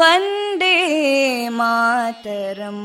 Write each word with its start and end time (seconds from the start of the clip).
वन्दे 0.00 0.76
मातरम् 1.58 2.84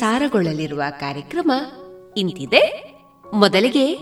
ಪ್ರಸಾರಗೊಳ್ಳಲಿರುವ 0.00 0.82
ಕಾರ್ಯಕ್ರಮ 1.00 1.52
ಇಂತಿದೆ. 2.16 2.60
ಮೊದಲಿಗೆ 3.34 3.98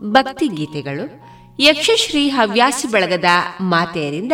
ಭಕ್ತಿ 0.00 0.48
ಗೀತೆಗಳು. 0.48 1.04
ಯಕ್ಷಶ್ರೀ 1.62 2.28
ಹವ್ಯಾಸಿ 2.28 2.88
ಬಳಗದ 2.88 3.24
ಮಾತೆಯರಿಂದ 3.60 4.32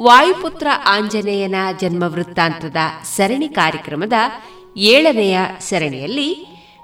ವಾಯುಪುತ್ರ 0.00 0.66
ಆಂಜನೇಯನ 0.86 1.54
ಜನ್ಮ 1.80 2.02
ವೃತ್ತಾಂತದ 2.02 2.76
ಸರಣಿ 3.16 3.48
ಕಾರ್ಯಕ್ರಮದ 3.48 4.12
ಏಳನೆಯ 4.76 5.38
ಸರಣಿಯಲ್ಲಿ 5.60 6.28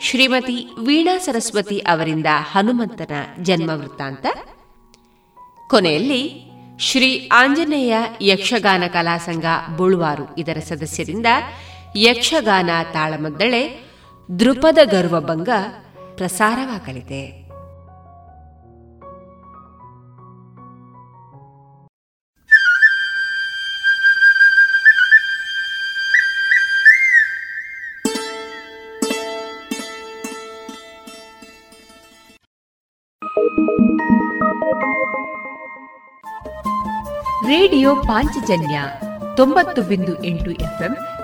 ಶ್ರೀಮತಿ 0.02 0.66
ವೀಣಾ 0.86 1.18
ಸರಸ್ವತಿ 1.18 1.78
ಅವರಿಂದ 1.78 2.26
ಹನುಮಂತನ 2.52 3.12
ಜನ್ಮ 3.42 3.70
ವೃತ್ತಾಂತ 3.74 4.26
ಕೊನೆಯಲ್ಲಿ 5.68 6.22
ಶ್ರೀ 6.80 7.28
ಆಂಜನೇಯ 7.32 7.96
ಯಕ್ಷಗಾನ 8.22 8.82
ಕಲಾಸಂಘ 8.92 9.44
ಬುಳುವಾರು 9.76 10.38
ಇದರ 10.38 10.58
ಸದಸ್ಯರಿಂದ 10.58 11.26
ಯಕ್ಷಗಾನ 11.96 12.70
ತಾಳಮದ್ದಳೆ 12.92 13.92
ದೃಪದ 14.40 14.78
ಗರ್ವಭಂಗ 14.84 15.48
ಪ್ರಸಾರವಾಗಲಿದೆ. 16.14 17.42
ರೇಡಿಯೋ 37.46 37.96
ಪಾಂಚಜನ್ಯ 37.96 38.82
ತೊಂಬತ್ತು 39.36 39.82
ಬಿಂದು 39.82 40.24
ಎಂಟು 40.24 40.50
ಎಫ್ಎಂ 40.50 40.96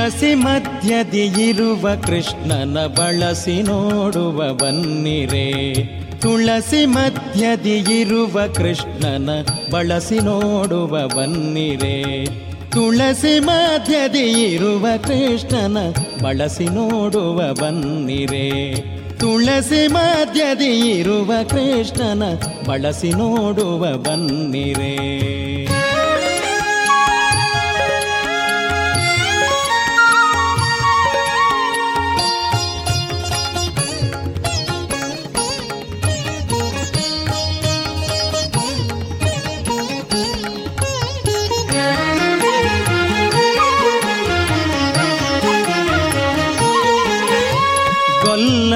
ತುಳಸಿ 0.00 0.34
ಮಧ್ಯದಿ 0.34 1.48
ಇರುವ 1.48 1.88
ಕೃಷ್ಣನ 2.06 2.86
ಬಳಸಿ 2.86 3.62
ನೋಡುವ 3.62 4.52
ಬನ್ನಿರೆ. 4.52 5.74
ತುಳಸಿ 6.18 6.86
ಮಧ್ಯದಿ 6.86 8.00
ಇರುವ 8.00 8.40
ಕೃಷ್ಣನ 8.56 9.30
ಬಳಸಿ 9.72 10.14
ನೋಡುವ 10.14 11.08
ಬನ್ನಿರೆ. 11.08 12.24
ತುಳಸಿ 12.70 13.40
ಮಧ್ಯದಿ 13.40 14.44
ಇರುವ 14.54 14.86
ಕೃಷ್ಣನ 15.06 15.78
ಬಳಸಿ 16.22 16.64
ನೋಡುವ 16.64 17.52
ಬನ್ನಿರೆ. 17.52 18.74
ತುಳಸಿ 19.18 19.86
ಮಧ್ಯದಿ 19.86 20.98
ಇರುವ 20.98 21.32
ಕೃಷ್ಣನ 21.50 22.22
ಬಳಸಿ 22.68 23.08
ನೋಡುವ 23.08 23.96
ಬನ್ನಿರೆ. 23.96 25.39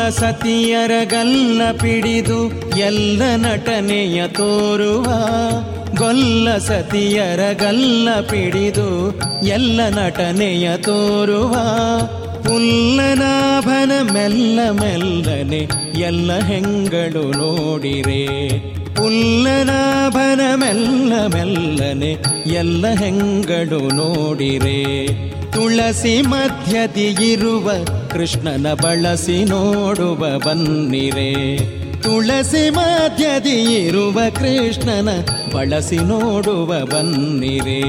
ಸತಿಯರ 0.08 0.90
ಗಲ್ಲ 1.04 1.62
ಪಿಡಿದು 1.72 2.48
ಎಲ್ಲ 2.78 3.22
ನಟನೆಯ 3.36 4.28
ತೋರುವ 4.28 5.04
ಗೊಲ್ಲ 5.96 6.58
ಸತಿಯರ 6.58 7.52
ಗಲ್ಲ 7.52 8.08
ಪಿಡಿದು 8.20 9.18
ಎಲ್ಲ 9.46 9.80
ನಟನೆಯ 9.88 10.76
ತೋರುವ 10.76 11.54
ಪುಲ್ಲನಾಭನ 12.42 14.12
ಮೆಲ್ಲ 14.12 14.60
ಮೆಲ್ಲನೆ 14.70 15.68
ಎಲ್ಲ 16.00 16.38
ಹೆಂಗಳು 16.38 17.38
ನೋಡಿರೆ. 17.38 18.48
ಪುಲ್ಲನಾಭನ 18.94 20.40
ಮೆಲ್ಲ 20.54 21.26
ಮೆಲ್ಲನೆ 21.26 22.16
ಎಲ್ಲ 22.54 22.86
ಹೆಂಗಳು 22.88 23.78
ನೋಡಿರೆ. 23.94 25.06
ತುಳಸಿ 25.54 26.22
ಮಧ್ಯದಿ 26.22 27.32
ಇರುವ 27.32 27.70
ಕೃಷ್ಣನ 28.10 28.66
ಬಳಸಿ 28.82 29.44
ನೋಡುವ 29.44 30.38
ಬನ್ನಿರೆ. 30.38 31.58
ತುಳಸಿ 32.02 32.70
ಮಧ್ಯದಿ 32.70 33.86
ಇರುವ 33.86 34.20
ಕೃಷ್ಣನ 34.30 35.08
ಬಳಸಿ 35.54 35.96
ನೋಡುವ 35.96 36.84
ಬನ್ನಿರೆ. 36.84 37.82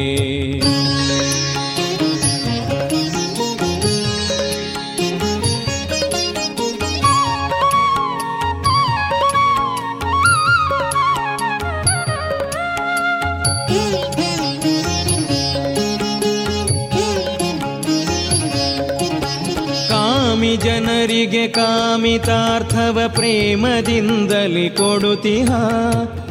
ಜನರಿಗೆ 21.05 21.47
ಕಾಮಿತಾರ್ಥವ 21.47 22.99
ಪ್ರೇಮದಿಂದಲಿ 23.07 24.69
ಕೊಡುತ್ತಿಹ 24.69 25.47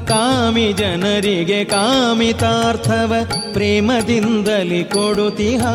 ಕಾಮಿ 0.05 0.73
ಜನರಿಗೆ 0.73 1.65
ಕಾಮಿತಾರ್ಥವ 1.65 3.15
ಪ್ರೇಮದಿಂದಲಿ 3.53 4.85
ಕೊಡುತ್ತಿಹ 4.85 5.67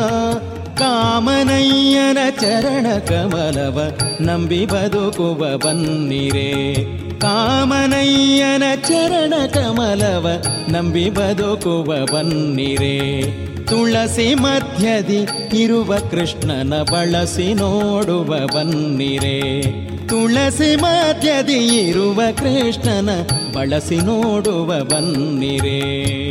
ಕಾಮನಯ್ಯನ 0.78 2.18
ಚರಣ 2.40 2.86
ಕಮಲವ 2.98 3.98
ನಂಬಿ 4.20 4.66
ಬದುಕುವ 4.66 5.56
ಬನ್ನಿರೆ. 5.56 6.74
ಕಾಮನಯ್ಯನ 7.18 8.62
ಚರಣ 8.88 9.34
ಕಮಲವ 9.46 10.42
ನಂಬಿ 10.68 11.10
ಬದುಕುವ 11.10 11.84
ಬನ್ನಿರೆ. 11.84 13.00
ತುಳಸಿ 13.70 14.34
ಮಧ್ಯದಿ 14.34 15.26
ಇರುವ 15.58 15.98
ಕೃಷ್ಣನ 15.98 16.82
ಬಳಸಿ 16.82 17.54
ನೋಡುವ 17.54 18.46
ಬನ್ನಿರೆ. 18.46 19.62
ತುಳಸಿ 20.08 20.76
ಮಧ್ಯದಿ 20.76 21.88
ಇರುವ 21.88 22.22
ಕೃಷ್ಣನ 22.38 23.10
ಬಳಸಿ 23.54 23.96
ನೋಡುವ 23.96 24.84
ಬನ್ನಿರೆ. 24.84 26.29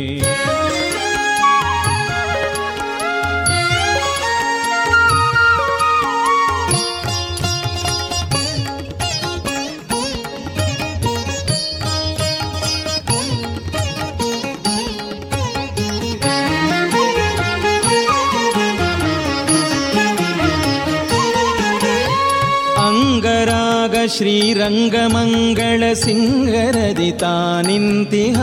ಶ್ರೀರಂಗಮಂಗಳ 24.16 25.92
ಸಿಂಗರದಿ 25.92 27.12
ತಾನಿಂತಿಹ 27.12 28.42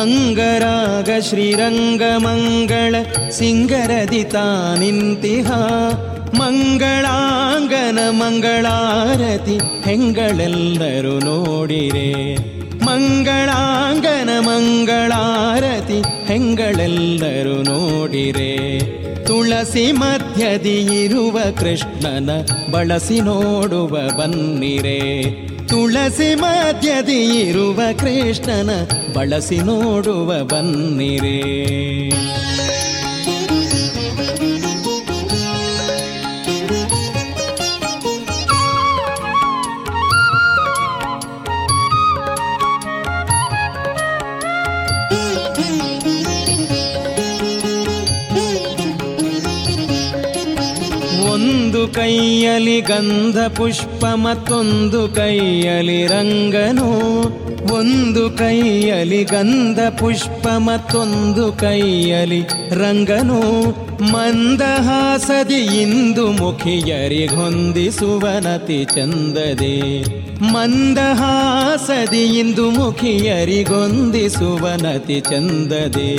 ಅಂಗರಾಗ 0.00 1.20
ಶ್ರೀರಂಗಮಂಗಳ 1.20 2.94
ಸಿಂಗರದಿ 3.30 4.24
ತಾನಿಂತಿಹ 4.24 5.52
ಮಂಗಳಾಂಗನ 6.34 7.98
ಮಂಗಳಾರತಿ 8.10 9.58
ಹೆಂಗಳೆಲ್ಲರೂ 9.84 11.18
ನೋಡಿರೆ. 11.18 12.34
ಮಂಗಳಾಂಗನ 12.84 14.30
ಮಂಗಳಾರತಿ 14.40 16.26
ಹೆಂಗಳೆಲ್ಲರೂ 16.26 17.62
ನೋಡಿರೆ. 17.62 18.93
ತುಳಸಿ 19.54 19.92
ಮಧ್ಯದಿ 19.92 21.04
ಇರುವ 21.04 21.38
ಕೃಷ್ಣನ 21.60 22.30
ಬಳಸಿ 22.70 23.20
ನೋಡುವ 23.20 24.18
ಬನ್ನಿರೆ. 24.18 25.22
ತುಳಸಿ 25.66 26.34
ಮಧ್ಯದಿ 26.34 27.48
ಇರುವ 27.48 27.80
ಕೃಷ್ಣನ 27.98 28.70
ಬಳಸಿ 29.14 29.56
ನೋಡುವ 29.56 30.44
ಬನ್ನಿರೆ. 30.44 31.40
ಒಂದು 51.84 51.94
ಕೈಯಲ್ಲಿ 51.94 52.80
ಗಂಧ 52.80 53.38
ಪುಷ್ಪ 53.38 54.04
ಮತ್ತೊಂದು 54.04 55.08
ಕೈಯಲಿ 55.08 56.06
ರಂಗನು. 56.06 57.22
ಒಂದು 57.74 58.30
ಕೈಯಲಿ 58.30 59.24
ಗಂಧ 59.24 59.78
ಪುಷ್ಪ 59.98 60.48
ಮತ್ತೊಂದು 60.48 61.52
ಕೈಯಲಿ 61.52 62.44
ರಂಗನು. 62.70 63.42
ಮಂದಹಾಸದಿ 64.12 65.54
ಇಂದು 65.54 66.32
ಮುಖಿಯರಿಗೊಂದಿಸುವನತಿ 66.32 68.84
ಚಂದದೆ. 68.84 70.04
ಮಂದಹಾಸದಿ 70.40 72.24
ಇಂದು 72.24 72.70
ಮುಖಿಯರಿಗೊಂದಿಸುವನತಿ 72.70 75.20
ಚಂದದೆ. 75.20 76.14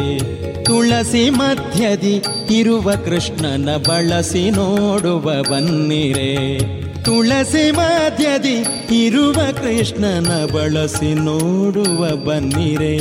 ತುಳಸಿ 0.66 1.30
ಮಧ್ಯದಿ 1.30 2.24
ಇರುವ 2.54 2.96
ಕೃಷ್ಣನ 2.96 3.70
ಬಳಸಿ 3.88 4.50
ನೋಡುವ 4.50 5.42
ಬನ್ನಿರೆ. 5.42 6.58
ತುಳಸಿ 7.04 7.72
ಮಧ್ಯದಿ 7.72 8.66
ಇರುವ 8.96 9.34
ಕೃಷ್ಣನ 9.34 10.46
ಬಳಸಿ 10.54 11.14
ನೋಡುವ 11.14 12.16
ಬನ್ನಿರೆ. 12.16 12.98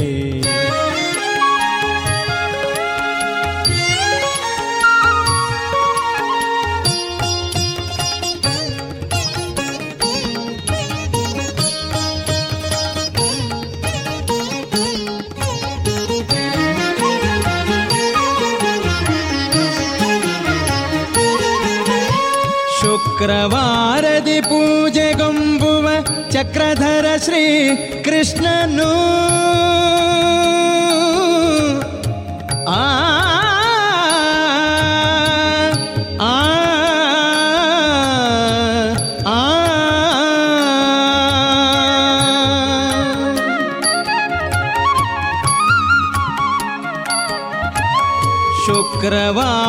ಶುಕ್ರವಾರದಿ 23.24 24.38
ಪೂಜೆಗೊಂಬುವ 24.42 25.88
ಚಕ್ರಧರ 26.32 27.06
ಶ್ರೀ 27.26 27.44
ಕೃಷ್ಣನು 28.04 28.92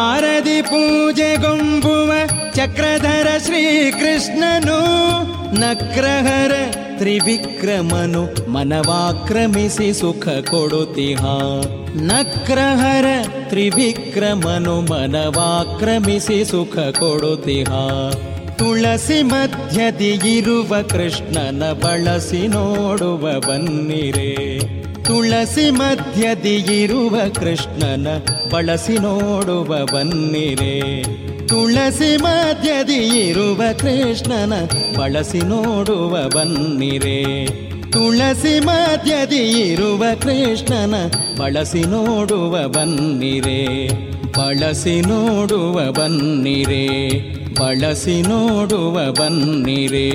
ಶುಕ್ರವಾರದಿ 0.05 0.61
ಪೂಜೆಗೊಂಬುವ 0.61 2.11
ಚಕ್ರಧರ 2.53 3.27
ಶ್ರೀಕೃಷ್ಣನು 3.45 4.77
ನಕ್ರಹರ 5.59 6.53
ತ್ರಿವಿಕ್ರಮನು 6.97 8.21
ಮನವಾಕ್ರಮಿಸಿ 8.51 9.87
ಸುಖ 9.93 10.25
ಕೊಡುತ್ತಿಹ 10.49 11.23
ನಕ್ರಹರ 12.03 13.07
ತ್ರಿವಿಕ್ರಮನು 13.49 14.75
ಮನವಾಕ್ರಮಿಸಿ 14.91 16.39
ಸುಖ 16.45 16.77
ಕೊಡುತ್ತಿಹ 16.99 17.71
ತುಳಸಿ 18.57 19.21
ಮಧ್ಯದಿ 19.23 20.13
ಇರುವ 20.37 20.81
ಕೃಷ್ಣನ 20.91 21.63
ಬಳಸಿ 21.83 22.47
ನೋಡುವ 22.47 23.23
ಬನ್ನಿರೆ. 23.39 24.31
ತುಳಸಿ 25.05 25.71
ಮಧ್ಯದಿ 25.71 26.83
ಇರುವ 26.83 27.15
ಕೃಷ್ಣನ 27.35 28.07
ಬಳಸಿ 28.51 28.93
ನೋಡುವ 28.93 29.85
ಬನ್ನಿರೆ. 29.85 31.03
ತುಳಸಿ 31.47 32.17
ಮಧ್ಯದಿ 32.17 33.27
ಇರುವ 33.29 33.61
ಕೃಷ್ಣನ 33.79 34.53
ಬಳಸಿ 34.97 35.37
ನೋಡುವ 35.37 36.29
ಬನ್ನಿರೆ. 36.29 37.45
ತುಳಸಿ 37.91 38.59
ಮಧ್ಯದಿ 38.59 39.71
ಇರುವ 39.71 40.03
ಕೃಷ್ಣನ 40.21 40.95
ಬಳಸಿ 41.39 41.79
ನೋಡುವ 41.79 42.67
ಬನ್ನಿರೆ. 42.67 43.87
ಬಳಸಿ 44.31 45.01
ನೋಡುವ 45.01 45.91
ಬನ್ನಿರೆ. 45.91 47.09
ಬಳಸಿ 47.53 48.21
ನೋಡುವ 48.21 49.11
ಬನ್ನಿರೆ. 49.11 50.09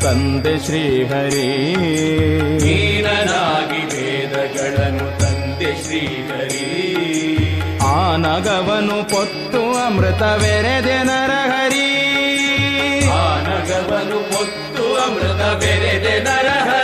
ತಂದೆ 0.00 0.58
ಶ್ರೀಹರಿ. 0.58 1.74
ನೀನನಾಗಿ 2.56 3.96
ವೇದಗಳನ್ನು 3.96 5.20
ತಂದೆ 5.20 5.82
ಶ್ರೀಹರಿ. 5.84 6.66
ಆ 7.78 8.16
ನಗವನು 8.16 9.10
ಪೊತ್ತು 9.10 9.86
ಅಮೃತವೆರೆದೆ 9.86 11.02
ನರಹರಿ. 11.02 11.90
ಆ 13.08 13.40
ನಗವನು 13.40 14.32
ಪೊತ್ತು 14.32 14.96
ಅಮೃತ 14.96 15.60
ಬೆರೆದೆ 15.60 16.24
ನರಹರಿ. 16.24 16.79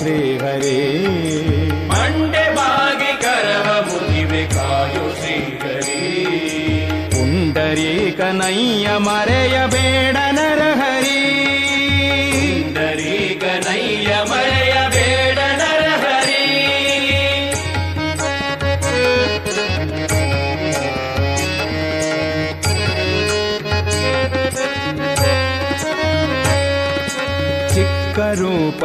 ಕಾಯೋ 0.00 0.29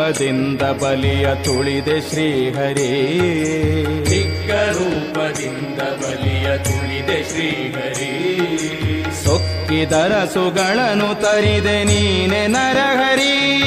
ರೂಪದಿಂದ 0.06 0.62
ಬಲಿಯ 0.62 1.28
ತುಳಿದೆ 1.36 2.10
ಶ್ರೀಹರಿ. 2.10 3.10
ಚಿಕ್ಕ 4.06 4.52
ರೂಪದಿಂದ 4.52 5.80
ಬಲಿಯ 5.82 6.58
ತುಳಿದೆ 6.58 7.30
ಶ್ರೀಹರಿ. 7.30 8.46
ಸೊಕ್ಕಿದರಸುಗಳನ್ನು 9.24 11.22
ತರಿದೆ 11.22 11.84
ನೀನೆ 11.84 12.48
ನರಹರಿ. 12.48 13.58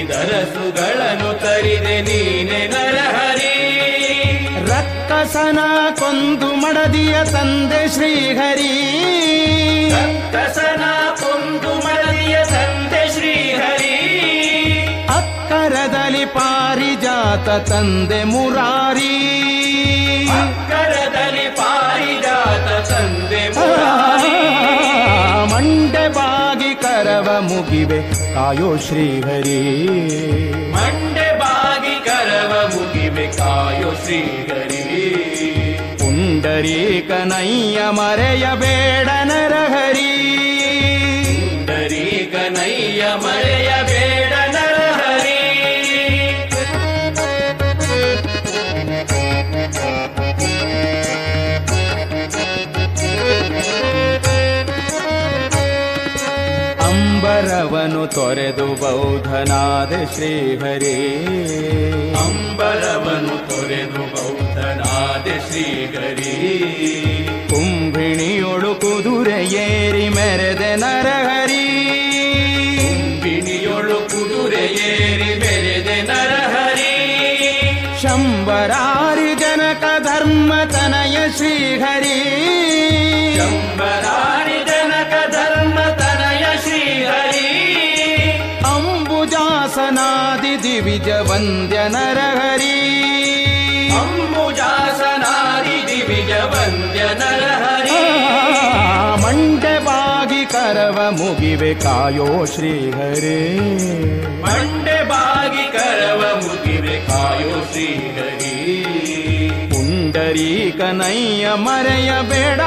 ಇದರಸುಗಳನ್ನು 0.00 1.38
ತರಿದೆ 1.38 2.02
ನೀನೆ 2.02 2.66
ನರಹರಿ. 2.66 3.78
ರಕ್ತಸನ 4.66 5.58
ಕೊಂದು 5.98 6.46
ಮಡದಿಯ 6.46 7.24
ತಂದೆ 7.24 7.94
ಶ್ರೀಹರಿ. 7.94 9.02
ರಕ್ಕಸನ 9.90 10.82
ಪಾರಿಜಾತ 17.42 17.70
ತಂದೆ 17.70 18.18
ಮುರಾರಿ. 18.24 19.14
ಕರದಲ್ಲಿ 20.70 21.46
ಪಾರಿಜಾತ 21.58 22.68
ತಂದೆ 22.90 23.42
ಮುರಾರಿ. 23.56 24.34
ಮಂಡೆ 25.52 26.04
ಬಾಗಿ 26.08 26.72
ಕರವ 26.84 27.28
ಮುಗಿವೆ 27.40 28.00
ಕಾಯೋ 28.34 28.70
ಶ್ರೀಹರಿ. 28.86 29.58
ಮಂಡೆ 30.76 31.28
ಬಾಗಿ 31.42 31.96
ಕರವ 32.06 32.52
ಮುಗಿವೆ 32.74 33.26
ಕಾಯೋ 33.38 33.90
ಶ್ರೀಹರಿ. 34.04 34.84
ಪುಂಡರೀಕನಯ್ಯ 35.98 37.78
ಮರೆಯಬೇಡ 37.98 39.08
ನರಹರಿ 39.24 40.12
ಕನಯ್ಯ 42.32 43.02
ಮರೆಯ 43.24 43.71
ಅಂಬರವನು 57.42 58.06
ತೊರೆದು 58.06 58.66
ಬೌದ್ಧನಾದ 58.66 60.14
ಶ್ರೀಹರಿ. 60.14 61.24
ಅಂಬರವನು 62.14 63.48
ತೊರೆದು 63.48 64.00
ಬೌದ್ಧನಾದ 64.00 65.50
ಶ್ರೀಹರಿ. 65.50 66.34
ಕುಂಭಿಣಿಯೊಳು 67.50 68.74
ಕುದುರೆ 68.74 69.44
ಏರಿ 69.44 70.08
ಮೆರೆದೆ 70.08 70.76
ನರಹರಿ. 70.76 71.64
ಕುಂಭಿಣಿಯೊಳು 72.78 73.94
ಕುದುರೆ 73.94 74.64
ಏರಿ 74.64 75.38
ಮೆರೆದೆ 75.38 76.02
ನರಹರಿ. 76.02 76.92
ಶಂಬರಾರಿ 78.02 79.34
ಜನಕ 79.34 79.84
ಧರ್ಮ 80.02 80.52
ತನಯ 80.64 81.16
ಶ್ರೀಹರಿ. 81.36 82.11
ದಿವಿಜ 91.34 91.38
ವಂದ್ಯ 91.64 91.78
ನರಹರಿ 91.92 92.74
ಅಂಬುಜಾಸನಾದಿ 94.00 95.76
ದಿವಿಜ 95.88 96.32
ವಂದ್ಯ 96.52 97.04
ನರಹರಿ 97.20 98.00
ಮಂಡೆ 99.22 99.74
ಬಾಗಿ 99.86 100.42
ಕರವ 100.52 100.98
ಮುಗಿವೆ 101.20 101.72
ಕಾಯೋ 101.84 102.28
ಶ್ರೀಹರಿ 102.52 103.38
ಮಂಡೆ 104.44 104.98
ಬಾಗಿ 105.12 105.66
ಕರವ 105.76 106.22
ಮುಗಿವೆ 106.42 106.98
ಕಾಯೋ 107.08 107.54
ಶ್ರೀಹರಿ 107.70 108.54
ಪುಂಡರೀಕನಯ್ಯ 109.72 111.46
ಮರೆಯಬೇಡ 111.64 112.60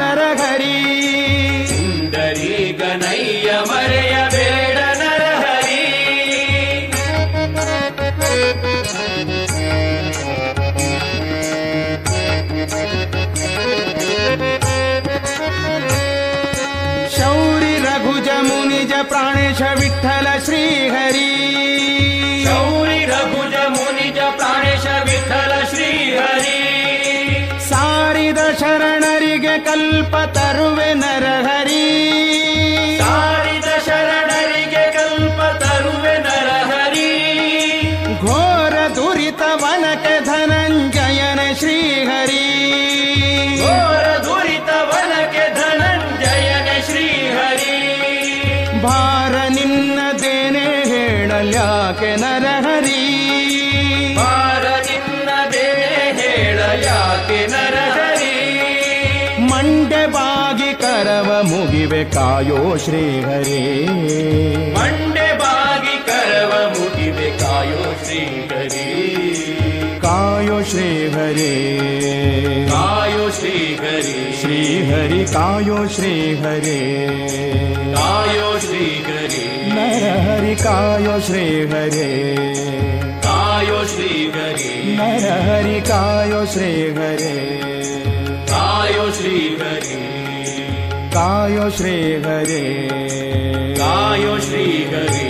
ನರಹರಿ 0.00 0.76
विठ्ठल 19.62 20.19
ಕಾಯೋ 62.09 62.59
ಶ್ರೀಹರಿ 62.83 63.61
ಮಂಡೆ 64.75 65.27
ಬಾಗಿ 65.41 65.97
ಕರವ 66.07 66.51
ಮುಗಿವೆ 66.75 67.29
ಕಾಯೋ 67.41 67.81
ಶ್ರೀಹರಿ 68.05 68.85
ಕಾ 70.05 70.15
कायो 70.45 70.57
श्रीहरे 70.69 71.53
कायो 72.71 73.29
श्रीहरि 73.37 74.13
श्रीहरि 74.39 75.23
कायो 75.31 75.77
श्रीहरे 75.95 76.77
कायो 77.95 78.49
श्रीहरि 78.65 79.43
नरहरि 79.77 80.55
कायो 80.63 81.19
श्रीहरे 81.27 82.09
कायो 83.27 83.83
श्रीहरि 83.93 84.71
नरहरि 84.99 85.79
कायो 85.91 86.45
श्रीहरे 86.55 87.35
कायो 88.53 89.11
श्रीहरि 89.19 89.98
गायो 91.20 91.70
श्रीहरे। 91.70 92.88
गायो 93.78 94.38
श्रीहरे। 94.40 95.29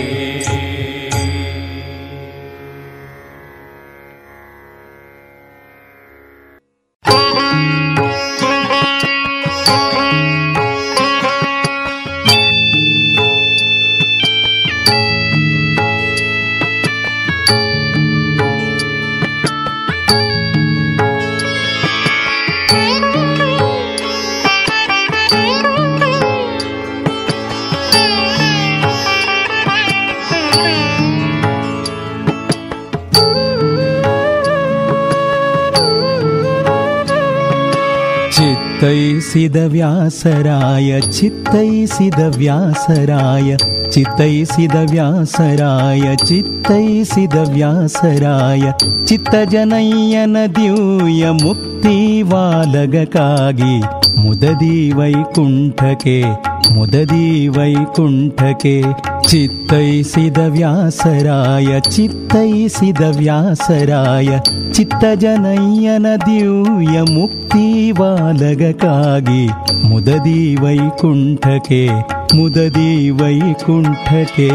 चित्तैसिदव्यासराय 38.81 39.69
चित्तैसिद 41.13 42.15
व्यासराय 42.37 43.55
चितै 43.91 44.45
सिद 44.51 44.75
व्यासराय 44.91 46.15
चित्तै 46.25 47.03
सिद 47.05 47.35
व्यासराय 47.53 48.65
चितजनय्य 49.07 50.25
न 50.25 50.47
ಮುದದಿ 54.23 54.91
ವೈಕುಂಠಕ್ಕೆ 54.91 56.15
ಮುದದಿ 56.71 57.47
ವೈಕುಂಠಕ್ಕೆ 57.47 58.75
ಚಿತ್ತೈಸಿದ 59.29 60.37
ವ್ಯಾಸರಾಯ 60.47 61.79
ಚಿತ್ತೈಸಿದ 61.79 63.01
ವ್ಯಾಸರಾಯ, 63.17 64.29
ಚಿತ್ತಜನಯ್ಯನ 64.73 66.07
ದಿವ್ಯ 66.25 66.97
ಮುಕ್ತಿ 67.13 67.91
ಬಾಲಗಕ್ಕಾಗಿ 67.91 69.43
ಮುದದಿ 69.87 70.55
ವೈಕುಂಠಕ್ಕೆ 70.55 71.83
ಮುದದಿ 72.35 73.09
ವೈಕುಂಠಕ್ಕೆ 73.09 74.49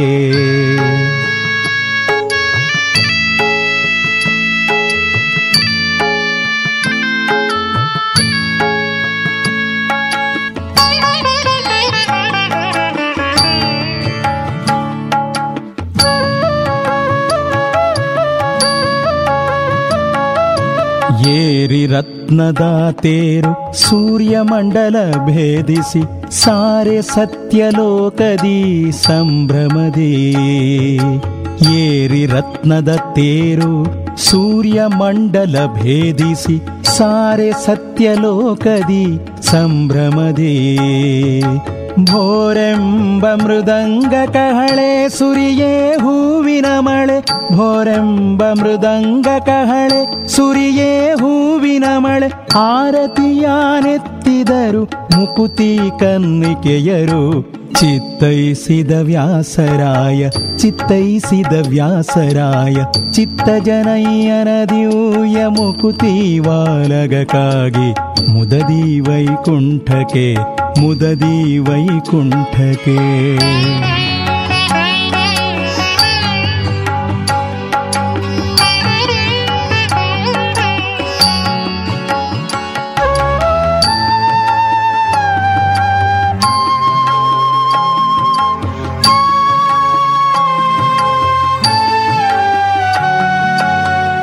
ರತ್ನದ 21.87 22.91
ತೇರು 22.91 23.77
ಸೂರ್ಯಮಂಡಲ 23.77 24.97
ಭೇದಿಸಿ 25.27 26.03
ಸಾರೆ 26.31 27.03
ಸತ್ಯಲೋಕದಿ 27.03 28.93
ಸಂಭ್ರಮದಿ. 28.93 30.37
ಏರಿ 31.75 32.27
ರತ್ನದ 32.27 32.97
ತೇರು 32.97 34.07
ಸೂರ್ಯಮಂಡಲ 34.17 35.57
ಭೇದಿಸಿ 35.75 36.63
ಸಾರೆ 36.85 37.53
ಸತ್ಯಲೋಕದಿ 37.53 39.07
ಸಂಭ್ರಮದೇ. 39.43 40.77
ಭೋರೆಂಬ 42.05 43.35
ಮೃದಂಗ 43.35 44.15
ಕಹಳೆ 44.33 45.09
ಸುರಿಯೇ 45.09 45.93
ಹೂವಿನ 45.93 46.67
ಮಳೆ. 46.79 47.25
ಭೋರೆಂಬ 47.57 48.53
ಮೃದಂಗ 48.53 49.27
ಕಹಳೆ 49.39 50.29
ಸುರಿಯೇ 50.29 51.11
ಹೂವಿನ 51.11 51.85
ಮಳೆ. 51.99 52.33
ಆರತಿಯಾನೆತ್ತಿದರು 52.57 54.85
ಮುಕುತಿ 54.85 55.79
ಕನ್ನಿಕೆಯರು. 56.01 57.53
ಚಿತ್ತೈಸಿದ 57.75 58.93
ವ್ಯಾಸರಾಯ 58.93 60.31
ಚಿತ್ತೈಸಿದ 60.57 61.69
ವ್ಯಾಸರಾಯ. 61.69 62.77
ಚಿತ್ತಜನಯ್ಯನ 63.13 64.65
ದಿವ್ಯ 64.65 65.47
ಮುಕುತಿ 65.47 66.39
ವಾಲಗಕ್ಕಾಗಿ 66.39 67.95
ಮುದದಿ 68.33 69.01
ವೈಕುಂಠಕ್ಕೆ 69.01 70.57
ಮುದದಿ 70.81 71.59
ವೈಕುಂಠಕ್ಕೆ. 71.59 72.99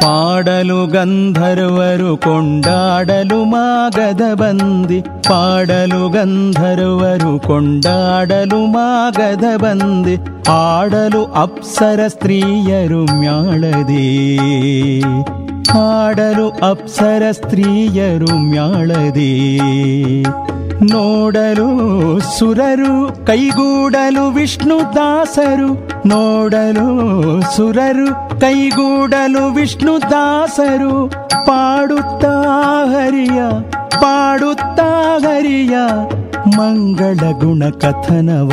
ಪಾಡಲು 0.03 0.87
ಗಂಧರ್ವರು 0.87 2.17
ಕೊಂಡಾಡಲು 2.17 3.43
ಮಾಗದ 3.43 4.21
ಬಂದಿ. 4.33 5.01
ಪಾಡಲು 5.01 6.09
ಗಂಧರ್ವರು 6.09 7.39
ಕೊಂಡಾಡಲು 7.39 8.65
ಮಾಗದ 8.65 9.43
ಬಂದಿ. 9.57 10.17
ಆಡಲು 10.49 11.25
ಅಪ್ಸರ 11.25 11.99
ಸ್ತ್ರೀಯರು 12.07 13.19
ಮ್ಯಾಳದಿ. 13.19 14.37
ಆಡಲು 15.71 16.49
ಅಪ್ಸರ 16.49 17.23
ಸ್ತ್ರೀಯರು 17.31 18.37
ಮ್ಯಾಳದಿ. 18.37 19.59
ನೋಡಲು 20.91 22.19
ಸುರರು, 22.19 23.25
ಕೈಗೂಡಲು 23.25 24.29
ವಿಷ್ಣು 24.31 24.95
ದಾಸರು. 24.95 25.91
ನೋಡಲು 26.07 27.41
ಸುರರು, 27.55 28.39
ಕೈಗೂಡಲು 28.39 29.53
ವಿಷ್ಣು 29.53 30.01
ದಾಸರು. 30.01 31.23
ಪಾಡುತ್ತಾ 31.45 32.43
ಹರಿಯ 32.85 33.41
ಪಾಡುತ್ತಾ 33.89 35.19
ಹರಿಯ 35.19 35.77
ಮಂಗಳ 36.47 37.31
ಗುಣ 37.31 37.69
ಕಥನವ, 37.69 38.51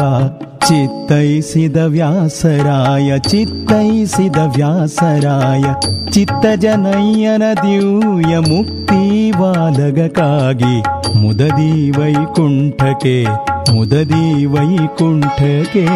ಚಿತ್ತೈಸಿದ 0.68 1.76
ವ್ಯಾಸರಾಯ 1.76 3.18
ಚಿತ್ತೈಸಿದ 3.18 4.37
ವ್ಯಾಸರಾಯ 4.37 5.64
ಚಿತ್ತಜನಯ್ಯನ 6.11 7.42
ದಿವ್ಯ 7.62 8.38
ಮುಕ್ತಿ 8.38 9.31
ವಾದಗಕ್ಕಾಗಿ 9.31 10.76
ಮುದದಿ 11.18 11.90
ವೈಕುಂಠಕ್ಕೆ 11.90 13.24
ಮುದದಿ 13.74 14.44
ವೈಕುಂಠಕ್ಕೆ 14.44 15.87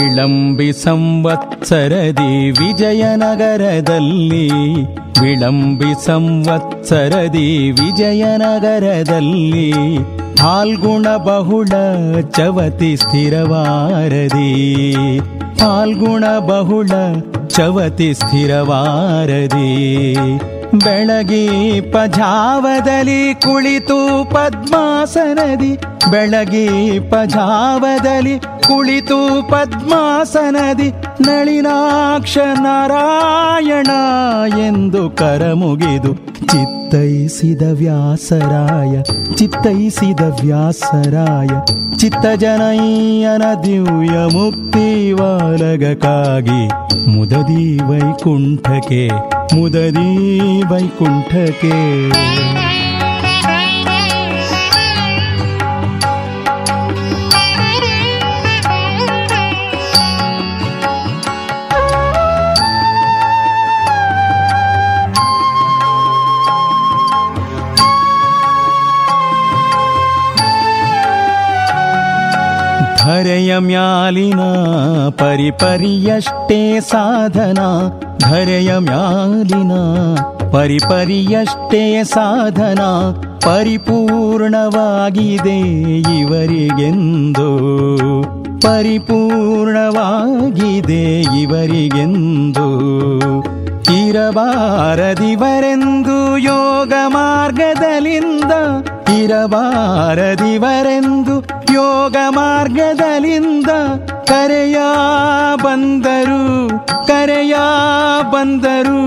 ವಿಳಂಬಿ 0.00 0.72
ಸಂವತ್ಸರದಿ 0.72 2.50
ವಿಜಯನಗರದಲ್ಲಿ, 2.50 4.48
ವಿಳಂಬಿ 5.20 6.06
ಸಂವತ್ಸರದಿ 6.06 7.70
ವಿಜಯನಗರದಲ್ಲಿ, 7.70 9.72
ಫಾಲ್ಗುಣ 10.36 11.06
ಬಹುಳ 11.16 11.68
ಚವತಿ 12.36 12.96
ಸ್ಥಿರವಾರದಿ, 12.96 14.78
ಫಾಲ್ಗುಣ 15.58 16.24
ಬಹುಳ 16.38 16.90
ಚವತಿ 17.48 18.14
ಸ್ಥಿರವಾರದಿ. 18.14 19.72
ಬೆಳಗಿ 20.84 21.80
ಪಜಾವದಲ್ಲಿ 21.80 23.34
ಕುಳಿತು 23.34 24.30
ಪದ್ಮಾಸನದಿ 24.30 25.89
ಬೆಳಗಿ 26.08 27.00
ಪಜಾವದಲ್ಲಿ 27.10 28.38
ಕುಳಿತು 28.38 29.50
ಪದ್ಮಾಸನದಿ 29.50 30.88
ನಳಿನಾಕ್ಷ 31.20 32.38
ನಾರಾಯಣ 32.38 33.90
ಎಂದು 34.58 35.10
ಕರಮುಗಿದು 35.10 36.14
ಚಿತ್ತೈಸಿದ 36.46 37.62
ವ್ಯಾಸರಾಯ 37.62 39.02
ಚಿತ್ತೈಸಿದ 39.36 40.20
ವ್ಯಾಸರಾಯ 40.20 41.48
ಚಿತ್ತಜನಯ್ಯನ 41.96 43.42
ದಿವ್ಯ 43.64 44.10
ಮುಕ್ತಿ 44.10 45.12
ವಾಲಗಕ್ಕಾಗಿ 45.12 46.68
ಮುದದಿ 47.10 47.78
ವೈಕುಂಠಕ್ಕೆ 47.78 49.08
ಮುದದಿ 49.56 50.10
ವೈಕುಂಠಕ್ಕೆ. 50.62 51.76
ಮ್ಯಾಲಿನ 73.60 74.40
ಪರಿಪರಿಯಷ್ಟೇ 75.10 76.80
ಸಾಧನ, 76.80 77.58
ಧರೆಯ 78.18 78.78
ಮ್ಯಾಲಿನ 78.78 79.72
ಪರಿಪರಿಯಷ್ಟೇ 80.52 82.04
ಸಾಧನ, 82.04 82.80
ಪರಿಪೂರ್ಣವಾಗಿದೆ 83.40 85.58
ಇವರಿಗೆಂದು. 86.18 87.50
ಪರಿಪೂರ್ಣವಾಗಿದೆ 88.60 91.20
ಇವರಿಗೆಂದು. 91.20 92.68
ಇರಬಾರದಿವರೆಂದು 94.08 96.38
ಯೋಗ 96.38 96.92
ಮಾರ್ಗದಲ್ಲಿಂದ, 97.06 98.52
ಇರಬಾರದಿವರೆಂದು 99.18 101.59
ಯೋಗ 101.74 102.16
ಮಾರ್ಗದಲ್ಲಿಂದ 102.28 103.70
ಕರೆಯ 104.24 104.78
ಬಂದರು 105.62 106.68
ಕರೆಯ 107.06 107.54
ಬಂದರು 108.32 109.00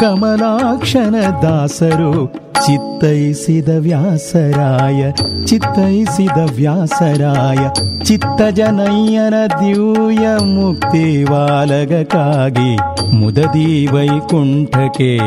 ಕಮಲಾಕ್ಷನ 0.00 1.14
ದಾಸರು. 1.42 2.44
ಚಿತ್ತೈಸಿದ 2.66 3.68
ವ್ಯಾಸರಾಯ 3.78 5.12
ಚಿತ್ತೈಸಿದ 5.44 6.38
ವ್ಯಾಸರಾಯ 6.56 7.62
ಚಿತ್ತಜನಯ್ಯನ 8.04 9.34
ದಿವ್ಯ 9.46 10.26
ಮುಕ್ತಿ 10.44 11.24
ವಾಲಗಕ್ಕಾಗಿ 11.24 12.76
ಮುದದಿ 13.16 13.86
ವೈಕುಂಠಕ್ಕೆ 13.86 15.18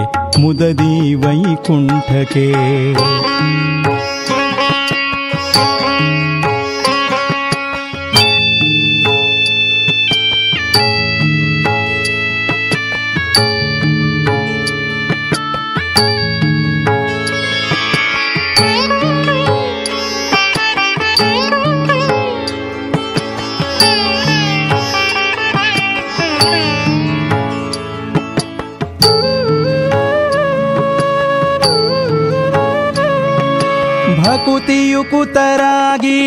ಮುದದಿ 0.41 1.13
ವೈಕುಂಠಕ್ಕೆ 1.13 2.47
ಭಕುತಿಯು 34.77 35.03
ಕುತರಾಗಿ 35.03 36.17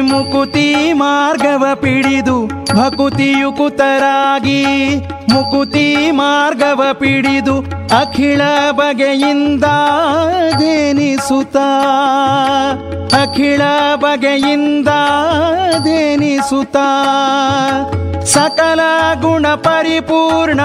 ಮುಕುತಿ 0.00 0.68
ಮಾರ್ಗವ 0.92 1.64
ಪಿಡಿದು 1.74 2.36
ಭಕ್ತಿಯುಕುತರಾಗಿ 2.76 4.60
ಮುಕುತಿ 5.32 5.84
ಮಾರ್ಗವ 6.10 6.82
ಪಿಡಿದು 6.92 7.56
ಅಖಿಳ 7.98 8.40
ಬಗೆಯಿಂದ 8.70 9.66
ದೇನಿಸುತ್ತ 10.60 11.56
ಅಖಿಳ 13.20 13.62
ಬಗೆಯಿಂದ 13.96 14.92
ದೇನಿಸುತ್ತ 15.84 16.76
ಸಕಲ 18.26 18.80
ಗುಣ 19.20 19.46
ಪರಿಪೂರ್ಣ 19.62 20.60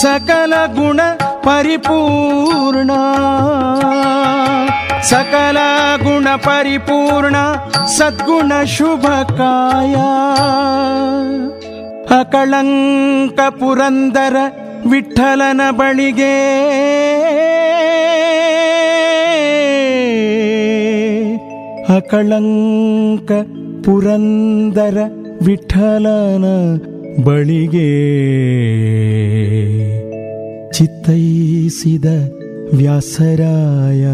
ಸಕಲ 0.00 0.52
ಗುಣ 0.66 1.00
ಪರಿಪೂರ್ಣ. 1.18 2.90
ಸಕಲ 5.02 5.56
ಗುಣ 5.96 6.28
ಪರಿಪೂರ್ಣ, 6.36 7.36
ಸದ್ಗುಣ 7.84 8.52
ಶುಭ 8.64 9.06
ಕಾಯ 9.32 9.94
ಅಕಳಂಕ 12.20 13.40
ಪುರಂದರ 13.40 14.36
ವಿಠಲನ 14.90 15.60
ಬಳಿಗೆ. 15.70 16.38
ಅಕಳಂಕ 21.96 23.32
ಪುರಂದರ 23.84 24.98
ವಿಠಲನ 25.46 26.44
ಬಳಿಗೆ. 27.24 28.18
चित्तैसिद 30.78 32.06
व्यासराय। 32.74 34.04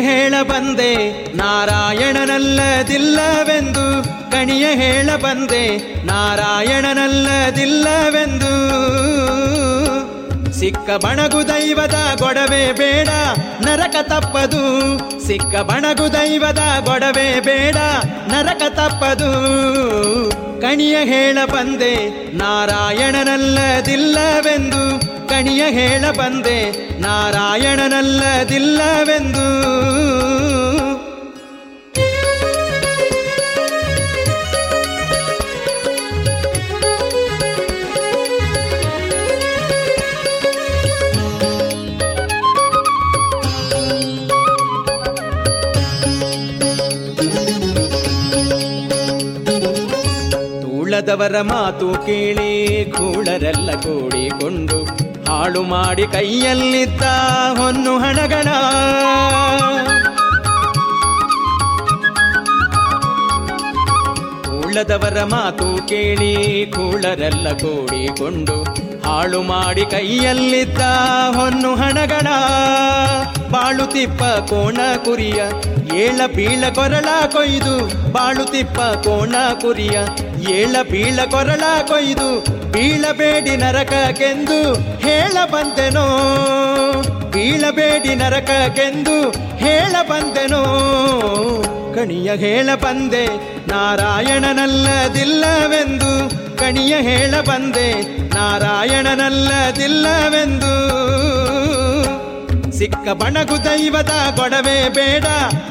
ಹೇಳ 0.00 0.34
ಬಂದೆ, 0.42 1.26
ನಾರಾಯಣನಲ್ಲದಿಲ್ಲವೆಂದು. 1.36 4.04
ಕಣಿಯ 4.30 4.66
ಹೇಳ 4.66 5.16
ಬಂದೆ, 5.16 5.94
ನಾರಾಯಣನಲ್ಲದಿಲ್ಲವೆಂದು. 6.06 8.72
ಸಿಕ್ಕ 10.60 10.90
ಬಣಗು 10.90 11.48
ದೈವದ 11.48 11.94
ಗೊಡವೆ 12.18 12.72
ಬೇಡ, 12.72 13.08
ನರಕ 13.66 13.96
ತಪ್ಪದು. 14.02 14.98
ಸಿಕ್ಕ 15.26 15.56
ಬಣಗು 15.56 16.12
ದೈವದ 16.12 16.62
ಗೊಡವೆ 16.84 17.40
ಬೇಡ, 17.40 17.76
ನರಕ 18.28 18.62
ತಪ್ಪದು. 18.70 19.30
ಕಣಿಯ 20.60 20.96
ಹೇಳ 20.96 21.38
ಬಂದೆ, 21.44 21.96
ನಾರಾಯಣನಲ್ಲದಿಲ್ಲವೆಂದು. 22.36 25.11
ಕಣಿಯ 25.32 25.70
ಹೇಳ 25.70 26.10
ಬಂದೆ 26.10 26.58
ನಾರಾಯಣನಲ್ಲದಿಲ್ಲವೆಂದು. 27.00 29.46
ತೂಳದವರ 50.62 51.42
ಮಾತು 51.42 52.06
ಕೇಳಿ 52.06 52.86
ಕೂಳರೆಲ್ಲ 52.96 53.80
ಕೂಡಿಕೊಂಡು 53.80 55.01
ಹಾಳು 55.32 55.62
ಮಾಡಿ 55.62 56.06
ಕೈಯಲ್ಲಿದ್ದ 56.06 57.02
ಹೊನ್ನು 57.58 57.98
ಹಣಗಳ 57.98 58.48
ಕೂಳದವರ 64.46 65.24
ಮಾತು 65.24 65.88
ಕೇಳಿ 65.88 66.32
ಕೂಳರೆಲ್ಲ 66.66 67.52
ಕೂಡಿಕೊಂಡು 67.52 68.56
ಹಾಳು 69.08 69.42
ಮಾಡಿ 69.42 69.84
ಕೈಯಲ್ಲಿದ್ದ 69.84 70.80
ಹೊನ್ನು 71.36 71.74
ಹಣಗಳ 71.74 72.26
ಬಾಳುತಿಪ್ಪ 73.50 74.22
ಕೋಣ 74.22 74.80
ಕುರಿಯ, 75.04 75.40
ಏಳ 75.94 76.20
ಬೀಳ 76.36 76.64
ಕೊರಳ 76.74 77.08
ಕೊಯ್ದು. 77.26 77.74
ಬಾಳುತಿಪ್ಪ 78.12 78.80
ಕೋಣ 78.80 79.34
ಕುರಿಯ, 79.60 79.98
ಏಳ 80.52 80.76
ಬೀಳ 80.90 81.20
ಕೊರಳ 81.30 81.64
ಕೊಯ್ದು. 81.88 82.61
ಬೀಳಬೇಡಿ 82.72 83.56
ನರಕಕ್ಕೆಂದು 83.56 84.98
ಹೇಳ 84.98 85.44
ಬಂದೆನೋ 85.44 86.06
ಬೀಳಬೇಡಿ 87.30 88.14
ನರಕಕ್ಕೆಂದು 88.14 89.32
ಹೇಳ 89.56 89.96
ಬಂದೆನೋ 90.02 90.64
ಕಣಿಯ 91.94 92.36
ಹೇಳ 92.36 92.74
ಬಂದೆ 92.74 93.26
ನಾರಾಯಣನಲ್ಲದಿಲ್ಲವೆಂದು? 93.68 96.58
ಕಣಿಯ 96.58 97.00
ಹೇಳ 97.00 97.40
ಬಂದೆ 97.40 98.18
ನಾರಾಯಣನಲ್ಲದಿಲ್ಲವೆಂದು? 98.34 100.92
ಸಿಕ್ಕ 102.78 103.08
ಬಣಗು 103.08 103.64
ದೈವದ 103.64 104.10
ಗೊಡವೆ 104.36 104.88
ಬೇಡ, 104.88 105.24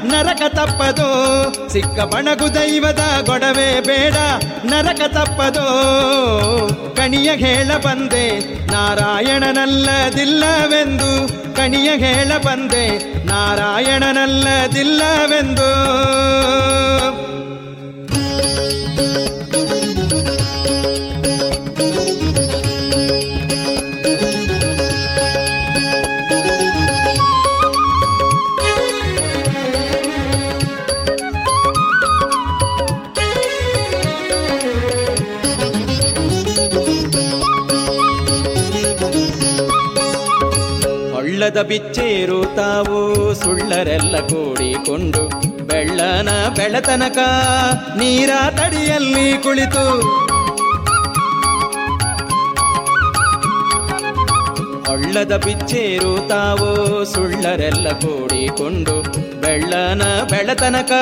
ನರಕ 0.04 0.42
ತಪ್ಪದೋ. 0.48 1.68
ಸಿಕ್ಕ 1.68 1.88
ಬಣಗು 1.88 2.54
ದೈವದ 2.54 3.00
ಗೊಡವೆ 3.26 3.80
ಬೇಡ, 3.80 4.16
ನರಕ 4.64 5.12
ತಪ್ಪದೋ. 5.12 6.81
ಕಣಿಯ 7.02 7.32
ಹೇಳ 7.32 7.76
ಬಂದೆ 7.76 8.66
ನಾರಾಯಣನಲ್ಲದಿಲ್ಲವೆಂದು. 8.66 11.30
ಕಣಿಯ 11.56 11.90
ಹೇಳ 11.90 12.38
ಬಂದೆ 12.38 13.14
ನಾರಾಯಣನಲ್ಲದಿಲ್ಲವೆಂದು. 13.26 15.68
ಹೊಳ್ಳದ 41.52 41.68
ಬಿಚ್ಚೇರು 41.68 42.36
ತಾವು 42.56 42.98
ಸುಳ್ಳರೆಲ್ಲ 43.34 44.16
ಕೂಡಿಕೊಂಡು 44.20 45.22
ಬೆಳ್ಳನ 45.66 46.28
ಬೆಳತನಕ 46.56 47.18
ನೀರ 47.98 48.30
ತಡಿಯಲ್ಲಿ 48.50 49.26
ಕುಳಿತು. 49.42 49.84
ಒಳ್ಳದ 54.92 55.36
ಬಿಚ್ಚೇರು 55.36 56.28
ತಾವು 56.28 56.70
ಸುಳ್ಳರೆಲ್ಲ 57.04 57.88
ಕೂಡಿಕೊಂಡು 57.92 58.96
ಬೆಳ್ಳನ 59.42 60.02
ಬೆಳತನಕ 60.30 60.92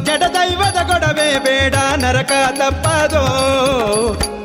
ಜಡ 0.05 0.23
ದೈವದ 0.23 0.87
ಗೊಡವೆ 0.87 1.39
ಬೇಡ 1.39 1.75
ನರಕ 1.97 2.33
ತಪ್ಪದೋ, 2.59 3.27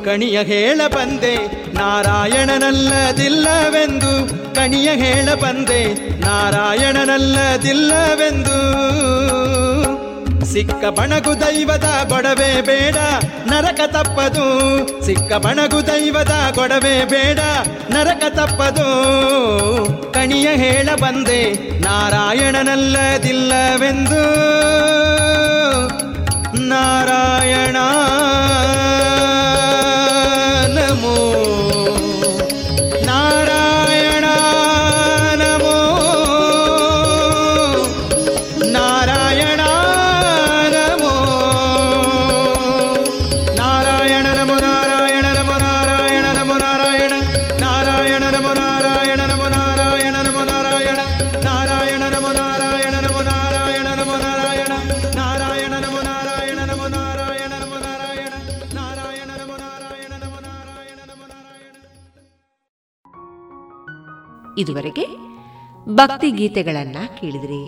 ಕಣಿಯ 0.04 0.42
ಹೇಳ 0.42 0.80
ಬಂದೆ 0.86 1.36
ನಾರಾಯಣನಲ್ಲದಿಲ್ಲವೆಂದು, 1.74 4.54
ಕಣಿಯ 4.54 4.88
ಹೇಳ 4.88 5.28
ಸಿಕ್ಕ 10.54 10.84
ಬಣಗು 10.84 11.40
ದೈವದ 11.40 12.06
ಗೊಡವೆ 12.08 12.62
ಬೇಡ. 12.62 12.96
ನರಕ 13.52 13.80
ತಪ್ಪದು, 13.86 15.06
ಸಿಕ್ಕ 15.06 15.32
ಬಣಗು 15.32 15.86
ದೈವದ 15.86 16.32
ಗೊಡವೆ 16.54 17.04
ಬೇಡ. 17.04 17.38
ನರಕ 17.90 18.34
ತಪ್ಪದು, 18.34 20.12
ಕಣಿಯ 20.14 20.48
ಹೇಳ 20.48 20.88
ಬಂದೆ. 21.00 21.80
ನಾರಾಯಣನಲ್ಲದಿಲ್ಲವೆಂದು. 21.80 24.44
ನಾರಾಯಣ. 26.68 27.76
ಇದುವರೆಗೆ 64.63 65.05
ಭಕ್ತಿ 65.87 66.29
ಗೀತೆಗಳನ್ನ 66.39 66.97
ಕೇಳಿದ್ರಿ 67.19 67.61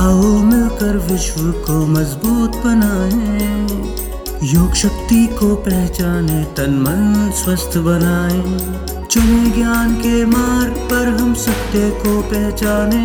आओ 0.00 0.22
मिलकर 0.42 0.96
विश्व 1.06 1.40
को 1.66 1.74
मजबूत 1.86 2.56
बनाए 2.64 3.28
योग 4.46 4.74
शक्ति 4.74 5.26
को 5.38 5.54
पहचाने 5.66 6.42
तन 6.56 6.74
मन 6.86 7.30
स्वस्थ 7.40 7.76
बनाए 7.86 8.40
चुने 9.06 9.50
ज्ञान 9.50 9.94
के 9.96 10.24
मार्ग 10.26 10.76
पर 10.90 11.08
हम 11.20 11.34
सत्य 11.44 11.90
को 12.02 12.20
पहचाने 12.32 13.04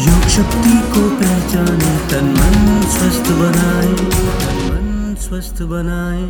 योग 0.00 0.24
शक्ति 0.30 0.74
को 0.92 1.02
पहचाने 1.18 1.92
तन 2.10 2.26
मन 2.38 2.56
स्वस्थ 2.92 3.28
बनाए 3.40 3.92
तन 4.42 4.58
मन 4.68 4.86
स्वस्थ 5.24 5.58
बनाए 5.72 6.24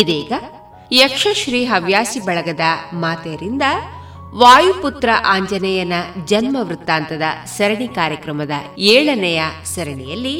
ಇದೀಗ 0.00 0.32
ಯಕ್ಷಶ್ರೀ 0.94 1.58
ಹವ್ಯಾಸಿ 1.70 2.20
ಬಳಗದ 2.26 2.64
ಮಾತೆಯರಿಂದ 3.02 3.64
ವಾಯುಪುತ್ರ 4.40 5.10
ಆಂಜನೇಯನ 5.32 5.94
ಜನ್ಮ 6.30 6.56
ವೃತ್ತಾಂತದ 6.68 7.24
ಸರಣಿ 7.54 7.88
ಕಾರ್ಯಕ್ರಮದ 7.98 8.54
ಏಳನೆಯ 8.92 9.40
ಸರಣಿಯಲ್ಲಿ 9.72 10.36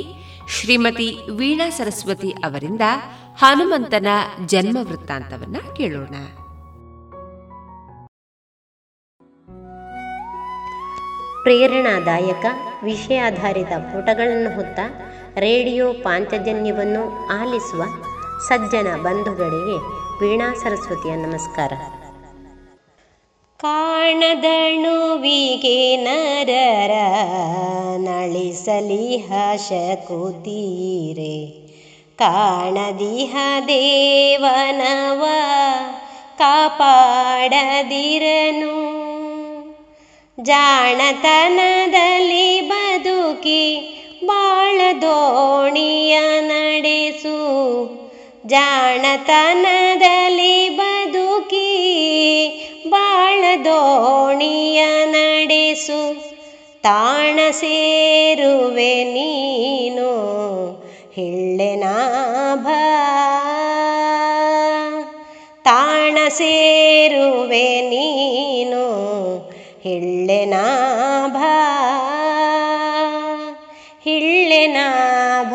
ಶ್ರೀಮತಿ 0.54 1.08
ವೀಣಾ 1.38 1.66
ಸರಸ್ವತಿ 1.78 2.30
ಅವರಿಂದ 2.48 2.84
ಹನುಮಂತನ 3.42 4.08
ಜನ್ಮ 4.46 4.78
ವೃತ್ತಾಂತವನ್ನ 4.88 5.58
ಕೇಳೋಣ 5.78 6.14
ಪ್ರೇರಣಾದಾಯಕ, 11.47 12.45
ವಿಷಯಾಧಾರಿತ 12.83 13.65
ಪುಟಗಳನ್ನು 13.65 14.55
ಹೊತ್ತ 14.55 14.79
ರೇಡಿಯೋ 15.37 15.93
ಪಾಂಚಜನ್ಯವನ್ನು 15.93 17.27
ಆಲಿಸುವ 17.27 17.83
ಸಜ್ಜನ 18.47 18.95
ಬಂಧುಗಳಿಗೆ 18.95 19.77
ವೀಣಾ 20.21 20.53
ಸರಸ್ವತಿಯ 20.53 21.15
ನಮಸ್ಕಾರ. 21.15 21.71
ಕಾಣದಣುವಿಗೆ 23.57 25.97
ನರರ 25.97 26.91
ನಳಿಸಲಿಹ 27.97 29.31
ಕೂತೀರೆ 30.07 31.67
ಕಾಣದಿಹ 32.17 33.35
ದೇವನವ 33.67 35.25
ಕಾಪಾಡದಿರನು. 36.37 39.06
ಜಾಣತನದಲ್ಲಿ 40.41 42.61
ಬದುಕಿ 42.61 43.93
ಬಾಳ 44.25 44.81
ದೋಣಿಯ 45.01 46.41
ನಡೆಸು. 46.41 47.37
ಜಾಣತನದಲ್ಲಿ 48.45 50.69
ಬದುಕಿ 50.69 51.67
ಬಾಳ 52.89 53.43
ದೋಣಿಯ 53.65 55.05
ನಡೆಸು. 55.05 56.27
ತಾಣ 56.81 57.39
ಸೇರುವೆ 57.51 59.03
ನೀನು 59.03 60.09
ಹಿಳ್ಳೆನಾಭ 61.13 62.67
ತಾಣ 65.63 66.17
ಸೇರುವೆ 66.27 67.81
ನೀನು 67.81 68.87
ಹಿಳ್ಳೆನಾಭ 69.87 71.37
ಹಿಳ್ಳೆನಾಭ 74.03 75.53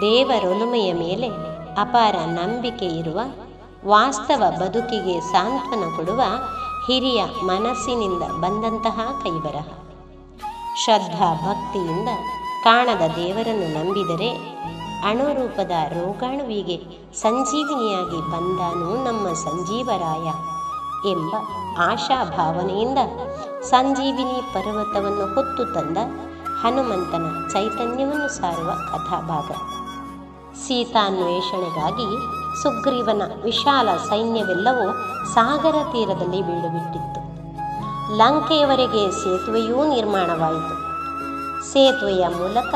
ದೇವರೊಲುಮೆಯ 0.00 0.92
ಮೇಲೆ 0.92 1.28
ಅಪಾರ 1.80 2.16
ನಂಬಿಕೆ 2.24 2.84
ಇರುವ, 2.84 3.20
ವಾಸ್ತವ 3.86 4.42
ಬದುಕಿಗೆ 4.60 5.20
ಸಾಂತ್ವನ 5.20 5.96
ಕೊಡುವ 5.96 6.22
ಹಿರಿಯ 6.86 7.24
ಮನಸ್ಸಿನಿಂದ 7.42 8.22
ಬಂದಂತಹ 8.22 9.00
ಕೈಬರಹ. 9.22 9.68
ಶ್ರದ್ಧಾ 10.84 11.28
ಭಕ್ತಿಯಿಂದ 11.34 12.08
ಕಾಣದ 12.64 13.06
ದೇವರನ್ನು 13.16 13.68
ನಂಬಿದರೆ 13.78 14.30
ಅಣುರೂಪದ 15.04 15.70
ರೋಗಾಣುವಿಗೆ 15.70 16.76
ಸಂಜೀವಿನಿಯಾಗಿ 17.14 18.20
ಬಂದಾನು 18.32 19.04
ನಮ್ಮ 19.04 19.28
ಸಂಜೀವರಾಯ 19.34 20.28
ಎಂಬ 21.10 21.34
ಆಶಾ 21.78 22.24
ಭಾವನೆಯಿಂದ 22.24 22.98
ಸಂಜೀವಿನಿ 23.62 24.54
ಪರ್ವತವನ್ನು 24.54 25.34
ಹೊತ್ತು 25.34 25.74
ತಂದ 25.74 25.98
ಹನುಮಂತನ 26.62 27.48
ಚೈತನ್ಯವನ್ನು 27.52 28.28
ಸಾರುವ 28.28 28.70
ಕಥಾಭಾಗ. 28.70 29.50
ಸೀತಾನ್ವೇಷಣೆಗಾಗಿ 30.56 32.08
ಸುಗ್ರೀವನ 32.62 33.22
ವಿಶಾಲ 33.42 33.88
ಸೈನ್ಯವೆಲ್ಲವೂ 33.96 34.92
ಸಾಗರ 35.34 35.74
ತೀರದಲ್ಲಿ 35.92 36.42
ಬೀಳುಬಿಟ್ಟಿತ್ತು. 36.42 37.20
ಲಂಕೆಯವರೆಗೆ 38.16 39.10
ಸೇತುವೆಯೂ 39.10 39.88
ನಿರ್ಮಾಣವಾಯಿತು. 39.88 40.74
ಸೇತುವೆಯ 41.72 42.28
ಮೂಲಕ 42.28 42.74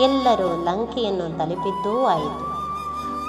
ಎಲ್ಲರೂ 0.00 0.64
ಲಂಕೆಯನ್ನು 0.64 1.38
ತಲುಪಿದ್ದೂ 1.38 2.06
ಆಯಿತು. 2.06 2.50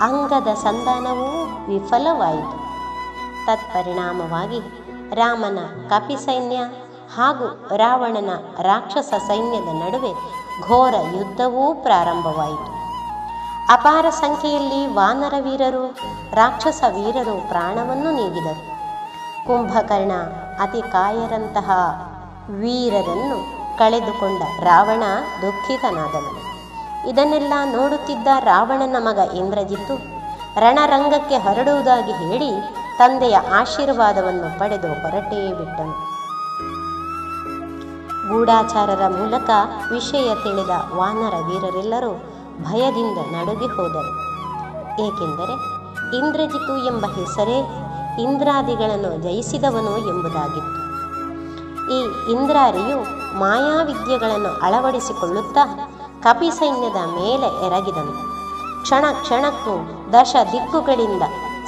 ಅಂಗದ 0.03 0.53
ಸಂಧಾನವೂ 0.53 1.45
ವಿಫಲವಾಯಿತು. 1.67 2.57
ತತ್ಪರಿಣಾಮವಾಗಿ 3.45 4.59
ರಾಮನ 5.15 5.59
ಕಪಿ 5.89 6.15
ಸೈನ್ಯ 6.15 6.57
ಹಾಗೂ 7.15 7.69
ರಾವಣನ 7.76 8.30
ರಾಕ್ಷಸ 8.59 9.13
ಸೈನ್ಯದ 9.28 9.67
ನಡುವೆ 9.67 10.13
ಘೋರ 10.67 10.95
ಯುದ್ಧವೂ 11.15 11.74
ಪ್ರಾರಂಭವಾಯಿತು. 11.74 12.82
ಅಪಾರ 13.74 14.05
ಸಂಖ್ಯೆಯಲ್ಲಿ 14.09 14.93
ವಾನರ 14.93 15.34
ವೀರರು, 15.41 15.88
ರಾಕ್ಷಸ 16.34 16.84
ವೀರರು 16.88 17.49
ಪ್ರಾಣವನ್ನು 17.49 18.11
ನೀಡಿದರು 18.11 18.72
ಕುಂಭಕರ್ಣ 19.47 20.11
ಅತಿ 20.59 20.82
ಕಾಯರಂತಹ 20.91 21.72
ವೀರರನ್ನು 22.49 23.61
ಕಳೆದುಕೊಂಡ 23.78 24.41
ರಾವಣ 24.63 25.03
ದುಃಖಿತನಾದನು. 25.41 26.50
ಇದನ್ನೆಲ್ಲ 27.09 27.53
ನೋಡುತ್ತಿದ್ದ 27.65 28.27
ರಾವಣನ 28.39 28.95
ಮಗ 28.99 29.17
ಇಂದ್ರಜಿತ್ತು 29.33 30.21
ರಣರಂಗಕ್ಕೆ 30.59 31.37
ಹರಡುವುದಾಗಿ 31.37 32.11
ಹೇಳಿ 32.11 32.51
ತಂದೆಯ 32.97 33.37
ಆಶೀರ್ವಾದವನ್ನು 33.37 34.59
ಪಡೆದು 34.59 34.87
ಹೊರಟೇ 34.87 35.53
ಬಿಟ್ಟನು. 35.53 36.11
ಗೂಢಾಚಾರರ 38.29 39.07
ಮೂಲಕ 39.07 39.49
ವಿಷಯ 39.91 40.35
ತಿಳಿದ 40.35 40.69
ವಾನರ 40.95 41.33
ವೀರರೆಲ್ಲರೂ 41.47 42.11
ಭಯದಿಂದ 42.63 43.17
ನಡುಗಿ 43.17 43.67
ಹೋದರು. 43.67 44.11
ಏಕೆಂದರೆ 45.05 45.55
ಇಂದ್ರಜಿತು 46.17 46.85
ಎಂಬ 46.85 47.05
ಹೆಸರೇ 47.05 47.57
ಇಂದ್ರಾದಿಗಳನ್ನು 48.21 49.23
ಜಯಿಸಿದವನು 49.23 49.97
ಎಂಬುದಾಗಿತ್ತು. 49.97 50.81
ಈ 51.93 51.99
ಇಂದ್ರಾರಿಯು 52.31 52.97
ಮಾಯಾವಿದ್ಯೆಗಳನ್ನು 53.39 54.61
ಅಳವಡಿಸಿಕೊಳ್ಳುತ್ತಾ 54.61 55.87
ಕಪಿ 56.24 56.51
ಸೈನ್ಯದ 56.51 56.95
ಮೇಲೆ 56.95 57.65
ಎರಗಿದನು. 57.67 58.32
ಕ್ಷಣ 58.82 59.05
ಕ್ಷಣಕ್ಕೂ 59.22 59.74
ದಶ 60.13 60.36
ದಿಕ್ಕುಗಳಿಂದ 60.51 61.24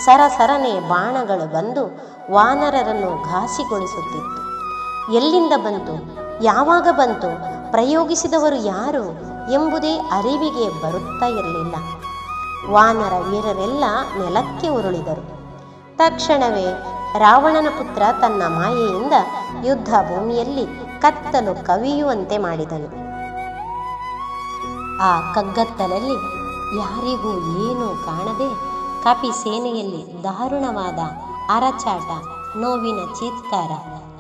ಸರಸರನೆ 0.05 0.89
ಬಾಣಗಳು 0.89 1.53
ಬಂದು 1.53 1.83
ವಾನರರನ್ನು 2.31 3.23
ಘಾಸಿಗೊಳಿಸುತ್ತಿತ್ತು. 3.23 4.43
ಎಲ್ಲಿಂದ 5.13 5.53
ಬಂತು, 5.57 5.95
ಯಾವಾಗ 6.43 6.87
ಬಂತು, 6.91 7.29
ಪ್ರಯೋಗಿಸಿದವರು 7.71 8.55
ಯಾರು 8.55 9.05
ಎಂಬುದೇ 9.53 9.97
ಅರಿವಿಗೆ 9.97 10.69
ಬರುತ್ತಾ 10.69 11.25
ಇರಲಿಲ್ಲ. 11.25 11.75
ವಾನರ 12.71 13.13
ವೀರರೆಲ್ಲ 13.29 13.83
ನೆಲಕ್ಕೆ 14.17 14.69
ಉರುಳಿದರು. 14.69 15.23
ತಕ್ಷಣವೇ 15.97 16.67
ರಾವಣನ 17.19 17.67
ಪುತ್ರ 17.69 18.03
ತನ್ನ 18.21 18.43
ಮಾಯೆಯಿಂದ 18.47 19.13
ಯುದ್ಧ 19.65 19.89
ಭೂಮಿಯಲ್ಲಿ 19.89 20.65
ಕತ್ತಲು 21.01 21.65
ಕವಿಯುವಂತೆ 21.65 22.37
ಮಾಡಿದನು. 22.37 23.02
ಆ 25.01 25.33
ಕಗ್ಗತ್ತಲಲ್ಲಿ 25.33 26.17
ಯಾರಿಗೂ 26.79 27.31
ಏನೂ 27.67 28.05
ಕಾಣದೆ 28.05 28.73
ಕಪಿ 29.03 29.43
ಸೇನೆಯಲ್ಲಿ 29.43 30.23
ದಾರುಣವಾದ 30.23 30.99
ಅರಚಾಟ, 31.49 32.09
ನೋವಿನ 32.57 33.13
ಚೀತ್ಕಾರ 33.13 33.71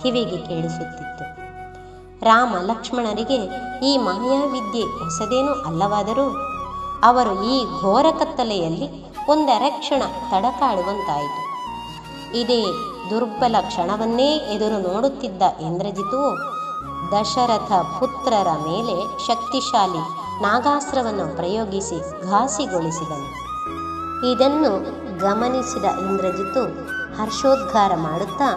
ಕಿವಿಗೆ 0.01 0.37
ಕೇಳಿಸುತ್ತಿತ್ತು. 0.37 1.23
ರಾಮ 2.25 2.55
ಲಕ್ಷ್ಮಣರಿಗೆ 2.61 3.37
ಈ 3.85 3.97
ಮಾಯಾವಿದ್ಯೆ 3.97 4.81
ಹೊಸದೇನೂ 4.81 5.53
ಅಲ್ಲವಾದರೂ 5.63 6.25
ಅವರು 7.03 7.43
ಈ 7.43 7.81
ಘೋರ 7.81 8.05
ಕತ್ತಲೆಯಲ್ಲಿ 8.19 8.87
ಒಂದರಕ್ಷಣ 9.29 10.01
ತಡಕಾಡುವಂತಾಯಿತು 10.01 11.43
ಇದೇ 12.37 12.65
ದುರ್ಬಲ 13.09 13.55
ಕ್ಷಣವನ್ನೇ 13.67 14.31
ಎದುರು 14.31 14.93
ನೋಡುತ್ತಿದ್ದ 14.93 15.41
ಇಂದ್ರಜಿತು 15.61 16.21
ದಶರಥ 17.11 17.71
ಪುತ್ರರ 17.99 18.47
ಮೇಲೆ 18.51 19.27
ಶಕ್ತಿಶಾಲಿ 19.27 20.22
ನಾಗಾಸ್ತ್ರವನ್ನು 20.43 21.35
ಪ್ರಯೋಗಿಸಿ 21.35 21.97
ಘಾಸಿಗೊಳಿಸಿದನು. 22.29 23.29
ಇದನ್ನು 24.31 24.71
ಗಮನಿಸಿದ 25.19 25.83
ಇಂದ್ರಜಿತು 25.83 26.63
ಹರ್ಷೋದ್ಗಾರ 27.17 27.91
ಮಾಡುತ್ತಾ 27.95 28.49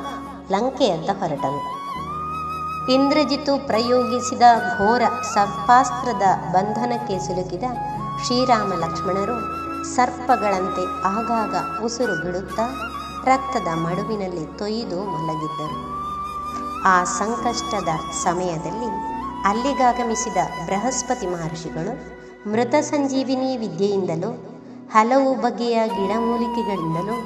ಲಂಕೆಯತ್ತ 0.51 1.11
ಹೊರಟನು. 1.11 1.77
ಇಂದ್ರಜಿತು 2.93 3.67
ಪ್ರಯೋಗಿಸಿದ 3.67 4.43
ಘೋರ 4.79 5.03
ಸರ್ಪಾಸ್ತ್ರದ 5.35 6.23
ಬಂಧನಕ್ಕೆ 6.53 7.19
ಸಿಲುಕಿದ 7.19 7.65
ಶ್ರೀರಾಮ 8.25 8.73
ಲಕ್ಷ್ಮಣರು 8.73 9.39
ಸರ್ಪಗಳಂತೆ 9.95 10.85
ಆಗಾಗ 11.05 11.55
ಉಸಿರು 11.85 12.17
ಬಿಡುತ್ತಾ 12.25 12.67
ರಕ್ತದ 13.25 13.69
ಮಡುವಿನಲ್ಲಿ 13.75 14.47
ತೊಯ್ದು 14.59 14.99
ಮಲಗಿದ್ದರು. 15.05 15.77
ಆ 16.85 17.05
ಸಂಕಷ್ಟದ 17.05 17.89
ಸಮಯದಲ್ಲಿ 18.25 19.16
ಅಲ್ಲಿಗಾಗಮಿಸಿದ 19.47 20.37
ಬೃಹಸ್ಪತಿ 20.67 21.27
ಮಹರ್ಷಿಗಳು 21.27 21.93
ಮೃತ 22.53 22.75
ಸಂಜೀವಿನಿ 22.81 23.57
ವಿದ್ಯೆಯಿಂದಲೂ, 23.57 24.31
ಹಲವು 24.93 25.35
ಬಗೆಯ 25.35 25.89
ಗಿಡಮೂಲಿಕೆಗಳಿಂದಲೂ 25.89 27.17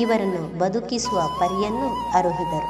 ಇವರನ್ನು 0.00 0.58
ಬದುಕಿಸುವ 0.58 1.20
ಪರಿಯನ್ನು 1.38 2.12
ಅರುಹಿದರು. 2.12 2.68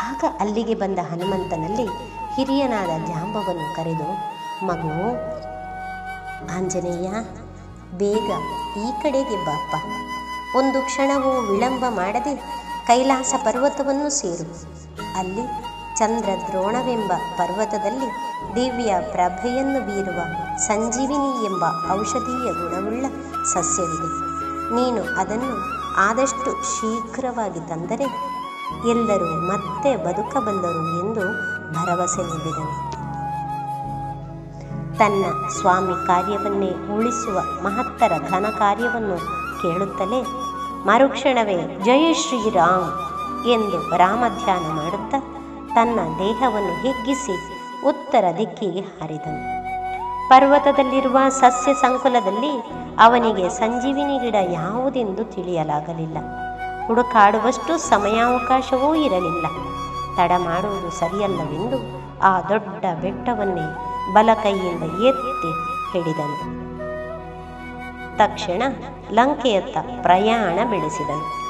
ಆಗ 0.00 0.24
ಅಲ್ಲಿಗೆ 0.40 0.74
ಬಂದ 0.74 0.98
ಹನುಮಂತನಲ್ಲಿ 0.98 1.86
ಹಿರಿಯನಾದ 2.34 3.06
ಜಾಂಬವನ್ನು 3.06 3.76
ಕರೆದು, 3.76 4.08
ಮಗು, 4.66 4.94
ಆಂಜನೇಯ, 6.56 7.08
ಬೇಗ 7.98 8.30
ಈ 8.78 9.02
ಕಡೆಗೆ 9.02 9.36
ಬಾಪ್ಪ. 9.46 9.74
ಒಂದು 10.56 10.82
ಕ್ಷಣವೂ 10.82 11.30
ವಿಳಂಬ 11.52 11.84
ಮಾಡದೆ 11.88 12.36
ಕೈಲಾಸ 12.86 13.34
ಪರ್ವತವನ್ನು 13.44 14.10
ಸೇರು. 14.10 14.46
ಅಲ್ಲಿ 15.18 15.71
ಚಂದ್ರದ್ರೋಣವೆಂಬ 15.96 17.12
ಪರ್ವತದಲ್ಲಿ 17.38 18.08
ದಿವ್ಯ 18.56 18.94
ಪ್ರಭೆಯನ್ನು 19.12 19.80
ಬೀರುವ 19.86 20.20
ಸಂಜೀವಿನಿ 20.56 21.44
ಎಂಬ 21.44 21.64
ಔಷಧೀಯ 21.90 22.52
ಗುಣವುಳ್ಳ 22.52 23.06
ಸಸ್ಯವಿದೆ. 23.44 24.10
ನೀನು 24.74 25.16
ಅದನ್ನು 25.16 25.82
ಆದಷ್ಟು 25.96 26.62
ಶೀಘ್ರವಾಗಿ 26.62 27.60
ತಂದರೆ 27.68 28.04
ಎಲ್ಲರೂ 28.88 29.48
ಮತ್ತೆ 29.48 29.96
ಬದುಕಬಲ್ಲರು 29.96 31.00
ಎಂದು 31.00 31.20
ಭರವಸೆ 31.72 32.22
ನೀಡಿದನು. 32.22 32.92
ತನ್ನ 34.98 35.24
ಸ್ವಾಮಿ 35.48 36.06
ಕಾರ್ಯವನ್ನೇ 36.06 36.96
ಉಳಿಸುವ 36.96 37.40
ಮಹತ್ತರ 37.62 38.12
ಘನ 38.30 38.46
ಕಾರ್ಯವನ್ನು 38.58 39.16
ಕೇಳುತ್ತಲೇ 39.62 40.26
ಮರುಕ್ಷಣವೇ 40.86 41.78
ಜಯ 41.84 42.12
ಶ್ರೀರಾಮ್ 42.12 42.90
ಎಂದು 43.46 43.96
ರಾಮಧ್ಯಾನ 43.96 44.72
ಮಾಡುತ್ತಾ 44.72 45.41
ತನ್ನ 45.74 45.96
ದೇಹವನ್ನು 46.18 46.82
ಹಿಗ್ಗಿಸಿ 46.82 47.62
ಉತ್ತರ 47.88 48.24
ದಿಕ್ಕಿಗೆ 48.38 48.80
ಹಾರಿದನು. 48.80 49.62
ಪರ್ವತದಲ್ಲಿರುವ 50.28 51.18
ಸಸ್ಯ 51.28 51.74
ಸಂಕುಲದಲ್ಲಿ 51.74 52.62
ಅವನಿಗೆ 52.98 53.48
ಸಂಜೀವಿನಿ 53.48 54.18
ಗಿಡ 54.18 54.34
ಯಾವುದೆಂದು 54.34 55.24
ತಿಳಿಯಲಾಗಲಿಲ್ಲ. 55.24 56.16
ಹುಡುಕಾಡುವಷ್ಟು 56.86 57.78
ಸಮಯಾವಕಾಶವೂ 57.78 58.94
ಇರಲಿಲ್ಲ. 58.94 59.46
ತಡ 60.16 60.32
ಮಾಡುವುದು 60.38 60.90
ಸರಿಯಲ್ಲವೆಂದು 60.90 62.02
ಆ 62.22 62.40
ದೊಡ್ಡ 62.40 62.84
ಬೆಟ್ಟವನ್ನೇ 63.00 63.92
ಬಲಕೈಯಿಂದ 64.12 64.82
ಎತ್ತಿ 64.82 65.52
ಹಿಡಿದನು. 65.92 66.62
ತಕ್ಷಣ 68.18 68.62
ಲಂಕೆಯತ್ತ 69.12 69.78
ಪ್ರಯಾಣ 70.02 70.58
ಬೆಳೆಸಿದನು. 70.70 71.42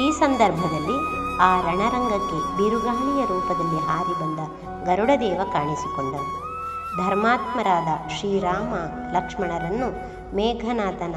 ಈ 0.00 0.10
ಸಂದರ್ಭದಲ್ಲಿ 0.10 1.17
ಆ 1.40 1.60
ರಣರಂಗಕ್ಕೆ 1.60 2.56
ಬಿರುಗಾಳಿಯ 2.56 3.26
ರೂಪದಲ್ಲಿ 3.26 3.80
ಹಾರಿ 3.80 4.20
ಬಂದ 4.20 4.38
ಗರುಡದೇವ 4.86 5.40
ಕಾಣಿಸಿಕೊಂಡನು 5.52 6.48
ಧರ್ಮಾತ್ಮರಾದ 6.96 8.08
ಶ್ರೀರಾಮ 8.08 8.74
ಲಕ್ಷ್ಮಣರನ್ನು 9.12 9.88
ಮೇಘನಾಥನ 10.36 11.14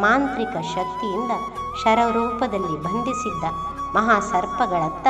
ಮಾಂತ್ರಿಕ 0.00 0.48
ಶಕ್ತಿಯಿಂದ 0.48 1.30
ಶರರೂಪದಲ್ಲಿ 1.84 2.82
ಬಂಧಿಸಿದ್ದ 2.82 3.44
ಮಹಾಸರ್ಪಗಳತ್ತ 3.96 5.06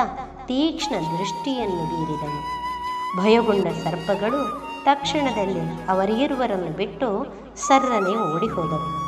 ತೀಕ್ಷ್ಣ 0.46 1.18
ದೃಷ್ಟಿಯನ್ನು 1.18 1.84
ಬೀರಿದನು. 1.84 2.64
ಭಯಗೊಂಡ 3.22 3.66
ಸರ್ಪಗಳು 3.84 4.60
ತಕ್ಷಣದಲ್ಲಿ 4.84 5.86
ಅವರಿರುವರನ್ನು 5.86 6.76
ಬಿಟ್ಟು 6.76 7.26
ಸರ್ರನೆ 7.56 8.34
ಓಡಿಹೋದವು. 8.34 9.04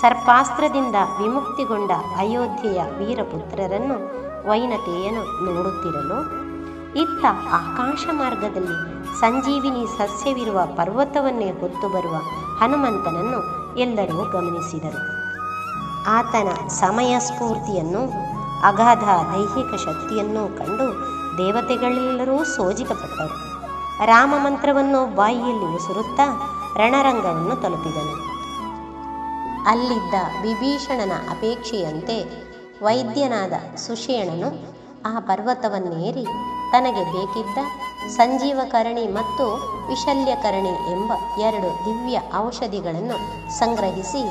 ಸರ್ಪಾಸ್ತ್ರದಿಂದ 0.00 0.94
ವಿಮುಕ್ತಿಗೊಂಡ 0.94 1.90
ಅಯೋಧ್ಯೆಯ 2.18 2.82
ವೀರಪುತ್ರರನ್ನು 2.82 4.17
ವೈನತೆಯನು 4.46 5.44
ನೋಡುತ್ತಿರಲು 5.44 6.48
ಇತ್ತ 6.96 7.24
ಆಕಾಶ 7.52 8.06
ಮಾರ್ಗದಲ್ಲಿ 8.12 8.98
ಸಂಜೀವಿನಿ 9.20 9.86
ಸಸ್ಯವಿರುವ 9.86 10.60
ಪರ್ವತವನ್ನೇ 10.66 11.50
ಹೊತ್ತು 11.50 11.88
ಬರುವ 11.88 12.14
ಹನುಮಂತನನ್ನು 12.60 13.58
ಎಲ್ಲರೂ 13.78 14.30
ಗಮನಿಸಿದರು. 14.30 15.18
ಆತನ 16.06 16.68
ಸಮಯ 16.68 17.18
ಸ್ಫೂರ್ತಿಯನ್ನು, 17.18 18.02
ಅಗಾಧ 18.62 19.04
ದೈಹಿಕ 19.04 19.74
ಶಕ್ತಿಯನ್ನು 19.74 20.58
ಕಂಡು 20.58 21.18
ದೇವತೆಗಳೆಲ್ಲರೂ 21.38 22.44
ಸೋಜಿತಪಟ್ಟರು. 22.44 23.48
ರಾಮ 24.06 24.34
ಮಂತ್ರವನ್ನು 24.36 25.16
ಬಾಯಿಯಲ್ಲಿ 25.16 25.76
ಉಸುರುತ್ತಾ 25.76 26.54
ರಣರಂಗವನ್ನು 26.76 27.56
ತಲುಪಿದನು. 27.56 28.38
ಅಲ್ಲಿದ್ದ 29.68 30.14
ವಿಭೀಷಣನ 30.42 31.12
ಅಪೇಕ್ಷೆಯಂತೆ 31.30 32.47
ವೈದ್ಯನಾದ 32.82 33.52
ಸುಷೇಣನು 33.76 34.48
ಆ 35.06 35.20
ಪರ್ವತವನ್ನೇರಿ 35.20 36.24
ತನಗೆ 36.72 37.04
ಬೇಕಿದ್ದ 37.04 37.58
ಸಂಜೀವಕರಣಿ 38.08 39.06
ಮತ್ತು 39.08 39.44
ವಿಶಲ್ಯಕರಣಿ 39.86 40.74
ಎಂಬ 40.92 41.12
ಎರಡು 41.40 41.84
ದಿವ್ಯ 41.84 42.20
ಔಷಧಿಗಳನ್ನು 42.36 43.16
ಸಂಗ್ರಹಿಸಿ 43.58 44.22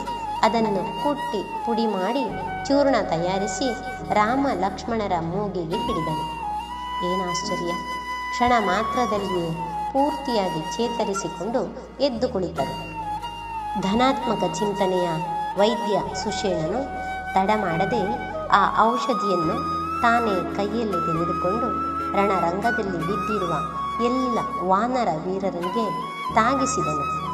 ಅದನ್ನು 0.41 1.03
ಕುಟ್ಟಿ 1.03 1.65
ಪುಡಿ 1.65 1.85
ಮಾಡಿ 1.87 2.23
ಚೂರ್ಣ 2.65 2.95
ತಯಾರಿಸಿ 3.09 3.67
ರಾಮ 4.13 4.47
ಲಕ್ಷ್ಮಣರ 4.53 5.11
ಮೂಗಿಗೆ 5.21 5.77
ಹಿಡಿದನು. 5.77 6.25
ಏನಾಶ್ಚರ್ಯ! 7.05 7.71
ಕ್ಷಣ 8.31 8.53
ಮಾತ್ರದಲ್ಲಿಯೇ 8.59 9.49
ಪೂರ್ತಿಯಾಗಿ 9.93 10.61
ಚೇತರಿಸಿಕೊಂಡು 10.75 11.61
ಎದ್ದು 11.99 12.29
ಕುಳಿತರು. 12.29 12.75
ಧನಾತ್ಮಕ 13.81 14.43
ಚಿಂತನೆಯ 14.53 15.07
ವೈದ್ಯ 15.57 16.15
ಸುಷೇಣನು 16.15 16.81
ತಡ 17.33 17.49
ಮಾಡದೆ 17.55 18.01
ಆ 18.51 18.83
ಔಷಧಿಯನ್ನು 18.83 19.77
ತಾನೇ 20.01 20.55
ಕೈಯಲ್ಲಿ 20.55 21.05
ತೆಗೆದುಕೊಂಡು 21.05 21.97
ರಣರಂಗದಲ್ಲಿ 22.13 22.97
ಬಿದ್ದಿರುವ 22.97 23.53
ಎಲ್ಲ 24.03 24.39
ವಾನರ 24.63 25.07
ವೀರರಿಗೆ 25.25 26.17
ತಾಗಿಸಿದನು. 26.35 27.27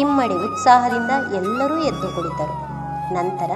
ಇಮ್ಮಡಿ 0.00 0.34
ಉತ್ಸಾಹದಿಂದ 0.34 1.10
ಎಲ್ಲರೂ 1.34 1.76
ಎದ್ದು 1.76 2.16
ಕುಳಿತರು. 2.16 2.68
ನಂತರ 3.14 3.50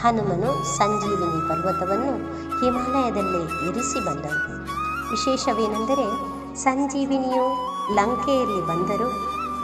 ಹನುಮನು 0.00 0.76
ಸಂಜೀವಿನಿ 0.76 1.48
ಪರ್ವತವನ್ನು 1.48 2.14
ಹಿಮಾಲಯದಲ್ಲೇ 2.60 3.68
ಇರಿಸಿ 3.68 4.04
ಬಂದನು. 4.04 4.64
ವಿಶೇಷವೇನೆಂದರೆ 5.10 6.38
ಸಂಜೀವಿನಿಯು 6.56 7.68
ಲಂಕೆಯಲ್ಲಿ 7.94 8.66
ಬಂದರೂ 8.66 9.10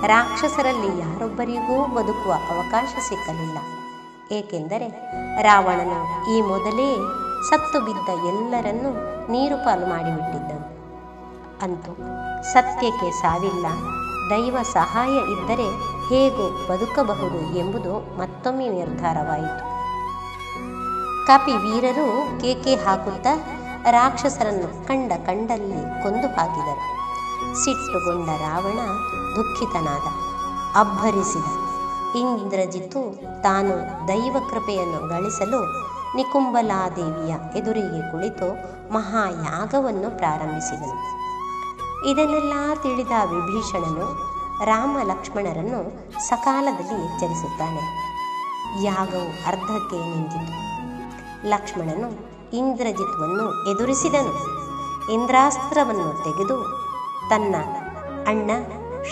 ರಾಕ್ಷಸರಲ್ಲಿ 0.07 1.01
ಯಾರೊಬ್ಬರಿಗೂ 1.01 1.95
ಬದುಕುವ 1.95 2.33
ಅವಕಾಶ 2.33 2.95
ಸಿಕ್ಕಲಿಲ್ಲ. 3.09 3.59
ಏಕೆಂದರೆ 4.31 4.89
ರಾವಣನು 5.43 6.31
ಈ 6.37 6.41
ಮೊದಲೇ 6.41 6.97
ಸತ್ತು 7.49 7.81
ಬಿದ್ದ 7.81 8.09
ಎಲ್ಲರನ್ನೂ 8.09 8.91
ನೀರು 9.33 9.65
ಪಾಲು 9.65 9.87
ಮಾಡಿಬಿಟ್ಟಿದ್ದನು. 9.87 10.75
ಅಂತೂ 11.63 11.93
ಸತ್ಯಕ್ಕೆ 12.53 13.11
ಸಾವಿಲ್ಲ. 13.11 13.67
ದೈವ 14.31 14.57
ಸಹಾಯ 14.73 15.09
ಇದ್ದರೆ 15.09 15.95
ಹೇಗೂ 16.09 16.67
ಬದುಕಬಹುದು 16.69 17.59
ಎಂಬುದು 17.59 18.19
ಮತ್ತೊಮ್ಮೆ 18.19 18.69
ನಿರ್ಧಾರವಾಯಿತು. 18.69 19.75
ಕಪಿ 21.27 21.53
ವೀರರು 21.53 22.41
ಕೇಕೆ 22.41 22.75
ಹಾಕುತ್ತಾ 22.75 23.61
ರಾಕ್ಷಸರನ್ನು 23.91 24.89
ಕಂಡ 24.89 25.13
ಕಂಡಲ್ಲಿ 25.13 26.03
ಕೊಂದು 26.03 26.37
ಹಾಕಿದರು. 26.37 26.95
ಸಿಟ್ಟುಗೊಂಡ 27.65 28.29
ರಾವಣ 28.29 28.79
ದುಃಖಿತನಾದ, 29.37 30.07
ಅಬ್ಬರಿಸಿದ. 30.77 31.64
ಇಂದ್ರಜಿತು 32.15 33.21
ತಾನು 33.43 34.09
ದೈವ 34.09 34.37
ಕೃಪೆಯನ್ನು 34.51 35.09
ಗಳಿಸಲು 35.09 35.73
ನಿಕುಂಬಲಾದೇವಿಯ 36.17 37.35
ಎದುರಿಗೆ 37.59 38.13
ಕುಳಿತು 38.13 38.75
ಮಹಾಯಾಗವನ್ನು 38.93 40.17
ಪ್ರಾರಂಭಿಸಿದನು. 40.17 41.25
ಇದನ್ನೆಲ್ಲ 42.11 42.53
ತಿಳಿದ 42.83 43.11
ವಿಭೀಷಣನು 43.11 44.35
ರಾಮ 44.65 44.99
ಲಕ್ಷ್ಮಣರನ್ನು 45.03 45.91
ಸಕಾಲದಲ್ಲಿ 46.29 47.05
ಎಚ್ಚರಿಸುತ್ತಾನೆ. 47.05 48.15
ಯಾಗವು 48.85 49.47
ಅರ್ಧಕ್ಕೆ 49.47 50.15
ನಿಂತಿತು. 50.15 50.65
ಲಕ್ಷ್ಮಣನು 51.49 52.11
ಇಂದ್ರಜಿತ್ವನ್ನು 52.57 53.71
ಎದುರಿಸಿದನು. 53.71 54.55
ಇಂದ್ರಾಸ್ತ್ರವನ್ನು 55.13 56.25
ತೆಗೆದು 56.25 56.65
ತನ್ನ 57.31 57.55
ಅಣ್ಣ 58.27 58.51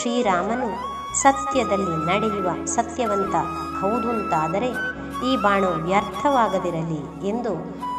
ಶ್ರೀರಾಮನು 0.00 0.91
ಸತ್ಯದಲ್ಲಿ 1.22 2.06
ನಡೆಯುವ 2.06 2.66
ಸತ್ಯವಂತ 2.66 3.34
ಹೌದು 3.80 4.10
ಅಂತಾದರೆ 4.10 4.68
ಈ 5.30 5.36
ಬಾಣವು 5.36 5.72
ವ್ಯರ್ಥವಾಗದಿರಲಿ 5.72 7.28
ಎಂದು 7.28 7.54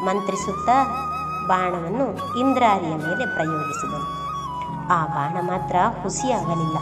ಮಂತ್ರಿಸುತ್ತಾ 0.06 0.84
ಬಾಣವನ್ನು 1.48 2.40
ಇಂದ್ರಾರಿಯ 2.40 2.90
ಮೇಲೆ 2.90 3.36
ಪ್ರಯೋಗಿಸಿದನು. 3.36 4.24
ಆ 4.88 5.06
ಬಾಣ 5.06 5.38
ಮಾತ್ರ 5.42 5.76
ಹುಸಿಯಾಗಲಿಲ್ಲ. 6.04 6.78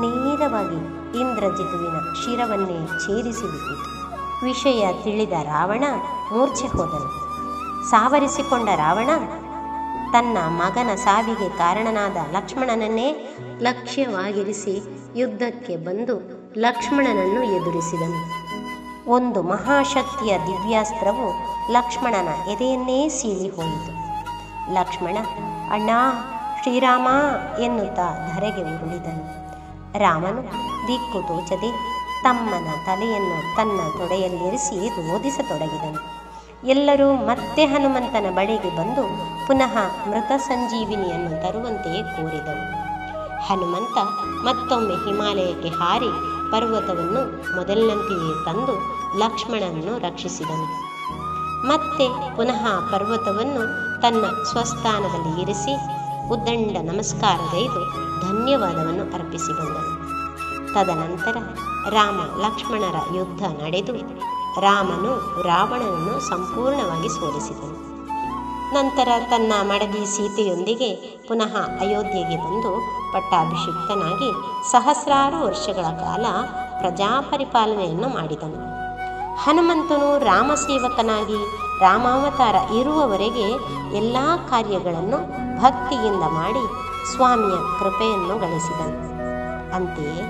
ನೇರವಾಗಿ 0.00 0.80
ಇಂದ್ರಜಿತುವಿನ 1.20 2.14
ಶಿರವನ್ನೇ 2.24 2.86
ಛೇದಿಸಿಬಿಟ್ಟಿತು. 2.86 3.94
ವಿಷಯ 4.44 5.02
ತಿಳಿದ 5.02 5.32
ರಾವಣ 5.32 5.84
ಮೂರ್ಛೆ 6.32 6.66
ಹೋದನು. 6.66 7.24
ಸಾವರಿಸಿಕೊಂಡ 7.90 8.68
ರಾವಣ 8.68 9.10
ತನ್ನ 10.12 10.38
ಮಗನ 10.38 10.94
ಸಾವಿಗೆ 10.94 11.48
ಕಾರಣನಾದ 11.48 12.16
ಲಕ್ಷ್ಮಣನನ್ನೇ 12.32 13.38
ಲಕ್ಷ್ಯವಾಗಿರಿಸಿ 13.60 15.03
ಯುದ್ಧಕ್ಕೆ 15.16 15.76
ಬಂದು 15.76 16.44
ಲಕ್ಷ್ಮಣನನ್ನು 16.58 17.42
ಎದುರಿಸಿದನು. 17.42 18.44
ಒಂದು 19.10 19.42
ಮಹಾಶಕ್ತಿಯ 19.42 20.38
ದಿವ್ಯಾಸ್ತ್ರವು 20.38 21.32
ಲಕ್ಷ್ಮಣನ 21.72 22.50
ಎದೆಯನ್ನೇ 22.50 23.08
ಸೀಳಿ 23.08 23.48
ಹೋಯಿತು. 23.48 24.04
ಲಕ್ಷ್ಮಣ, 24.74 25.16
ಅಣ್ಣ, 25.70 25.90
ಶ್ರೀರಾಮ 26.62 27.08
ಎನ್ನುತ್ತಾ 27.60 28.32
ಧರೆಗೆ 28.34 28.62
ಉರುಳಿದನು. 28.62 29.44
ರಾಮನು, 29.98 30.42
ದಿಕ್ಕು 30.88 31.28
ತೋಚದೆ, 31.28 31.70
ತಮ್ಮನ 32.22 32.70
ತಲೆಯನ್ನು 32.86 33.56
ತನ್ನ 33.56 33.80
ತೊಡೆಯಲ್ಲಿರಿಸಿ 33.98 34.88
ರೋಧಿಸತೊಡಗಿದನು. 34.88 36.24
ಎಲ್ಲರೂ 36.68 37.12
ಮತ್ತೆ 37.12 37.66
ಹನುಮಂತನ 37.66 38.26
ಬಳಿಗೆ 38.34 38.76
ಬಂದು 38.76 39.02
ಪುನಃ 39.46 39.78
ಮೃತ 40.08 40.32
ಸಂಜೀವಿನಿಯನ್ನು 40.48 41.42
ತರುವಂತೆಯೇ 41.42 42.02
ಕೋರಿದರು. 42.02 42.83
ಹನುಮಂತ 43.48 43.98
ಮತ್ತೊಮ್ಮೆ 44.44 44.94
ಹಿಮಾಲಯಕ್ಕೆ 44.94 45.68
ಹಾರಿ 45.68 46.08
ಪರ್ವತವನ್ನು 46.50 47.22
ಮೊದಲಿನಂತೆಯೇ 47.56 48.44
ತಂದು 48.44 48.74
ಲಕ್ಷ್ಮಣನನ್ನು 49.18 49.98
ರಕ್ಷಿಸಿದನು. 49.98 50.84
ಮತ್ತೆ 51.66 52.36
ಪುನಃ 52.36 52.90
ಪರ್ವತವನ್ನು 52.92 53.84
ತನ್ನ 54.02 54.24
ಸ್ವಸ್ಥಾನದಲ್ಲಿ 54.52 55.42
ಇರಿಸಿ 55.42 55.74
ಉದ್ದಂಡ 56.28 56.76
ನಮಸ್ಕಾರಗೈದು 56.90 57.80
ಧನ್ಯವಾದವನ್ನು 58.20 59.14
ಅರ್ಪಿಸಿ 59.14 59.52
ಬಂದನು 59.52 59.94
ತದನಂತರ 60.74 61.36
ರಾಮ 61.90 62.20
ಲಕ್ಷ್ಮಣರ 62.40 63.16
ಯುದ್ಧ 63.16 63.42
ನಡೆದು 63.42 63.94
ರಾಮನು 64.60 65.42
ರಾವಣನನ್ನು 65.42 66.28
ಸಂಪೂರ್ಣವಾಗಿ 66.28 67.08
ಸೋಲಿಸಿದನು. 67.08 67.93
ನಂತರ 68.74 69.08
ತನ್ನ 69.30 69.52
ಮಡದಿ 69.62 70.06
ಸೀತೆಯೊಂದಿಗೆ 70.06 70.90
ಪುನಃ 71.28 71.52
ಅಯೋಧ್ಯೆಗೆ 71.80 72.36
ಬಂದು 72.36 72.70
ಪಟ್ಟಾಭಿಷಿಕ್ತನಾಗಿ 73.12 74.30
ಸಹಸ್ರಾರು 74.70 75.46
ವರ್ಷಗಳ 75.46 75.82
ಕಾಲ 75.82 76.26
ಪ್ರಜಾಪರಿಪಾಲನೆಯನ್ನು 76.78 78.08
ಮಾಡಿದನು. 78.08 78.60
ಹನುಮಂತನು 79.44 80.08
ರಾಮಸೇವಕನಾಗಿ 80.24 81.38
ರಾಮಾವತಾರ 81.80 82.54
ಇರುವವರೆಗೆ 82.74 83.46
ಎಲ್ಲ 83.96 84.16
ಕಾರ್ಯಗಳನ್ನು 84.50 85.18
ಭಕ್ತಿಯಿಂದ 85.62 86.22
ಮಾಡಿ 86.22 86.64
ಸ್ವಾಮಿಯ 87.12 87.56
ಕೃಪೆಯನ್ನು 87.78 88.34
ಗಳಿಸಿದನು. 88.38 88.98
ಅಂತೆಯೇ 89.76 90.22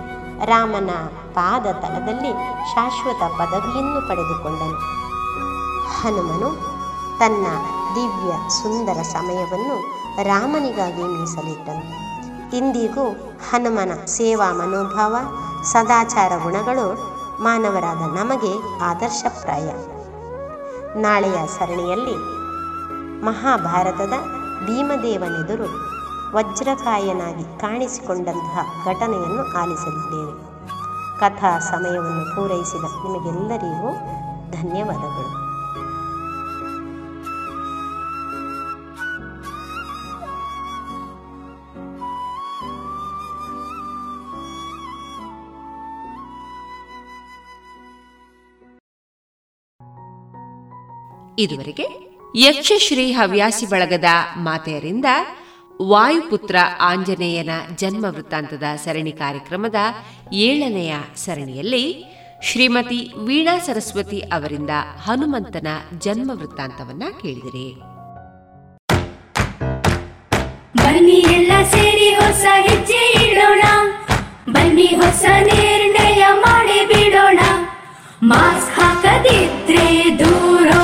ರಾಮನ 0.45 0.91
ಪಾದ 1.35 1.67
ತಲದಲ್ಲಿ 1.83 2.33
ಶಾಶ್ವತ 2.75 3.23
ಪದವಿಯನ್ನು 3.39 4.01
ಪಡೆದುಕೊಂಡನು. 4.09 4.79
ಹನುಮನು 5.99 6.51
ತನ್ನ 7.19 7.47
ದಿವ್ಯ 7.95 8.49
ಸುಂದರ 8.49 9.03
ಸಮಯವನ್ನು 9.03 9.77
ರಾಮನಿಗಾಗಿ 10.23 11.03
ಮೀಸಲಿಟ್ಟನು. 11.03 12.05
ಇಂದಿಗೂ 12.57 13.11
ಹನುಮನ 13.51 14.05
ಸೇವಾ 14.05 14.53
ಮನೋಭಾವ, 14.53 15.17
ಸದಾಚಾರ 15.63 16.33
ಗುಣಗಳು 16.43 17.15
ಮಾನವರಾದ 17.43 18.17
ನಮಗೆ 18.17 18.83
ಆದರ್ಶಪ್ರಾಯ. 18.83 19.69
ನಾಳೆಯ 21.01 21.47
ಸರಣಿಯಲ್ಲಿ 21.47 22.17
ಮಹಾಭಾರತದ 23.25 24.13
ಭೀಮದೇವನೆದುರು 24.67 25.95
ವಜ್ರಕಾಯನಾಗಿ 26.37 27.61
ಕಾಣಿಸಿಕೊಂಡಂತಹ 27.61 28.61
ಘಟನೆಯನ್ನು 28.85 29.59
ಆಲಿಸಲಿದ್ದೇವೆ. 29.59 30.55
ಕಥಾ 31.21 31.59
ಸಮಯವನ್ನು 31.59 32.37
ಪೂರೈಸಿದ 32.37 32.85
ನಿಮಗೆಲ್ಲರಿಗೂ 32.85 33.91
ಧನ್ಯವಾದಗಳು. 34.51 35.24
ಇದುವರೆಗೆ 51.39 51.87
ಯಕ್ಷಶ್ರೀ 52.37 53.13
ಹವ್ಯಾಸಿ 53.13 53.67
ಬಳಗದ 53.67 54.05
ಮಾತೆಯರಿಂದ 54.37 55.05
ವಾಯುಪುತ್ರ 55.83 56.57
ಆಂಜನೇಯನ 56.81 57.51
ಜನ್ಮ 57.77 58.05
ವೃತ್ತಾಂತದ 58.05 58.63
ಸರಣಿ 58.85 59.13
ಕಾರ್ಯಕ್ರಮದ 59.13 59.75
ಏಳನೆಯ 60.33 60.95
ಸರಣಿಯಲ್ಲಿ 61.17 62.05
ಶ್ರೀಮತಿ 62.43 63.13
ವೀಣಾ 63.25 63.59
ಸರಸ್ವತಿ 63.59 64.21
ಅವರಿಂದ 64.21 64.71
ಹನುಮಂತನ 65.03 65.67
ಜನ್ಮ 65.99 66.31
ವೃತ್ತಾಂತವನ್ನ 66.35 67.03
ಕೇಳಿದಿರಿ. 67.23 67.75
ಬನ್ನಿ 70.77 71.13
ಎಲ್ಲ 71.13 71.53
ಸೇರಿ 71.71 72.15
ಹೊಸ 72.15 72.45
ಹೆಜ್ಜೆ 72.69 73.31
ಇಡೋಣ. 73.31 73.63
ಬನ್ನಿ 74.53 74.87
ಹೊಸ 74.87 75.25
ನಿರ್ಣಯ 75.41 76.25
ಮಾಡಿ 76.35 76.87
ಬಿಡೋಣ. 76.87 77.39
ಮಾಸ್ಕ್ 78.23 78.81
ಹಾಕದಿದ್ರೆ 78.81 80.19
ದೂರೋ 80.19 80.84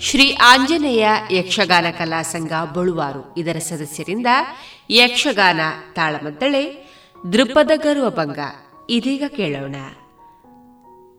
ಶ್ರೀ 0.00 0.32
ಆಂಜನೇಯ 0.32 1.08
ಯಕ್ಷಗಾನ 1.30 1.86
ಕಲಾ 1.98 2.22
ಸಂಘ 2.22 2.52
ಬಳುವಾರು. 2.74 3.34
ಇದರ 3.36 3.58
ಸದಸ್ಯರಿಂದ 3.58 4.26
ಯಕ್ಷಗಾನ 4.90 5.60
ತಾಳಮದ್ದಳೆ, 5.92 6.92
ದೃಪದ 7.32 7.70
ಗರುವ 7.76 8.10
ಭಂಗ. 8.10 8.38
ಇದೀಗ 8.90 9.22
ಕೇಳೋಣ. 9.28 9.76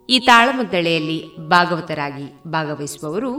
ಈ 0.09 0.19
ತಾಳಮದ್ದಳೆಯಲ್ಲಿ 0.19 1.37
ಭಾಗವತರಾಗಿ 1.37 2.43
ಭಾಗವಹಿಸುವವರು 2.47 3.31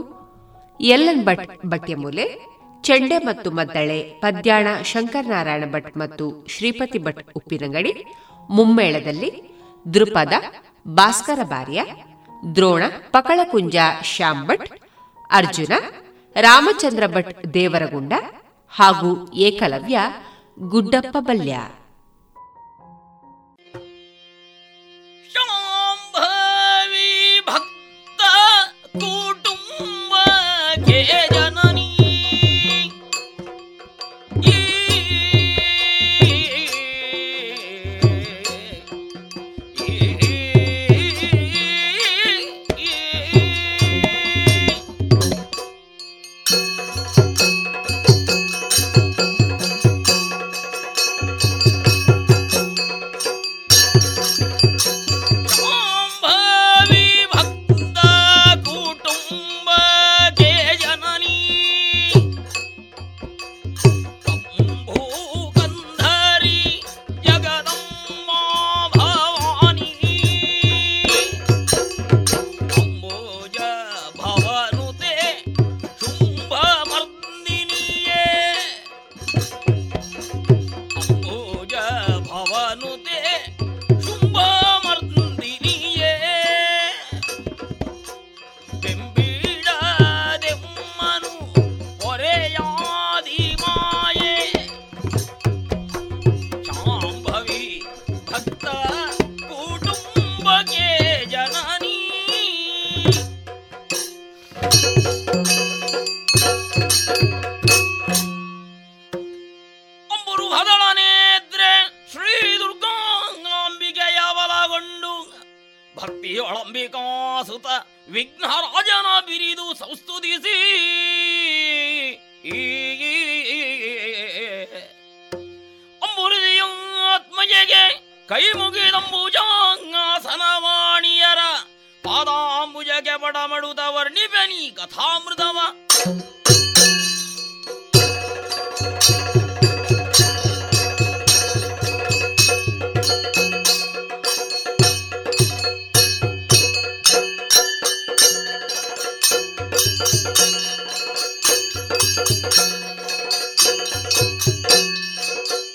ಎಲ್ಲನ್ 0.81 1.25
ಭಟ್, 1.25 1.65
ಭಟ್ಯಮೂಲೆ, 1.65 2.45
ಚೆಂಡೆ 2.81 3.17
ಮತ್ತು 3.17 3.51
ಮದ್ದಳೆ, 3.51 4.01
ಪದ್ಯಾಣ 4.01 4.67
ಶಂಕರನಾರಾಯಣ 4.83 5.63
ಭಟ್ 5.71 5.97
ಮತ್ತು 5.97 6.45
ಶ್ರೀಪತಿ 6.47 6.99
ಭಟ್ 6.99 7.27
ಉಪ್ಪಿನಂಗಡಿ, 7.35 8.05
ಮುಮ್ಮೇಳದಲ್ಲಿ 8.49 9.59
ದೃಪದ, 9.93 10.33
ಭಾಸ್ಕರ 10.87 11.39
ಬಾರ್ಯ 11.43 11.85
ದ್ರೋಣ, 12.55 12.83
ಪಕಳಕುಂಜ 13.11 13.75
ಶ್ಯಾಂಭಟ್ 14.03 14.90
ಅರ್ಜುನ 15.31 15.73
ರಾಮಚಂದ್ರ 16.35 17.07
ಭಟ್ 17.07 17.53
ದೇವರಗುಂಡ 17.53 18.13
ಹಾಗೂ 18.69 19.33
ಏಕಲವ್ಯ 19.33 19.99
ಗುಡ್ಡಪ್ಪ 20.59 21.17
ಬಲ್ಯ. 21.19 21.53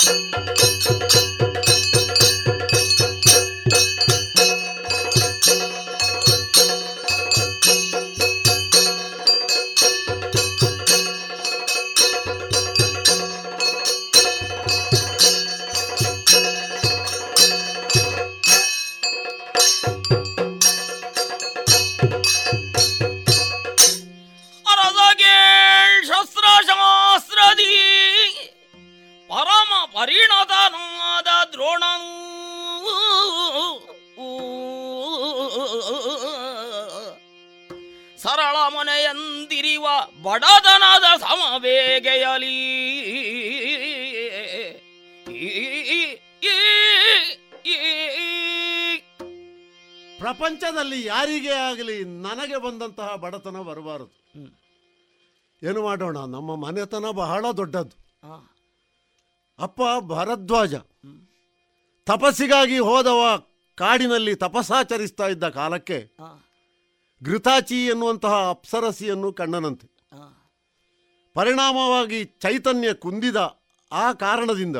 ಪ್ರಪಂಚದಲ್ಲಿ 0.06 0.55
ಮಾಡೋಣ. 55.86 56.18
ನಮ್ಮ 56.34 56.50
ಮನೆತನ 56.64 57.06
ಬಹಳ 57.22 57.44
ದೊಡ್ಡದ್ದು 57.56 57.96
ಅಪ್ಪ 59.58 59.80
ಭರದ್ವಾಜ. 60.00 60.74
ತಪಸ್ಸಿಗಾಗಿ 62.06 62.78
ಹೋದವ 62.78 63.20
ಕಾಡಿನಲ್ಲಿ 63.74 64.34
ತಪಸ್ಸಾಚರಿಸ್ತಾ 64.36 65.26
ಇದ್ದ 65.28 65.46
ಕಾಲಕ್ಕೆ 65.48 65.98
ಘೃತಾಚಿ 67.22 67.78
ಎನ್ನುವಂತಹ 67.86 68.34
ಅಪ್ಸರಸಿಯನ್ನು 68.50 69.28
ಕಂಡನಂತೆ. 69.32 69.86
ಪರಿಣಾಮವಾಗಿ 71.36 72.18
ಚೈತನ್ಯ 72.24 72.88
ಕುಂದಿದ 72.94 73.38
ಆ 73.92 74.06
ಕಾರಣದಿಂದ 74.12 74.78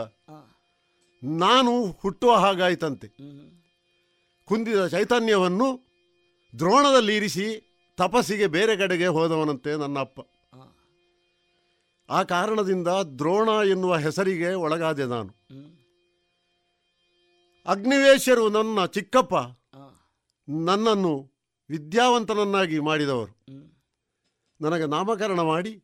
ನಾನು 1.22 1.72
ಹುಟ್ಟುವ 2.02 2.32
ಹಾಗಾಯಿತಂತೆ. 2.36 3.09
ಕುಂದಿದ 4.48 4.80
ಚೈತನ್ಯವನ್ನು 4.86 5.68
ದ್ರೋಣದಲ್ಲಿ 6.54 7.14
ಇರಿಸಿ 7.16 7.46
ತಪಸ್ಸಿಗೆ 7.98 8.46
ಬೇರೆ 8.46 8.74
ಕಡೆಗೆ 8.76 9.09
ಹೋದವನಂತೆ 9.16 9.70
ನನ್ನ 9.78 9.98
ಅಪ್ಪ 9.98 10.20
ಆ 12.11 12.22
ಕಾರಣದಿಂದ 12.22 12.88
ದ್ರೋಣ 12.88 13.48
ಎನ್ನುವ 13.66 13.96
ಹೆಸರಿಗೆ 13.96 14.54
ಒಳಗಾದೆ 14.54 15.04
ನಾನು. 15.04 15.30
ಅಗ್ನಿವೇಶರು 17.66 18.48
ನನ್ನ 18.48 18.86
ಚಿಕ್ಕಪ್ಪ 18.86 19.34
ನನ್ನನ್ನು 20.48 21.30
ವಿದ್ಯಾವಂತನನ್ನಾಗಿ 21.70 22.78
ಮಾಡಿದವರು. 22.80 23.32
ನನಗೆ 24.61 24.86
ನಾಮಕರಣ 24.86 25.40
ಮಾಡಿ 25.40 25.82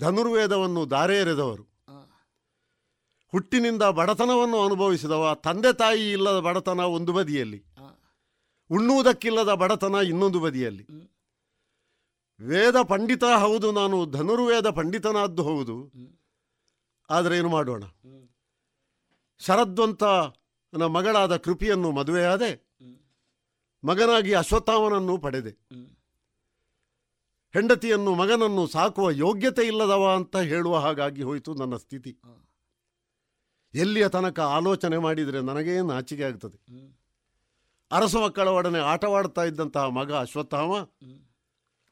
ಧನುರ್ವೇದವನ್ನು 0.00 0.90
ದಾರೆ 0.90 1.16
ಎರೆದವರು 1.16 1.62
ಹುಟ್ಟಿನಿಂದ 3.32 3.82
ಬಡತನವನ್ನು 3.82 4.64
ಅನುಭವಿಸಿದವ 4.64 5.36
ತಂದೆ 5.44 5.72
ತಾಯಿ 5.72 6.12
ಇಲ್ಲದ 6.12 6.38
ಬಡತನ 6.40 6.80
ಒಂದು 6.80 7.12
ಬದಿಯಲ್ಲಿ. 7.12 7.64
ಉಣ್ಣುವುದಕ್ಕಿಲ್ಲದ 8.70 9.54
ಬಡತನ 9.54 9.94
ಇನ್ನೊಂದು 10.06 10.40
ಬದಿಯಲ್ಲಿ. 10.40 10.86
ವೇದ 12.40 12.78
ಪಂಡಿತ 12.82 13.24
ಹೌದು, 13.24 13.68
ನಾನು 13.72 13.96
ಧನುರ್ವೇದ 14.06 14.68
ಪಂಡಿತನಾದ್ದು 14.70 15.42
ಹೌದು. 15.42 15.76
ಆದರೆ 17.10 17.34
ಏನು 17.36 17.48
ಮಾಡೋಣ? 17.48 17.84
ಶರದ್ವಂತ 19.40 20.04
ನನ್ನ 20.72 20.86
ಮಗಳಾದ 20.96 21.34
ಕೃಪಿಯನ್ನು 21.36 21.90
ಮದುವೆಯಾದೆ, 21.90 22.50
ಮಗನಾಗಿ 23.84 24.32
ಅಶ್ವತ್ಥಾಮನನ್ನು 24.34 25.14
ಪಡೆದೆ. 25.18 25.52
ಹೆಂಡತಿಯನ್ನು, 27.54 28.10
ಮಗನನ್ನು 28.14 28.66
ಸಾಕುವ 28.66 29.10
ಯೋಗ್ಯತೆ 29.10 29.62
ಇಲ್ಲದವ 29.66 30.04
ಅಂತ 30.16 30.36
ಹೇಳುವ 30.36 30.76
ಹಾಗಾಗಿ 30.76 31.22
ಹೋಯಿತು 31.22 31.50
ನನ್ನ 31.54 31.76
ಸ್ಥಿತಿ. 31.76 32.12
ಎಲ್ಲಿಯ 33.74 34.06
ತನಕ 34.08 34.40
ಆಲೋಚನೆ 34.56 34.98
ಮಾಡಿದರೆ 34.98 35.40
ನನಗೇ 35.40 35.74
ನಾಚಿಕೆ 35.82 36.22
ಆಗ್ತದೆ? 36.22 36.58
ಅರಸ 37.90 38.14
ಮಕ್ಕಳ 38.16 38.48
ಒಡನೆ 38.48 38.80
ಆಟವಾಡ್ತಾ 38.92 39.42
ಇದ್ದಂತಹ 39.44 39.86
ಮಗ 39.98 40.12
ಅಶ್ವತ್ಥಾಮ 40.14 40.72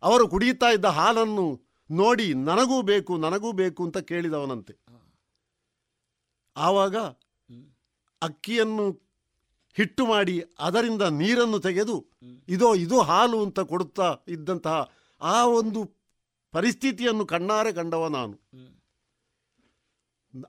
ಅವರು 0.07 0.25
ಕುಡಿಯುತ್ತಾ 0.29 0.69
ಇದ್ದ 0.71 0.89
ಹಾಲನ್ನು 0.99 1.47
ನೋಡಿ 1.91 2.27
ನನಗೂ 2.49 2.77
ಬೇಕು 2.83 3.13
ನನಗೂ 3.17 3.49
ಬೇಕು 3.53 3.81
ಅಂತ 3.85 3.99
ಕೇಳಿದವನಂತೆ. 4.11 4.75
ಆವಾಗ 6.57 6.97
ಅಕ್ಕಿಯನ್ನು 8.23 8.87
ಹಿಟ್ಟು 9.77 10.03
ಮಾಡಿ 10.07 10.37
ಅದರಿಂದ 10.59 11.03
ನೀರನ್ನು 11.03 11.59
ತೆಗೆದು 11.59 11.97
ಇದೋ, 12.49 12.69
ಇದು 12.75 12.97
ಹಾಲು 13.01 13.39
ಅಂತ 13.45 13.61
ಕೊಡುತ್ತಾ 13.61 14.09
ಇದ್ದಂತಹ 14.29 14.77
ಆ 15.21 15.39
ಒಂದು 15.59 15.81
ಪರಿಸ್ಥಿತಿಯನ್ನು 16.55 17.25
ಕಣ್ಣಾರೆ 17.27 17.73
ಕಂಡವ 17.73 18.07
ನಾನು. 18.09 18.37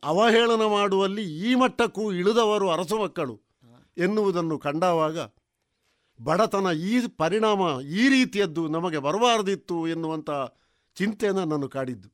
ಅವಹೇಳನ 0.03 0.64
ಮಾಡುವಲ್ಲಿ 0.66 1.26
ಈ 1.47 1.51
ಮಟ್ಟಕ್ಕೂ 1.55 2.05
ಇಳಿದವರು 2.12 2.68
ಅರಸು 2.70 2.97
ಮಕ್ಕಳು 3.03 3.36
ಎನ್ನುವುದನ್ನು 3.97 4.55
ಕಂಡಾವಾಗ 4.60 5.18
ಬಡತನ 6.24 6.68
ಈ 6.72 7.07
ಪರಿಣಾಮ 7.07 7.82
ಈ 7.82 8.09
ರೀತಿಯದ್ದು 8.09 8.68
ನಮಗೆ 8.68 8.97
ಬರಬಾರದಿತ್ತು 8.97 9.88
ಎನ್ನುವಂಥ 9.88 10.30
ಚಿಂತೆಯನ್ನು 10.95 11.45
ನಾನು 11.45 11.70
ಕಾಡಿದ್ದು. 11.70 12.09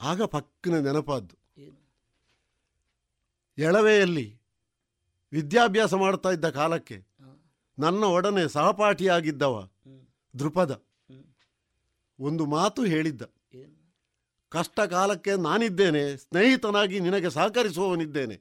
ಆಗ 0.00 0.22
ಪಕ್ಕನ 0.22 0.74
ನೆನಪಾದ್ದು. 0.78 1.36
ಎಳವೆಯಲ್ಲಿ 3.58 4.40
ವಿದ್ಯಾಭ್ಯಾಸ 5.32 5.94
ಮಾಡ್ತಾ 5.94 6.30
ಇದ್ದ 6.30 6.48
ಕಾಲಕ್ಕೆ 6.48 7.06
ನನ್ನ 7.78 8.04
ಒಡನೆ 8.04 8.48
ಸಹಪಾಠಿಯಾಗಿದ್ದವ 8.48 9.68
ದೃಪದ. 10.38 10.82
ಒಂದು 12.20 12.46
ಮಾತು 12.46 12.84
ಹೇಳಿದ್ದ. 12.84 13.22
ಕಷ್ಟ 14.48 14.80
ಕಾಲಕ್ಕೆ 14.80 15.36
ನಾನಿದ್ದೇನೆ 15.36 16.16
ಸ್ನೇಹಿತನಾಗಿ 16.16 17.00
ನಿನಗೆ 17.00 17.30
ಸಹಕರಿಸುವವನಿದ್ದೇನೆ. 17.30 18.36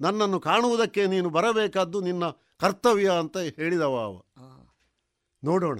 ನನ್ನನ್ನು 0.00 0.40
ಕಾಣುವುದಕ್ಕೆ 0.40 1.06
ನೀನು 1.06 1.30
ಬರಬೇಕಾದ್ದು 1.30 2.00
ನಿನ್ನ 2.00 2.24
ಕರ್ತವ್ಯ 2.60 3.10
ಅಂತ 3.10 3.36
ಹೇಳಿದವ 3.36 3.96
ಅವ. 3.96 4.20
ನೋಡೋಣ. 5.44 5.78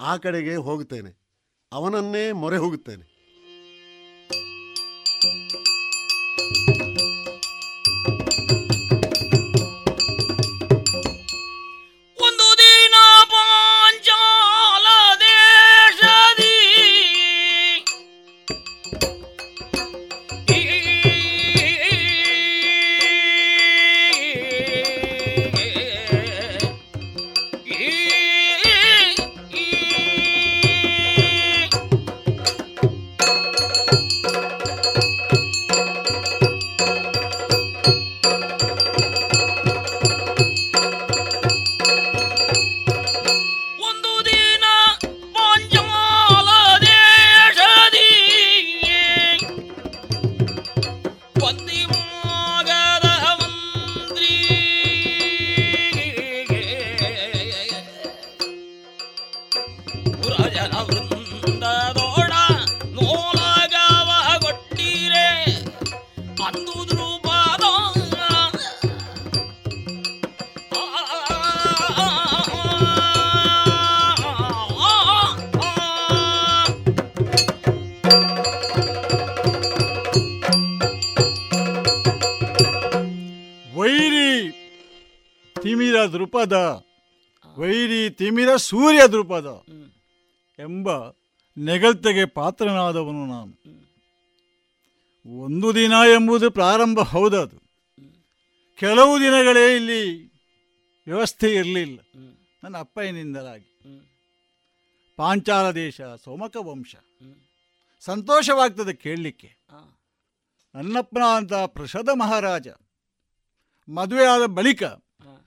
ಆ 0.00 0.16
ಕಡೆಗೆ 0.16 0.56
ಹೋಗುತ್ತೇನೆ. 0.56 1.22
ಅವನನ್ನೇ 1.72 2.32
ಮೊರೆ 2.32 2.56
ಹೋಗುತ್ತೇನೆ. 2.56 3.11
ದೃಪದ 86.32 86.84
ವೈರಿ 87.58 88.10
ತಿಮಿರ 88.10 88.56
ಸೂರ್ಯ 88.56 89.06
ದೃಪದ 89.08 89.48
ಎಂಬ 90.58 90.88
ನೆಗಲ್ತೆಗೆ 91.56 92.24
ಪಾತ್ರನಾದವನು 92.24 93.26
ನಾನು. 93.26 93.52
ಒಂದು 95.44 95.74
ದಿನ 95.74 95.90
ಎಂಬುದು 95.90 96.50
ಪ್ರಾರಂಭ 96.50 97.00
ಹೌದದು 97.00 97.58
ಕೆಲವು 98.78 99.20
ದಿನಗಳೇ 99.20 99.76
ಇಲ್ಲಿ 99.76 100.02
ವ್ಯವಸ್ಥೆ 101.06 101.54
ಇರಲಿಲ್ಲ. 101.54 102.00
ನನ್ನ 102.64 102.76
ಅಪ್ಪಯ್ಯನಿಂದಲಾಗಿ. 102.78 103.68
ಪಾಂಚಾಲ 105.16 105.70
ದೇಶ 105.70 106.00
ಸೋಮಕ 106.24 106.56
ವಂಶ. 106.56 106.96
ಸಂತೋಷವಾಗ್ತದೆ 108.00 108.94
ಕೇಳಲಿಕ್ಕೆ. 108.94 109.50
ನನ್ನಪ್ಪನ 110.74 111.22
ಅಂತ 111.36 111.52
ಪ್ರಸದ 111.52 112.08
ಮಹಾರಾಜ 112.14 112.68
ಮದುವೆಯಾದ 113.88 114.46
ಬಳಿಕ 114.46 114.82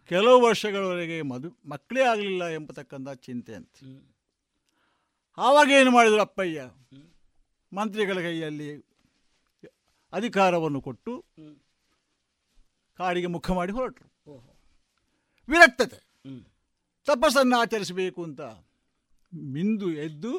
ಕೆಲವು 0.09 0.41
ವರ್ಷಗಳವರೆಗೆ 0.41 1.21
ಮದು 1.21 1.49
ಮಕ್ಕಳೇ 1.65 2.03
ಆಗಲಿಲ್ಲ 2.03 2.47
ಎಂಬತಕ್ಕಂಥ 2.47 3.09
ಚಿಂತೆ 3.09 3.53
ಅಂತ. 3.55 3.75
ಆವಾಗ 5.37 5.69
ಏನು 5.69 5.91
ಮಾಡಿದರು 5.91 6.21
ಅಪ್ಪಯ್ಯ? 6.21 6.69
ಮಂತ್ರಿಗಳ 7.71 8.17
ಕೈಯಲ್ಲಿ 8.19 8.69
ಅಧಿಕಾರವನ್ನು 10.13 10.81
ಕೊಟ್ಟು 10.81 11.25
ಕಾಡಿಗೆ 12.99 13.27
ಮುಖ 13.27 13.51
ಮಾಡಿ 13.51 13.71
ಹೊರಟರು. 13.71 14.09
ವಿರಕ್ತತೆ. 15.49 15.99
ತಪಸ್ಸನ್ನು 17.05 17.57
ಆಚರಿಸಬೇಕು 17.57 18.23
ಅಂತ 18.23 18.41
ಮಿಂದು 19.33 19.89
ಎದ್ದು 19.93 20.33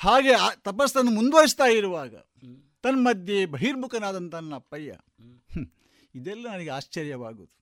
ಹಾಗೆ 0.00 0.32
ಆ 0.32 0.48
ತಪಸ್ಸನ್ನು 0.54 1.10
ಮುಂದುವರಿಸ್ತಾ 1.10 1.64
ಇರುವಾಗ 1.64 2.14
ತನ್ಮಧ್ಯೆ 2.82 3.46
ಬಹಿರ್ಮುಖನಾದಂಥ 3.46 4.34
ನನ್ನ 4.34 4.54
ಅಪ್ಪಯ್ಯ. 4.54 4.98
ಇದೆಲ್ಲ 6.14 6.44
ನನಗೆ 6.52 6.70
ಆಶ್ಚರ್ಯವಾಗುವುದು. 6.70 7.57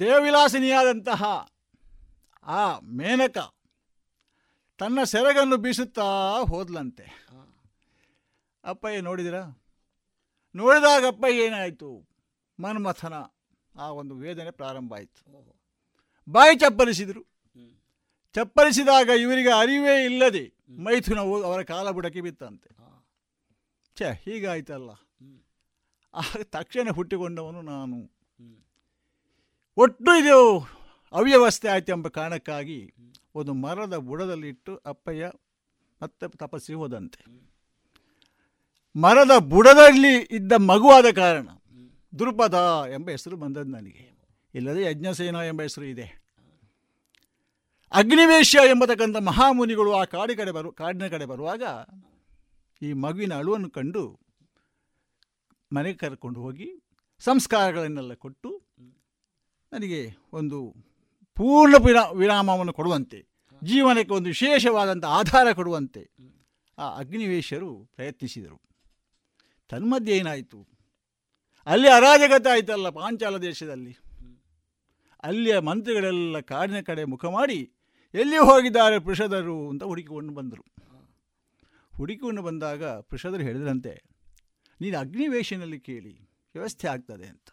ದೇವವಿಲಾಸಿನಿಯಾದಂತಹ 0.00 1.50
ಆ 2.42 2.78
ಮೇನಕ 2.78 3.38
ತನ್ನ 4.78 5.02
ಸೆರಗನ್ನು 5.02 5.56
ಬೀಸುತ್ತಾ 5.56 6.38
ಹೋದ್ಲಂತೆ. 6.48 7.28
ಅಪ್ಪಯ್ಯ 8.64 9.00
ನೋಡಿದಿರ? 9.00 9.34
ನೋಡಿದಾಗ 10.54 11.06
ಅಪ್ಪಯ್ಯ 11.06 11.44
ಏನಾಯಿತು? 11.44 12.08
ಮನ್ಮಥನ 12.60 13.14
ಆ 13.78 13.90
ಒಂದು 13.90 14.14
ವೇದನೆ 14.14 14.50
ಪ್ರಾರಂಭ 14.50 14.94
ಆಯಿತು. 14.94 15.22
ಬಾಯಿ 16.28 16.56
ಚಪ್ಪಲಿಸಿದರು. 16.56 17.22
ಚಪ್ಪಲಿಸಿದಾಗ 18.34 19.08
ಇವರಿಗೆ 19.08 19.50
ಅರಿವೇ 19.50 20.04
ಇಲ್ಲದೆ 20.04 20.54
ಮೈಥುನವು 20.68 21.42
ಅವರ 21.42 21.62
ಕಾಲ 21.62 21.90
ಬುಡಕ್ಕೆ 21.90 22.20
ಬಿತ್ತಂತೆ. 22.20 22.70
ಛೇ 23.98 24.22
ಹೀಗಾಯ್ತಲ್ಲ. 24.24 24.90
ಆಗ 26.14 26.42
ತಕ್ಷಣ 26.42 26.88
ಹುಟ್ಟಿಕೊಂಡವನು 26.90 27.62
ನಾನು. 27.62 28.17
ಒಟ್ಟು 29.78 30.20
ಇದು 30.20 30.58
ಅವ್ಯವಸ್ಥೆ 31.12 31.68
ಆಯಿತು 31.68 31.92
ಎಂಬ 31.92 32.08
ಕಾರಣಕ್ಕಾಗಿ 32.08 32.94
ಒಂದು 33.34 33.54
ಮರದ 33.54 33.96
ಬುಡದಲ್ಲಿಟ್ಟು 33.96 34.76
ಅಪ್ಪಯ್ಯ 34.76 35.30
ಮತ್ತೆ 36.02 36.28
ತಪಸ್ಸಿ 36.28 36.74
ಹೋದಂತೆ. 36.74 37.24
ಮರದ 39.00 39.38
ಬುಡದಲ್ಲಿ 39.38 40.14
ಇದ್ದ 40.16 40.52
ಮಗುವಾದ 40.52 41.04
ಕಾರಣ 41.14 41.48
ದುರ್ಪದ 42.18 42.84
ಎಂಬ 42.92 43.10
ಹೆಸರು 43.10 43.36
ಬಂದದ್ದು 43.36 43.70
ನನಗೆ. 43.70 44.18
ಇಲ್ಲದೆ 44.54 44.82
ಯಜ್ಞಸೇನ 44.82 45.34
ಎಂಬ 45.34 45.62
ಹೆಸರು 45.62 45.84
ಇದೆ. 45.84 46.22
ಅಗ್ನಿವೇಶ 47.92 48.56
ಎಂಬತಕ್ಕಂಥ 48.64 49.16
ಮಹಾಮುನಿಗಳು 49.16 49.92
ಆ 49.92 50.04
ಕಾಡಿ 50.04 50.36
ಕಡೆ 50.36 50.50
ಬರು, 50.50 50.72
ಕಾಡಿನ 50.72 51.06
ಕಡೆ 51.06 51.24
ಬರುವಾಗ 51.24 51.62
ಈ 52.82 52.92
ಮಗುವಿನ 52.92 53.34
ಅಳುವನ್ನು 53.34 53.70
ಕಂಡು 53.70 54.20
ಮನೆಗೆ 55.76 55.98
ಕರ್ಕೊಂಡು 55.98 56.40
ಹೋಗಿ 56.40 56.82
ಸಂಸ್ಕಾರಗಳನ್ನೆಲ್ಲ 57.20 58.14
ಕೊಟ್ಟು 58.14 58.67
ನನಗೆ 59.72 60.00
ಒಂದು 60.32 60.58
ಪೂರ್ಣ 61.36 61.74
ವಿರಾ, 61.86 62.02
ವಿರಾಮವನ್ನು 62.10 62.72
ಕೊಡುವಂತೆ, 62.72 63.18
ಜೀವನಕ್ಕೆ 63.62 64.14
ಒಂದು 64.14 64.28
ವಿಶೇಷವಾದಂಥ 64.28 65.04
ಆಧಾರ 65.04 65.52
ಕೊಡುವಂತೆ 65.52 66.02
ಆ 66.78 66.88
ಅಗ್ನಿವೇಶರು 66.98 67.70
ಪ್ರಯತ್ನಿಸಿದರು. 67.94 68.58
ತನ್ಮಧ್ಯೆ 69.70 70.16
ಏನಾಯಿತು? 70.18 70.58
ಅಲ್ಲಿ 71.66 71.88
ಅರಾಜಕತೆ 71.88 72.50
ಆಯಿತಲ್ಲ 72.50 72.90
ಪಾಂಚಾಲ 72.90 73.36
ದೇಶದಲ್ಲಿ. 73.36 73.92
ಅಲ್ಲಿಯ 75.22 75.58
ಮಂತ್ರಿಗಳೆಲ್ಲ 75.58 76.40
ಕಾಡಿನ 76.40 76.80
ಕಡೆ 76.80 77.04
ಮುಖ 77.04 77.24
ಮಾಡಿ, 77.24 77.58
ಎಲ್ಲಿ 78.14 78.38
ಹೋಗಿದ್ದಾರೆ 78.38 78.98
ಪೃಷದರು 78.98 79.68
ಅಂತ 79.68 79.82
ಹುಡುಕಿಕೊಂಡು 79.82 80.34
ಬಂದರು. 80.34 80.64
ಹುಡುಕಿಕೊಂಡು 81.96 82.42
ಬಂದಾಗ 82.42 82.84
ಪೃಷದರು 82.84 83.42
ಹೇಳಿದ್ರಂತೆ, 83.42 83.94
ನೀನು 84.80 84.98
ಅಗ್ನಿವೇಶನಲ್ಲಿ 84.98 85.80
ಕೇಳಿ, 85.80 86.14
ವ್ಯವಸ್ಥೆ 86.54 86.88
ಆಗ್ತದೆ 86.88 87.26
ಅಂತ. 87.26 87.48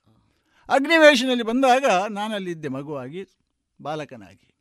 ಅಗ್ನಿವೇಶನಲ್ಲಿ 0.70 1.44
ಬಂದಾಗ 1.44 1.86
ನಾನಲ್ಲಿದ್ದೆ 2.10 2.68
ಮಗುವಾಗಿ, 2.68 3.26
ಬಾಲಕನಾಗಿ. 3.82 4.56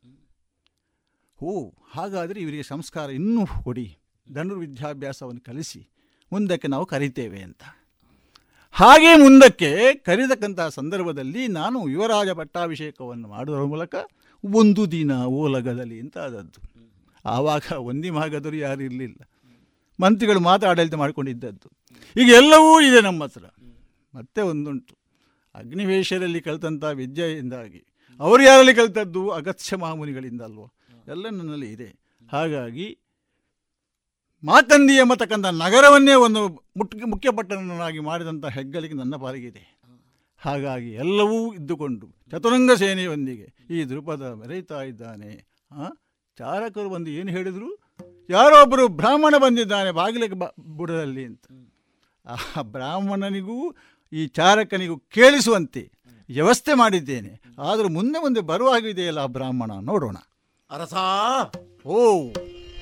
ಓ 1.43 1.69
ಹಾಗಾದರೆ 1.91 2.41
ಇವರಿಗೆ 2.41 2.63
ಸಂಸ್ಕಾರ 2.63 3.09
ಇನ್ನೂ 3.09 3.45
ಕೊಡಿ. 3.63 3.97
ಧನುರ್ವಿದ್ಯಾಭ್ಯಾಸವನ್ನು 4.33 5.43
ಕಲಿಸಿ, 5.43 5.89
ಮುಂದಕ್ಕೆ 6.33 6.67
ನಾವು 6.67 6.85
ಕರಿತೇವೆ 6.85 7.41
ಅಂತ. 7.41 7.61
ಹಾಗೆ 8.71 9.15
ಮುಂದಕ್ಕೆ 9.15 9.93
ಕರೆತಕ್ಕಂತಹ 9.93 10.69
ಸಂದರ್ಭದಲ್ಲಿ 10.69 11.47
ನಾನು 11.47 11.87
ಯುವರಾಜ 11.87 12.29
ಪಟ್ಟಾಭಿಷೇಕವನ್ನು 12.29 13.27
ಮಾಡುವ 13.27 13.65
ಮೂಲಕ 13.65 13.95
ಒಂದು 14.45 14.91
ದಿನ 14.91 15.11
ಓಲಗದಲ್ಲಿ 15.11 15.99
ಅಂತ 15.99 16.17
ಆದದ್ದು 16.17 16.91
ಆವಾಗ 17.25 17.61
ಒಂದಿ 17.71 18.09
ಮಹಾಗದರು 18.09 18.55
ಯಾರು 18.55 18.83
ಇರಲಿಲ್ಲ. 18.83 19.29
ಮಂತ್ರಿಗಳು 19.99 20.39
ಮಾತ್ರ 20.39 20.67
ಆಡಳಿತ 20.67 20.93
ಮಾಡಿಕೊಂಡಿದ್ದದ್ದು. 20.93 21.71
ಈಗ 22.21 22.29
ಎಲ್ಲವೂ 22.29 22.81
ಇದೆ 22.81 23.01
ನಮ್ಮ 23.01 23.23
ಹತ್ರ. 23.23 23.45
ಮತ್ತೆ 24.15 24.41
ಒಂದುಂಟು. 24.41 25.04
ಅಗ್ನಿವೇಶರಲ್ಲಿ 25.55 26.41
ಕಲಿತಂಥ 26.41 26.83
ವಿದ್ಯೆಯಿಂದಾಗಿ. 26.83 27.85
ಅವರು 28.19 28.43
ಯಾರಲ್ಲಿ 28.43 28.73
ಕಲಿತದ್ದು? 28.73 29.29
ಅಗತ್ಯ 29.29 29.75
ಮಹಾಮುನಿಗಳಿಂದ 29.75 30.41
ಅಲ್ವೋ? 30.41 30.71
ಎಲ್ಲ 31.07 31.29
ನನ್ನಲ್ಲಿ 31.29 31.71
ಇದೆ. 31.71 32.05
ಹಾಗಾಗಿ 32.31 32.97
ಮಾತಂದಿ 34.43 34.93
ಎಂಬತಕ್ಕಂಥ 34.93 35.45
ನಗರವನ್ನೇ 35.45 36.13
ಒಂದು 36.13 36.47
ಮುಖ್ಯ 36.77 37.05
ಮುಖ್ಯಪಟ್ಟಣನಾಗಿ 37.05 37.99
ಮಾಡಿದಂಥ 37.99 38.45
ಹೆಗ್ಗಳಿಕೆ 38.45 38.93
ನನ್ನ 38.93 39.15
ಪಾಲಿಗಿದೆ 39.15 39.79
ಹಾಗಾಗಿ 40.37 40.91
ಎಲ್ಲವೂ 40.93 41.53
ಇದ್ದುಕೊಂಡು 41.53 42.07
ಚತುರಂಗ 42.31 42.71
ಸೇನೆಯೊಂದಿಗೆ 42.71 43.47
ಈ 43.69 43.83
ದೃಪದ 43.83 44.21
ಮೆರೆಯುತ್ತಾ 44.21 44.81
ಇದ್ದಾನೆ. 44.81 45.47
ಆ? 45.71 45.87
ಚಾರಕರು 46.37 46.89
ಬಂದು 46.89 47.09
ಏನು 47.09 47.29
ಹೇಳಿದರು? 47.29 47.69
ಯಾರೋ 48.29 48.61
ಒಬ್ಬರು 48.61 48.87
ಬ್ರಾಹ್ಮಣ 48.87 49.35
ಬಂದಿದ್ದಾನೆ 49.37 49.91
ಬಾಗಿಲಿಗೆ 49.91 50.33
ಬ 50.33 50.43
ಬುಡದಲ್ಲಿ 50.59 51.25
ಅಂತ. 51.25 51.45
ಆ 52.25 52.61
ಬ್ರಾಹ್ಮಣನಿಗೂ 52.61 53.75
ಈ 54.13 54.27
ಚಾರಕನಿಗೂ 54.27 54.97
ಕೇಳಿಸುವಂತೆ 54.97 55.91
ವ್ಯವಸ್ಥೆ 56.29 56.73
ಮಾಡಿದ್ದೇನೆ. 56.73 57.41
ಆದರೂ 57.61 57.89
ಮುಂದೆ 57.89 58.21
ಮುಂದೆ 58.21 58.41
ಬರುವಾಗಿದೆಯಲ್ಲ 58.41 59.19
ಆ 59.19 59.25
ಬ್ರಾಹ್ಮಣ? 59.25 59.71
ನೋಡೋಣ. 59.81 60.17
ಅರಸ! 60.69 60.93
ಓ 61.85 62.27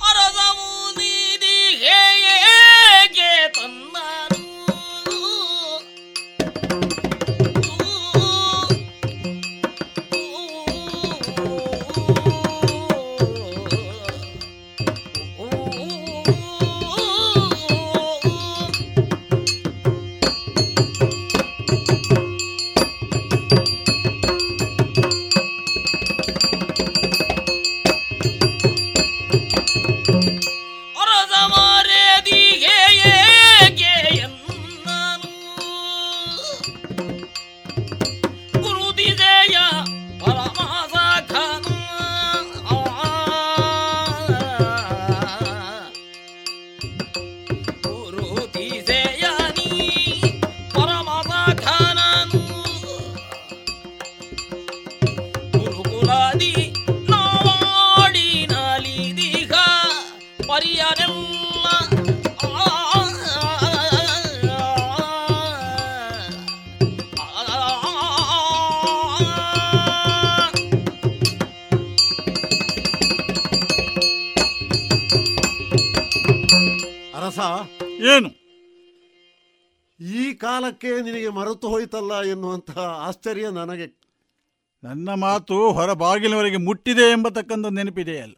ಅರಸವು 0.10 0.92
ನೀ 0.98 1.38
ಹೇಗೆ 1.76 3.50
ತನ್ನನು 3.50 4.43
ಎನ್ನುವಂತಹ 82.24 82.78
ಆಶ್ಚರ್ಯ 82.78 83.50
ನನಗೆ. 83.50 84.04
ನನ್ನ 84.84 85.10
ಮಾತು 85.14 85.72
ಹೊರ 85.72 85.94
ಬಾಗಿಲವರೆಗೆ 85.94 86.58
ಮುಟ್ಟಿದೆ 86.58 87.12
ಎಂಬತಕ್ಕಂಥ 87.12 87.66
ನೆನಪಿದೆಯಲ್ಲ. 87.66 88.36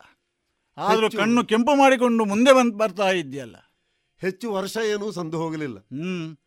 ಆದರೂ 0.78 1.10
ಕಣ್ಣು 1.10 1.46
ಕೆಂಪು 1.46 1.76
ಮಾಡಿಕೊಂಡು 1.76 2.26
ಮುಂದೆ 2.26 2.54
ಬಂದು 2.54 2.78
ಬರ್ತಾ 2.78 3.10
ಇದೆಯಲ್ಲ 3.10 3.56
ಹೆಚ್ಚು 4.18 4.54
ವರ್ಷ 4.54 4.78
ಏನೂ 4.78 5.12
ಸಂದು 5.12 5.38
ಹೋಗಲಿಲ್ಲ. 5.38 5.80
ಹ್ಮ್. 5.80 6.38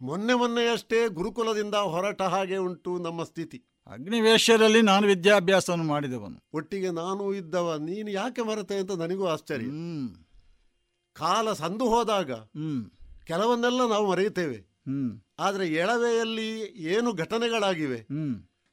ಮೊನ್ನೆ 0.00 0.34
ಮೊನ್ನೆಯಷ್ಟೇ 0.34 1.08
ಗುರುಕುಲದಿಂದ 1.08 1.74
ಹೊರಟ 1.74 2.22
ಹಾಗೆ 2.22 2.56
ಉಂಟು 2.56 2.98
ನಮ್ಮ 2.98 3.22
ಸ್ಥಿತಿ. 3.22 3.62
ಅಗ್ನಿವೇಶ್ಯರಲ್ಲಿ 3.86 4.82
ನಾನು 4.82 5.06
ವಿದ್ಯಾಭ್ಯಾಸವನ್ನು 5.06 5.84
ಮಾಡಿದವನು. 5.84 6.44
ಒಟ್ಟಿಗೆ 6.54 6.90
ನಾನು 6.90 7.34
ಇದ್ದವ. 7.34 7.76
ನೀನು 7.76 8.10
ಯಾಕೆ 8.10 8.42
ಮರೆತೆ 8.42 8.78
ಅಂತ 8.78 8.92
ನನಗೂ 8.92 9.26
ಆಶ್ಚರ್ಯ. 9.26 9.66
ಹ್ಮ್. 9.66 10.10
ಕಾಲ 11.12 11.52
ಸಂದು 11.52 11.84
ಹೋದಾಗ 11.84 12.32
ಹ್ಮ್. 12.32 12.90
ಕೆಲವನ್ನೆಲ್ಲ 13.24 13.88
ನಾವು 13.88 14.10
ಮರೆಯುತ್ತೇವೆ. 14.10 14.56
ಹ್ಮ್. 14.56 15.20
ಆದರೆ 15.38 15.68
ಎಳವೆಯಲ್ಲಿ 15.68 16.48
ಏನು 16.92 17.12
ಘಟನೆಗಳಾಗಿವೆ? 17.12 18.06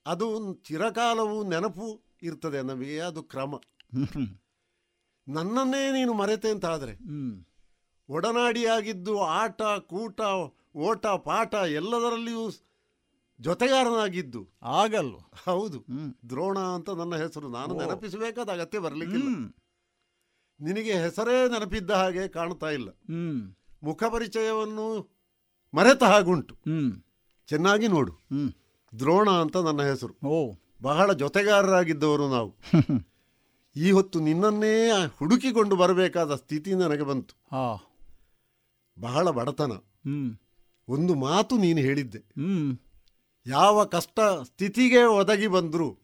ಅದು 0.05 0.53
ಚಿರಕಾಲವು 0.53 1.43
ನೆನಪು 1.43 2.01
ಇರ್ತದೆ 2.21 2.61
ನಮಗೆ 2.61 2.99
ಅದು 2.99 3.23
ಕ್ರಮ. 3.23 3.55
ನನ್ನನ್ನೇ 5.27 5.91
ನೀನು 5.91 6.13
ಮರೆತೆ 6.13 6.49
ಅಂತ 6.49 6.65
ಆದರೆ 6.65 6.93
ಒಡನಾಡಿಯಾಗಿದ್ದು 8.09 9.21
ಆಟ 9.21 9.61
ಕೂಟ 9.61 10.21
ಓಟ 10.75 11.07
ಪಾಠ 11.07 11.53
ಎಲ್ಲದರಲ್ಲಿಯೂ 11.53 12.49
ಜೊತೆಗಾರನಾಗಿದ್ದು. 13.39 14.47
ಆಗಲ್ವ. 14.63 15.17
ಹೌದು. 15.45 15.85
ದ್ರೋಣ 16.29 16.59
ಅಂತ 16.59 16.89
ನನ್ನ 16.89 17.15
ಹೆಸರು. 17.15 17.47
ನಾನು 17.49 17.77
ನೆನಪಿಸಬೇಕಾದ 17.77 18.49
ಅಗತ್ಯ 18.49 18.79
ಬರಲಿಕ್ಕಿಲ್ಲ. 18.79 19.29
ನಿನಗೆ 20.59 20.93
ಹೆಸರೇ 20.93 21.49
ನೆನಪಿದ್ದ 21.49 21.91
ಹಾಗೆ 21.91 22.27
ಕಾಣ್ತಾ 22.27 22.69
ಇಲ್ಲ. 22.69 22.89
ಮುಖ 23.83 24.03
ಪರಿಚಯವನ್ನು 24.03 24.87
ಮರೆತ 25.73 26.03
ಹಾಗುಂಟು. 26.03 26.55
ಚೆನ್ನಾಗಿ 27.47 27.87
ನೋಡು. 27.87 28.11
ದ್ರೋಣ 28.99 29.29
ಅಂತ 29.29 29.57
ನನ್ನ 29.57 29.81
ಹೆಸರು. 29.81 30.27
ಓ. 30.27 30.53
ಬಹಳ 30.81 31.13
ಜೊತೆಗಾರರಾಗಿದ್ದವರು 31.13 32.29
ನಾವು. 32.29 32.55
ಈ 33.75 33.91
ಹೊತ್ತು 33.91 34.19
ನಿನ್ನನ್ನೇ 34.19 34.89
ಹುಡುಕಿಕೊಂಡು 35.19 35.75
ಬರಬೇಕಾದ 35.75 36.35
ಸ್ಥಿತಿ 36.35 36.73
ನನಗೆ 36.73 37.03
ಬಂತು. 37.03 37.35
ಬಹಳ 39.01 39.29
ಬಡತನ. 39.29 39.71
ಒಂದು 40.87 41.15
ಮಾತು 41.15 41.57
ನೀನು 41.57 41.79
ಹೇಳಿದ್ದೆ. 41.79 42.23
ಯಾವ 43.47 43.83
ಕಷ್ಟ 43.83 44.19
ಸ್ಥಿತಿಗೆ 44.43 45.03
ಒದಗಿ 45.03 45.47
ಬಂದ್ರು 45.47 45.97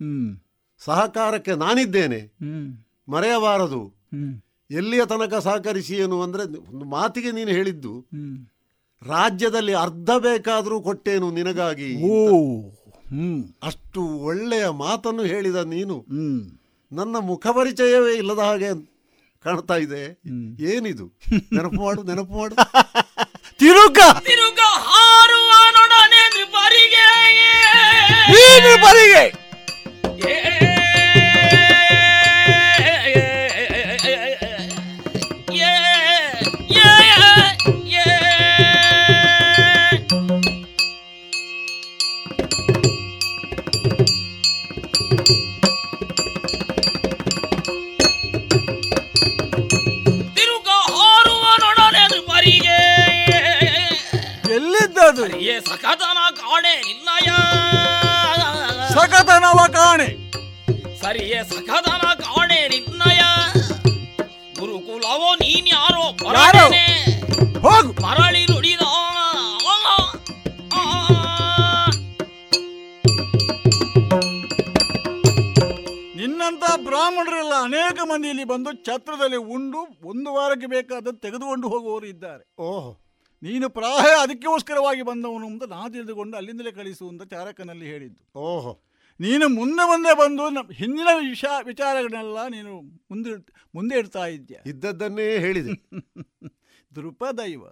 ಸಹಕಾರಕ್ಕೆ 0.77 1.55
ನಾನಿದ್ದೇನೆ. 1.55 2.35
ಮರೆಯಬಾರದು. 3.11 3.93
ಎಲ್ಲಿಯ 4.71 5.05
ತನಕ 5.05 5.33
ಸಹಕರಿಸಿ 5.33 5.95
ಏನು 5.95 6.21
ಅಂದ್ರೆ 6.21 6.43
ಒಂದು 6.43 6.85
ಮಾತಿಗೆ 6.85 7.31
ನೀನು 7.31 7.49
ಹೇಳಿದ್ದು 7.51 8.05
ರಾಜ್ಯದಲ್ಲಿ 9.01 9.73
ಅರ್ಧ 9.73 10.11
ಬೇಕಾದರೂ 10.17 10.81
ಕೊಟ್ಟೇನು 10.81 11.31
ನಿನಗಾಗಿ 11.31 11.89
ಓ 12.09 12.15
ಹ್ಮ್. 13.11 13.41
ಅಷ್ಟು 13.63 14.19
ಒಳ್ಳೆಯ 14.19 14.69
ಮಾತನ್ನು 14.75 15.23
ಹೇಳಿದ 15.23 15.55
ನೀನು. 15.55 15.95
ನನ್ನ 16.91 17.17
ಮುಖ 17.19 17.47
ಪರಿಚಯವೇ 17.47 18.13
ಇಲ್ಲದ 18.13 18.39
ಹಾಗೆ 18.39 18.69
ಕಾಣ್ತಾ 19.45 19.75
ಇದೆ. 19.77 20.01
ಏನಿದು? 20.71 21.05
ನೆನಪು 21.53 21.81
ಮಾಡು 21.81 22.03
ನೆನಪು 22.03 22.33
ಮಾಡು. 22.37 22.55
ತಿರುಗ! 23.59 23.99
ತಿರುಗ 24.19 24.61
ಹಾರುವ 24.85 25.51
ನೋಡನೆ 25.71 26.23
ಬರಿಗೆ. 26.51 27.05
ಬರಿಗೆ! 28.81 29.23
ಏ 55.19 55.59
ಸಖತನ 55.59 56.17
ಕಾಣೆ 56.31 56.75
ನಿನ್ನಯ 56.79 57.29
ಸಕತನವ 58.93 59.67
ಕಾಣೆ. 59.67 60.07
ಸರಿಯೇ 61.01 61.43
ಸಕತನ 61.43 62.13
ಕಾಣೆ 62.13 62.67
ನಿನ್ನಯ 62.67 63.21
ಗುರುಕುಲವೋ 64.59 65.35
ನೀನ್ಯಾರೋ 65.35 66.05
ಹೋಗು. 67.59 67.91
ಮರಳಿ 68.03 68.45
ನುಡಿದ 68.45 68.83
ನಿನ್ನಂತ 76.15 76.63
ಬ್ರಾಹ್ಮಣರೆಲ್ಲ 76.77 77.53
ಅನೇಕ 77.63 77.99
ಮಂದಿ 78.03 78.27
ಇಲ್ಲಿ 78.27 78.43
ಬಂದು 78.43 78.85
ಛತ್ರದಲ್ಲಿ 78.85 79.37
ಉಂಡು 79.37 79.81
ಒಂದು 80.07 80.33
ವಾರಕ್ಕೆ 80.33 80.67
ಬೇಕಾದ 80.67 81.07
ತೆಗೆದುಕೊಂಡು 81.21 81.67
ಹೋಗುವವರು 81.67 82.05
ಇದ್ದಾರೆ. 82.05 82.43
ಓಹ್. 82.59 83.06
ನೀನು 83.43 83.69
ಪ್ರಾಯ 83.69 84.21
ಅದಕ್ಕೋಸ್ಕರವಾಗಿ 84.21 85.01
ಬಂದವನು 85.01 85.47
ಅಂತ 85.47 85.63
ನಾ 85.63 85.89
ತಿಳಿದುಕೊಂಡು 85.89 86.37
ಅಲ್ಲಿಂದಲೇ 86.37 86.71
ಕಳಿಸು 86.71 87.07
ಅಂತ 87.07 87.23
ಚಾರಕನಲ್ಲಿ 87.23 87.85
ಹೇಳಿದ್ದು. 87.85 88.39
ಓಹೋ. 88.39 88.83
ನೀನು 89.19 89.49
ಮುಂದೆ 89.49 89.87
ಮುಂದೆ 89.87 90.17
ಬಂದು 90.17 90.49
ನಮ್ಮ 90.49 90.71
ಹಿಂದಿನ 90.71 91.07
ವಿಷ 91.29 91.45
ವಿಚಾರಗಳನ್ನೆಲ್ಲ 91.63 92.47
ನೀನು 92.47 92.81
ಮುಂದೆ 92.81 93.31
ಮುಂದೆ 93.75 93.97
ಇಡ್ತಾ 93.97 94.25
ಇದ್ದೀಯ. 94.25 94.57
ಇದ್ದದ್ದನ್ನೇ 94.65 95.37
ಹೇಳಿದೆ. 95.37 95.73
ದೃಪದೈವ 96.95 97.63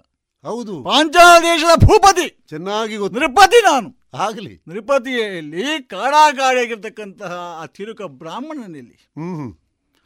ಹೌದು. 0.44 0.84
ಪಾಂಚಾಲ 0.84 1.42
ದೇಶದ 1.42 1.76
ಭೂಪತಿ. 1.86 2.46
ಚೆನ್ನಾಗಿ 2.50 2.96
ಗೊತ್ತು. 2.96 3.20
ನೃಪತಿ 3.20 3.64
ನಾನು. 3.74 4.08
ಆಗಲಿ. 4.14 4.62
ನೃಪತಿಯಲ್ಲಿ 4.68 5.84
ಕಾಡಾಗಾಡಿಯಾಗಿರ್ತಕ್ಕಂತಹ 5.88 7.32
ಆ 7.62 7.66
ತಿರುಕ 7.66 8.02
ಬ್ರಾಹ್ಮಣನಲ್ಲಿ. 8.02 9.12
ಹ್ಮ್ 9.18 9.56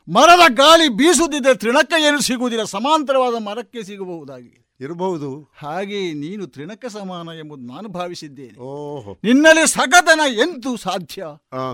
ಮರದ 0.08 0.54
ಗಾಳಿ 0.54 0.90
ಬೀಸುತ್ತಿದ್ದ 0.90 1.48
ತ್ರಿಣಕ್ಕ 1.54 1.94
ಏನು 2.00 2.22
ಸಿಗುವುದಿಲ್ಲ. 2.22 2.64
ಸಮಾಂತರವಾದ 2.64 3.34
ಮರಕ್ಕೆ 3.34 3.84
ಸಿಗಬಹುದಾಗಿ 3.84 4.69
ಇರಬಹುದು. 4.82 5.52
ಹಾಗೆ 5.58 6.14
ನೀನು 6.14 6.48
ತ್ರಿಣಕ 6.48 6.86
ಸಮಾನ 6.86 7.30
ಎಂಬುದು 7.38 7.62
ನಾನು 7.62 7.90
ಭಾವಿಸಿದ್ದೇನೆ. 7.90 8.60
ಓಹೋ. 8.60 9.18
ನಿನ್ನಲ್ಲಿ 9.24 9.68
ಸಗತನ 9.68 10.20
ಎಂತೂ 10.34 10.78
ಸಾಧ್ಯ? 10.78 11.26
ಆ, 11.54 11.74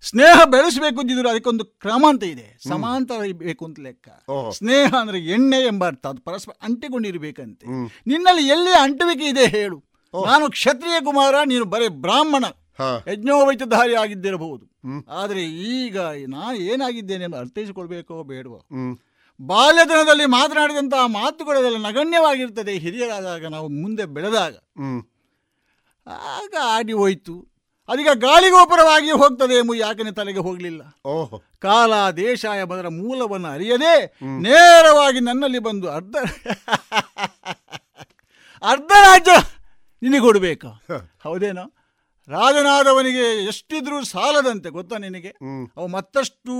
ಸ್ನೇಹ 0.00 0.44
ಬೆಳೆಸಬೇಕು 0.44 1.00
ಅಂತಿದ್ರು 1.00 1.28
ಅದಕ್ಕೊಂದು 1.28 1.64
ಕ್ರಮ 1.64 2.04
ಅಂತ 2.08 2.24
ಇದೆ 2.24 2.58
ಸಮಾಂತರ 2.68 3.20
ಬೇಕು 3.32 3.64
ಅಂತ 3.64 3.80
ಲೆಕ್ಕ. 3.80 4.08
ಓಹೋ. 4.30 4.50
ಸ್ನೇಹ 4.50 4.94
ಅಂದ್ರೆ 5.00 5.18
ಎಣ್ಣೆ 5.18 5.66
ಎಂಬ 5.66 5.86
ಅರ್ಥ. 5.86 6.06
ಅದು 6.06 6.22
ಪರಸ್ಪರ 6.22 6.52
ಅಂಟಿಕೊಂಡಿರ್ಬೇಕಂತೆ. 6.62 7.66
ಹ್ಮ್. 7.66 7.90
ನಿನ್ನಲ್ಲಿ 8.06 8.48
ಎಲ್ಲಿ 8.48 8.70
ಅಂಟುವಿಕೆ 8.82 9.24
ಇದೆ 9.24 9.46
ಹೇಳು. 9.46 9.84
ನಾನು 10.26 10.50
ಕ್ಷತ್ರಿಯ 10.50 11.00
ಕುಮಾರ 11.00 11.34
ನೀನು 11.46 11.64
ಬರೇ 11.64 11.88
ಬ್ರಾಹ್ಮಣ. 11.88 12.44
ಹಾ. 12.78 13.04
ಯಜ್ಞೋವೈತಧಾರಿ 13.12 13.94
ಆಗಿದ್ದಿರಬಹುದು. 13.94 14.66
ಹ್ಮ್. 14.66 15.04
ಆದರೆ 15.10 15.44
ಈಗ 15.44 16.00
ನಾನು 16.28 16.56
ಏನಾಗಿದ್ದೇನೆ 16.56 17.24
ಎಂದು 17.24 17.36
ಅರ್ಥೈಸಿಕೊಳ್ಬೇಕೋ 17.36 18.22
ಬೇಡವೋ? 18.22 18.56
ಹ್ಮ್. 18.56 18.98
ಬಾಲ್ಯದಿನದಲ್ಲಿ 19.40 20.26
ಮಾತನಾಡಿದಂತಹ 20.26 21.06
ಮಾತುಗಳೆಲ್ಲ 21.06 21.76
ನಗಣ್ಯವಾಗಿರ್ತದೆ. 21.76 22.78
ಹಿರಿಯರಾದಾಗ 22.78 23.46
ನಾವು 23.46 23.68
ಮುಂದೆ 23.68 24.04
ಬೆಳೆದಾಗ. 24.04 24.56
ಆಗ 26.08 26.54
ಆಡಿ 26.64 26.92
ಹೋಯಿತು. 26.92 27.56
ಅದೀಗ 27.88 28.08
ಗಾಳಿಗೋಪುರವಾಗಿ 28.14 29.10
ಹೋಗ್ತದೆ 29.10 29.54
ಎಂಬುದು 29.54 29.78
ಯಾಕನೆ 29.78 30.12
ತಲೆಗೆ 30.12 30.38
ಹೋಗಲಿಲ್ಲ. 30.38 30.82
ಓಹೋ. 31.04 31.42
ಕಾಲ 31.58 32.10
ದೇಶ 32.10 32.44
ಎಂಬುದರ 32.44 32.88
ಮೂಲವನ್ನು 32.88 33.48
ಅರಿಯದೆ 33.48 34.18
ನೇರವಾಗಿ 34.40 35.20
ನನ್ನಲ್ಲಿ 35.20 35.58
ಬಂದು 35.58 35.90
ಅರ್ಧ 35.90 36.16
ಅರ್ಧ 38.62 38.92
ರಾಜ್ಯ 39.00 39.32
ನಿನಗೆ 40.02 40.20
ಕೊಡಬೇಕು? 40.20 40.68
ಹೌದೇನೋ? 41.24 41.72
ರಾಜನಾದವನಿಗೆ 42.28 43.44
ಎಷ್ಟಿದ್ರೂ 43.44 44.04
ಸಾಲದಂತೆ 44.04 44.68
ಗೊತ್ತಾ 44.68 44.96
ನಿನಗೆ? 44.98 45.28
ಅವು 45.76 45.86
ಮತ್ತಷ್ಟು 45.86 46.52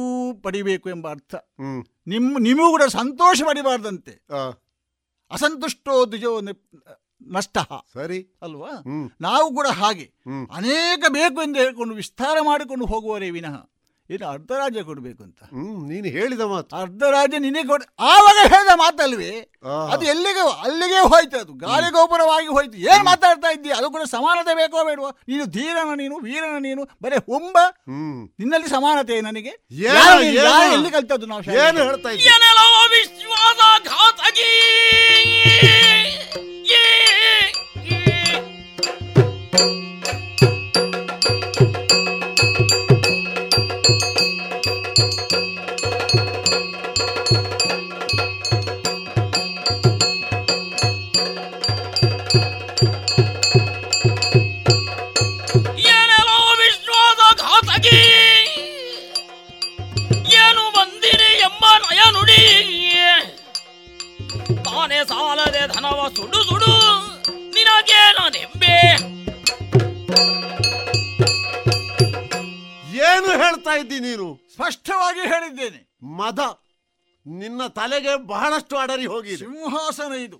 ಪಡಿಬೇಕು 0.43 0.89
ಎಂಬ 0.89 1.11
ಅರ್ಥ. 1.11 1.35
ನಿಮ್ಮ 2.07 2.39
ನಿಮಗೂ 2.39 2.71
ಕೂಡ 2.71 2.83
ಸಂತೋಷ 2.83 3.43
ಪಡಿಬಾರ್ದಂತೆ. 3.47 4.27
ಆ, 4.35 4.37
ಅಸಂತುಷ್ಟೋ 5.31 6.07
ದ್ವಿಜೋ 6.07 6.41
ನಷ್ಟ. 7.23 7.59
ಸರಿ. 7.95 8.39
ಅಲ್ವಾ? 8.43 8.71
ನಾವು 9.21 9.55
ಕೂಡ 9.55 9.67
ಹಾಗೆ. 9.67 10.13
ಅನೇಕ 10.55 11.05
ಬೇಕು 11.09 11.43
ಎಂದು 11.43 11.59
ಹೇಳಿಕೊಂಡು 11.59 11.95
ವಿಸ್ತಾರ 11.95 12.37
ಮಾಡಿಕೊಂಡು 12.41 12.87
ಹೋಗುವರೇ 12.87 13.31
ವಿನಃ. 13.31 13.76
ಏನು 14.11 14.25
ಅರ್ಧ 14.29 14.51
ರಾಜ್ಯ 14.53 14.83
ಕೊಡಬೇಕು 14.83 15.23
ಅಂತ. 15.23 15.41
ಹ್ಮ್ 15.53 15.79
ನೀನು 15.89 16.09
ಹೇಳಿದ 16.09 16.41
ಮಾತು. 16.47 16.71
ಅರ್ಧ 16.77 17.03
ರಾಜ್ಯ 17.11 17.39
ನಿನಗೆ 17.39 17.69
ಕೊಡ 17.69 17.83
ಆವಾಗ 18.09 18.39
ಹೇಳಿದ 18.47 18.73
ಮಾತಲ್ವೇ? 18.77 19.31
ಅದು 19.93 20.05
ಎಲ್ಲಿಗೆ 20.05 20.43
ಅಲ್ಲಿಗೆ 20.63 20.99
ಹೋಯ್ತು 21.07 21.37
ಅದು. 21.41 21.53
ಗಾಳಿ 21.63 21.89
ಗೋಪುರವಾಗಿ 21.91 22.47
ಹೋಯ್ತು. 22.49 22.77
ಏನ್ 22.87 23.05
ಮಾತಾಡ್ತಾ 23.05 23.51
ಇದ್ದೀಯ? 23.51 23.73
ಅದು 23.73 23.91
ಕೂಡ 23.91 24.03
ಸಮಾನತೆ 24.09 24.55
ಬೇಕೋ 24.55 24.85
ಬೇಡವೋ? 24.85 25.11
ನೀನು 25.29 25.47
ಧೀರನ 25.57 25.95
ನೀನು 25.95 26.17
ವೀರನ 26.19 26.57
ನೀನು 26.59 26.85
ಬರೇ 27.03 27.17
ಹೊಂಬ. 27.29 27.57
ಹ್ಮ್. 27.89 28.21
ನಿನ್ನಲ್ಲಿ 28.41 28.69
ಸಮಾನತೆ 28.69 29.21
ನನಗೆ? 29.21 29.55
ಎಲ್ಲಿ 30.71 30.91
ಕಲ್ತದ್ದು 30.91 31.27
ನಾವು 31.27 31.43
ಏನು? 31.59 31.81
ಹೇಳ್ತಾ 31.83 32.11
ಇದ್ದೀಯ? 32.11 32.31
ಸುಡು 65.91 66.43
ಸುಡು 66.43 66.73
ನಿನಗೆ 67.55 68.13
ನಾನೆಂಬೆ 68.19 68.77
ಏನು 73.07 73.43
ಹೇಳ್ತಾ 73.43 73.71
ಇದ್ದಿ 73.77 74.01
ನೀನು? 74.01 74.41
ಸ್ಪಷ್ಟವಾಗಿ 74.55 75.21
ಹೇಳಿದ್ದೇನೆ. 75.21 75.81
ಮದ 76.17 76.39
ನಿನ್ನ 77.27 77.67
ತಲೆಗೆ 77.67 78.27
ಬಹಳಷ್ಟು 78.27 78.77
ಅಡರಿ 78.77 79.07
ಹೋಗಿದೆ. 79.07 79.37
ಸಿಂಹಾಸನ 79.37 80.13
ಇದು. 80.13 80.39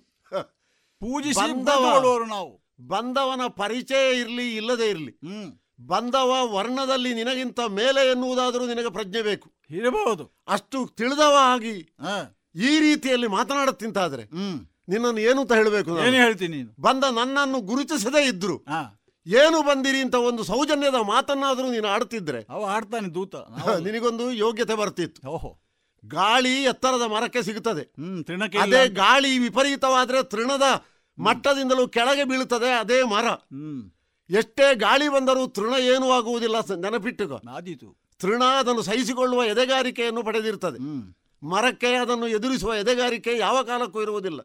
ಪೂಜಿಸಿ 1.01 1.39
ಬಂದವ. 1.39 2.25
ನಾವು. 2.25 2.63
ಬಂದವನ 2.87 3.47
ಪರಿಚಯ 3.47 4.19
ಇರಲಿ 4.19 4.55
ಇಲ್ಲದೆ 4.55 4.89
ಇರಲಿ. 4.89 5.11
ಹ್ಮ್. 5.11 5.51
ಬಂದವ 5.87 6.53
ವರ್ಣದಲ್ಲಿ 6.55 7.13
ನಿನಗಿಂತ 7.13 7.59
ಮೇಲೆ 7.59 8.11
ಎನ್ನುವುದಾದರೂ 8.11 8.65
ನಿನಗೆ 8.65 8.89
ಪ್ರಜ್ಞೆ 8.89 9.21
ಬೇಕು. 9.21 9.51
ಇರಬಹುದು. 9.69 10.43
ಅಷ್ಟು 10.47 10.87
ತಿಳಿದವ 10.87 11.37
ಆಗಿ 11.41 11.81
ಹ. 11.81 12.15
ಈ 12.55 12.79
ರೀತಿಯಲ್ಲಿ 12.79 13.27
ಮಾತನಾಡುತ್ತಿಂತಾದ್ರೆ 13.27 14.23
ಹ್ಮ್. 14.23 14.76
ನಿನ್ನನ್ನು 14.89 15.19
ಏನು 15.19 15.41
ಅಂತ 15.41 15.51
ಹೇಳಬೇಕು 15.51 15.89
ನಾನು? 15.89 16.01
ಏನು 16.01 16.15
ಹೇಳ್ತೀನಿ 16.15 16.57
ನೀನು? 16.57 16.81
ಬಂದ 16.81 17.03
ನನ್ನನ್ನು 17.03 17.61
ಗುರುತಿಸದೇ 17.61 18.27
ಇದ್ರು. 18.27 18.57
ಹಾ. 18.57 18.93
ಏನು 19.27 19.61
ಬಂದಿರಿ 19.61 19.97
ಅಂತ 19.97 20.15
ಒಂದು 20.15 20.43
ಸೌಜನ್ಯದ 20.43 20.95
ಮಾತನ್ನಾದರೂ 20.95 21.71
ನೀನು 21.71 21.87
ಆಡ್ತಿದ್ರೆ? 21.87 22.45
ಅವ 22.49 22.65
ಆಡ್ತಾನೆ 22.65 23.07
ದೂತ. 23.07 23.35
ನಿನಗೊಂದು 23.83 24.31
ಯೋಗ್ಯತೆ 24.31 24.75
ಬರ್ತಿತ್ತು. 24.75 25.27
ಓಹೋ. 25.27 25.59
ಗಾಳಿ 26.05 26.63
ಎತ್ತರದ 26.63 27.01
ಮರಕ್ಕೆ 27.01 27.43
ಸಿಗುತ್ತದೆ. 27.43 27.81
ಹ್ಮ್ 27.81 28.25
ತೃಣಕ್ಕೆ 28.25 28.57
ಅದೇ 28.57 28.87
ಗಾಳಿ 28.87 29.39
ವಿಪರೀತವಾದ್ರೆ 29.39 30.23
ತೃಣದ 30.23 30.85
ಮಟ್ಟದಿಂದಲೂ 31.19 31.87
ಕೆಳಗೆ 31.87 32.23
ಬೀಳುತ್ತದೆ 32.23 32.79
ಅದೇ 32.79 33.03
ಮರ. 33.03 33.25
ಹ್ಮ್. 33.27 33.91
ಎಷ್ಟೇ 34.29 34.75
ಗಾಳಿ 34.75 35.09
ಬಂದರೂ 35.09 35.47
ತೃಣ 35.47 35.73
ಏನೂ 35.79 36.11
ಆಗುವುದಿಲ್ಲ 36.11 36.61
ಸ- 36.61 36.71
ನೆನಪಿಟ್ಟುಕೋ. 36.71 37.41
ನಾದೀತು. 37.43 38.07
ತೃಣ 38.19 38.43
ಅದನ್ನು 38.43 38.81
ಸಹಿಸಿಕೊಳ್ಳುವ 38.81 39.43
ಎದೆಗಾರಿಕೆಯನ್ನು 39.43 40.23
ಪಡೆದಿರ್ತದೆ. 40.23 40.77
ಹ್ಮ್. 40.77 41.15
ಮರಕ್ಕೆ 41.43 41.95
ಅದನ್ನು 41.95 42.27
ಎದುರಿಸುವ 42.27 42.75
ಎದೆಗಾರಿಕೆ 42.75 43.37
ಯಾವ 43.37 43.63
ಕಾಲಕ್ಕೂ 43.63 44.01
ಇರುವುದಿಲ್ಲ. 44.01 44.39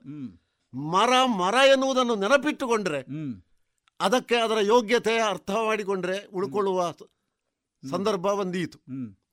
ಮರ 0.74 1.24
ಮರ 1.24 1.54
ಎನ್ನುವುದನ್ನು 1.54 2.14
ನೆನಪಿಟ್ಟುಕೊಂಡ್ರೆ 2.14 3.00
ಅದಕ್ಕೆ 4.00 4.36
ಅದರ 4.36 4.58
ಯೋಗ್ಯತೆ 4.60 5.18
ಅರ್ಥ 5.18 5.50
ಮಾಡಿಕೊಂಡ್ರೆ 5.50 6.26
ಉಳ್ಕೊಳ್ಳುವ 6.26 6.94
ಸಂದರ್ಭ 7.90 8.26
ಬಂದೀತು 8.28 8.78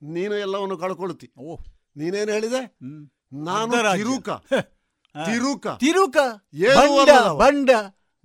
ನೀನು 0.02 0.36
ಎಲ್ಲವನ್ನು 0.36 0.77
ಕಳ್ಕೊಳ್ತಿ. 0.77 1.31
ನೀನೇನು 1.98 2.31
ಹೇಳಿದೆ? 2.31 2.77
ನಾನು 3.34 3.72
ತಿರುಕ. 3.72 4.30
ತಿರುಕ. 5.26 5.68
ತಿರುಕ. 5.68 6.18
ಬಂಡ 7.38 7.69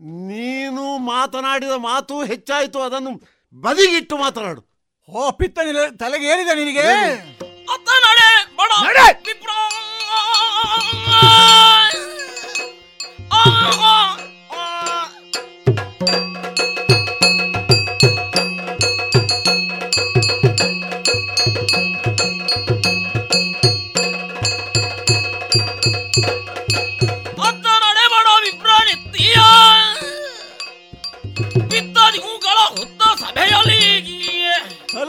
ನೀನು 0.01 0.98
ಮಾತನಾಡಿದ 0.98 1.70
ಮಾತು 1.70 2.24
ಹೆಚ್ಚಾಯಿತು 2.24 2.81
ಅದನ್ನು 2.81 3.11
ಬದಿಗಿಟ್ಟು 3.61 4.16
ಮಾತನಾಡು. 4.16 4.74
ಓ 5.09 5.31
ಪಿತ್ತ 5.31 5.59
ತಲೆಗೆ 5.98 6.27
ಏನಿದೆ 6.27 6.55
ನಿನಗೆ? 6.55 7.43
ಅತ್ತ 7.69 7.89
ನಡೆ 8.05 8.28
ಬಡ 8.57 8.70
ನಡೆ. 8.86 9.07
ವಿಪ್ರ 9.27 9.51
ಆ, 10.11 10.20
ಆ, 13.32 13.43
ಆ. 13.85 13.95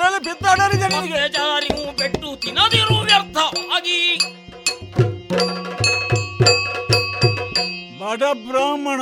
ಅಲ್ಲಲ್ಲಿ 0.05 0.23
ಪಿತ್ತಾಡರಿದೆ 0.25 0.87
ಜನರಿಗೆ 1.29 1.83
ಪೆಟ್ಟು 1.91 2.29
ತಿನ್ನದಿರು 2.35 2.95
ವ್ಯರ್ಥವಾಗಿ. 3.01 3.99
ಬಡ 8.01 8.23
ಬ್ರಾಹ್ಮಣ 8.43 8.99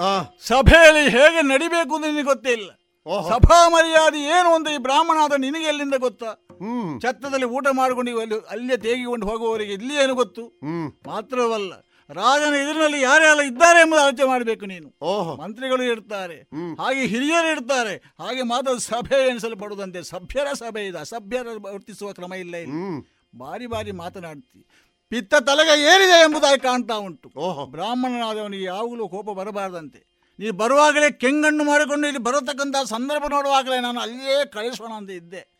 ಆ, 0.00 0.08
ಸಭೆಯಲ್ಲಿ 0.40 1.04
ಹೇಗೆ 1.08 1.40
ನಡಿಬೇಕು 1.42 1.94
ಅಂತ 1.94 2.06
ನಿನಗೆ 2.06 2.22
ಗೊತ್ತಿಲ್ಲ? 2.22 2.66
ಓಹೋ. 3.06 3.28
ಸಭಾ 3.30 3.68
ಮರ್ಯಾದೆ 3.68 4.18
ಏನು 4.30 4.54
ಅಂತ 4.54 4.68
ಈ 4.68 4.78
ಬ್ರಾಹ್ಮಣ 4.78 5.18
ಆದ 5.22 5.34
ನಿನಗೆ 5.38 5.66
ಎಲ್ಲಿಂದ 5.66 5.96
ಗೊತ್ತಾ? 5.98 6.30
ಹ್ಮ್. 6.60 6.90
ಛತ್ತದಲ್ಲಿ 7.00 7.46
ಊಟ 7.50 7.66
ಮಾಡಿಕೊಂಡು 7.72 8.10
ಇವು 8.10 8.20
ಅಲ್ಲಿ 8.20 8.36
ಅಲ್ಲೇ 8.50 8.76
ತೇಗಿಕೊಂಡು 8.76 9.26
ಹೋಗುವವರಿಗೆ 9.26 9.72
ಇಲ್ಲಿ 9.72 9.94
ಏನು 9.96 10.14
ಗೊತ್ತು? 10.14 10.42
ಹ್ಮ್. 10.62 10.88
ಮಾತ್ರವಲ್ಲ 11.06 11.72
ರಾಜನ 12.10 12.54
ಎದುರಿನಲ್ಲಿ 12.54 13.00
ಯಾರ್ಯಾರು 13.00 13.42
ಇದ್ದಾರೆ 13.42 13.80
ಎಂಬುದು 13.80 14.02
ಆಲೋಚನೆ 14.02 14.26
ಮಾಡಬೇಕು 14.26 14.66
ನೀನು. 14.66 14.94
ಓಹೋ. 15.02 15.36
ಮಂತ್ರಿಗಳು 15.36 15.82
ಇರ್ತಾರೆ 15.82 16.40
ಹಾಗೆ 16.78 17.06
ಹಿರಿಯರು 17.06 17.50
ಇರ್ತಾರೆ 17.50 18.14
ಹಾಗೆ 18.18 18.42
ಮಾತ್ರ 18.42 18.78
ಸಭೆ 18.78 19.28
ಎನಿಸಲ್ಪಡುವುದಂತೆ 19.28 20.02
ಸಭ್ಯರ 20.02 20.52
ಸಭೆ 20.52 20.86
ಇದೆ 20.86 20.98
ಅಸಭ್ಯರ 20.98 21.46
ವರ್ತಿಸುವ 21.60 22.12
ಕ್ರಮ 22.12 22.34
ಇಲ್ಲ 22.34 22.56
ಇಲ್ಲಿ. 22.56 23.00
ಬಾರಿ 23.38 23.66
ಬಾರಿ 23.66 23.92
ಮಾತನಾಡ್ತಿ. 23.92 24.66
ಪಿತ್ತ 25.08 25.34
ತಲೆಗೆ 25.34 25.82
ಏನಿದೆ 25.82 26.20
ಎಂಬುದಾಗಿ 26.20 26.60
ಕಾಣ್ತಾ 26.60 26.94
ಉಂಟು. 26.94 27.32
ಓಹೋ. 27.36 27.66
ಬ್ರಾಹ್ಮಣನಾದವನಿಗೆ 27.66 28.64
ಯಾವಾಗಲೂ 28.64 29.08
ಕೋಪ 29.08 29.30
ಬರಬಾರದಂತೆ. 29.30 30.16
ನೀ 30.38 30.50
ಬರುವಾಗಲೇ 30.50 31.10
ಕೆಂಗಣ್ಣು 31.10 31.64
ಮಾಡಿಕೊಂಡು 31.64 32.06
ಇಲ್ಲಿ 32.06 32.22
ಬರತಕ್ಕಂಥ 32.22 32.76
ಸಂದರ್ಭ 32.84 33.26
ನೋಡುವಾಗಲೇ 33.30 33.80
ನಾನು 33.80 34.00
ಅಲ್ಲೇ 34.00 34.46
ಕಳಿಸೋಣ 34.46 34.92
ಅಂತ 34.92 35.10
ಇದ್ದೆ. 35.10 35.55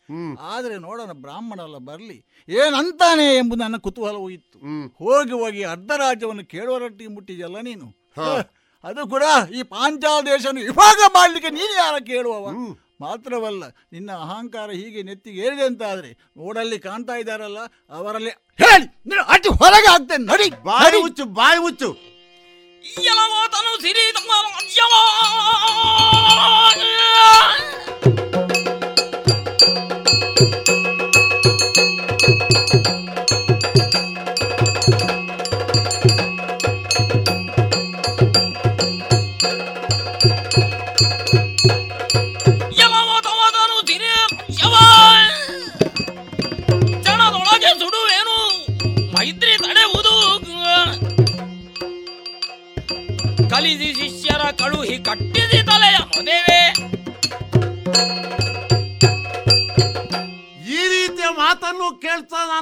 ಆದರೆ 0.51 0.74
ನೋಡೋಣ 0.78 1.12
ಬ್ರಾಹ್ಮಣ 1.24 1.59
ಎಲ್ಲ 1.61 1.78
ಬರಲಿ. 1.89 2.16
ಏನಂತಾನೆ 2.49 3.27
ಎಂಬುದು 3.37 3.61
ನನ್ನ 3.62 3.78
ಕುತೂಹಲವೂ 3.78 4.28
ಇತ್ತು. 4.31 4.59
ಹೋಗಿ 5.01 5.35
ಹೋಗಿ 5.41 5.62
ಅರ್ಧ 5.66 5.91
ರಾಜ್ಯವನ್ನು 5.97 6.45
ಕೇಳುವರಟ್ಟಿಗೆ 6.47 7.11
ಮುಟ್ಟಿದೆಯಲ್ಲ 7.15 7.61
ನೀನು. 7.61 7.87
ಅದು 8.85 9.03
ಕೂಡ 9.11 9.24
ಈ 9.59 9.62
ಪಾಂಚಾಲ 9.73 10.19
ದೇಶವನ್ನು 10.27 10.62
ವಿಭಾಗ 10.62 10.99
ಮಾಡಲಿಕ್ಕೆ 11.15 11.51
ನೀನು 11.51 11.73
ಯಾರ 11.77 11.97
ಕೇಳುವವ? 12.11 12.47
ಮಾತ್ರವಲ್ಲ 13.01 13.65
ನಿನ್ನ 13.93 14.11
ಅಹಂಕಾರ 14.24 14.69
ಹೀಗೆ 14.73 15.01
ನೆತ್ತಿಗೆ 15.03 15.41
ಏರಿದೆ 15.47 15.65
ಅಂತ 15.65 15.83
ಆದ್ರೆ 15.85 16.11
ನೋಡಲ್ಲಿ 16.37 16.78
ಕಾಣ್ತಾ 16.78 17.15
ಇದ್ದಾರಲ್ಲ 17.15 17.61
ಅವರಲ್ಲಿ 17.93 18.33
ಹೇಳಿ 18.59 18.87
ಅತಿ 19.28 19.51
ಹೊರಗೆ 19.61 19.91
ಆಗ್ತೇನೆ 19.95 20.24
ನಡಿ 20.24 20.49
ಬಾಯಿ 20.65 20.99
ಹುಚ್ಚು 21.03 21.24
ಬಾಯಿ 21.41 21.59
ಹುಚ್ಚು 21.59 21.91
ಸಿರಿ 23.83 24.05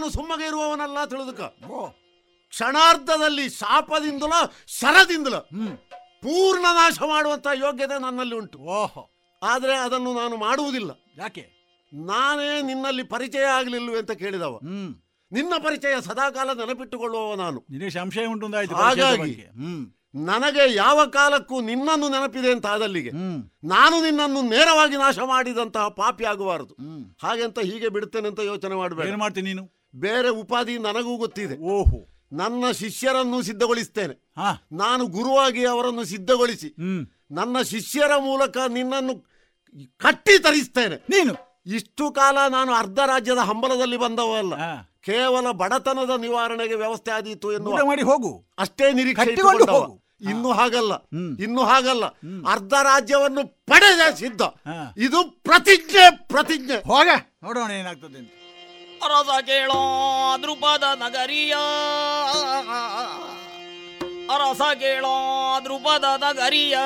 ನಾನು 0.05 0.13
ಸುಮ್ಮಗೆ 0.13 0.47
ಇರುವವನಲ್ಲ 0.47 0.99
ತಿಳಿದುಕ. 1.05 1.41
ಕ್ಷಣಾರ್ಧದಲ್ಲಿ 2.53 3.51
ಶಾಪದಿಂದಲೋ 3.51 4.41
ಶರದಿಂದಲೋ 4.67 5.41
ಪೂರ್ಣ 6.25 6.67
ನಾಶ 6.75 6.99
ಮಾಡುವಂತ 7.09 7.47
ಯೋಗ್ಯತೆ 7.55 7.97
ನನ್ನಲ್ಲಿ 8.01 8.35
ಉಂಟು. 8.37 8.59
ಓಹೋ. 8.59 9.03
ಆದ್ರೆ 9.43 9.75
ಅದನ್ನು 9.77 10.11
ನಾನು 10.15 10.37
ಮಾಡುವುದಿಲ್ಲ. 10.37 10.91
ಯಾಕೆ? 11.19 11.45
ನಾನೇ 11.93 12.63
ನಿನ್ನಲ್ಲಿ 12.63 13.03
ಪರಿಚಯ 13.03 13.45
ಆಗಲಿಲ್ವೇ 13.45 13.99
ಅಂತ 13.99 14.13
ಕೇಳಿದವ. 14.13 14.55
ನಿನ್ನ 15.33 15.55
ಪರಿಚಯ 15.63 15.95
ಸದಾಕಾಲ 16.01 16.51
ನೆನಪಿಟ್ಟುಕೊಳ್ಳುವವ 16.53 17.35
ನಾನು. 17.35 17.59
ಸಂಶಯ 17.91 18.27
ಉಂಟು 18.27 18.47
ಹಾಗಾಗಿ 18.75 19.35
ನನಗೆ 20.15 20.65
ಯಾವ 20.75 21.07
ಕಾಲಕ್ಕೂ 21.07 21.61
ನಿನ್ನನ್ನು 21.61 22.09
ನೆನಪಿದೆ 22.09 22.51
ಅಂತ 22.53 22.67
ಆದಲ್ಲಿಗೆ 22.67 23.13
ನಾನು 23.69 23.97
ನಿನ್ನನ್ನು 24.05 24.43
ನೇರವಾಗಿ 24.43 24.97
ನಾಶ 24.97 25.19
ಮಾಡಿದಂತಹ 25.19 25.89
ಪಾಪಿ 25.89 26.25
ಆಗಬಾರದು 26.25 26.75
ಹಾಗೆಂತ 27.23 27.59
ಹೀಗೆ 27.59 27.89
ಬಿಡ್ತೇನೆ 27.89 28.29
ಅಂತ 28.29 28.41
ಯೋಚನೆ 28.41 28.75
ಮಾಡಬೇಡ. 28.75 29.07
ಏನ್ 29.07 29.17
ಮಾಡ್ತೀನಿ 29.17 29.49
ನೀನು? 29.55 29.65
ಬೇರೆ 29.95 30.29
ಉಪಾಧಿ 30.29 30.79
ನನಗೂ 30.79 31.17
ಗೊತ್ತಿದೆ. 31.17 31.59
ಓಹೋ. 31.59 32.09
ನನ್ನ 32.33 32.71
ಶಿಷ್ಯರನ್ನು 32.73 33.43
ಸಿದ್ಧಗೊಳಿಸ್ತೇನೆ. 33.43 34.33
ಹಾ. 34.39 34.67
ನಾನು 34.73 35.07
ಗುರುವಾಗಿ 35.07 35.65
ಅವರನ್ನು 35.65 36.05
ಸಿದ್ಧಗೊಳಿಸಿ 36.05 36.75
ನನ್ನ 37.31 37.63
ಶಿಷ್ಯರ 37.63 38.17
ಮೂಲಕ 38.17 38.57
ನಿನ್ನನ್ನು 38.69 39.27
ಕಟ್ಟಿ 39.97 40.39
ತರಿಸ್ತೇನೆ. 40.39 40.97
ನೀನು. 40.97 41.35
ಇಷ್ಟು 41.67 42.11
ಕಾಲ 42.11 42.39
ನಾನು 42.49 42.73
ಅರ್ಧ 42.73 42.99
ರಾಜ್ಯದ 42.99 43.39
ಹಂಬಲದಲ್ಲಿ 43.39 43.97
ಬಂದವಲ್ಲ. 43.97 44.55
ಕೇವಲ 45.01 45.51
ಬಡತನದ 45.51 46.21
ನಿವಾರಣೆಗೆ 46.21 46.75
ವ್ಯವಸ್ಥೆ 46.75 47.11
ಆದೀತು 47.11 47.53
ಎಂದು 47.53 47.71
ಎನ್ನುವ 47.71 47.87
ಮಾಡಿ 47.87 48.03
ಹೋಗು. 48.03 48.47
ಅಷ್ಟೇ 48.59 48.93
ನಿರೀಕ್ಷೆ 48.93 49.27
ಕಟ್ಟಿಕೊಂಡು 49.27 49.59
ಇಟ್ಟುಕೊಂಡವ. 49.59 49.87
ಹೋಗು. 49.87 50.05
ಇನ್ನು 50.31 50.53
ಹಾಗಲ್ಲ. 50.53 50.93
ಇನ್ನು 51.43 51.61
ಹಾಗಲ್ಲ. 51.61 52.05
ಅರ್ಧ 52.49 52.73
ರಾಜ್ಯವನ್ನು 52.83 53.47
ಪಡೆದ 53.47 54.15
ಸಿದ್ಧ. 54.15 54.43
ಇದು 54.99 55.41
ಪ್ರತಿಜ್ಞೆ 55.43 56.27
ಪ್ರತಿಜ್ಞೆ. 56.29 56.77
ಹೋಗ. 56.77 57.09
ನೋಡೋಣ 57.43 57.71
ಏನಾಗ್ತದೆ 57.71 58.19
ಅಂತ. 58.19 58.31
ಅರಸ 59.05 59.45
ಕೇಳೋ 59.45 59.81
ದೃಪದ 60.43 60.83
ನಗರಿಯ. 60.83 61.55
ಅರಸ 64.35 64.63
ಕೇಳೋ 64.79 65.17
ದೃಪದ 65.65 66.05
ನಗರಿಯ. 66.05 66.79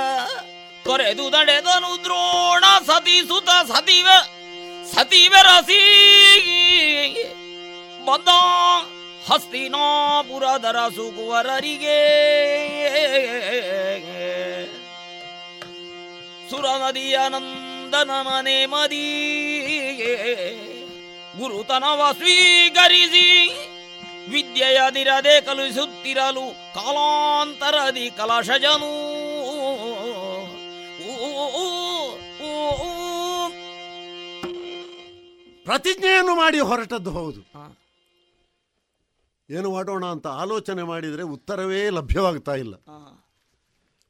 ತೊರೆದು 0.85 1.33
ದಡೆದನು 1.33 2.05
ದ್ರೋಣ 2.05 2.65
ಸತಿ 2.87 3.21
ಸುತ 3.29 3.51
ಸತಿವ 3.69 4.09
ಸತಿವೆರಸಿ 4.93 5.83
ಬಂದ 8.05 8.29
ಹಸ್ತಿನಾಪುರದರ 9.31 10.77
ಸುಕುವರರಿಗೆ. 10.89 12.01
ಸುರ 16.51 16.67
ನದಿಯ 16.67 17.19
ನಂದನನ 17.29 18.41
ನೇಮದಿ 18.41 19.07
ಗುರುತನವ 21.39 22.13
ಸ್ವೀಕರಿಸಿ 22.13 23.27
ವಿದ್ಯೆಯದಿರದೆ 24.31 25.41
ಕಲಿಸುತ್ತಿರಲು 25.41 26.75
ಕಾಲಾಂತರದಿ 26.75 28.11
ಕಲಶಜನು. 28.11 28.93
ಪ್ರತಿಜ್ಞೆಯನ್ನು 35.65 36.35
ಮಾಡಿ 36.35 36.59
ಹೊರಟದ್ದು 36.59 37.11
ಹೌದು. 37.11 37.41
ಏನು 39.51 39.73
ಮಾಡೋಣ 39.73 40.07
ಅಂತ 40.07 40.27
ಆಲೋಚನೆ 40.27 40.83
ಮಾಡಿದರೆ 40.83 41.23
ಉತ್ತರವೇ 41.23 41.91
ಲಭ್ಯವಾಗ್ತಾ 41.91 42.55
ಇಲ್ಲ. 42.55 42.75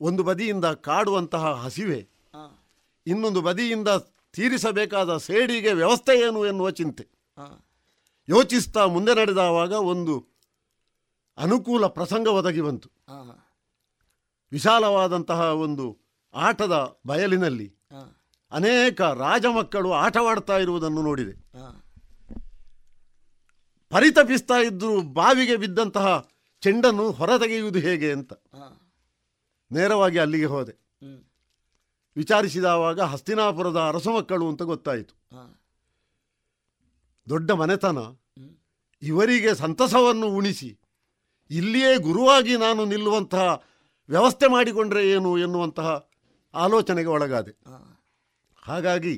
ಒಂದು 0.00 0.22
ಬದಿಯಿಂದ 0.22 0.64
ಕಾಡುವಂತಹ 0.64 1.52
ಹಸಿವೆ 1.52 2.08
ಇನ್ನೊಂದು 3.06 3.40
ಬದಿಯಿಂದ 3.40 3.88
ತೀರಿಸಬೇಕಾದ 4.32 5.16
ಸೇಡಿಗೆ 5.16 5.72
ವ್ಯವಸ್ಥೆ 5.72 6.20
ಏನು 6.20 6.46
ಎನ್ನುವ 6.46 6.70
ಚಿಂತೆ. 6.70 7.17
ಯೋಚಿಸ್ತಾ 8.28 8.86
ಮುಂದೆ 8.86 9.14
ನಡೆದವಾಗ 9.14 9.72
ಒಂದು 9.72 10.14
ಅನುಕೂಲ 11.38 11.86
ಪ್ರಸಂಗ 11.86 12.28
ಒದಗಿ 12.28 12.60
ಬಂತು. 12.60 12.88
ವಿಶಾಲವಾದಂತಹ 14.52 15.40
ಒಂದು 15.40 15.86
ಆಟದ 16.34 17.00
ಬಯಲಿನಲ್ಲಿ 17.06 17.68
ಅನೇಕ 18.50 19.00
ರಾಜಮಕ್ಕಳು 19.02 19.92
ಆಟವಾಡ್ತಾ 19.92 20.58
ಇರುವುದನ್ನು 20.58 21.02
ನೋಡಿದೆ. 21.02 21.34
ಪರಿತಪಿಸ್ತಾ 23.88 24.54
ಇದ್ದು 24.54 25.00
ಬಾವಿಗೆ 25.02 25.56
ಬಿದ್ದಂತಹ 25.56 26.28
ಚೆಂಡನ್ನು 26.60 27.10
ಹೊರತೆಗೆಯುವುದು 27.10 27.78
ಹೇಗೆ 27.78 28.12
ಅಂತ 28.12 28.32
ನೇರವಾಗಿ 29.72 30.18
ಅಲ್ಲಿಗೆ 30.18 30.44
ಹೋದೆ. 30.44 30.74
ವಿಚಾರಿಸಿದವಾಗ 32.16 33.00
ಹಸ್ತಿನಾಪುರದ 33.00 33.76
ಅರಸು 33.88 34.10
ಮಕ್ಕಳು 34.16 34.48
ಅಂತ 34.48 34.62
ಗೊತ್ತಾಯಿತು. 34.62 35.14
ದೊಡ್ಡ 37.28 37.50
ಮನೆತನ. 37.50 37.98
ಇವರಿಗೆ 39.02 39.50
ಸಂತಸವನ್ನು 39.54 40.28
ಉಣಿಸಿ 40.38 40.70
ಇಲ್ಲಿಯೇ 41.50 41.92
ಗುರುವಾಗಿ 41.96 42.54
ನಾನು 42.56 42.84
ನಿಲ್ಲುವಂತಹ 42.84 43.46
ವ್ಯವಸ್ಥೆ 44.08 44.46
ಮಾಡಿಕೊಂಡ್ರೆ 44.46 45.02
ಏನು 45.10 45.30
ಎನ್ನುವಂತಹ 45.38 45.88
ಆಲೋಚನೆಗೆ 46.54 47.08
ಒಳಗಾದೆ. 47.08 47.52
ಹಾಗಾಗಿ 48.62 49.14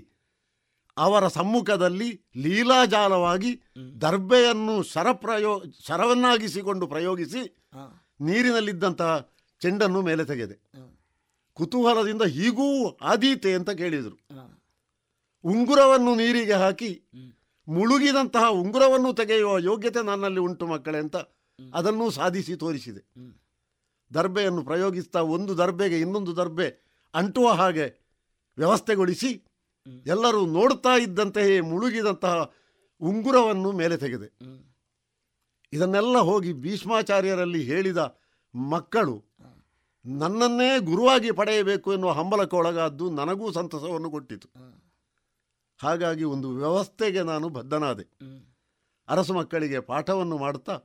ಅವರ 0.96 1.24
ಸಮ್ಮುಖದಲ್ಲಿ 1.28 2.08
ಲೀಲಾಜಾಲವಾಗಿ 2.36 3.52
ದರ್ಬೆಯನ್ನು 4.00 4.74
ಶರಪ್ರಯೋ 4.82 5.52
ಶರವನ್ನಾಗಿಸಿಕೊಂಡು 5.86 6.86
ಪ್ರಯೋಗಿಸಿ 6.86 7.42
ನೀರಿನಲ್ಲಿದ್ದಂತಹ 8.20 9.12
ಚೆಂಡನ್ನು 9.60 10.00
ಮೇಲೆ 10.02 10.24
ತೆಗೆದೆ. 10.24 10.56
ಕುತೂಹಲದಿಂದ 11.56 12.22
ಹೀಗೂ 12.22 12.66
ಆದೀತೆ 13.02 13.50
ಅಂತ 13.54 13.70
ಕೇಳಿದರು. 13.70 14.16
ಉಂಗುರವನ್ನು 15.44 16.14
ನೀರಿಗೆ 16.14 16.56
ಹಾಕಿ 16.62 16.90
ಮುಳುಗಿದಂತಹ 17.70 18.44
ಉಂಗುರವನ್ನು 18.60 19.10
ತೆಗೆಯುವ 19.14 19.58
ಯೋಗ್ಯತೆ 19.58 20.00
ನನ್ನಲ್ಲಿ 20.02 20.40
ಉಂಟು 20.40 20.66
ಮಕ್ಕಳೇ 20.66 20.98
ಅಂತ 20.98 21.16
ಅದನ್ನು 21.74 22.06
ಸಾಧಿಸಿ 22.10 22.54
ತೋರಿಸಿದೆ. 22.56 23.02
ದರ್ಬೆಯನ್ನು 24.10 24.62
ಪ್ರಯೋಗಿಸ್ತಾ 24.62 25.20
ಒಂದು 25.36 25.52
ದರ್ಬೆಗೆ 25.58 25.98
ಇನ್ನೊಂದು 26.00 26.32
ದರ್ಬೆ 26.36 26.68
ಅಂಟುವ 27.14 27.48
ಹಾಗೆ 27.50 27.86
ವ್ಯವಸ್ಥೆಗೊಳಿಸಿ 28.58 29.30
ಎಲ್ಲರೂ 30.06 30.40
ನೋಡ್ತಾ 30.46 30.94
ಇದ್ದಂತೆಯೇ 30.96 31.60
ಮುಳುಗಿದಂತಹ 31.60 32.34
ಉಂಗುರವನ್ನು 33.00 33.70
ಮೇಲೆ 33.72 33.96
ತೆಗೆದೆ. 33.96 34.28
ಇದನ್ನೆಲ್ಲ 35.72 36.18
ಹೋಗಿ 36.18 36.52
ಭೀಷ್ಮಾಚಾರ್ಯರಲ್ಲಿ 36.52 37.62
ಹೇಳಿದ 37.62 38.00
ಮಕ್ಕಳು, 38.54 39.16
ನನ್ನನ್ನೇ 40.04 40.70
ಗುರುವಾಗಿ 40.80 41.30
ಪಡೆಯಬೇಕು 41.30 41.88
ಎನ್ನುವ 41.92 42.12
ಹಂಬಲಕ್ಕೆ 42.12 42.56
ಒಳಗಾದ್ದು 42.56 43.06
ನನಗೂ 43.10 43.46
ಸಂತಸವನ್ನು 43.52 44.10
ಕೊಟ್ಟಿತು. 44.10 44.48
ಹಾಗಾಗಿ 45.82 46.24
ಒಂದು 46.24 46.50
ವ್ಯವಸ್ಥೆಗೆ 46.50 47.22
ನಾನು 47.22 47.48
ಬದ್ಧನಾದೆ. 47.48 48.04
ಅರಸು 49.08 49.34
ಮಕ್ಕಳಿಗೆ 49.34 49.80
ಪಾಠವನ್ನು 49.80 50.38
ಮಾಡ್ತಾ 50.38 50.78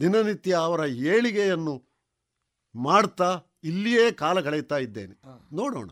ದಿನನಿತ್ಯ 0.00 0.54
ಅವರ 0.54 0.80
ಏಳಿಗೆಯನ್ನು 0.88 1.74
ಮಾಡ್ತಾ 2.74 3.40
ಇಲ್ಲಿಯೇ 3.64 4.10
ಕಾಲ 4.12 4.40
ಕಳೆಯುತ್ತಾ 4.40 4.76
ಇದ್ದೇನೆ. 4.76 5.14
ನೋಡೋಣ. 5.56 5.88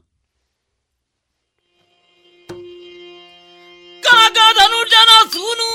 ಕಾಗದನು 4.03 4.90
ಜನ 4.90 5.28
ಸೂನು. 5.32 5.70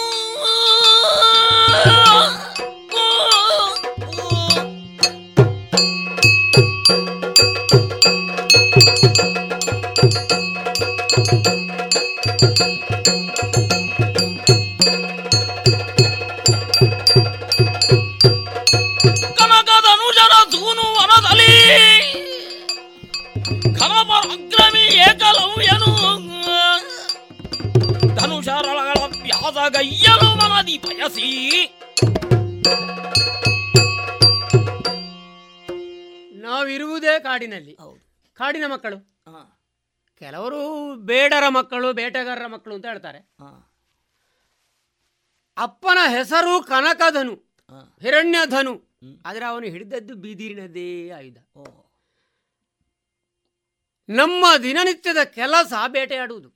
ಕೆಲವರು 40.22 40.62
ಬೇಡರ 41.10 41.46
ಮಕ್ಕಳು 41.50 41.88
ಬೇಟೆಗಾರರ 41.94 42.48
ಮಕ್ಕಳು 42.48 42.76
ಅಂತ 42.76 42.86
ಹೇಳ್ತಾರೆ. 42.86 43.20
ಅಪ್ಪನ 45.58 45.98
ಹೆಸರು 46.08 46.54
ಕನಕಧನು 46.64 47.36
ಹಿರಣ್ಯಧನು. 48.02 48.74
ಆದರೆ 49.26 49.46
ಅವನು 49.46 49.66
ಹಿಡಿದದ್ದು 49.66 50.14
ಬೀದಿರಿನದೇ 50.16 50.90
ಆಯುಧ. 51.10 51.40
ನಮ್ಮ 54.10 54.46
ದಿನನಿತ್ಯದ 54.64 55.22
ಕೆಲಸ 55.24 55.74
ಬೇಟೆಯಾಡುವುದು. 55.88 56.50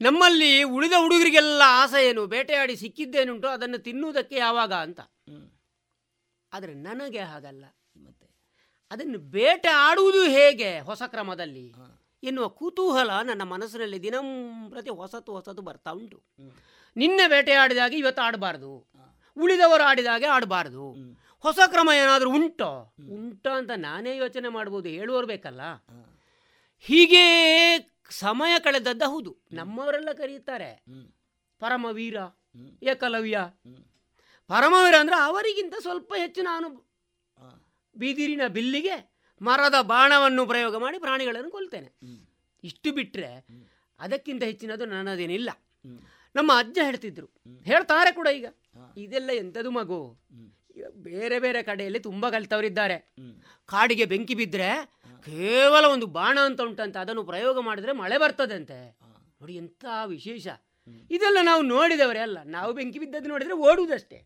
ನಮ್ಮಲ್ಲಿ 0.00 0.50
ಉಳಿದ 0.74 0.96
ಹುಡುಗರಿಗೆಲ್ಲ 0.98 1.62
ಆಸೆ 1.66 2.00
ಏನು? 2.08 2.22
ಬೇಟೆಯಾಡಿ 2.26 2.74
ಸಿಕ್ಕಿದ್ದೇನುಂಟು? 2.76 3.48
ಅದನ್ನು 3.48 3.78
ತಿನ್ನುವುದಕ್ಕೆ 3.78 4.36
ಯಾವಾಗ 4.36 4.72
ಅಂತ. 4.86 5.00
ಆದರೆ 6.52 6.72
ನನಗೆ 6.88 7.22
ಹಾಗಲ್ಲ. 7.32 7.64
ಅದನ್ನು 8.90 9.18
ಬೇಟೆ 9.18 9.68
ಆಡುವುದು 9.68 10.22
ಹೇಗೆ 10.22 10.80
ಹೊಸ 10.80 11.02
ಕ್ರಮದಲ್ಲಿ? 11.06 11.72
ಎನ್ನುವ 12.22 12.48
ಕುತೂಹಲ 12.48 13.10
ನನ್ನ 13.20 13.42
ಮನಸ್ಸಿನಲ್ಲಿ 13.42 14.02
ದಿನಂಪ್ರತಿ 14.02 14.90
ಹೊಸತು 14.90 15.32
ಹೊಸತು 15.32 15.62
ಬರ್ತಾ 15.62 15.90
ಉಂಟು. 15.90 16.22
ನಿನ್ನೆ 16.96 17.28
ಬೇಟೆಯಾಡಿದಾಗ 17.28 17.94
ಇವತ್ತು 17.94 18.22
ಆಡಬಾರ್ದು. 18.22 18.86
ಉಳಿದವರು 19.36 19.82
ಆಡಿದಾಗೆ 19.82 20.26
ಆಡಬಾರ್ದು. 20.26 20.94
ಹೊಸ 21.38 21.58
ಕ್ರಮ 21.66 21.90
ಏನಾದರೂ 21.96 22.30
ಉಂಟೋ? 22.30 22.94
ಉಂಟ 23.10 23.48
ಅಂತ 23.48 23.70
ನಾನೇ 23.76 24.16
ಯೋಚನೆ 24.16 24.48
ಮಾಡ್ಬೋದು 24.48 24.88
ಹೇಳುವರು 24.88 25.26
ಬೇಕಲ್ಲ? 25.26 25.60
ಹೀಗೆ 26.78 27.24
ಸಮಯ 28.10 28.58
ಕಳೆದದ್ದು 28.58 29.10
ಹೌದು 29.10 29.36
ನಮ್ಮವರೆಲ್ಲ 29.52 30.12
ಕರೆಯುತ್ತಾರೆ 30.12 30.84
ಪರಮವೀರ 31.58 32.16
ಏಕಲವ್ಯ. 32.82 33.38
ಪರಮವೀರ 34.48 34.94
ಅಂದ್ರೆ 35.00 35.16
ಅವರಿಗಿಂತ 35.16 35.74
ಸ್ವಲ್ಪ 35.80 36.14
ಹೆಚ್ಚು 36.16 36.42
ನಾನು 36.42 36.89
ಬೀದಿರಿನ 38.00 38.40
ಬಿಲ್ಲಿಗೆ 38.48 39.12
ಮರದ 39.42 39.74
ಬಾಣವನ್ನು 39.80 40.46
ಪ್ರಯೋಗ 40.46 40.76
ಮಾಡಿ 40.76 40.98
ಪ್ರಾಣಿಗಳನ್ನು 40.98 41.50
ಕೊಲ್ತೇನೆ. 41.50 41.92
ಇಷ್ಟು 42.64 42.92
ಬಿಟ್ಟರೆ 42.92 43.46
ಅದಕ್ಕಿಂತ 44.00 44.42
ಹೆಚ್ಚಿನದು 44.42 44.86
ನನ್ನದೇನಿಲ್ಲ. 44.86 45.50
ನಮ್ಮ 46.36 46.52
ಅಜ್ಜ 46.52 46.78
ಹೇಳ್ತಿದ್ರು. 46.82 47.26
ಹೇಳ್ತಾರೆ 47.64 48.12
ಕೂಡ 48.12 48.26
ಈಗ. 48.26 48.46
ಇದೆಲ್ಲ 48.96 49.30
ಎಂಥದು 49.30 49.70
ಮಗು? 49.70 50.18
ಬೇರೆ 50.88 51.38
ಬೇರೆ 51.38 51.62
ಕಡೆಯಲ್ಲಿ 51.62 52.00
ತುಂಬ 52.00 52.30
ಕಲಿತವರಿದ್ದಾರೆ. 52.30 53.14
ಕಾಡಿಗೆ 53.66 54.04
ಬೆಂಕಿ 54.04 54.34
ಬಿದ್ದರೆ 54.34 54.86
ಕೇವಲ 55.24 55.84
ಒಂದು 55.84 56.06
ಬಾಣ 56.06 56.38
ಅಂತ 56.44 56.60
ಉಂಟಂತೆ 56.60 56.98
ಅದನ್ನು 56.98 57.24
ಪ್ರಯೋಗ 57.24 57.60
ಮಾಡಿದ್ರೆ 57.60 57.92
ಮಳೆ 57.92 58.18
ಬರ್ತದಂತೆ. 58.18 58.98
ನೋಡಿ 59.40 59.54
ಎಂಥ 59.54 59.84
ವಿಶೇಷ. 60.06 60.46
ಇದೆಲ್ಲ 61.10 61.38
ನಾವು 61.42 61.62
ನೋಡಿದವರೇ 61.62 62.18
ಅಲ್ಲ. 62.18 62.38
ನಾವು 62.44 62.72
ಬೆಂಕಿ 62.72 62.98
ಬಿದ್ದದ್ದು 62.98 63.28
ನೋಡಿದ್ರೆ 63.28 63.54
ಓಡುವುದಷ್ಟೇ. 63.54 64.16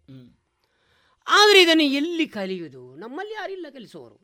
ಆದರೆ 1.27 1.63
ಇದನ್ನು 1.63 1.83
ಎಲ್ಲಿ 1.83 2.27
ಕಲಿಯುವುದು? 2.29 2.97
ನಮ್ಮಲ್ಲಿ 2.97 3.35
ಯಾರಿಲ್ಲ 3.35 3.67
ಕಲಿಸುವವರು 3.73 4.19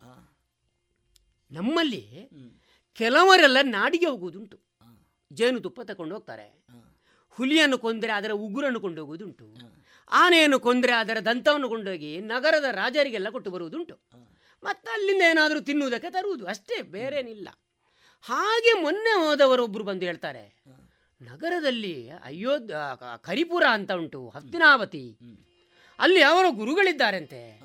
ನಮ್ಮಲ್ಲಿ 1.51 2.03
ಕೆಲವರೆಲ್ಲ 2.93 3.57
ನಾಡಿಗೆ 3.63 4.07
ಹೋಗುವುದುಂಟು. 4.07 4.59
ಜೇನುತುಪ್ಪ 5.33 5.81
ತಕೊಂಡು 5.81 6.15
ಹೋಗ್ತಾರೆ. 6.15 6.65
ಹುಲಿಯನ್ನು 7.29 7.79
ಕೊಂದರೆ 7.79 8.13
ಅದರ 8.13 8.31
ಉಗುರನ್ನು 8.31 8.81
ಕೊಂಡೋಗುವುದುಂಟು 8.81 9.47
ಆನೆಯನ್ನು 10.11 10.61
ಕೊಂದರೆ 10.61 10.93
ಅದರ 10.93 11.17
ದಂತವನ್ನು 11.25 11.69
ಕೊಂಡೋಗಿ 11.69 12.21
ನಗರದ 12.21 12.65
ರಾಜರಿಗೆಲ್ಲ 12.71 13.29
ಕೊಟ್ಟು 13.31 13.51
ಬರುವುದುಂಟು. 13.51 13.95
ಮತ್ತೆ 14.63 14.91
ಅಲ್ಲಿಂದ 14.91 15.23
ಏನಾದರೂ 15.23 15.61
ತಿನ್ನುವುದಕ್ಕೆ 15.61 16.11
ತರುವುದು. 16.11 16.47
ಅಷ್ಟೇ 16.47 16.83
ಬೇರೇನಿಲ್ಲ. 16.83 17.49
ಹಾಗೆ 18.23 18.73
ಮೊನ್ನೆ 18.83 19.13
ಹೋದವರೊಬ್ಬರು 19.25 19.85
ಬಂದು 19.85 20.05
ಹೇಳ್ತಾರೆ 20.05 20.63
ನಗರದಲ್ಲಿ 21.23 22.11
ಅಯೋಧ್ಯ 22.11 22.77
ಕರಿಪುರ 23.21 23.65
ಅಂತ 23.71 23.93
ಉಂಟು 23.93 24.29
ಹಸ್ತಿನಾವತಿ. 24.29 25.17
ಅಲ್ಲಿ 26.01 26.23
ಅವರ 26.23 26.45
ಗುರುಗಳಿದ್ದಾರಂತೆ. 26.49 27.61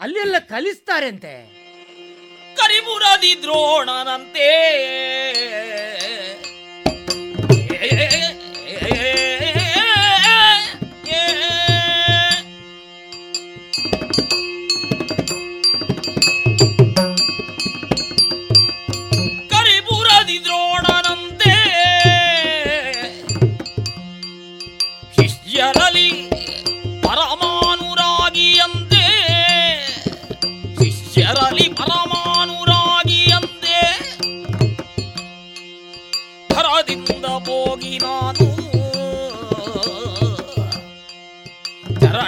ಅಲ್ಲೆಲ್ಲ 0.00 0.38
ಕಲಿಸ್ತಾರಂತೆ. 0.38 1.64
ಕರಿಮುರದಿ 2.54 3.42
ದ್ರೋಣನಂತೆ. 3.42 4.48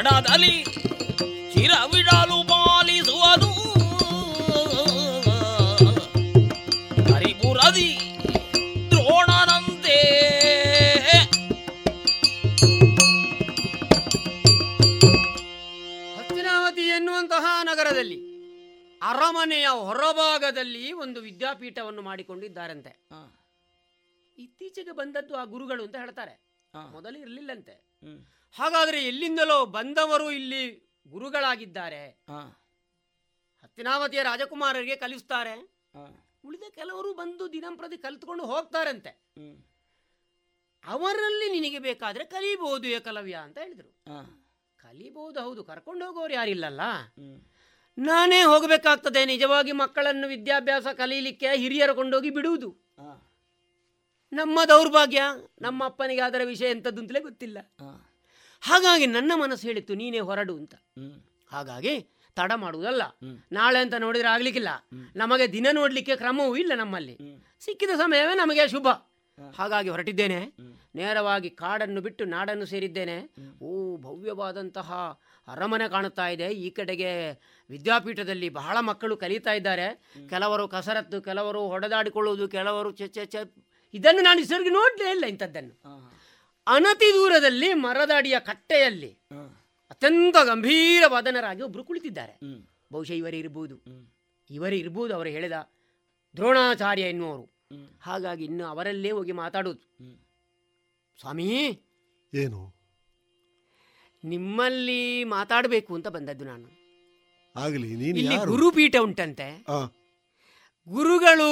ಚರಣದಲ್ಲಿ 0.06 0.64
ಚಿರವಿಡಲು 1.52 2.36
ಪಾಲಿಸುವುದು 2.48 3.48
ಹರಿಪುರದಿ 7.12 7.88
ದ್ರೋಣನಂತೆ. 8.90 9.96
ಹಸ್ತಿನಾವತಿ 16.16 16.80
ಎನ್ನುವಂತಹ 16.80 17.44
ನಗರದಲ್ಲಿ 17.62 18.20
ಅರಮನೆಯ 19.02 19.66
ಹೊರಭಾಗದಲ್ಲಿ 19.68 20.92
ಒಂದು 20.92 21.20
ವಿದ್ಯಾಪೀಠವನ್ನು 21.20 22.02
ಮಾಡಿಕೊಂಡಿದ್ದಾರಂತೆ. 22.02 22.94
ಇತ್ತೀಚೆಗೆ 24.38 24.92
ಬಂದದ್ದು 24.92 25.36
ಆ 25.36 25.44
ಗುರುಗಳು 25.44 25.84
ಅಂತ 25.84 25.96
ಹೇಳ್ತಾರೆ. 25.96 26.36
ಮೊದಲು 26.92 27.18
ಇರಲಿಲ್ಲಂತೆ. 27.18 27.74
ಹಾಗಾದ್ರೆ 28.56 28.98
ಎಲ್ಲಿಂದಲೋ 29.04 29.56
ಬಂದವರು 29.76 30.26
ಇಲ್ಲಿ 30.30 30.62
ಗುರುಗಳಾಗಿದ್ದಾರೆ. 31.08 32.02
ಹತ್ತಿನಾವತಿಯ 33.62 34.22
ರಾಜಕುಮಾರರಿಗೆ 34.22 34.96
ಕಲಿಸ್ತಾರೆ. 34.96 35.54
ಉಳಿದ 36.44 36.66
ಕೆಲವರು 36.74 37.10
ಬಂದು 37.14 37.44
ದಿನಂಪ್ರತಿ 37.52 37.96
ಕಲಿತ್ಕೊಂಡು 37.96 38.44
ಹೋಗ್ತಾರಂತೆ. 38.44 39.12
ಅವರಲ್ಲಿ 40.84 41.46
ನಿನಗೆ 41.50 41.78
ಬೇಕಾದ್ರೆ 41.78 42.24
ಕಲಿಬಹುದು 42.24 42.86
ಏಕಲವ್ಯ 42.88 43.36
ಅಂತ 43.46 43.58
ಹೇಳಿದರು. 43.58 43.90
ಕಲಿಬಹುದು 44.76 45.38
ಹೌದು 45.40 45.64
ಕರ್ಕೊಂಡು 45.64 46.02
ಹೋಗೋರು 46.06 46.34
ಯಾರಿಲ್ಲಲ್ಲ 46.34 46.80
ನಾನೇ 47.98 48.40
ಹೋಗಬೇಕಾಗ್ತದೆ 48.42 49.20
ನಿಜವಾಗಿ 49.24 49.72
ಮಕ್ಕಳನ್ನು 49.72 50.26
ವಿದ್ಯಾಭ್ಯಾಸ 50.28 50.86
ಕಲೀಲಿಕ್ಕೆ 50.96 51.48
ಹಿರಿಯರು 51.56 51.94
ಕೊಂಡೋಗಿ 51.94 52.30
ಬಿಡುವುದು. 52.30 52.68
ನಮ್ಮ 54.32 54.58
ದೌರ್ಭಾಗ್ಯ 54.68 55.22
ನಮ್ಮ 55.60 55.80
ಅಪ್ಪನಿಗೆ 55.84 56.20
ಅದರ 56.20 56.42
ವಿಷಯ 56.44 56.70
ಎಂಥದ್ದು 56.70 57.00
ಅಂತಲೇ 57.02 57.20
ಗೊತ್ತಿಲ್ಲ 57.20 57.58
ಹಾಗಾಗಿ 58.60 59.06
ನನ್ನ 59.06 59.32
ಮನಸ್ಸು 59.34 59.66
ಹೇಳಿತ್ತು 59.66 59.94
ನೀನೇ 59.94 60.18
ಹೊರಡು 60.18 60.56
ಅಂತ. 60.56 60.74
ಹಾಗಾಗಿ 61.50 62.00
ತಡ 62.36 62.52
ಮಾಡುವುದಲ್ಲ. 62.56 63.02
ನಾಳೆ 63.52 63.78
ಅಂತ 63.78 63.94
ನೋಡಿದ್ರೆ 63.98 64.28
ಆಗ್ಲಿಕ್ಕಿಲ್ಲ. 64.28 64.68
ನಮಗೆ 65.16 65.52
ದಿನ 65.52 65.66
ನೋಡ್ಲಿಕ್ಕೆ 65.72 66.16
ಕ್ರಮವೂ 66.16 66.56
ಇಲ್ಲ 66.56 66.72
ನಮ್ಮಲ್ಲಿ. 66.76 67.18
ಸಿಕ್ಕಿದ 67.60 67.90
ಸಮಯವೇ 67.96 68.34
ನಮಗೆ 68.34 68.68
ಶುಭ. 68.68 68.88
ಹಾಗಾಗಿ 69.56 69.88
ಹೊರಟಿದ್ದೇನೆ. 69.88 70.38
ನೇರವಾಗಿ 70.94 71.50
ಕಾಡನ್ನು 71.50 72.00
ಬಿಟ್ಟು 72.00 72.24
ನಾಡನ್ನು 72.24 72.66
ಸೇರಿದ್ದೇನೆ. 72.66 73.30
ಓ 73.62 73.96
ಭವ್ಯವಾದಂತಹ 73.96 75.20
ಅರಮನೆ 75.48 75.88
ಕಾಣುತ್ತಾ 75.88 76.28
ಇದೆ. 76.28 76.46
ಈ 76.46 76.70
ಕಡೆಗೆ 76.70 77.32
ವಿದ್ಯಾಪೀಠದಲ್ಲಿ 77.70 78.48
ಬಹಳ 78.48 78.76
ಮಕ್ಕಳು 78.80 79.16
ಕಲಿತಾ 79.16 79.52
ಇದ್ದಾರೆ. 79.52 79.94
ಕೆಲವರು 80.28 80.68
ಕಸರತ್ತು 80.68 81.20
ಕೆಲವರು 81.20 81.68
ಹೊಡೆದಾಡಿಕೊಳ್ಳುವುದು 81.68 82.48
ಕೆಲವರು 82.48 82.90
ಚೆ 82.90 83.54
ಇದನ್ನು 83.94 84.22
ನಾನು 84.22 84.70
ನೋಡಲೇ 84.70 85.10
ಇಲ್ಲ 85.10 85.24
ಇಂಥದ್ದನ್ನು. 85.24 85.82
ಅನತಿ 86.66 87.14
ದೂರದಲ್ಲಿ 87.14 87.74
ಮರದಾಡಿಯ 87.74 88.38
ಕಟ್ಟೆಯಲ್ಲಿ 88.40 89.10
ಅತ್ಯಂತ 89.90 90.36
ಗಂಭೀರವಾದನರಾಗಿ 90.44 91.62
ಒಬ್ಬರು 91.62 91.84
ಕುಳಿತಿದ್ದಾರೆ. 91.84 92.38
ಬಹುಶಃ 92.92 93.12
ಇವರೇ 93.12 93.38
ಇರ್ಬೋದು. 93.38 93.76
ಇವರೇ 94.50 94.78
ಇರಬಹುದು 94.78 95.14
ಅವರು 95.14 95.28
ಹೇಳಿದ 95.28 95.52
ದ್ರೋಣಾಚಾರ್ಯ 96.36 97.02
ಎನ್ನುವರು 97.02 97.44
ಹಾಗಾಗಿ 98.00 98.44
ಇನ್ನು 98.44 98.64
ಅವರಲ್ಲೇ 98.66 99.10
ಹೋಗಿ 99.10 99.32
ಮಾತಾಡೋದು. 99.32 99.82
ಸ್ವಾಮಿ! 101.20 101.46
ಏನು? 102.34 102.74
ನಿಮ್ಮಲ್ಲಿ 104.24 105.24
ಮಾತಾಡಬೇಕು 105.24 105.94
ಅಂತ 105.94 106.08
ಬಂದದ್ದು 106.08 106.44
ನಾನು. 106.44 106.68
ಆಗಲಿ 107.56 107.96
ನೀನು 107.96 108.18
ಇಲ್ಲಿ 108.18 108.34
ಯಾರು? 108.34 108.50
ಗುರುಪೀಠ 108.50 108.96
ಉಂಟಂತೆ. 109.00 109.64
ಗುರುಗಳು 110.88 111.48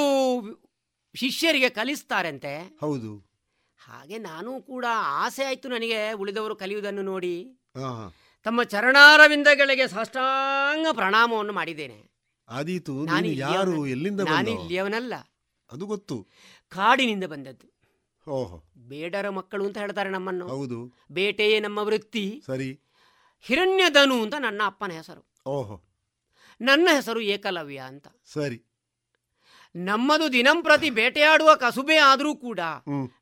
ಶಿಷ್ಯರಿಗೆ 1.15 1.69
ಕಲಿಸ್ತಾರಂತೆ. 1.69 2.77
ಹೌದು. 2.79 3.34
ಹಾಗೆ 3.85 4.17
ನಾನು 4.17 4.61
ಕೂಡ 4.61 4.85
ಆಸೆ 4.91 5.43
ಆಯ್ತು 5.43 5.69
ನನಗೆ 5.69 6.11
ಉಳಿದವರು 6.11 6.55
ಕಲಿಯುವುದನ್ನು 6.55 7.01
ನೋಡಿ. 7.01 7.59
ತಮ್ಮ 8.43 8.63
ಚರಣಾರವಿಂದಗಳಿಗೆ 8.63 9.87
ಸಾಷ್ಟಾಂಗ 9.87 10.85
ಪ್ರಣಾಮವನ್ನು 10.91 11.53
ಮಾಡಿದ್ದೇನೆ. 11.53 12.11
ಆದೀತು 12.49 13.05
ಯಾರು? 13.23 13.87
ಎಲ್ಲಿಂದ 13.87 14.21
ನಾನು? 14.21 14.49
ಇಲ್ಲಿಯವನಲ್ಲ 14.49 15.13
ಅದು 15.71 15.85
ಗೊತ್ತು. 15.85 16.27
ಕಾಡಿನಿಂದ 16.69 17.23
ಬಂದದ್ದು. 17.23 17.75
ಓಹೋ. 18.31 18.63
ಬೇಡರ 18.77 19.29
ಮಕ್ಕಳು 19.29 19.65
ಅಂತ 19.65 19.77
ಹೇಳ್ತಾರೆ 19.77 20.09
ನಮ್ಮನ್ನು. 20.09 20.47
ಹೌದು. 20.47 20.93
ಬೇಟೆಯೇ 21.11 21.59
ನಮ್ಮ 21.59 21.79
ವೃತ್ತಿ. 21.79 22.43
ಸರಿ. 22.45 22.79
ಹಿರಣ್ಯಧನು 23.41 24.23
ಅಂತ 24.23 24.33
ನನ್ನ 24.39 24.61
ಅಪ್ಪನ 24.65 24.91
ಹೆಸರು. 24.91 25.49
ಓಹೋ. 25.49 25.81
ನನ್ನ 26.61 26.89
ಹೆಸರು 26.95 27.21
ಏಕಲವ್ಯ 27.21 27.77
ಅಂತ. 27.77 28.07
ಸರಿ. 28.25 28.63
ನಮ್ಮದು 29.75 30.33
ದಿನಂಪ್ರತಿ 30.33 30.89
ಬೇಟೆಯಾಡುವ 30.89 31.55
ಕಸುಬೆ 31.55 31.97
ಆದರೂ 31.97 32.35
ಕೂಡ 32.35 32.59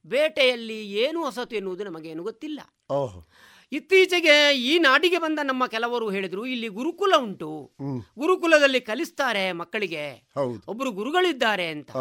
ಬೇಟೆಯಲ್ಲಿ 0.05 0.91
ಏನು 0.91 1.23
ಹೊಸತು 1.25 1.55
ಎನ್ನುವುದು 1.55 1.83
ನಮಗೇನು 1.83 2.23
ಗೊತ್ತಿಲ್ಲ. 2.23 2.59
ಓಹೋ. 2.91 3.27
ಇತ್ತೀಚೆಗೆ 3.71 4.55
ಈ 4.55 4.79
ನಾಡಿಗೆ 4.79 5.17
ಬಂದ 5.17 5.39
ನಮ್ಮ 5.43 5.67
ಕೆಲವರು 5.67 6.09
ಹೇಳಿದ್ರು 6.09 6.45
ಇಲ್ಲಿ 6.45 6.67
ಗುರುಕುಲ 6.67 7.13
ಉಂಟು. 7.17 7.75
ಗುರುಕುಲದಲ್ಲಿ 8.17 8.81
ಕಲಿಸ್ತಾರೆ 8.81 9.51
ಮಕ್ಕಳಿಗೆ. 9.51 10.11
ಹೌದು. 10.13 10.63
ಒಬ್ಬರು 10.67 10.91
ಗುರುಗಳಿದ್ದಾರೆ 10.91 11.67
ಅಂತ. 11.67 11.91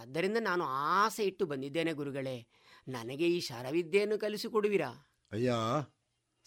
ಆದ್ದರಿಂದ 0.00 0.36
ನಾನು 0.40 0.64
ಆಸೆ 0.64 1.24
ಇಟ್ಟು 1.24 1.46
ಬಂದಿದ್ದೇನೆ 1.46 1.92
ಗುರುಗಳೇ. 1.92 2.48
ನನಗೆ 2.88 3.26
ಈ 3.26 3.40
ಶರವಿದ್ಯೆಯನ್ನು 3.40 4.18
ಕಲಿಸಿಕೊಡುವಿರಾ? 4.18 5.12
ಅಯ್ಯ. 5.32 5.52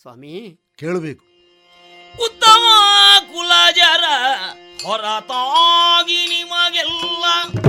ಸ್ವಾಮಿ. 0.01 0.59
ಕೇಳಬೇಕು. 0.75 1.25
ಉತ್ತಮ 2.23 2.63
ಕುಲಜರ 3.33 4.03
ಹೊರತಾಗಿ 4.85 6.40
ನಿಮಗೆಲ್ಲ 6.51 7.25
ಆ, 7.59 7.60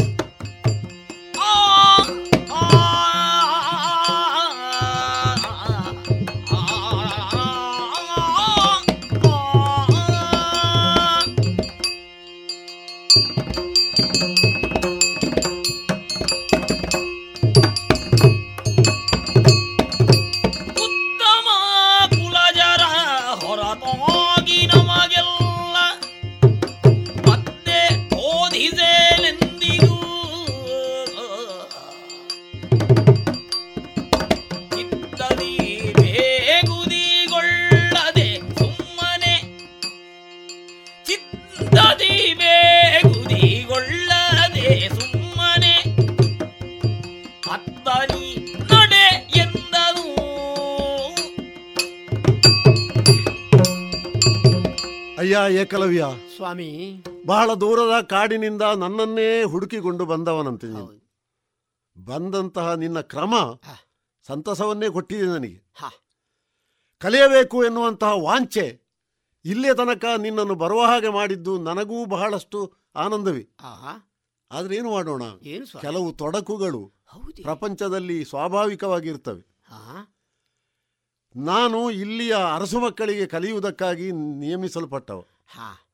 ಅಯ್ಯ 55.35 55.61
ಏಕಲವ್ಯ. 55.61 56.07
ಸ್ವಾಮಿ. 56.37 57.05
ಬಹಳ 57.27 57.55
ದೂರದ 57.55 58.01
ಕಾಡಿನಿಂದ 58.01 58.63
ನನ್ನನ್ನೇ 58.63 59.43
ಹುಡುಕಿಕೊಂಡು 59.43 60.05
ಬಂದವನಂತೆ 60.07 60.67
ನೀನು. 60.67 61.13
ಬಂದಂತಹ 62.05 62.73
ನಿನ್ನ 62.73 63.01
ಕ್ರಮ 63.01 63.35
ಸಂತಸವನ್ನೇ 64.27 64.91
ಕೊಟ್ಟಿದೆ 64.91 65.23
ನನಗೆ. 65.23 65.73
ಕಲಿಯಬೇಕು 66.99 67.65
ಎನ್ನುವಂತಹ 67.65 68.23
ವಾಂಛೆ 68.23 68.81
ಇಲ್ಲೇ 69.45 69.75
ತನಕ 69.75 70.05
ನಿನ್ನನ್ನು 70.19 70.55
ಬರುವ 70.55 70.87
ಹಾಗೆ 70.87 71.09
ಮಾಡಿದ್ದು 71.09 71.59
ನನಗೂ 71.59 72.05
ಬಹಳಷ್ಟು 72.05 72.75
ಆನಂದವಿ. 72.97 73.51
ಆದ್ರೆ 74.51 74.77
ಏನು 74.77 74.91
ಮಾಡೋಣ? 74.91 75.23
ಕೆಲವು 75.81 76.13
ತೊಡಕುಗಳು 76.13 76.93
ಪ್ರಪಂಚದಲ್ಲಿ 77.43 78.25
ಸ್ವಾಭಾವಿಕವಾಗಿರ್ತವೆ. 78.25 79.63
ನಾನು 81.37 81.91
ಇಲ್ಲಿಯ 81.91 82.37
ಅರಸು 82.55 82.81
ಮಕ್ಕಳಿಗೆ 82.81 83.27
ಕಲಿಯುವುದಕ್ಕಾಗಿ 83.27 84.13
ನೇಮಿಸಲ್ಪಟ್ಟವ. 84.13 85.21
ಹಾ. 85.47 85.89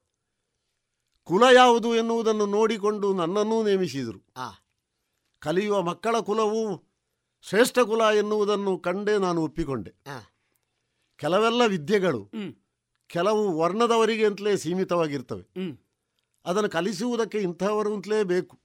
ಕುಲ 1.25 1.43
ಯಾವುದು 1.55 1.95
ಎನ್ನುವುದನ್ನು 1.95 2.47
ನೋಡಿಕೊಂಡು 2.47 3.15
ನನ್ನನ್ನೂ 3.15 3.63
ನೇಮಿಸಿದರು. 3.63 4.25
ಆ. 4.37 4.51
ಕಲಿಯುವ 5.39 5.83
ಮಕ್ಕಳ 5.83 6.19
ಕುಲವು 6.19 6.85
ಶ್ರೇಷ್ಠ 7.43 7.79
ಕುಲ 7.79 8.01
ಎನ್ನುವುದನ್ನು 8.01 8.79
ಕಂಡೇ 8.79 9.19
ನಾನು 9.19 9.41
ಒಪ್ಪಿಕೊಂಡೆ. 9.41 9.95
ಕೆಲವೆಲ್ಲ 11.17 11.63
ವಿದ್ಯೆಗಳು 11.67 12.31
ಕೆಲವು 13.07 13.59
ವರ್ಣದವರಿಗೆ 13.59 14.27
ಅಂತಲೇ 14.27 14.57
ಸೀಮಿತವಾಗಿರ್ತವೆ. 14.57 15.43
ಅದನ್ನು 16.45 16.71
ಕಲಿಸುವುದಕ್ಕೆ 16.71 17.39
ಇಂಥವರು 17.39 17.95
ಅಂತಲೇ 17.95 18.25
ಬೇಕು 18.25 18.59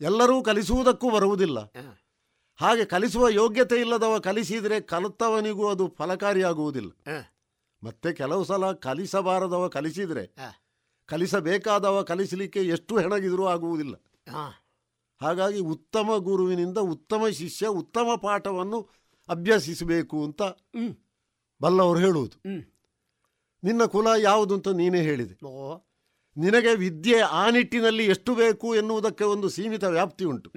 ಎಲ್ಲರೂ 0.00 0.42
ಕಲಿಸುವುದಕ್ಕೂ 0.42 1.10
ಬರುವುದಿಲ್ಲ. 1.10 1.58
ಹಾಗೆ 2.56 2.84
ಕಲಿಸುವ 2.84 3.28
ಯೋಗ್ಯತೆ 3.28 3.80
ಇಲ್ಲದವ 3.80 4.18
ಕಲಿಸಿದರೆ 4.18 4.80
ಕಲಿತವನಿಗೂ 4.80 5.68
ಅದು 5.68 5.94
ಫಲಕಾರಿಯಾಗುವುದಿಲ್ಲ. 5.98 6.90
ಮತ್ತೆ 7.82 8.12
ಕೆಲವು 8.12 8.44
ಸಲ 8.44 8.72
ಕಲಿಸಬಾರದವ 8.72 9.68
ಕಲಿಸಿದರೆ. 9.68 10.26
ಕಲಿಸಬೇಕಾದವ 11.06 12.02
ಕಲಿಸಲಿಕ್ಕೆ 12.02 12.62
ಎಷ್ಟು 12.62 12.98
ಹೆಣಗಿದರೂ 12.98 13.46
ಆಗುವುದಿಲ್ಲ. 13.46 13.94
ಹಾಗಾಗಿ 15.22 15.58
ಉತ್ತಮ 15.58 16.16
ಗುರುವಿನಿಂದ 16.16 16.78
ಉತ್ತಮ 16.78 17.28
ಶಿಷ್ಯ 17.28 17.66
ಉತ್ತಮ 17.66 18.08
ಪಾಠವನ್ನು 18.22 18.90
ಅಭ್ಯಸಿಸಬೇಕು 19.28 20.24
ಅಂತ 20.24 20.42
ಬಲ್ಲವರು 21.62 21.98
ಹೇಳುವುದು. 21.98 22.36
ನಿನ್ನ 23.64 23.84
ಕುಲ 23.84 24.06
ಯಾವುದು 24.18 24.54
ಅಂತ 24.54 24.68
ನೀನೇ 24.68 25.02
ಹೇಳಿದೆ. 25.02 25.34
ನಿನಗೆ 26.36 26.74
ವಿದ್ಯೆ 26.74 27.20
ಆ 27.20 27.50
ನಿಟ್ಟಿನಲ್ಲಿ 27.50 28.06
ಎಷ್ಟು 28.06 28.34
ಬೇಕು 28.34 28.74
ಎನ್ನುವುದಕ್ಕೆ 28.74 29.24
ಒಂದು 29.24 29.48
ಸೀಮಿತ 29.48 29.84
ವ್ಯಾಪ್ತಿ 29.84 30.24
ಉಂಟು. 30.24 30.50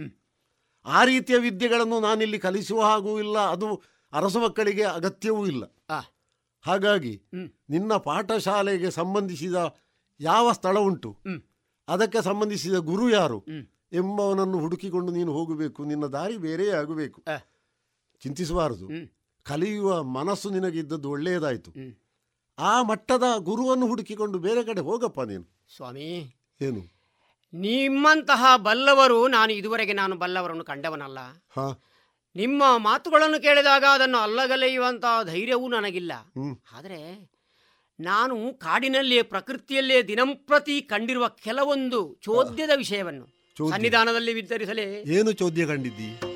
ಆ 0.85 1.03
ರೀತಿಯ 1.03 1.38
ವಿದ್ಯೆಗಳನ್ನು 1.38 1.99
ನಾನಿಲ್ಲಿ 1.99 2.39
ಕಲಿಸುವ 2.39 2.81
ಹಾಗೂ 2.81 3.19
ಇಲ್ಲ 3.19 3.39
ಅದು 3.39 3.81
ಅರಸ 4.14 4.38
ಮಕ್ಕಳಿಗೆ 4.38 4.84
ಅಗತ್ಯವೂ 4.84 5.47
ಇಲ್ಲ. 5.47 5.64
ಹಾಗಾಗಿ. 6.61 7.22
ನಿನ್ನ 7.69 7.93
ಪಾಠಶಾಲೆಗೆ 7.93 8.91
ಸಂಬಂಧಿಸಿದ 8.91 9.76
ಯಾವ 10.19 10.51
ಸ್ಥಳ 10.51 10.80
ಉಂಟು? 10.80 11.18
ಅದಕ್ಕೆ 11.88 12.22
ಸಂಬಂಧಿಸಿದ 12.22 12.73
ಗುರು 12.73 13.10
ಯಾರು? 13.10 13.45
ಎಂಬವನನ್ನು 13.91 14.60
ಹುಡುಕಿಕೊಂಡು 14.60 15.11
ನೀನು 15.11 15.34
ಹೋಗಬೇಕು. 15.34 15.85
ನಿನ್ನ 15.85 16.06
ದಾರಿ 16.06 16.38
ಬೇರೆಯೇ 16.38 16.72
ಆಗಬೇಕು. 16.72 17.22
ಚಿಂತಿಸಬಾರದು. 18.19 18.88
ಕಲಿಯುವ 19.43 20.03
ಮನಸ್ಸು 20.03 20.49
ನಿನಗಿದ್ದದ್ದು 20.49 21.10
ಒಳ್ಳೆಯದಾಯಿತು. 21.10 21.72
ಆ 22.60 22.81
ಮಟ್ಟದ 22.81 23.23
ಗುರುವನ್ನು 23.38 23.88
ಹುಡುಕಿಕೊಂಡು 23.88 24.39
ಬೇರೆ 24.39 24.64
ಕಡೆ 24.64 24.81
ಹೋಗಪ್ಪ 24.81 25.22
ನೀನು. 25.22 25.65
ಸ್ವಾಮಿ. 25.76 26.35
ಏನು? 26.61 26.98
ನಿಮ್ಮಂತಹ 27.53 28.55
ಬಲ್ಲವರು 28.55 29.27
ನಾನು 29.27 29.53
ಇದುವರೆಗೆ 29.53 29.93
ನಾನು 29.93 30.15
ಬಲ್ಲವರನ್ನು 30.15 30.63
ಕಂಡವನಲ್ಲ. 30.63 31.17
ನಿಮ್ಮ 32.35 32.63
ಮಾತುಗಳನ್ನು 32.77 33.41
ಕೇಳಿದಾಗ 33.41 33.84
ಅದನ್ನು 33.93 34.17
ಅಲ್ಲಗಲೆಯುವಂತಹ 34.17 35.23
ಧೈರ್ಯವೂ 35.23 35.67
ನನಗಿಲ್ಲ. 35.69 36.11
ಆದರೆ 36.73 37.31
ನಾನು 37.99 38.53
ಕಾಡಿನಲ್ಲಿಯೇ 38.53 39.21
ಪ್ರಕೃತಿಯಲ್ಲೇ 39.21 40.03
ದಿನಂಪ್ರತಿ 40.03 40.81
ಕಂಡಿರುವ 40.81 41.27
ಕೆಲವೊಂದು 41.27 42.17
ಚೋದ್ಯದ 42.21 42.69
ವಿಷಯವನ್ನು. 42.76 43.26
ಸನ್ನಿಧಾನದಲ್ಲಿ 43.69 44.34
ವಿತರಿಸಲೇ 44.34 45.03
ಏನು 45.07 45.31
ಚೋದ್ಯ 45.31 45.65
ಕಂಡಿದ್ದಿ? 45.65 46.28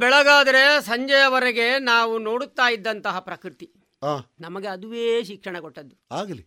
ಬೆಳಗಾದರೆ 0.00 0.82
ಸಂಜೆಯವರೆಗೆ 0.82 1.78
ನಾವು 1.78 2.18
ನೋಡುತ್ತಾ 2.18 2.70
ಇದ್ದಂತಹ 2.70 3.18
ಪ್ರಕೃತಿ. 3.18 3.72
ನಮಗೆ 4.40 4.68
ಅದುವೇ 4.68 5.24
ಶಿಕ್ಷಣ 5.24 5.58
ಕೊಟ್ಟದ್ದು. 5.58 5.96
ಆಗಲಿ. 6.12 6.46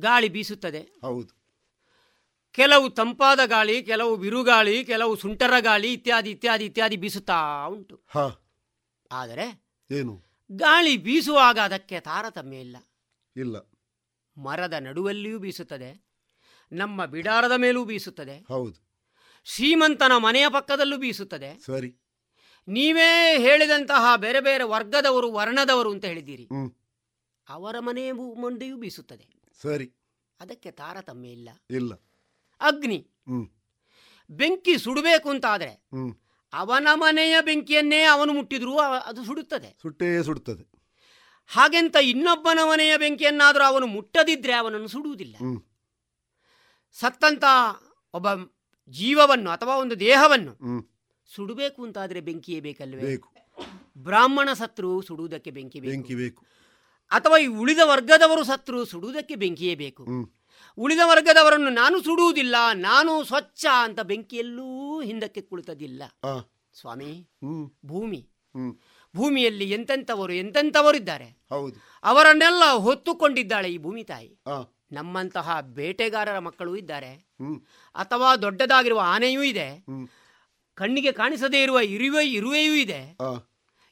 ಗಾಳಿ 0.00 0.28
ಬೀಸುತ್ತದೆ. 0.28 0.80
ಹೌದು. 0.80 1.36
ಕೆಲವು 2.52 2.90
ತಂಪಾದ 2.90 3.38
ಗಾಳಿ 3.46 3.82
ಕೆಲವು 3.82 4.16
ಬಿರುಗಾಳಿ 4.16 4.84
ಕೆಲವು 4.84 5.16
ಸುಂಟರ 5.16 5.52
ಗಾಳಿ 5.60 5.92
ಇತ್ಯಾದಿ 5.92 6.30
ಇತ್ಯಾದಿ 6.30 6.64
ಇತ್ಯಾದಿ 6.64 6.96
ಬೀಸುತ್ತಾ 6.96 7.66
ಉಂಟು. 7.68 8.00
ಹಾ. 8.08 8.54
ಆದರೆ 9.12 9.64
ಏನು? 9.90 10.24
ಗಾಳಿ 10.52 10.96
ಬೀಸುವಾಗ 10.96 11.58
ಅದಕ್ಕೆ 11.58 12.00
ತಾರತಮ್ಯ 12.00 12.56
ಇಲ್ಲ. 12.56 12.76
ಇಲ್ಲ. 13.36 13.56
ಮರದ 14.36 14.72
ನಡುವಲ್ಲಿಯೂ 14.72 15.38
ಬೀಸುತ್ತದೆ. 15.38 16.06
ನಮ್ಮ 16.72 17.04
ಬಿಡಾರದ 17.04 17.52
ಮೇಲೂ 17.52 17.84
ಬೀಸುತ್ತದೆ. 17.84 18.44
ಹೌದು. 18.48 18.86
ಶ್ರೀಮಂತನ 19.44 20.16
ಮನೆಯ 20.16 20.48
ಪಕ್ಕದಲ್ಲೂ 20.48 20.96
ಬೀಸುತ್ತದೆ. 20.96 21.60
ಸರಿ. 21.60 22.05
ನೀವೇ 22.68 23.38
ಹೇಳಿದಂತಹ 23.38 24.16
ಬೇರೆ 24.16 24.40
ಬೇರೆ 24.40 24.64
ವರ್ಗದವರು 24.64 25.32
ವರ್ಣದವರು 25.32 25.90
ಅಂತ 25.90 26.04
ಹೇಳಿದ್ದೀರಿ. 26.04 26.48
ಅವರ 27.48 27.76
ಮನೆ 27.78 28.12
ಮುಂದೆಯೂ 28.12 28.76
ಬೀಸುತ್ತದೆ. 28.76 29.26
ಸರಿ. 29.62 29.92
ಅದಕ್ಕೆ 30.40 30.70
ತಾರತಮ್ಯ 30.70 31.28
ಇಲ್ಲ. 31.28 31.48
ಇಲ್ಲ. 31.70 31.94
ಅಗ್ನಿ. 32.60 33.10
ಬೆಂಕಿ 34.30 34.78
ಸುಡಬೇಕು 34.78 35.30
ಅಂತ 35.30 35.44
ಆದರೆ 35.46 35.88
ಅವನ 36.52 36.88
ಮನೆಯ 36.94 37.40
ಬೆಂಕಿಯನ್ನೇ 37.40 38.02
ಅವನು 38.02 38.32
ಮುಟ್ಟಿದ್ರು 38.32 38.78
ಅದು 38.78 39.24
ಸುಡುತ್ತದೆ. 39.24 39.78
ಸುಟ್ಟೇ 39.82 40.22
ಸುಡುತ್ತದೆ. 40.22 40.76
ಹಾಗೆಂತ 41.46 41.96
ಇನ್ನೊಬ್ಬನ 42.02 42.58
ಮನೆಯ 42.64 42.98
ಬೆಂಕಿಯನ್ನಾದರೂ 42.98 43.64
ಅವನು 43.64 43.86
ಮುಟ್ಟದಿದ್ರೆ 43.86 44.52
ಅವನನ್ನು 44.52 44.88
ಸುಡುವುದಿಲ್ಲ. 44.88 45.36
ಸತ್ತಂತ 46.92 47.44
ಒಬ್ಬ 48.14 48.34
ಜೀವವನ್ನು 48.88 49.50
ಅಥವಾ 49.50 49.76
ಒಂದು 49.76 50.00
ದೇಹವನ್ನು 50.00 50.95
ಸುಡಬೇಕು 51.34 51.84
ಅಂತಾದ್ರೆ 51.84 52.20
ಬೆಂಕಿಯೇ 52.20 52.60
ಬೇಕಲ್ವೇ? 52.60 53.02
ಬೇಕು. 53.02 53.28
ಬ್ರಾಹ್ಮಣ 53.98 54.52
ಸತ್ರು 54.52 55.02
ಸುಡುವುದಕ್ಕೆ 55.02 55.50
ಬೆಂಕಿ 55.50 55.80
ಬೇಕು. 55.80 55.90
ಬೆಂಕಿ 55.90 56.14
ಬೇಕು. 56.14 56.46
ಅಥವಾ 57.10 57.38
ಈ 57.38 57.46
ಉಳಿದ 57.46 57.78
ವರ್ಗದವರು 57.84 58.44
ಸತ್ರು 58.44 58.84
ಸುಡುವುದಕ್ಕೆ 58.84 59.34
ಬೆಂಕಿಯೇ 59.34 59.74
ಬೇಕು. 59.74 60.06
ಉಳಿದ 60.78 60.98
ವರ್ಗದವರನ್ನು 61.04 61.70
ನಾನು 61.70 62.02
ಸುಡುವುದಿಲ್ಲ 62.02 62.56
ನಾನು 62.74 63.24
ಸ್ವಚ್ಛ 63.24 63.66
ಅಂತ 63.82 64.00
ಬೆಂಕಿಯಲ್ಲೂ 64.00 65.00
ಹಿಂದಕ್ಕೆ 65.00 65.40
ಕುಳಿತದಿಲ್ಲ. 65.40 66.02
ಸ್ವಾಮಿ 66.74 67.28
ಭೂಮಿ. 67.86 68.28
ಭೂಮಿಯಲ್ಲಿ 69.16 69.70
ಎಂತೆಂಥವರು 69.70 70.32
ಇದ್ದಾರೆ 70.96 71.38
ಹೌದು. 71.50 71.76
ಅವರನ್ನೆಲ್ಲ 72.04 72.72
ಹೊತ್ತುಕೊಂಡಿದ್ದಾಳೆ 72.72 73.72
ಈ 73.72 73.78
ಭೂಮಿ 73.78 74.04
ತಾಯಿ. 74.04 74.38
ನಮ್ಮಂತಹ 74.92 75.60
ಬೇಟೆಗಾರರ 75.60 76.38
ಮಕ್ಕಳು 76.38 76.76
ಇದ್ದಾರೆ. 76.76 77.28
ಅಥವಾ 77.94 78.36
ದೊಡ್ಡದಾಗಿರುವ 78.36 79.00
ಆನೆಯೂ 79.04 79.42
ಇದೆ. 79.42 79.84
ಕಣ್ಣಿಗೆ 80.76 81.12
ಕಾಣಿಸದೇ 81.12 81.62
ಇರುವ 81.62 81.78
ಇರುವೆ 81.78 82.30
ಇರುವೆಯೂ 82.30 82.74
ಇದೆ. 82.74 83.18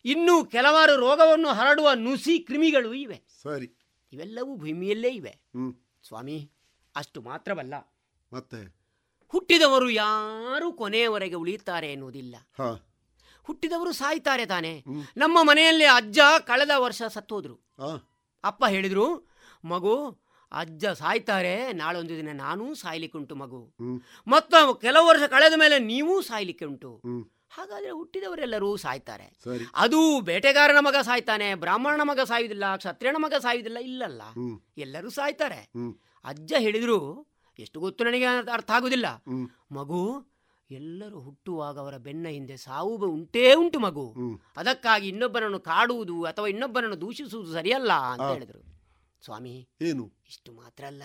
ಇನ್ನು 0.05 0.45
ಕೆಲವಾರು 0.45 0.97
ರೋಗವನ್ನು 0.97 1.49
ಹರಡುವ 1.49 1.91
ನುಸಿ 1.95 2.39
ಕ್ರಿಮಿಗಳು 2.39 2.95
ಇವೆ. 2.95 3.23
ಸರಿ. 3.43 3.73
ಇವೆಲ್ಲವೂ 4.13 4.57
ಭೂಮಿಯಲ್ಲೇ 4.57 5.09
ಇವೆ. 5.09 5.41
ಸ್ವಾಮಿ 6.09 6.53
ಅಷ್ಟು 6.97 7.23
ಮಾತ್ರವಲ್ಲ. 7.23 7.75
ಮತ್ತೆ? 8.33 8.77
ಹುಟ್ಟಿದವರು 9.29 9.91
ಯಾರೂ 9.91 10.73
ಕೊನೆಯವರೆಗೆ 10.73 11.35
ಉಳಿಯುತ್ತಾರೆ 11.35 11.93
ಎನ್ನುವುದಿಲ್ಲ. 11.93 12.37
ಹುಟ್ಟಿದವರು 13.43 13.93
ಸಾಯ್ತಾರೆ 13.93 14.47
ತಾನೆ. 14.47 14.85
ನಮ್ಮ 15.17 15.39
ಮನೆಯಲ್ಲಿ 15.43 15.85
ಅಜ್ಜ 15.85 16.19
ಕಳೆದ 16.47 16.71
ವರ್ಷ 16.77 17.03
ಸತ್ತೋದ್ರು. 17.09 17.61
ಅಪ್ಪ 18.45 18.65
ಹೇಳಿದ್ರು 18.69 19.29
ಮಗು 19.65 20.24
ಅಜ್ಜ 20.55 20.87
ಸಾಯ್ತಾರೆ 20.87 21.73
ನಾಳೊಂದು 21.73 22.17
ದಿನ 22.17 22.29
ನಾನೂ 22.33 22.75
ಸಾಯ್ಲಿಕ್ಕೆ 22.75 23.19
ಉಂಟು 23.19 23.35
ಮಗು. 23.35 23.75
ಮತ್ತ 24.27 24.55
ಕೆಲವು 24.81 25.07
ವರ್ಷ 25.07 25.23
ಕಳೆದ 25.23 25.53
ಮೇಲೆ 25.57 25.79
ನೀವೂ 25.79 26.21
ಸಾಯ್ಲಿಕ್ಕೆ 26.21 26.65
ಉಂಟು. 26.65 27.01
ಹಾಗಾದ್ರೆ 27.49 27.91
ಹುಟ್ಟಿದವರೆಲ್ಲರೂ 27.91 28.77
ಸಾಯ್ತಾರೆ. 28.77 29.33
ಅದು 29.75 30.21
ಬೇಟೆಗಾರನ 30.21 30.77
ಮಗ 30.81 30.97
ಸಾಯ್ತಾನೆ 31.03 31.55
ಬ್ರಾಹ್ಮಣನ 31.55 32.01
ಮಗ 32.03 32.21
ಸಾಯುವುದಿಲ್ಲ 32.21 32.77
ಕ್ಷತ್ರಿಯನ 32.77 33.17
ಮಗ 33.19 33.35
ಸಾಯುವುದಿಲ್ಲ 33.35 33.79
ಇಲ್ಲಲ್ಲ. 33.79 34.23
ಎಲ್ಲರೂ 34.79 35.11
ಸಾಯ್ತಾರೆ. 35.11 35.71
ಅಜ್ಜ 36.25 36.55
ಹೇಳಿದ್ರು 36.59 37.27
ಎಷ್ಟು 37.59 37.81
ಗೊತ್ತು 37.81 38.05
ನನಗೆ 38.05 38.25
ಅರ್ಥ 38.25 38.71
ಆಗುದಿಲ್ಲ. 38.71 39.07
ಮಗು 39.73 40.35
ಎಲ್ಲರೂ 40.71 41.21
ಹುಟ್ಟುವಾಗ 41.21 41.79
ಅವರ 41.79 41.97
ಬೆನ್ನ 41.97 42.27
ಹಿಂದೆ 42.29 42.57
ಸಾವು 42.57 42.97
ಉಂಟೇ 42.97 43.55
ಉಂಟು 43.55 43.79
ಮಗು. 43.79 44.15
ಅದಕ್ಕಾಗಿ 44.57 45.09
ಇನ್ನೊಬ್ಬರನ್ನು 45.09 45.61
ಕಾಡುವುದು 45.61 46.23
ಅಥವಾ 46.23 46.47
ಇನ್ನೊಬ್ಬರನ್ನು 46.47 47.01
ದೂಷಿಸುವುದು 47.01 47.53
ಸರಿಯಲ್ಲ 47.53 47.93
ಅಂತ. 47.93 48.23
ಹೇಳಿದರು. 48.23 48.74
ಸ್ವಾಮಿ 49.25 49.69
ಏನು? 49.81 50.13
ಇಷ್ಟು 50.27 50.53
ಮಾತ್ರ 50.53 50.85
ಅಲ್ಲ. 50.85 51.03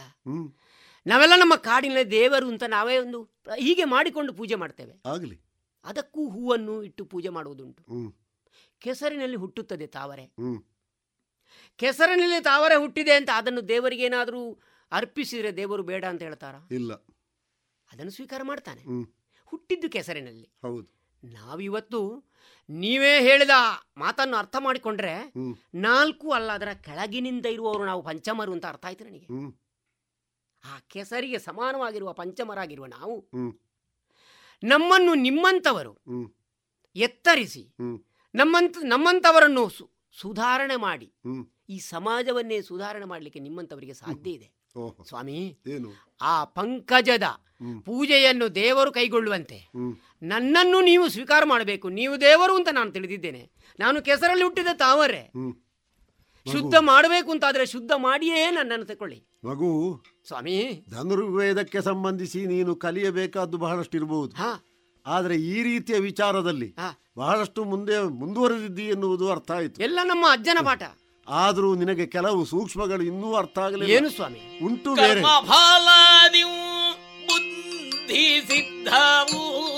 ನಾವೆಲ್ಲ 1.08 1.34
ನಮ್ಮ 1.40 1.56
ಕಾಡಿನ 1.56 1.98
ದೇವರು 2.12 2.48
ಅಂತ 2.48 2.64
ನಾವೇ 2.64 2.98
ಒಂದು 2.98 3.24
ಹೀಗೆ 3.56 3.84
ಮಾಡಿಕೊಂಡು 3.84 4.34
ಪೂಜೆ 4.34 4.56
ಮಾಡ್ತೇವೆ. 4.56 5.02
ಆಗಲಿ. 5.06 5.42
ಅದಕ್ಕೂ 5.84 6.30
ಹೂವನ್ನು 6.30 6.84
ಇಟ್ಟು 6.84 7.06
ಪೂಜೆ 7.06 7.30
ಮಾಡುವುದುಂಟು. 7.30 7.86
ಕೆಸರಿನಲ್ಲಿ 8.80 9.38
ಹುಟ್ಟುತ್ತದೆ 9.38 9.88
ತಾವರೆ. 9.88 10.26
ಹ್ಮ್. 10.26 10.64
ಕೆಸರಿನಲ್ಲಿ 11.76 12.44
ತಾವರೆ 12.44 12.76
ಹುಟ್ಟಿದೆ 12.76 13.12
ಅಂತ 13.12 13.30
ಅದನ್ನು 13.34 13.68
ದೇವರಿಗೇನಾದರೂ 13.68 14.60
ಅರ್ಪಿಸಿದರೆ 14.92 15.58
ದೇವರು 15.58 15.84
ಬೇಡ 15.84 16.06
ಅಂತ 16.06 16.22
ಹೇಳ್ತಾರಾ? 16.22 16.68
ಇಲ್ಲ. 16.72 16.94
ಅದನ್ನು 17.94 18.12
ಸ್ವೀಕಾರ 18.12 18.42
ಮಾಡ್ತಾನೆ. 18.44 18.84
ಹುಟ್ಟಿದ್ದು 19.46 19.90
ಕೆಸರಿನಲ್ಲಿ. 19.90 20.50
ಹೌದು. 20.62 20.99
ನಾವಿವತ್ತು 21.24 22.30
ನೀವೇ 22.70 23.20
ಹೇಳಿದ 23.20 23.50
ಮಾತನ್ನು 23.98 24.38
ಅರ್ಥ 24.38 24.56
ಮಾಡಿಕೊಂಡ್ರೆ 24.60 25.14
ನಾಲ್ಕು 25.76 26.32
ಅಲ್ಲ 26.32 26.52
ಅದರ 26.52 26.74
ಕೆಳಗಿನಿಂದ 26.74 27.46
ಇರುವವರು 27.46 27.86
ನಾವು 27.86 28.02
ಪಂಚಮರು 28.02 28.52
ಅಂತ 28.52 28.66
ಅರ್ಥ 28.66 28.86
ಆಯ್ತು 28.86 29.06
ನನಗೆ. 29.06 29.28
ಆ 30.64 30.80
ಕೆಸರಿಗೆ 30.88 31.40
ಸಮಾನವಾಗಿರುವ 31.40 32.14
ಪಂಚಮರಾಗಿರುವ 32.14 32.86
ನಾವು 32.86 33.16
ನಮ್ಮನ್ನು 34.64 35.14
ನಿಮ್ಮಂಥವರು 35.14 35.94
ಎತ್ತರಿಸಿ 36.96 37.74
ನಮ್ಮಂತ 38.36 38.78
ನಮ್ಮಂಥವರನ್ನು 38.84 39.70
ಸುಧಾರಣೆ 40.14 40.76
ಮಾಡಿ 40.76 41.14
ಈ 41.70 41.80
ಸಮಾಜವನ್ನೇ 41.80 42.62
ಸುಧಾರಣೆ 42.62 43.06
ಮಾಡಲಿಕ್ಕೆ 43.06 43.40
ನಿಮ್ಮಂಥವರಿಗೆ 43.40 43.94
ಸಾಧ್ಯ 43.94 44.32
ಇದೆ. 44.32 44.52
ಸ್ವಾಮಿ 45.08 45.58
ಏನು? 45.68 45.90
ಆ 46.22 46.34
ಪಂಕಜದ 46.44 47.24
ಪೂಜೆಯನ್ನು 47.86 48.56
ದೇವರು 48.56 48.92
ಕೈಗೊಳ್ಳುವಂತೆ 48.92 49.58
ನನ್ನನ್ನು 50.24 50.82
ನೀವು 50.82 51.10
ಸ್ವೀಕಾರ 51.10 51.44
ಮಾಡಬೇಕು. 51.46 51.90
ನೀವು 51.90 52.22
ದೇವರು 52.22 52.56
ಅಂತ 52.56 52.68
ನಾನು 52.72 52.92
ತಿಳಿದಿದ್ದೇನೆ. 52.92 53.42
ನಾನು 53.80 54.02
ಕೆಸರಲ್ಲಿ 54.02 54.46
ಹುಟ್ಟಿದ 54.46 54.72
ತಾವರೆ. 54.74 55.24
ಶುದ್ಧ 56.52 56.76
ಮಾಡಬೇಕು 56.80 57.32
ಅಂತಾದ್ರೆ 57.32 57.66
ಶುದ್ಧ 57.66 57.92
ಮಾಡಿಯೇ 57.98 58.50
ನನ್ನನ್ನು 58.52 58.86
ತಕೊಳ್ಳಿ 58.86 59.20
ಮಗು. 59.44 59.70
ಸ್ವಾಮಿ. 60.28 60.86
ಧನುರ್ವೇದಕ್ಕೆ 60.90 61.82
ಸಂಬಂಧಿಸಿ 61.82 62.46
ನೀನು 62.46 62.76
ಕಲಿಯಬೇಕಾದ್ದು 62.76 63.58
ಬಹಳಷ್ಟು 63.58 63.98
ಇರಬಹುದು 63.98 64.34
ಆದರೆ 65.06 65.36
ಈ 65.36 65.64
ರೀತಿಯ 65.64 66.00
ವಿಚಾರದಲ್ಲಿ. 66.00 66.76
ಬಹಳಷ್ಟು 67.18 67.64
ಮುಂದೆ 67.64 67.96
ಮುಂದುವರೆದಿದ್ದಿ 68.20 68.86
ಎನ್ನುವುದು 68.86 69.32
ಅರ್ಥ 69.32 69.52
ಆಯಿತು. 69.52 69.84
ಎಲ್ಲ 69.84 70.00
ನಮ್ಮ 70.04 70.26
ಅಜ್ಜನ 70.32 70.58
ಪಾಠ. 70.66 70.84
ಆದರೂ 71.30 71.76
ನಿನಗೆ 71.76 72.06
ಕೆಲವು 72.06 72.46
ಸೂಕ್ಷ್ಮಗಳು 72.46 73.04
ಇನ್ನೂ 73.04 73.34
ಅರ್ಥ 73.36 73.60
ಆಗಲಿಲ್ಲ. 73.60 73.96
ಏನು 73.96 74.10
ಸ್ವಾಮಿ? 74.10 74.60
ಉಂಟು 74.64 74.96
ಬೇರೆ. 74.96 75.22
ಬುದ್ಧಿ 77.28 78.42
ಸಿದ್ಧವು 78.48 79.69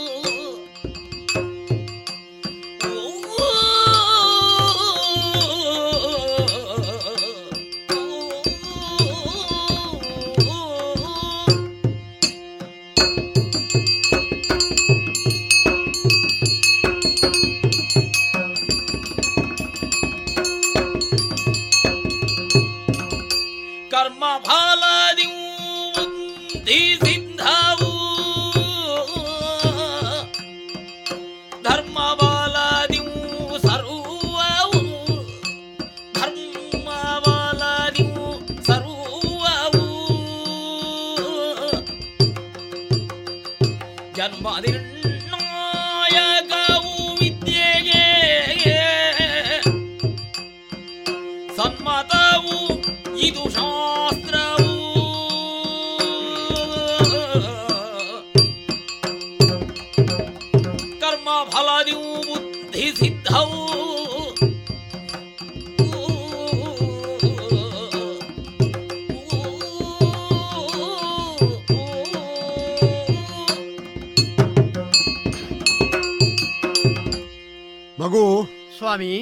ಸ್ವಾಮಿ. 78.92 79.16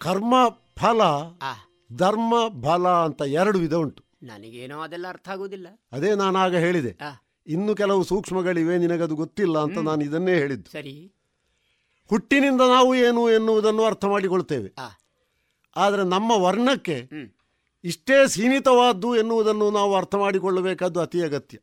ಕರ್ಮ 0.00 0.34
ಫಲ 0.76 1.02
ಧರ್ಮ 1.96 2.34
ಫಲ 2.64 2.88
ಅಂತ 2.88 3.22
ಎರಡು 3.40 3.58
ವಿಧ 3.58 3.74
ಉಂಟು. 3.74 4.02
ನನಗೇನೋ 4.22 4.80
ಅದೆಲ್ಲ 4.80 5.06
ಅರ್ಥ 5.08 5.28
ಆಗುದಿಲ್ಲ 5.28 5.68
ಅದೇ 5.92 6.10
ನಾನು 6.14 6.38
ಆಗ 6.38 6.54
ಹೇಳಿದೆ. 6.56 6.92
ಇನ್ನು 7.46 7.72
ಕೆಲವು 7.74 8.04
ಸೂಕ್ಷ್ಮಗಳಿವೆ 8.04 8.78
ನಿನಗದು 8.78 9.14
ಗೊತ್ತಿಲ್ಲ 9.14 9.56
ಅಂತ 9.58 9.78
ನಾನು 9.78 10.02
ಇದನ್ನೇ 10.04 10.34
ಹೇಳಿದ್ದು. 10.34 10.70
ಸರಿ. 10.70 10.94
ಹುಟ್ಟಿನಿಂದ 12.10 12.60
ನಾವು 12.60 12.90
ಏನು 12.94 13.22
ಎನ್ನುವುದನ್ನು 13.30 13.84
ಅರ್ಥ 13.84 14.04
ಮಾಡಿಕೊಳ್ತೇವೆ. 14.04 14.70
ಆದರೆ 15.76 16.04
ನಮ್ಮ 16.04 16.30
ವರ್ಣಕ್ಕೆ 16.30 16.98
ಇಷ್ಟೇ 17.84 18.28
ಸೀಮಿತವಾದ್ದು 18.28 19.16
ಎನ್ನುವುದನ್ನು 19.16 19.70
ನಾವು 19.70 19.94
ಅರ್ಥ 19.96 20.14
ಮಾಡಿಕೊಳ್ಳಬೇಕಾದ್ದು 20.14 21.00
ಅತಿ 21.00 21.20
ಅಗತ್ಯ. 21.22 21.58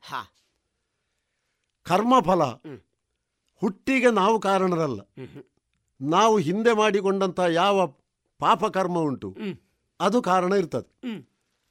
ಕರ್ಮಫಲ 1.85 2.43
ಹುಟ್ಟಿಗೆ 3.61 4.11
ನಾವು 4.11 4.39
ಕಾರಣರಲ್ಲ. 4.39 5.01
ನಾವು 6.03 6.38
ಹಿಂದೆ 6.38 6.73
ಮಾಡಿಕೊಂಡಂಥ 6.73 7.39
ಯಾವ 7.39 7.88
ಪಾಪಕರ್ಮ 8.39 8.97
ಉಂಟು 8.99 9.35
ಅದು 9.99 10.21
ಕಾರಣ 10.21 10.53
ಇರ್ತದೆ. 10.53 10.89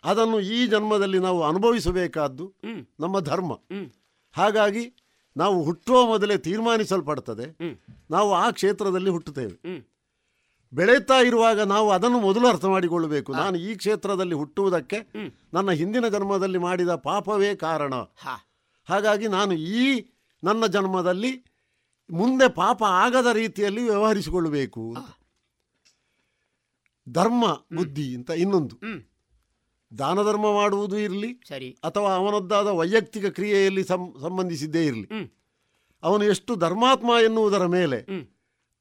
ಅದನ್ನು 0.04 0.40
ಈ 0.40 0.66
ಜನ್ಮದಲ್ಲಿ 0.66 1.18
ನಾವು 1.18 1.42
ಅನುಭವಿಸಬೇಕಾದ್ದು 1.42 2.54
ನಮ್ಮ 3.00 3.18
ಧರ್ಮ. 3.20 3.52
ಹಾಗಾಗಿ 4.32 4.84
ನಾವು 5.36 5.62
ಹುಟ್ಟುವ 5.62 6.06
ಮೊದಲೇ 6.06 6.36
ತೀರ್ಮಾನಿಸಲ್ಪಡ್ತದೆ. 6.36 7.46
ನಾವು 8.10 8.32
ಆ 8.32 8.50
ಕ್ಷೇತ್ರದಲ್ಲಿ 8.50 9.10
ಹುಟ್ಟುತ್ತೇವೆ. 9.10 9.92
ಬೆಳೀತಾ 10.72 11.14
ಇರುವಾಗ 11.14 11.60
ನಾವು 11.60 11.90
ಅದನ್ನು 11.90 12.20
ಮೊದಲು 12.20 12.48
ಅರ್ಥ 12.48 12.64
ಮಾಡಿಕೊಳ್ಳಬೇಕು. 12.64 13.32
ನಾನು 13.32 13.56
ಈ 13.58 13.74
ಕ್ಷೇತ್ರದಲ್ಲಿ 13.74 14.34
ಹುಟ್ಟುವುದಕ್ಕೆ 14.34 14.98
ನನ್ನ 15.54 15.70
ಹಿಂದಿನ 15.70 16.08
ಜನ್ಮದಲ್ಲಿ 16.08 16.58
ಮಾಡಿದ 16.58 16.94
ಪಾಪವೇ 16.94 17.54
ಕಾರಣ. 17.54 17.94
ಹಾಗಾಗಿ 18.88 19.28
ನಾನು 19.28 19.52
ಈ 19.52 20.04
ನನ್ನ 20.44 20.66
ಜನ್ಮದಲ್ಲಿ 20.66 21.44
ಮುಂದೆ 22.12 22.48
ಪಾಪ 22.48 22.82
ಆಗದ 22.82 23.26
ರೀತಿಯಲ್ಲಿ 23.32 23.82
ವ್ಯವಹರಿಸಿಕೊಳ್ಳಬೇಕು 23.82 24.94
ಅಂತ. 24.94 25.10
ಧರ್ಮ 27.08 27.44
ಬುದ್ಧಿ 27.76 28.14
ಅಂತ 28.14 28.30
ಇನ್ನೊಂದು. 28.30 28.76
ದಾನ 29.98 30.22
ಧರ್ಮ 30.22 30.54
ಮಾಡುವುದು 30.54 30.98
ಇರಲಿ 30.98 31.40
ಸರಿ. 31.48 31.70
ಅಥವಾ 31.84 32.14
ಅವನದ್ದಾದ 32.14 32.66
ವೈಯಕ್ತಿಕ 32.66 33.26
ಕ್ರಿಯೆಯಲ್ಲಿ 33.26 33.84
ಸಂಬಂಧಿಸಿದ್ದೇ 33.84 34.86
ಇರಲಿ. 34.86 35.08
ಅವನು 36.02 36.24
ಎಷ್ಟು 36.24 36.56
ಧರ್ಮಾತ್ಮ 36.56 37.10
ಎನ್ನುವುದರ 37.24 37.66
ಮೇಲೆ 37.66 38.06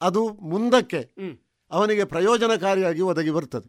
ಅದು 0.02 0.30
ಮುಂದಕ್ಕೆ 0.30 1.02
ಅವನಿಗೆ 1.72 2.03
ಪ್ರಯೋಜನಕಾರಿಯಾಗಿ 2.03 3.02
ಒದಗಿ 3.02 3.32
ಬರ್ತದೆ. 3.32 3.68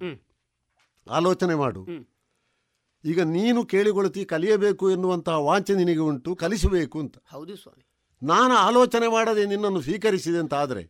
ಆಲೋಚನೆ 1.11 1.55
ಮಾಡು. 1.55 1.87
ಈಗ 3.05 3.21
ನೀನು 3.21 3.67
ಕೇಳಿಕೊಳ್ತಿ 3.67 4.25
ಕಲಿಯಬೇಕು 4.25 4.91
ಎನ್ನುವಂತಹ 4.91 5.39
ವಾಂಚೆ 5.43 5.75
ನಿನಗೆ 5.75 5.99
ಉಂಟು 5.99 6.37
ಕಲಿಸಬೇಕು 6.37 7.01
ಅಂತ. 7.01 7.17
ಹೌದು 7.31 7.57
ಸ್ವಾಮಿ. 7.57 7.92
ನಾನು 8.23 8.55
ಆಲೋಚನೆ 8.55 9.09
ಮಾಡದೆ 9.09 9.45
ನಿನ್ನನ್ನು 9.47 9.81
ಸ್ವೀಕರಿಸಿದೆ 9.81 10.39
ಅಂತ 10.39 10.55
ಆದರೆ 10.55 10.85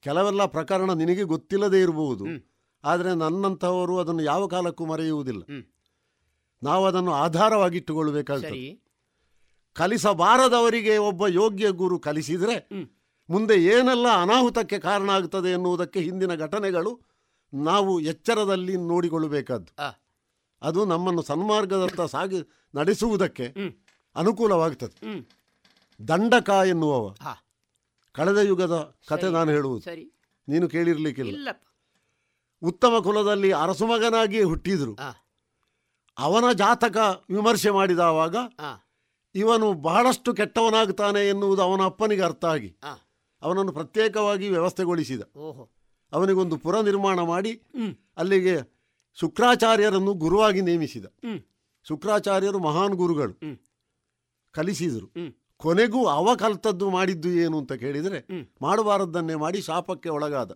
ಕೆಲವೆಲ್ಲ 0.00 0.44
ಪ್ರಕರಣ 0.44 0.92
ನಿನಗೆ 0.92 1.22
ಗೊತ್ತಿಲ್ಲದೇ 1.22 1.80
ಇರಬಹುದು. 1.80 2.24
ಆದರೆ 2.84 3.14
ನನ್ನಂಥವರು 3.14 3.98
ಅದನ್ನು 3.98 4.22
ಯಾವ 4.22 4.46
ಕಾಲಕ್ಕೂ 4.46 4.86
ಮರೆಯುವುದಿಲ್ಲ. 4.86 5.42
ನಾವು 6.62 6.86
ಅದನ್ನು 6.86 7.12
ಆಧಾರವಾಗಿಟ್ಟುಕೊಳ್ಳಬೇಕಾಗ್ತದೆ. 7.12 8.50
ಕಲಿಸಬಾರದವರಿಗೆ 9.74 10.96
ಒಬ್ಬ 10.98 11.26
ಯೋಗ್ಯ 11.26 11.70
ಗುರು 11.70 11.98
ಕಲಿಸಿದರೆ 11.98 12.68
ಮುಂದೆ 13.30 13.64
ಏನೆಲ್ಲ 13.64 14.08
ಅನಾಹುತಕ್ಕೆ 14.22 14.78
ಕಾರಣ 14.78 15.10
ಆಗ್ತದೆ 15.10 15.48
ಎನ್ನುವುದಕ್ಕೆ 15.48 16.00
ಹಿಂದಿನ 16.00 16.34
ಘಟನೆಗಳು 16.34 17.00
ನಾವು 17.54 18.00
ಎಚ್ಚರದಲ್ಲಿ 18.00 18.76
ನೋಡಿಕೊಳ್ಳಬೇಕಾದ್ದು. 18.76 19.72
ಅದು 20.62 20.84
ನಮ್ಮನ್ನು 20.84 21.22
ಸನ್ಮಾರ್ಗದತ್ತ 21.22 22.00
ಸಾಗಿ 22.00 22.40
ನಡೆಸುವುದಕ್ಕೆ. 22.74 23.46
ಅನುಕೂಲವಾಗ್ತದೆ. 24.16 24.96
ದಂಡಕ 26.08 26.50
ಎನ್ನುವವ. 26.68 27.14
ಕಳೆದ 28.12 28.36
ಯುಗದ 28.36 28.96
ಕತೆ 29.08 29.28
ನಾನು 29.32 29.50
ಹೇಳುವುದು. 29.50 29.82
ನೀನು 30.48 30.68
ಕೇಳಿರ್ಲಿಕ್ಕಿಲ್ಲ. 30.68 31.48
ಉತ್ತಮ 32.62 32.98
ಕುಲದಲ್ಲಿ 33.02 33.52
ಅರಸುಮಗನಾಗಿಯೇ 33.52 34.42
ಹುಟ್ಟಿದ್ರು. 34.42 34.94
ಅವನ 36.18 36.52
ಜಾತಕ 36.52 36.96
ವಿಮರ್ಶೆ 37.30 37.70
ಮಾಡಿದವಾಗ. 37.70 38.36
ಇವನು 39.34 39.72
ಬಹಳಷ್ಟು 39.72 40.34
ಕೆಟ್ಟವನಾಗುತ್ತಾನೆ 40.34 41.28
ಎನ್ನುವುದು 41.28 41.62
ಅವನ 41.62 41.82
ಅಪ್ಪನಿಗೆ 41.84 42.22
ಅರ್ಥ 42.22 42.44
ಆಗಿ 42.44 42.76
ಅವನನ್ನು 43.42 43.72
ಪ್ರತ್ಯೇಕವಾಗಿ 43.72 44.48
ವ್ಯವಸ್ಥೆಗೊಳಿಸಿದ. 44.48 45.20
ಅವನಿಗೊಂದು 46.12 46.56
ಪುರ 46.56 46.80
ನಿರ್ಮಾಣ 46.80 47.20
ಮಾಡಿ 47.20 47.62
ಅಲ್ಲಿಗೆ 48.16 48.78
ಶುಕ್ರಾಚಾರ್ಯರನ್ನು 49.14 50.14
ಗುರುವಾಗಿ 50.14 50.60
ನೇಮಿಸಿದ. 50.60 51.04
ಶುಕ್ರಾಚಾರ್ಯರು 51.88 52.58
ಮಹಾನ್ 52.58 52.94
ಗುರುಗಳು. 52.94 53.32
ಕಲಿಸಿದರು. 54.52 55.06
ಕೊನೆಗೂ 55.58 56.06
ಅವ 56.06 56.34
ಕಲ್ತದ್ದು 56.34 56.90
ಮಾಡಿದ್ದು 56.90 57.28
ಏನು 57.28 57.58
ಅಂತ 57.58 57.72
ಕೇಳಿದರೆ 57.72 58.20
ಮಾಡಬಾರದ್ದನ್ನೇ 58.62 59.34
ಮಾಡಿ 59.34 59.60
ಶಾಪಕ್ಕೆ 59.60 60.08
ಒಳಗಾದ. 60.08 60.50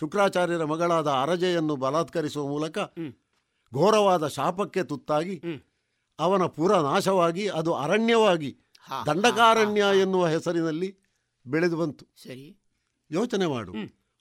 ಶುಕ್ರಾಚಾರ್ಯರ 0.00 0.64
ಮಗಳಾದ 0.64 1.08
ಅರಜೆಯನ್ನು 1.22 1.76
ಬಲಾತ್ಕರಿಸುವ 1.76 2.48
ಮೂಲಕ 2.48 2.78
ಘೋರವಾದ 3.72 4.26
ಶಾಪಕ್ಕೆ 4.26 4.82
ತುತ್ತಾಗಿ 4.84 5.36
ಅವನ 6.18 6.46
ಪುರ 6.46 6.76
ನಾಶವಾಗಿ 6.80 7.48
ಅದು 7.48 7.74
ಅರಣ್ಯವಾಗಿ 7.74 8.50
ದಂಡಕಾರಣ್ಯ 9.06 9.84
ಎನ್ನುವ 10.00 10.26
ಹೆಸರಿನಲ್ಲಿ 10.26 10.88
ಬೆಳೆದು 11.46 11.76
ಬಂತು. 11.76 12.04
ಸರಿ. 12.22 12.56
ಯೋಚನೆ 13.10 13.46
ಮಾಡು. 13.46 13.72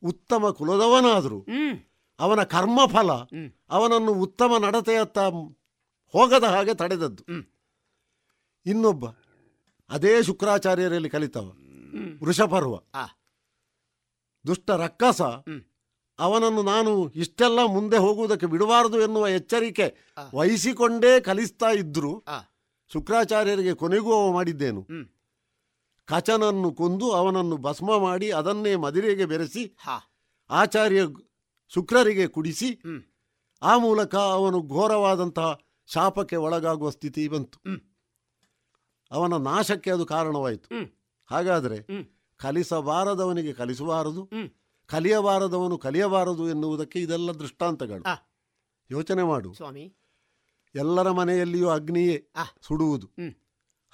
ಉತ್ತಮ 0.04 0.50
ಕುಲದವನಾದರೂ 0.50 1.40
ಅವನ 2.20 2.44
ಕರ್ಮಫಲ 2.44 3.12
ಅವನನ್ನು 3.70 4.12
ಉತ್ತಮ 4.12 4.52
ನಡತೆಯತ್ತ 4.58 5.20
ಹೋಗದ 6.14 6.44
ಹಾಗೆ 6.44 6.74
ತಡೆದದ್ದು. 6.74 7.24
ಇನ್ನೊಬ್ಬ 8.66 9.06
ಅದೇ 9.90 10.24
ಶುಕ್ರಾಚಾರ್ಯರಲ್ಲಿ 10.24 11.10
ಕಲಿತವ. 11.10 11.48
ವೃಷಪರ್ವ. 12.24 12.76
ದುಷ್ಟ 14.48 14.70
ರಕ್ಕಸ 14.70 15.22
ಅವನನ್ನು 16.20 16.64
ನಾನು 16.64 17.10
ಇಷ್ಟೆಲ್ಲ 17.10 17.60
ಮುಂದೆ 17.66 17.98
ಹೋಗುವುದಕ್ಕೆ 17.98 18.46
ಬಿಡಬಾರದು 18.46 19.02
ಎನ್ನುವ 19.02 19.28
ಎಚ್ಚರಿಕೆ. 19.28 19.88
ವಹಿಸಿಕೊಂಡೇ 20.36 21.20
ಕಲಿಸ್ತಾ 21.20 21.70
ಇದ್ರು 21.70 22.26
ಶುಕ್ರಾಚಾರ್ಯರಿಗೆ 22.94 23.74
ಕೊನೆಗೂ 23.74 24.14
ಅವ 24.14 24.34
ಮಾಡಿದ್ದೇನು. 24.34 24.88
ಕಚನನ್ನು 26.06 26.72
ಕೊಂದು 26.72 27.12
ಅವನನ್ನು 27.12 27.58
ಭಸ್ಮ 27.58 28.00
ಮಾಡಿ 28.00 28.32
ಅದನ್ನೇ 28.32 28.76
ಮದಿರೆಗೆ 28.76 29.26
ಬೆರೆಸಿ 29.26 29.76
ಆಚಾರ್ಯ 30.50 31.02
ಶುಕ್ರರಿಗೆ 31.74 32.28
ಕುಡಿಸಿ 32.28 32.70
ಆ 33.62 33.78
ಮೂಲಕ 33.78 34.16
ಅವನು 34.16 34.62
ಘೋರವಾದಂತಹ 34.62 35.60
ಶಾಪಕ್ಕೆ 35.86 36.36
ಒಳಗಾಗುವ 36.36 36.90
ಸ್ಥಿತಿ 36.90 37.28
ಬಂತು. 37.28 37.60
ಅವನ 39.12 39.34
ನಾಶಕ್ಕೆ 39.34 39.92
ಅದು 39.92 40.06
ಕಾರಣವಾಯಿತು. 40.06 40.76
ಹಾಗಾದರೆ 41.26 41.88
ಕಲಿಸಬಾರದವನಿಗೆ 42.38 43.54
ಕಲಿಸಬಾರದು 43.54 44.30
ಕಲಿಯಬಾರದವನು 44.86 45.78
ಕಲಿಯಬಾರದು 45.78 46.50
ಎನ್ನುವುದಕ್ಕೆ 46.50 47.02
ಇದೆಲ್ಲ 47.02 47.32
ದೃಷ್ಟಾಂತಗಳು. 47.32 48.04
ಯೋಚನೆ 48.92 49.24
ಮಾಡು. 49.24 49.54
ಸ್ವಾಮಿ. 49.54 49.96
ಎಲ್ಲರ 50.76 51.12
ಮನೆಯಲ್ಲಿಯೂ 51.12 51.70
ಅಗ್ನಿಯೇ. 51.70 52.32
ಸುಡುವುದು. 52.62 53.08
ಹಾಗೆಂತ 53.08 53.38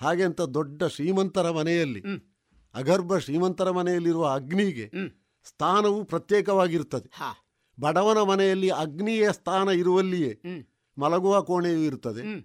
ಹಾಗೆ 0.02 0.24
ಅಂತ 0.24 0.42
ದೊಡ್ಡ 0.42 0.84
ಶ್ರೀಮಂತರ 0.84 1.52
ಮನೆಯಲ್ಲಿ. 1.52 2.04
ಅಗರ್ಭ 2.74 3.18
ಶ್ರೀಮಂತರ 3.18 3.72
ಮನೆಯಲ್ಲಿರುವ 3.72 4.28
ಅಗ್ನಿಗೆ 4.28 4.92
ಸ್ಥಾನವು 5.44 6.04
ಪ್ರತ್ಯೇಕವಾಗಿರುತ್ತದೆ 6.04 7.12
ಬಡವನ 7.80 8.22
ಮನೆಯಲ್ಲಿ 8.22 8.70
ಅಗ್ನಿಯ 8.70 9.32
ಸ್ಥಾನ 9.32 9.70
ಇರುವಲ್ಲಿಯೇ 9.70 10.42
ಮಲಗುವ 10.98 11.42
ಕೋಣೆಯೂ 11.42 11.80
ಇರ್ತದೆ. 11.80 12.22
ಹ್ಮ್. 12.22 12.44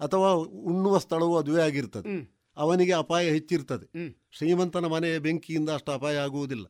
ಅಥವಾ 0.00 0.30
ಉಣ್ಣುವ 0.68 0.98
ಸ್ಥಳವು 0.98 1.38
ಅದುವೇ 1.38 1.62
ಆಗಿರ್ತದೆ. 1.62 2.08
ಅವನಿಗೆ 2.56 2.92
ಅಪಾಯ 2.92 3.30
ಹೆಚ್ಚಿರ್ತದೆ. 3.30 3.86
ಶ್ರೀಮಂತನ 4.32 4.86
ಮನೆಯ 4.86 5.18
ಬೆಂಕಿಯಿಂದ 5.18 5.70
ಅಷ್ಟು 5.70 5.92
ಅಪಾಯ 5.92 6.16
ಆಗುವುದಿಲ್ಲ. 6.16 6.66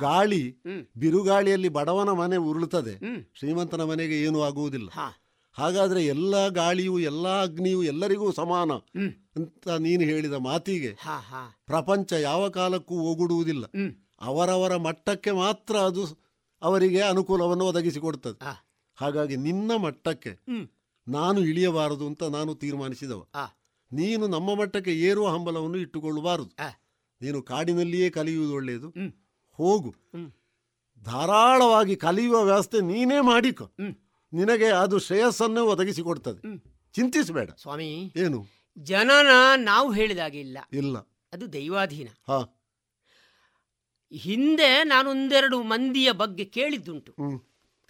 ಗಾಳಿ. 0.00 0.56
ಬಿರುಗಾಳಿಯಲ್ಲಿ 0.96 1.68
ಬಡವನ 1.68 2.10
ಮನೆ 2.10 2.36
ಉರುಳುತ್ತದೆ. 2.36 2.94
ಶ್ರೀಮಂತನ 3.38 3.82
ಮನೆಗೆ 3.82 4.22
ಏನೂ 4.22 4.40
ಆಗುವುದಿಲ್ಲ. 4.40 4.88
ಹಾಗಾದ್ರೆ 5.52 6.06
ಎಲ್ಲ 6.06 6.48
ಗಾಳಿಯು 6.48 6.98
ಎಲ್ಲ 6.98 7.42
ಅಗ್ನಿಯು 7.42 7.82
ಎಲ್ಲರಿಗೂ 7.82 8.32
ಸಮಾನ 8.32 8.72
ಅಂತ 9.36 9.68
ನೀನು 9.68 10.02
ಹೇಳಿದ 10.02 10.32
ಮಾತಿಗೆ 10.32 10.96
ಪ್ರಪಂಚ 11.66 12.12
ಯಾವ 12.12 12.48
ಕಾಲಕ್ಕೂ 12.48 12.94
ಒಗುಡುವುದಿಲ್ಲ 12.94 13.64
ಅವರವರ 14.20 14.76
ಮಟ್ಟಕ್ಕೆ 14.76 15.30
ಮಾತ್ರ 15.30 15.76
ಅದು 15.76 16.02
ಅವರಿಗೆ 16.62 17.00
ಅನುಕೂಲವನ್ನು 17.00 17.64
ಒದಗಿಸಿಕೊಡ್ತದೆ. 17.64 18.38
ಹಾಗಾಗಿ 18.96 19.36
ನಿನ್ನ 19.36 19.76
ಮಟ್ಟಕ್ಕೆ. 19.76 20.30
ನಾನು 21.08 21.40
ಇಳಿಯಬಾರದು 21.40 22.06
ಅಂತ 22.06 22.22
ನಾನು 22.22 22.54
ತೀರ್ಮಾನಿಸಿದವ. 22.54 23.26
ನೀನು 23.92 24.26
ನಮ್ಮ 24.26 24.54
ಮಟ್ಟಕ್ಕೆ 24.54 24.98
ಏರುವ 25.00 25.28
ಹಂಬಲವನ್ನು 25.28 25.78
ಇಟ್ಟುಕೊಳ್ಳಬಾರದು. 25.78 26.52
ನೀನು 27.22 27.42
ಕಾಡಿನಲ್ಲಿಯೇ 27.42 28.10
ಕಲಿಯುವುದು 28.10 28.54
ಒಳ್ಳೆಯದು. 28.54 28.88
ಹೋಗು. 29.52 29.94
ಧಾರಾಳವಾಗಿ 31.04 31.96
ಕಲಿಯುವ 31.96 32.42
ವ್ಯವಸ್ಥೆ 32.42 32.80
ನೀನೇ 32.80 33.20
ಮಾಡಿಕೊ. 33.20 33.70
ನಿನಗೆ 34.32 34.64
ಅದು 34.64 34.98
ಶ್ರೇಯಸ್ಸನ್ನೇ 34.98 35.60
ಒದಗಿಸಿಕೊಡ್ತದೆ. 35.60 36.58
ಚಿಂತಿಸಬೇಡ. 36.92 37.50
ಸ್ವಾಮಿ. 37.50 38.12
ಏನು? 38.16 38.46
ಜನನ 38.78 39.26
ನಾವು 39.56 39.92
ಹೇಳಿದಾಗೆ 39.92 40.40
ಇಲ್ಲ. 40.40 40.58
ಇಲ್ಲ. 40.72 40.98
ಅದು 41.32 41.52
ದೈವಾಧೀನ. 41.52 42.08
ಹಾ. 42.28 42.58
ಹಿಂದೆ 44.12 44.84
ನಾನೊಂದೆರಡು 44.84 45.62
ಮಂದಿಯ 45.62 46.12
ಬಗ್ಗೆ 46.12 46.44
ಕೇಳಿದ್ದುಂಟು. 46.44 47.12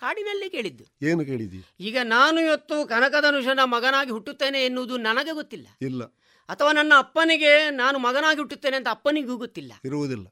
ಕಾಡಿನಲ್ಲೇ 0.03 0.49
ಕೇಳಿದ್ದು. 0.49 0.85
ಏನು 1.03 1.25
ಕೇಳಿದಿ? 1.25 1.61
ಈಗ 1.81 1.97
ನಾನು 2.05 2.41
ಇವತ್ತು 2.41 2.89
ಕನಕಧನುಷನ 2.89 3.61
ಮಗನಾಗಿ 3.65 4.11
ಹುಟ್ಟುತ್ತೇನೆ 4.11 4.61
ಎನ್ನುವುದು 4.65 4.97
ನನಗೆ 4.97 5.33
ಗೊತ್ತಿಲ್ಲ. 5.33 5.69
ಇಲ್ಲ. 5.83 6.03
ಅಥವಾ 6.49 6.73
ನನ್ನ 6.73 6.93
ಅಪ್ಪನಿಗೆ 6.97 7.71
ನಾನು 7.71 7.99
ಮಗನಾಗಿ 7.99 8.39
ಹುಟ್ಟುತ್ತೇನೆ 8.39 8.77
ಅಂತ 8.77 8.89
ಅಪ್ಪನಿಗೂ 8.91 9.37
ಗೊತ್ತಿಲ್ಲ. 9.37 9.73
ಇರುವುದಿಲ್ಲ. 9.85 10.27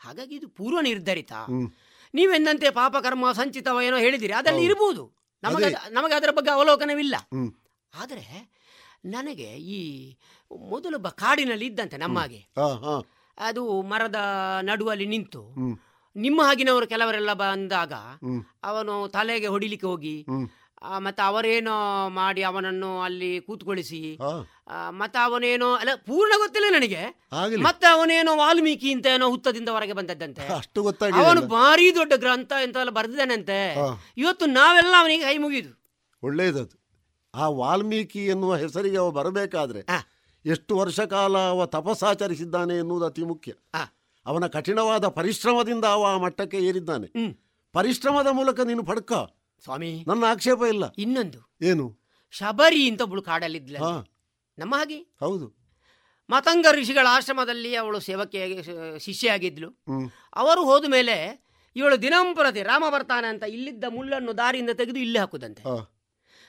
ಹಾಗಾಗಿ 0.00 0.34
ಇದು 0.34 0.48
ಪೂರ್ವ 0.48 0.80
ನಿರ್ಧರಿತ. 0.80 1.32
ನೀವೆಂದಂತೆ 2.14 2.70
ಪಾಪ 2.70 2.96
ಕರ್ಮ 3.02 3.32
ಸಂಚಿತವ 3.32 3.80
ಏನೋ 3.82 3.96
ಹೇಳಿದಿರಿ 3.96 4.32
ಅದರಲ್ಲಿ 4.32 4.60
ಹೌದು. 4.60 4.70
ಇರಬಹುದು 4.70 5.04
ನಮಗೆ 5.42 5.68
ನಮಗೆ 5.90 6.14
ಅದರ 6.14 6.30
ಬಗ್ಗೆ 6.30 6.50
ಅವಲೋಕನವಿಲ್ಲ. 6.50 7.14
ಆದರೆ 7.94 8.24
ನನಗೆ 9.04 9.48
ಈ 9.74 9.80
ಮೊದಲೊಬ್ಬ 10.68 11.08
ಕಾಡಿನಲ್ಲಿ 11.08 11.66
ಇದ್ದಂತೆ 11.66 11.96
ನಮ್ಮಾಗೆ. 11.96 12.40
ಅದು 13.38 13.82
ಮರದ 13.82 14.18
ನಡುವಲ್ಲಿ 14.62 15.06
ನಿಂತು 15.06 15.42
ನಿಮ್ಮ 16.18 16.42
ಹಾಗಿನವರು 16.42 16.86
ಕೆಲವರೆಲ್ಲ 16.86 17.32
ಬಂದಾಗ 17.32 17.92
ಅವನು 18.62 19.08
ತಲೆಗೆ 19.08 19.46
ಹೊಡಿಲಿಕ್ಕೆ 19.46 19.86
ಹೋಗಿ 19.86 20.16
ಮತ್ತೆ 20.98 21.22
ಅವರೇನೋ 21.22 21.76
ಮಾಡಿ 22.08 22.42
ಅವನನ್ನು 22.42 23.02
ಅಲ್ಲಿ 23.02 23.40
ಕೂತ್ಕೊಳಿಸಿ 23.40 24.18
ಮತ್ತೆ 24.90 25.18
ಅವನೇನೋ 25.18 25.74
ಅಲ್ಲ 25.74 25.94
ಪೂರ್ಣ 26.06 26.32
ಗೊತ್ತಿಲ್ಲ 26.36 26.68
ನನಗೆ. 26.74 27.00
ಮತ್ತೆ 27.62 27.86
ಅವನೇನೋ 27.86 28.36
ವಾಲ್ಮೀಕಿ 28.36 28.92
ಅಂತ 28.92 29.06
ಏನೋ 29.06 29.30
ಹುತ್ತದಿಂದ 29.30 29.68
ಹೊರಗೆ 29.68 29.92
ಬಂದದ್ದಂತೆ. 29.92 30.46
ಅಷ್ಟು 30.46 30.82
ಗೊತ್ತಾಗಿದೆ 30.82 31.24
ಅವನು 31.24 31.40
ಭಾರಿ 31.46 31.94
ದೊಡ್ಡ 31.94 32.12
ಗ್ರಂಥ 32.16 32.52
ಎಂತೆಲ್ಲ 32.62 32.90
ಬರೆದಿದ್ದಾನಂತೆ. 32.90 33.58
ಹಾ. 33.74 33.88
ಇವತ್ತು 34.16 34.46
ನಾವೆಲ್ಲ 34.46 34.94
ಅವನಿಗೆ 34.98 35.24
ಕೈ 35.24 35.36
ಮುಗಿದು 35.38 35.72
ಒಳ್ಳೆಯದದು 36.22 36.76
ಆ 37.34 37.48
ವಾಲ್ಮೀಕಿ 37.48 38.26
ಎನ್ನುವ 38.26 38.54
ಹೆಸರಿಗೆ 38.54 38.98
ಅವ 38.98 39.10
ಬರಬೇಕಾದ್ರೆ 39.10 39.82
ಎಷ್ಟು 40.44 40.76
ವರ್ಷ 40.76 41.00
ಕಾಲ 41.00 41.38
ಅವ 41.48 41.66
ತಪಸ್ಸಾಚರಿಸಿದ್ದಾನೆ 41.66 42.74
ಎನ್ನುವುದು 42.76 43.06
ಅತಿ 43.06 43.22
ಮುಖ್ಯ. 43.22 43.52
ಅವನ 44.28 44.46
ಕಠಿಣವಾದ 44.46 45.08
ಪರಿಶ್ರಮದಿಂದ 45.08 45.84
ಅವ 45.84 46.04
ಆ 46.04 46.16
ಮಟ್ಟಕ್ಕೆ 46.16 46.56
ಏರಿದ್ದಾನೆ. 46.56 47.32
ಪರಿಶ್ರಮದ 47.72 48.26
ಮೂಲಕ 48.26 48.60
ನೀನು 48.60 48.82
ಪಡ್ಕ. 48.84 49.12
ಸ್ವಾಮಿ. 49.62 50.04
ನನ್ನ 50.08 50.24
ಆಕ್ಷೇಪ 50.24 50.62
ಇಲ್ಲ. 50.68 50.84
ಇನ್ನೊಂದು. 50.98 51.56
ಏನು? 51.62 51.98
ಶಬರಿ 52.30 52.90
ಅಂತ 52.90 53.00
ಒಬ್ಳು 53.00 53.22
ಕಾಡಲ್ಲಿದ್ಲ 53.22 53.78
ಹಾ. 53.78 54.04
ನಮ್ಮ 54.58 54.74
ಹಾಗೆ? 54.76 54.98
ಹೌದು. 54.98 55.58
ಮತಂಗ 56.30 56.66
ಋಷಿಗಳ 56.72 57.06
ಆಶ್ರಮದಲ್ಲಿ 57.10 57.76
ಅವಳು 57.76 58.00
ಸೇವಕಿಯಾಗಿ 58.00 58.62
ಶಿಷ್ಯ 58.98 59.30
ಆಗಿದ್ಲು 59.30 59.82
ಅವರು 60.34 60.64
ಹೋದ 60.64 60.84
ಮೇಲೆ 60.88 61.44
ಇವಳು 61.76 62.02
ದಿನಂಪ್ರತಿ 62.02 62.62
ರಾಮ 62.62 62.84
ಬರ್ತಾನೆ 62.90 63.26
ಅಂತ 63.26 63.42
ಇಲ್ಲಿದ್ದ 63.42 63.84
ಮುಳ್ಳನ್ನು 63.88 64.38
ದಾರಿಯಿಂದ 64.38 64.70
ತೆಗೆದು 64.70 64.98
ಇಲ್ಲಿ 64.98 65.18
ಹಾಕುದಂತೆ. 65.18 65.62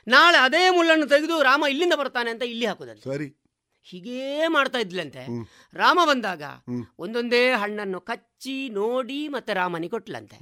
ನಾಳೆ 0.07 0.37
ಅದೇ 0.37 0.69
ಮುಳ್ಳನ್ನು 0.69 1.07
ತೆಗೆದು 1.07 1.43
ರಾಮ 1.43 1.65
ಇಲ್ಲಿಂದ 1.69 1.93
ಬರ್ತಾನೆ 1.93 2.31
ಅಂತ 2.31 2.43
ಇಲ್ಲಿ 2.43 2.65
ಹಾಕುದಂತೆ. 2.65 3.13
ಸರಿ. 3.13 3.38
ಹೀಗೇ 3.89 4.47
ಮಾಡ್ತಾ 4.47 4.79
ಇದ್ಲಂತೆ. 4.79 5.27
ರಾಮ 5.73 5.99
ಬಂದಾಗ 6.05 6.43
ಒಂದೊಂದೇ 6.99 7.51
ಹಣ್ಣನ್ನು 7.51 8.01
ಕಚ್ಚಿ 8.01 8.69
ನೋಡಿ 8.69 9.27
ಮತ್ತೆ 9.27 9.53
ರಾಮನಿಗೆ 9.53 9.91
ಕೊಟ್ಲಂತೆ. 9.91 10.37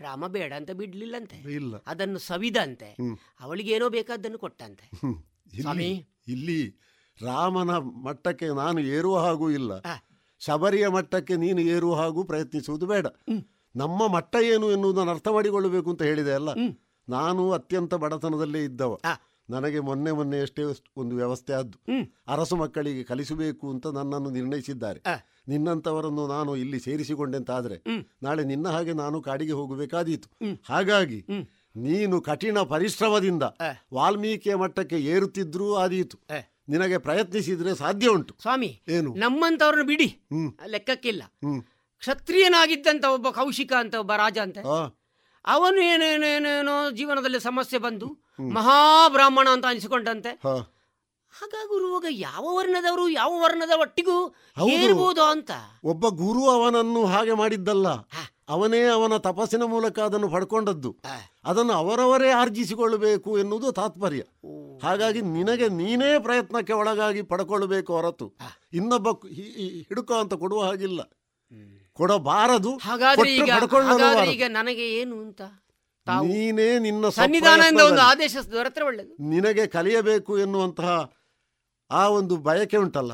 ರಾಮ 0.00 0.26
ಬೇಡ 0.26 0.52
ಅಂತ 0.52 0.70
ಬಿಡ್ಲಿಲ್ಲಂತೆ. 0.70 1.36
ಇಲ್ಲ. 1.36 1.76
ಅದನ್ನು 1.86 2.18
ಸವಿದಂತೆ. 2.18 2.86
ಅವಳಿಗೆ 2.86 3.40
ಅವಳಿಗೇನೋ 3.40 3.88
ಬೇಕಾದ್ದನ್ನು 3.88 4.38
ಕೊಟ್ಟಂತೆ. 4.38 4.90
ಇಲ್ಲಿ 5.06 5.60
ಸ್ವಾಮಿ. 5.60 6.08
ಇಲ್ಲಿ 6.28 6.80
ರಾಮನ 7.22 7.70
ಮಟ್ಟಕ್ಕೆ 7.76 8.48
ನಾನು 8.48 8.80
ಏರುವ 8.80 9.18
ಹಾಗೂ 9.18 9.50
ಇಲ್ಲ. 9.50 9.80
ಶಬರಿಯ 10.38 10.88
ಮಟ್ಟಕ್ಕೆ 10.88 11.36
ನೀನು 11.36 11.60
ಏರುವ 11.60 11.94
ಹಾಗೂ 11.94 12.24
ಪ್ರಯತ್ನಿಸುವುದು 12.24 12.86
ಬೇಡ. 12.86 13.06
ನಮ್ಮ 13.76 14.06
ಮಟ್ಟ 14.06 14.36
ಏನು 14.36 14.72
ಎನ್ನುವುದನ್ನು 14.72 15.10
ಅರ್ಥ 15.10 15.28
ಮಾಡಿಕೊಳ್ಳಬೇಕು 15.28 15.90
ಅಂತ 15.90 16.02
ಹೇಳಿದೆ 16.02 16.32
ಅಲ್ಲ? 16.32 16.48
ನಾನು 17.08 17.52
ಅತ್ಯಂತ 17.52 17.94
ಬಡತನದಲ್ಲೇ 17.94 18.64
ಇದ್ದವ. 18.64 18.96
ನನಗೆ 19.50 19.80
ಮೊನ್ನೆ 19.80 20.12
ಮೊನ್ನೆ 20.12 20.38
ಎಷ್ಟೇ 20.38 20.62
ಒಂದು 20.96 21.16
ವ್ಯವಸ್ಥೆ 21.16 21.52
ಆದ್ದು. 21.52 21.78
ಅರಸು 22.28 22.56
ಮಕ್ಕಳಿಗೆ 22.56 23.04
ಕಲಿಸಬೇಕು 23.04 23.70
ಅಂತ 23.70 23.86
ನನ್ನನ್ನು 23.86 24.30
ನಿರ್ಣಯಿಸಿದ್ದಾರೆ. 24.30 25.00
ನಿನ್ನಂಥವರನ್ನು 25.48 26.26
ನಾನು 26.26 26.56
ಇಲ್ಲಿ 26.56 26.80
ಸೇರಿಸಿಕೊಂಡೆ 26.80 27.36
ಅಂತ 27.36 27.50
ಆದ್ರೆ 27.50 27.76
ನಾಳೆ 28.22 28.44
ನಿನ್ನ 28.44 28.68
ಹಾಗೆ 28.68 28.92
ನಾನು 28.92 29.22
ಕಾಡಿಗೆ 29.22 29.52
ಹೋಗಬೇಕಾದೀತು. 29.52 30.28
ಹಾಗಾಗಿ 30.68 31.24
ನೀನು 31.76 32.20
ಕಠಿಣ 32.20 32.58
ಪರಿಶ್ರಮದಿಂದ 32.58 33.42
ವಾಲ್ಮೀಕಿಯ 33.94 34.54
ಮಟ್ಟಕ್ಕೆ 34.54 34.96
ಏರುತ್ತಿದ್ರೂ 34.96 35.74
ಆದೀತು. 35.74 36.18
ನಿನಗೆ 36.68 36.98
ಪ್ರಯತ್ನಿಸಿದ್ರೆ 36.98 37.74
ಸಾಧ್ಯ 37.74 38.08
ಉಂಟು. 38.08 38.36
ಸ್ವಾಮಿ 38.42 38.82
ಏನು? 38.88 39.14
ನಮ್ಮಂತವ್ರನ್ನ 39.14 39.86
ಬಿಡಿ. 39.86 40.28
ಲೆಕ್ಕಕ್ಕಿಲ್ಲ. 40.66 41.22
ಕ್ಷತ್ರಿಯನಾಗಿದ್ದಂತ 41.98 43.04
ಒಬ್ಬ 43.04 43.28
ಕೌಶಿಕ 43.28 43.72
ಅಂತ 43.78 43.94
ಒಬ್ಬ 43.94 44.12
ರಾಜ 44.12 44.38
ಅಂತ. 44.38 44.58
ಅವನು 45.46 45.80
ಏನೇನೇನೇನೋ 45.80 46.90
ಜೀವನದಲ್ಲಿ 46.90 47.40
ಸಮಸ್ಯೆ 47.40 47.78
ಬಂದು 47.78 48.25
ಮಹಾಬ್ರಾಹ್ಮಣ 48.40 49.48
ಅಂತ 49.48 49.64
ಅನಿಸಿಕೊಂಡಂತೆ. 49.66 50.28
ಹಾಗಾಗಿ 51.40 51.68
ಗುರುವಾಗ 51.68 52.04
ಯಾವ 52.10 52.56
ವರ್ಣದವರು 52.56 53.08
ಯಾವ 53.08 53.42
ವರ್ಣದ 53.42 53.70
ಒಟ್ಟಿಗೂ 53.80 54.34
ಹೌದು. 54.58 54.68
ಏರ್ಬೋದು 54.68 55.22
ಅಂತ. 55.22 55.50
ಒಬ್ಬ 55.84 56.08
ಗುರು 56.08 56.50
ಅವನನ್ನು 56.50 57.06
ಹಾಗೆ 57.06 57.32
ಮಾಡಿದ್ದಲ್ಲ. 57.32 57.88
ಅವನೇ 58.48 58.82
ಅವನ 58.82 59.16
ತಪಸ್ಸಿನ 59.16 59.62
ಮೂಲಕ 59.62 59.98
ಅದನ್ನು 59.98 60.28
ಪಡ್ಕೊಂಡದ್ದು. 60.28 60.96
ಅದನ್ನು 61.44 61.72
ಅವರವರೇ 61.72 62.30
ಆರ್ಜಿಸಿಕೊಳ್ಳಬೇಕು 62.30 63.38
ಎನ್ನುವುದು 63.38 63.72
ತಾತ್ಪರ್ಯ. 63.72 64.22
ಹಾಗಾಗಿ 64.82 65.20
ನಿನಗೆ 65.20 65.68
ನೀನೇ 65.68 66.18
ಪ್ರಯತ್ನಕ್ಕೆ 66.18 66.72
ಒಳಗಾಗಿ 66.72 67.22
ಪಡ್ಕೊಳ್ಬೇಕು 67.22 67.92
ಹೊರತು. 67.92 68.34
ಇನ್ನೊಬ್ಬ 68.72 69.26
ಹಿಡುಕ 69.88 70.12
ಅಂತ 70.12 70.34
ಕೊಡುವ 70.34 70.64
ಹಾಗಿಲ್ಲ. 70.64 71.00
ಕೊಡಬಾರದು. 71.92 72.76
ಹಾಗಾದ್ರೆ 72.76 73.32
ಈಗ 74.32 74.42
ನನಗೆ 74.48 74.92
ಏನು 74.92 75.16
ಅಂತ? 75.16 75.42
ನೀನೇ 76.08 76.78
ನಿನ್ನ 76.78 77.08
ಸನ್ನಿಧಾನದಿಂದ 77.08 77.80
ಒಂದು 77.80 78.00
ಆದೇಶ 78.00 78.36
ದೊರೆತರೆ 78.36 78.84
ಒಳ್ಳೆಯದು 78.84 79.28
ನಿನಗೆ 79.28 79.66
ಕಲಿಯಬೇಕು 79.66 80.38
ಎನ್ನುವಂತಹ 80.38 81.12
ಆ 81.90 82.08
ಒಂದು 82.08 82.36
ಬಯಕೆ 82.36 82.76
ಉಂಟಲ್ಲ 82.76 83.12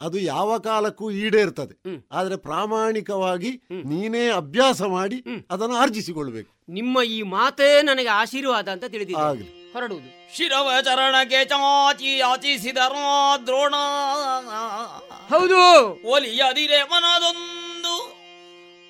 ಅದು 0.00 0.18
ಯಾವ 0.18 0.58
ಕಾಲಕ್ಕೂ 0.58 1.10
ಈಡೇರ್ತದೆ 1.10 2.04
ಆದರೆ 2.12 2.36
ಪ್ರಾಮಾಣಿಕವಾಗಿ 2.36 3.62
ನೀನೇ 3.84 4.30
ಅಭ್ಯಾಸ 4.30 4.82
ಮಾಡಿ 4.82 5.24
ಅದನ್ನು 5.50 5.74
ಆರ್ಜಿಸಿಕೊಳ್ಬೇಕು. 5.74 6.64
ನಿಮ್ಮ 6.68 7.02
ಈ 7.02 7.22
ಮಾತೇ 7.22 7.82
ನನಗೆ 7.82 8.08
ಆಶೀರ್ವಾದ 8.08 8.68
ಅಂತ 8.68 8.84
ತಿಳಿದಿದೆ. 8.84 9.72
ಹೊರಡುವುದು. 9.72 10.36
ಶಿರವ 10.36 10.70
ಚರಣಕ್ಕೆ 10.84 11.44
ಚಾಚಿ 11.44 12.20
ಆಚಿಸಿದರೋ 12.20 13.46
ದ್ರೋಣ 13.46 13.74
ಹೌದು. 15.28 15.88
ಒಲಿಯದಿರೆ 16.10 16.82
ಮನದೊಂದು 16.82 17.65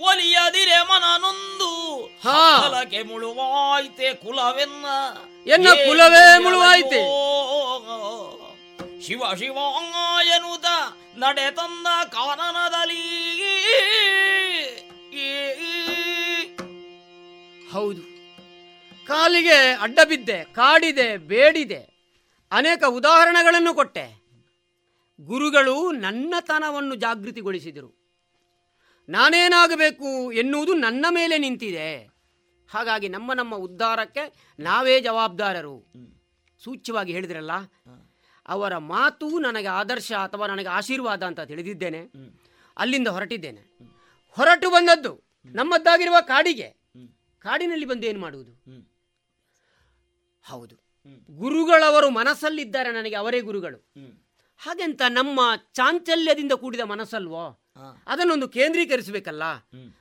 ಒಲಿಯದಿರೆ 0.01 0.82
ಮನನೊಂದು. 0.82 2.06
ಹಾ. 2.06 2.62
ಸಕಲಕ್ಕೆ 2.62 3.02
ಮುಳುವಾಯ್ತೆ 3.02 4.14
ಕುಲವೆನ್ನ. 4.14 4.85
ಎನ್ನ 5.47 5.68
ಕುಲವೇ 5.68 6.39
ಮುಳುವಾಯ್ತೆ. 6.39 7.27
ಶಿವ 9.02 9.23
ಶಿವ 9.39 9.56
ಎನ್ನುತ್ತ 10.35 10.66
ನಡೆ 11.16 11.51
ತಂದ 11.51 12.05
ಕಾನನದಲ್ಲಿ 12.05 13.27
ಹೌದು. 17.73 18.02
ಕಾಲಿಗೆ 19.06 19.78
ಅಡ್ಡ 19.81 19.98
ಬಿದ್ದೆ 20.09 20.44
ಕಾಡಿದೆ 20.44 21.16
ಬೇಡಿದೆ. 21.16 21.97
ಅನೇಕ 22.52 22.85
ಉದಾಹರಣೆಗಳನ್ನು 22.89 23.74
ಕೊಟ್ಟೆ. 23.74 24.27
ಗುರುಗಳು 25.20 25.93
ನನ್ನತನವನ್ನು 25.93 26.94
ಜಾಗೃತಿಗೊಳಿಸಿದರು. 26.94 27.95
ನಾನೇನಾಗಬೇಕು 29.09 30.33
ಎನ್ನುವುದು 30.33 30.73
ನನ್ನ 30.74 31.07
ಮೇಲೆ 31.11 31.39
ನಿಂತಿದೆ. 31.39 31.89
ಹಾಗಾಗಿ 32.69 33.09
ನಮ್ಮ 33.09 33.33
ನಮ್ಮ 33.33 33.55
ಉದ್ಧಾರಕ್ಕೆ 33.55 34.55
ನಾವೇ 34.59 35.01
ಜವಾಬ್ದಾರರು. 35.01 35.77
ಸೂಚ್ಯವಾಗಿ 36.65 37.12
ಹೇಳಿದ್ರಲ್ಲ, 37.12 37.53
ಅವರ 38.49 38.77
ಮಾತು 38.77 39.39
ನನಗೆ 39.39 39.66
ಆದರ್ಶ 39.66 40.12
ಅಥವಾ 40.12 40.47
ನನಗೆ 40.47 40.69
ಆಶೀರ್ವಾದ 40.69 41.23
ಅಂತ 41.23 41.41
ತಿಳಿದಿದ್ದೇನೆ. 41.41 42.01
ಅಲ್ಲಿಂದ 42.77 43.09
ಹೊರಟಿದ್ದೇನೆ. 43.09 43.62
ಹೊರಟು 44.31 44.70
ಬಂದದ್ದು 44.70 45.12
ನಮ್ಮದ್ದಾಗಿರುವ 45.47 46.16
ಕಾಡಿಗೆ. 46.20 46.69
ಕಾಡಿನಲ್ಲಿ 47.39 47.87
ಬಂದು 47.87 48.07
ಏನು 48.07 48.20
ಮಾಡುವುದು? 48.20 48.53
ಹೌದು. 50.45 50.77
ಗುರುಗಳವರು 51.31 52.11
ಮನಸ್ಸಲ್ಲಿದ್ದಾರೆ 52.11 52.91
ನನಗೆ 52.93 53.15
ಅವರೇ 53.15 53.41
ಗುರುಗಳು. 53.41 53.78
ಹಾಗೆಂತ 54.61 55.03
ನಮ್ಮ 55.09 55.41
ಚಾಂಚಲ್ಯದಿಂದ 55.73 56.53
ಕೂಡಿದ 56.53 56.81
ಮನಸ್ಸಲ್ವೋ? 56.81 57.45
ಅದನ್ನೊಂದು 58.07 58.48
ಕೇಂದ್ರೀಕರಿಸಬೇಕಲ್ಲ? 58.48 59.44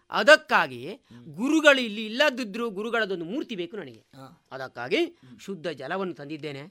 ಅದಕ್ಕಾಗಿ 0.10 1.02
ಗುರುಗಳು 1.34 1.82
ಇಲ್ಲಿ 1.82 2.06
ಇಲ್ಲದಿದ್ರು 2.06 2.70
ಗುರುಗಳದೊಂದು 2.70 3.26
ಮೂರ್ತಿ 3.26 3.56
ಬೇಕು 3.56 3.78
ನನಗೆ. 3.78 4.06
ಅದಕ್ಕಾಗಿ 4.52 5.18
ಶುದ್ಧ 5.40 5.68
ಜಲವನ್ನು 5.68 6.14
ತಂದಿದ್ದೇನೆ. 6.14 6.64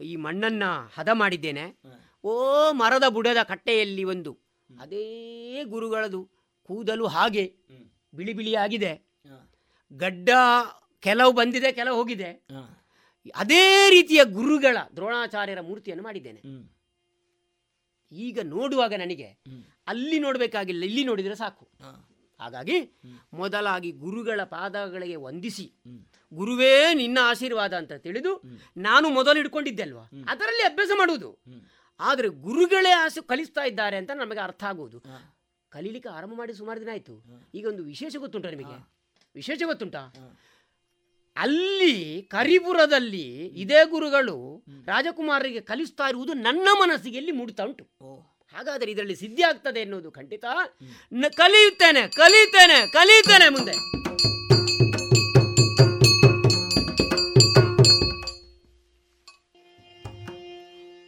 ಈ 0.00 0.16
ಮಣ್ಣನ್ನ 0.16 0.62
ಹದ 0.94 1.08
ಮಾಡಿದ್ದೇನೆ. 1.12 1.64
ಓ 2.24 2.32
ಮರದ 2.72 3.08
ಬುಡದ 3.08 3.42
ಕಟ್ಟೆಯಲ್ಲಿ 3.42 4.04
ಒಂದು 4.04 4.32
ಅದೇ 4.80 5.64
ಗುರುಗಳದು 5.64 6.20
ಕೂದಲು 6.62 7.06
ಹಾಗೆ 7.06 7.44
ಬಿಳಿ 8.14 8.32
ಬಿಳಿಯಾಗಿದೆ. 8.32 8.92
ಗಡ್ಡ 9.92 10.28
ಕೆಲವು 11.00 11.32
ಬಂದಿದೆ 11.32 11.72
ಕೆಲವು 11.72 11.96
ಹೋಗಿದೆ. 11.96 12.30
ಅದೇ 13.34 13.90
ರೀತಿಯ 13.90 14.24
ಗುರುಗಳ 14.24 14.76
ದ್ರೋಣಾಚಾರ್ಯರ 14.96 15.60
ಮೂರ್ತಿಯನ್ನು 15.60 16.04
ಮಾಡಿದ್ದೇನೆ. 16.04 16.40
ಈಗ 18.12 18.38
ನೋಡುವಾಗ 18.44 18.94
ನನಗೆ 18.94 19.28
ಅಲ್ಲಿ 19.88 20.18
ನೋಡಬೇಕಾಗಿಲ್ಲ 20.18 20.82
ಇಲ್ಲಿ 20.84 21.04
ನೋಡಿದರೆ 21.04 21.36
ಸಾಕು. 21.42 21.64
ಹಾಗಾಗಿ 22.40 22.76
ಮೊದಲಾಗಿ 23.34 23.90
ಗುರುಗಳ 24.02 24.40
ಪಾದಗಳಿಗೆ 24.52 25.16
ವಂದಿಸಿ 25.16 25.66
ಗುರುವೇ 26.32 26.72
ನಿನ್ನ 26.94 27.18
ಆಶೀರ್ವಾದ 27.22 27.74
ಅಂತ 27.74 27.92
ತಿಳಿದು 28.04 28.32
ನಾನು 28.76 29.06
ಮೊದಲು 29.08 29.36
ಹಿಡ್ಕೊಂಡಿದ್ದೆ 29.36 29.82
ಅಲ್ವಾ 29.82 30.04
ಅದರಲ್ಲಿ 30.28 30.62
ಅಭ್ಯಾಸ 30.62 30.90
ಮಾಡುವುದು. 30.98 31.30
ಆದರೆ 32.00 32.28
ಗುರುಗಳೇ 32.46 32.92
ಆಸೆ 33.04 33.20
ಕಲಿಸ್ತಾ 33.20 33.62
ಇದ್ದಾರೆ 33.62 33.96
ಅಂತ 33.96 34.10
ನಮಗೆ 34.14 34.40
ಅರ್ಥ 34.40 34.64
ಆಗುವುದು. 34.64 35.00
ಕಲೀಲಿಕ್ಕೆ 35.72 36.08
ಆರಂಭ 36.08 36.34
ಮಾಡಿ 36.36 36.52
ಸುಮಾರು 36.54 36.80
ದಿನ 36.80 36.90
ಆಯಿತು. 36.90 37.14
ಈಗ 37.54 37.66
ಒಂದು 37.66 37.82
ವಿಶೇಷ 37.84 38.16
ಗೊತ್ತುಂಟ 38.16 38.46
ನಿಮಗೆ? 38.46 38.76
ವಿಶೇಷ 39.34 39.60
ಗೊತ್ತುಂಟಾ? 39.66 40.02
ಅಲ್ಲಿ 41.36 41.94
ಕರಿಪುರದಲ್ಲಿ 42.22 43.26
ಇದೇ 43.62 43.80
ಗುರುಗಳು 43.90 44.36
ರಾಜಕುಮಾರರಿಗೆ 44.86 45.60
ಕಲಿಸ್ತಾ 45.60 46.06
ಇರುವುದು 46.08 46.32
ನನ್ನ 46.46 46.68
ಮನಸ್ಸಿಗೆ 46.82 47.16
ಎಲ್ಲಿ 47.16 47.32
ಮೂಡ್ತಾ 47.32 47.64
ಉಂಟು. 47.64 47.84
ಹಾಗಾದರೆ 48.56 48.90
ಇದರಲ್ಲಿ 48.90 49.16
ಸಿದ್ಧಿ 49.16 49.42
ಆಗ್ತದೆ 49.42 49.80
ಎನ್ನುವುದು 49.80 50.10
ಖಂಡಿತ. 50.10 50.44
ಕಲಿಯುತ್ತೇನೆ 51.36 52.08
ಕಲಿಯುತ್ತೇನೆ 52.08 52.92
ಕಲಿಯುತ್ತೇನೆ 52.92 53.48
ಮುಂದೆ. 53.48 53.72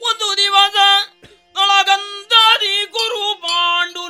ಒಂದು 0.05 0.37
ದಿವಸ 0.37 0.77
ಗುರು 2.93 3.43
ಪಾಂಡು 3.43 4.09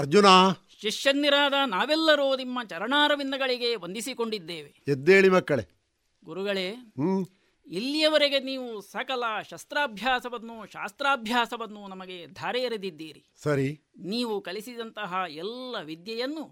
ಅರ್ಜುನ! 0.00 0.28
ಶಿಷ್ಯನ್ನಿರಾದ 0.80 1.54
ನಾವೆಲ್ಲರೂ 1.66 2.36
ನಿಮ್ಮ 2.36 2.58
ಚರಣಾರವಿಂದಗಳಿಗೆ 2.62 3.76
ವಂದಿಸಿಕೊಂಡಿದ್ದೇವೆ. 3.76 4.70
ಎದ್ದೇಳಿ 4.88 5.28
ಮಕ್ಕಳೇ. 5.28 5.64
ಗುರುಗಳೇ 6.24 6.68
ಇಲ್ಲಿಯವರೆಗೆ 7.66 8.38
ನೀವು 8.40 8.80
ಸಕಲ 8.80 9.24
ಶಸ್ತ್ರಾಭ್ಯಾಸವನ್ನು 9.50 10.66
ಶಾಸ್ತ್ರಾಭ್ಯಾಸವನ್ನು 10.66 11.88
ನಮಗೆ 11.88 12.26
ಧಾರೆ 12.26 12.60
ಎರೆದಿದ್ದೀರಿ 12.62 13.22
ಸರಿ. 13.42 13.68
ನೀವು 13.96 14.40
ಕಲಿಸಿದಂತಹ 14.40 15.12
ಎಲ್ಲ 15.34 15.76
ವಿದ್ಯೆಯನ್ನು 15.82 16.44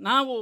ನಾವು 0.00 0.36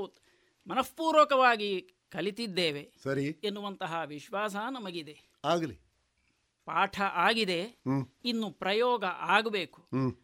ಮನಃಪೂರ್ವಕವಾಗಿ 0.67 1.71
ಕಲಿತಿದ್ದೇವೆ 2.11 2.83
ಸರಿ. 3.05 3.27
ಎನ್ನುವಂತಹ 3.45 4.03
ವಿಶ್ವಾಸ 4.07 4.57
ನಮಗಿದೆ. 4.71 5.17
ಆಗಲಿ. 5.45 5.77
ಪಾಠ 6.69 6.97
ಆಗಿದೆ. 7.01 7.61
ಇನ್ನು 8.25 8.51
ಪ್ರಯೋಗ 8.51 9.05
ಆಗಬೇಕು. 9.31 9.81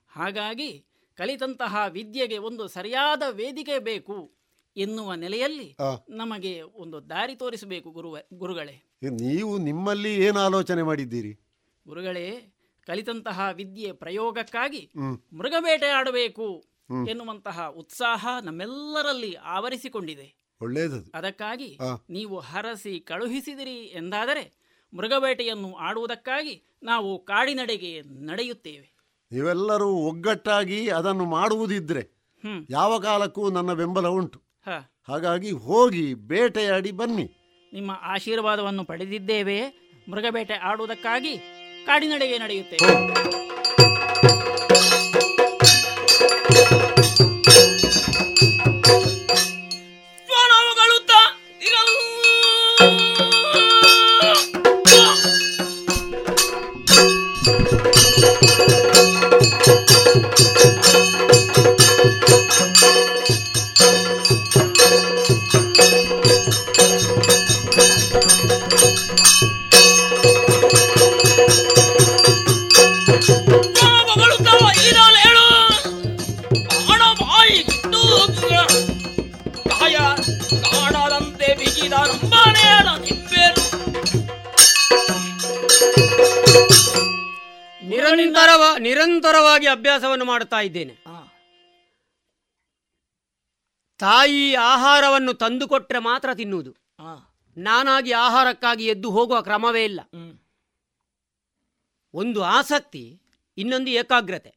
ಹಾಗಾಗಿ 0.09 0.71
ಕಲಿತಂತಹ 1.19 1.77
ವಿದ್ಯೆಗೆ 1.89 2.39
ಒಂದು 2.39 2.69
ಸರಿಯಾದ 2.69 3.23
ವೇದಿಕೆ 3.31 3.79
ಬೇಕು 3.79 4.35
ಎನ್ನುವ 4.77 5.15
ನೆಲೆಯಲ್ಲಿ 5.15 5.77
ನಮಗೆ 6.11 6.63
ಒಂದು 6.63 7.11
ದಾರಿ 7.11 7.37
ತೋರಿಸಬೇಕು 7.37 7.91
ಗುರುವ 7.91 8.17
ಗುರುಗಳೇ. 8.35 8.99
ನೀವು 9.03 9.59
ನಿಮ್ಮಲ್ಲಿ 9.59 10.25
ಏನು 10.25 10.39
ಆಲೋಚನೆ 10.39 10.83
ಮಾಡಿದ್ದೀರಿ? 10.83 11.33
ಗುರುಗಳೇ 11.89 12.55
ಕಲಿತಂತಹ 12.87 13.49
ವಿದ್ಯೆ 13.53 13.93
ಪ್ರಯೋಗಕ್ಕಾಗಿ 13.93 14.91
ಮೃಗಬೇಟೆ 15.33 15.87
ಆಡಬೇಕು. 15.87 16.65
ಎನ್ನುವಂತಹ 17.11 17.69
ಉತ್ಸಾಹ 17.69 18.27
ನಮ್ಮೆಲ್ಲರಲ್ಲಿ 18.43 19.35
ಆವರಿಸಿಕೊಂಡಿದೆ. 19.35 20.29
ಒಳ್ಳೆಯದು 20.61 21.11
ಅದಕ್ಕಾಗಿ 21.15 21.79
ನೀವು 22.11 22.39
ಹರಸಿ 22.39 23.01
ಕಳುಹಿಸಿದಿರಿ 23.01 23.79
ಎಂದಾದರೆ 23.95 24.45
ಮೃಗಬೇಟೆಯನ್ನು 24.93 25.75
ಆಡುವುದಕ್ಕಾಗಿ 25.75 26.55
ನಾವು 26.83 27.25
ಕಾಡಿನಡೆಗೆ 27.25 28.03
ನಡೆಯುತ್ತೇವೆ. 28.03 28.96
ನೀವೆಲ್ಲರೂ 29.33 29.89
ಒಗ್ಗಟ್ಟಾಗಿ 29.89 30.89
ಅದನ್ನು 30.89 31.25
ಮಾಡುವುದಿದ್ರೆ 31.25 32.03
ಯಾವ 32.71 32.99
ಕಾಲಕ್ಕೂ 32.99 33.51
ನನ್ನ 33.51 33.73
ಬೆಂಬಲ 33.73 34.07
ಉಂಟು. 34.07 34.39
ಹಾಗಾಗಿ 35.09 35.51
ಹೋಗಿ 35.51 36.15
ಬೇಟೆಯಾಡಿ 36.15 36.91
ಬನ್ನಿ. 36.91 37.27
ನಿಮ್ಮ 37.73 37.91
ಆಶೀರ್ವಾದವನ್ನು 38.03 38.85
ಪಡೆದಿದ್ದೇವೆ 38.85 39.59
ಮೃಗಬೇಟೆ 40.11 40.55
ಆಡುವುದಕ್ಕಾಗಿ 40.55 41.37
ಕಾಡಿನಡೆಗೆ 41.87 42.39
ನಡೆಯುತ್ತೇವೆ. 42.39 43.46
ನಿರಂತರವ 88.27 88.77
ನಿರಂತರವಾಗಿ 88.79 89.67
ಅಭ್ಯಾಸವನ್ನು 89.67 90.25
ಮಾಡುತ್ತಾ 90.25 90.61
ಇದ್ದೇನೆ. 90.61 90.95
ತಾಯಿ 93.99 94.55
ಆಹಾರವನ್ನು 94.55 95.35
ತಂದುಕೊಟ್ರೆ 95.35 95.99
ಮಾತ್ರ 95.99 96.35
ತಿನ್ನುವುದು. 96.35 96.73
ನಾನಾಗಿ 97.57 98.13
ಆಹಾರಕ್ಕಾಗಿ 98.13 98.87
ಎದ್ದು 98.87 99.11
ಹೋಗುವ 99.11 99.41
ಕ್ರಮವೇ 99.43 99.85
ಇಲ್ಲ. 99.85 100.01
ಒಂದು 102.15 102.43
ಆಸಕ್ತಿ 102.43 103.21
ಇನ್ನೊಂದು 103.57 103.91
ಏಕಾಗ್ರತೆ. 103.91 104.55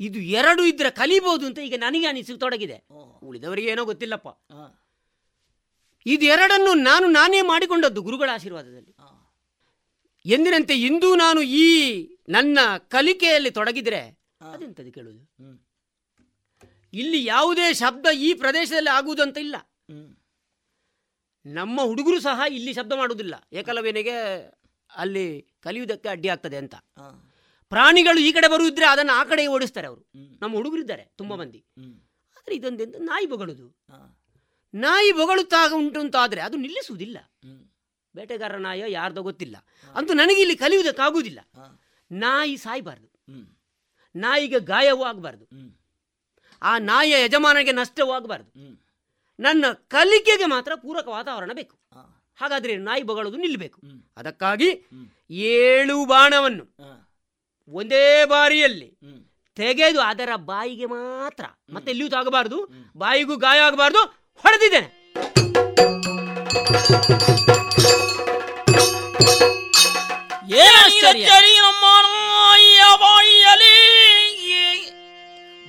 ಇದು 0.00 0.18
ಎರಡು 0.18 0.64
ಇದ್ರೆ 0.64 0.90
ಕಲಿಬಹುದು 0.90 1.46
ಅಂತ 1.46 1.58
ಈಗ 1.58 1.74
ನನಗೆ 1.76 2.06
ಅನಿಸತೊಡಗಿದೆ 2.06 2.86
ಉಳಿದವರಿಗೆ 3.22 3.68
ಏನೋ 3.68 3.84
ಗೊತ್ತಿಲ್ಲಪ್ಪ. 3.84 4.28
ಇದೆರಡನ್ನು 6.06 6.74
ನಾನು 6.74 7.06
ನಾನೇ 7.06 7.42
ಮಾಡಿಕೊಂಡದ್ದು 7.42 8.02
ಗುರುಗಳ 8.02 8.30
ಆಶೀರ್ವಾದದಲ್ಲಿ. 8.32 8.94
ಎಂದಿನಂತೆ 10.26 10.74
ಇಂದು 10.74 11.14
ನಾನು 11.14 11.42
ಈ 11.42 11.66
ನನ್ನ 12.28 12.58
ಕಲಿಕೆಯಲ್ಲಿ 12.88 13.50
ತೊಡಗಿದ್ರೆ 13.50 14.02
ಅದೆಂತದ್ದು 14.40 14.92
ಕೇಳುವುದು? 14.92 15.22
ಇಲ್ಲಿ 16.92 17.24
ಯಾವುದೇ 17.24 17.72
ಶಬ್ದ 17.72 18.06
ಈ 18.14 18.34
ಪ್ರದೇಶದಲ್ಲಿ 18.34 18.90
ಆಗುವುದಂತ 18.90 19.38
ಇಲ್ಲ. 19.38 19.56
ನಮ್ಮ 21.46 21.80
ಹುಡುಗರು 21.80 22.20
ಸಹ 22.20 22.40
ಇಲ್ಲಿ 22.50 22.72
ಶಬ್ದ 22.72 22.92
ಮಾಡುವುದಿಲ್ಲ. 22.92 23.34
ಏಕಲವ್ಯನಿಗೆ 23.52 24.16
ಅಲ್ಲಿ 24.96 25.46
ಕಲಿಯುವುದಕ್ಕೆ 25.60 26.08
ಅಡ್ಡಿ 26.08 26.28
ಆಗ್ತದೆ 26.28 26.56
ಅಂತ. 26.56 26.74
ಪ್ರಾಣಿಗಳು 27.68 28.20
ಈ 28.20 28.32
ಕಡೆ 28.32 28.48
ಬರುವುದ್ರೆ 28.48 28.86
ಅದನ್ನು 28.86 29.12
ಆ 29.12 29.24
ಕಡೆ 29.24 29.46
ಓಡಿಸ್ತಾರೆ 29.46 29.86
ಅವರು. 29.86 30.02
ನಮ್ಮ 30.40 30.54
ಹುಡುಗರಿದ್ದಾರೆ 30.54 31.04
ತುಂಬಾ 31.16 31.36
ಮಂದಿ. 31.36 31.60
ಆದರೆ 32.36 32.56
ಇದೊಂದೆಂತ 32.56 32.96
ನಾಯಿ 33.00 33.26
ಬೊಗಳುದು. 33.26 33.66
ನಾಯಿ 34.74 35.12
ಬೊಗಳುತ್ತಾಗ 35.12 35.72
ಉಂಟು 35.72 36.00
ಅಂತ 36.00 36.16
ಆದರೆ 36.16 36.40
ಅದು 36.40 36.56
ನಿಲ್ಲಿಸುವುದಿಲ್ಲ. 36.56 37.18
ಬೇಟೆಗಾರ 38.16 38.56
ನಾಯ 38.56 38.82
ಯಾರ್ದೋ 38.92 39.22
ಗೊತ್ತಿಲ್ಲ. 39.22 39.56
ಅಂತೂ 39.94 40.12
ನನಗೆ 40.12 40.40
ಇಲ್ಲಿ 40.40 40.56
ಕಲಿಯುವುದಕ್ಕಾಗುವುದಿಲ್ಲ. 40.56 41.40
ನಾಯಿ 42.10 42.56
ಸಾಯಬಾರ್ದು. 42.56 43.08
ನಾಯಿಗೆ 44.14 44.58
ಗಾಯವೂ 44.60 45.04
ಆಗಬಾರ್ದು 45.04 45.44
ಆ 46.62 46.78
ನಾಯಿಯ 46.78 47.16
ಯಜಮಾನನಿಗೆ 47.22 47.72
ನಷ್ಟವೂ 47.72 48.12
ಆಗಬಾರ್ದು 48.12 48.50
ನನ್ನ 49.38 49.64
ಕಲಿಕೆಗೆ 49.72 50.46
ಮಾತ್ರ 50.46 50.72
ಪೂರಕ 50.74 51.08
ವಾತಾವರಣ 51.08 51.52
ಬೇಕು. 51.54 51.76
ಹಾಗಾದ್ರೆ 52.38 52.76
ನಾಯಿ 52.76 53.02
ಬಗಳೋದು 53.02 53.36
ನಿಲ್ಲಬೇಕು 53.36 53.80
ಅದಕ್ಕಾಗಿ 54.16 54.68
ಏಳು 55.30 55.96
ಬಾಣವನ್ನು 56.04 56.64
ಒಂದೇ 57.68 58.24
ಬಾರಿಯಲ್ಲಿ 58.24 58.88
ತೆಗೆದು 59.54 60.00
ಅದರ 60.00 60.30
ಬಾಯಿಗೆ 60.36 60.86
ಮಾತ್ರ. 60.86 61.44
ಮತ್ತೆ 61.72 61.90
ಎಲ್ಲಿಯೂ 61.90 62.10
ತಾಗಬಾರ್ದು. 62.10 62.58
ಬಾಯಿಗೂ 62.96 63.36
ಗಾಯ 63.36 63.60
ಆಗಬಾರ್ದು 63.60 64.02
ಹೊಡೆದಿದ್ದೇನೆ. 64.44 64.88
ಬಾಯಿಯಲಿ 73.00 73.76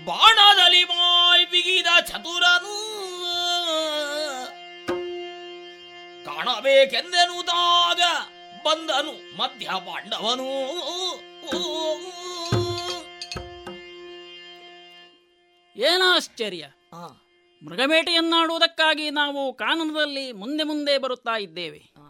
ಬಾಣದಲ್ಲಿ 0.06 0.84
ಬಾಯಿ 0.84 1.46
ಬಿಗಿದ 1.46 1.88
ಚತುರನು. 2.08 2.76
ಕಾಣಬೇಕೆಂದೆನುದಾಗ 6.26 8.02
ಬಂದನು 8.66 9.38
ಮಧ್ಯ 9.38 9.66
ಪಾಂಡವನು. 9.66 10.50
ಏನಾಶ್ಚರ್ಯ 15.76 16.68
ಮೃಗಬೇಟೆಯನ್ನಾಡುವುದಕ್ಕಾಗಿ 17.64 19.10
ನಾವು 19.10 19.54
ಕಾನನದಲ್ಲಿ 19.54 20.32
ಮುಂದೆ 20.32 20.64
ಮುಂದೆ 20.64 20.98
ಬರುತ್ತಾ 20.98 21.38
ಇದ್ದೇವೆ. 21.38 22.05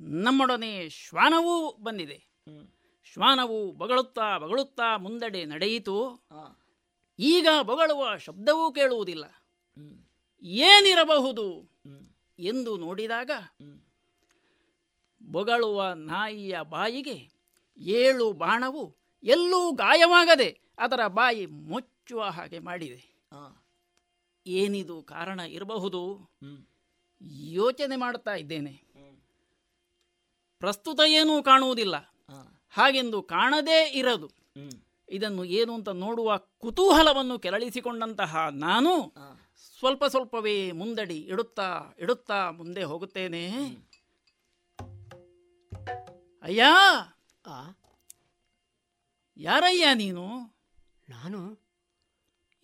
ನಮ್ಮೊಡನೆ 0.00 0.88
ಶ್ವಾನವೂ 0.88 1.72
ಬಂದಿದೆ. 1.72 2.30
ಶ್ವಾನವು 3.04 3.72
ಬಗಳುತ್ತಾ 3.72 4.38
ಬಗಳುತ್ತಾ 4.38 4.96
ಮುಂದಡೆ 4.96 5.44
ನಡೆಯಿತು. 5.44 6.26
ಈಗ 7.18 7.48
ಬೊಗಳುವ 7.62 8.16
ಶಬ್ದವೂ 8.16 8.72
ಕೇಳುವುದಿಲ್ಲ. 8.72 9.24
ಏನಿರಬಹುದು 10.42 11.70
ಎಂದು 12.38 12.76
ನೋಡಿದಾಗ 12.76 13.30
ಬೊಗಳುವ 15.22 15.92
ನಾಯಿಯ 15.92 16.58
ಬಾಯಿಗೆ 16.62 17.30
ಏಳು 17.78 18.32
ಬಾಣವು 18.32 18.96
ಎಲ್ಲೂ 19.22 19.72
ಗಾಯವಾಗದೆ 19.72 20.60
ಅದರ 20.78 21.06
ಬಾಯಿ 21.06 21.46
ಮುಚ್ಚುವ 21.46 22.22
ಹಾಗೆ 22.22 22.58
ಮಾಡಿದೆ. 22.58 23.20
ಏನಿದು 24.46 25.02
ಕಾರಣ 25.02 25.40
ಇರಬಹುದು? 25.40 26.30
ಯೋಚನೆ 27.32 27.96
ಮಾಡುತ್ತಾ 27.96 28.34
ಇದ್ದೇನೆ. 28.34 28.89
ಪ್ರಸ್ತುತ 30.60 31.00
ಏನೂ 31.06 31.42
ಕಾಣುವುದಿಲ್ಲ. 31.42 31.96
ಹಾಗೆಂದು 32.70 33.22
ಕಾಣದೇ 33.22 33.90
ಇರದು. 33.92 34.28
ಇದನ್ನು 35.08 35.44
ಏನು 35.44 35.74
ಅಂತ 35.74 35.88
ನೋಡುವ 35.88 36.36
ಕುತೂಹಲವನ್ನು 36.36 37.38
ಕೆರಳಿಸಿಕೊಂಡಂತಹ 37.38 38.48
ನಾನು 38.52 38.92
ಸ್ವಲ್ಪ 39.78 40.04
ಸ್ವಲ್ಪವೇ 40.04 40.72
ಮುಂದಡಿ 40.72 41.18
ಇಡುತ್ತಾ 41.18 41.94
ಇಡುತ್ತಾ 41.98 42.50
ಮುಂದೆ 42.50 42.82
ಹೋಗುತ್ತೇನೆ. 42.82 43.44
ಅಯ್ಯ! 46.42 46.62
ಯಾರಯ್ಯ 49.36 49.94
ನೀನು? 49.94 50.26
ನಾನು? 51.08 51.40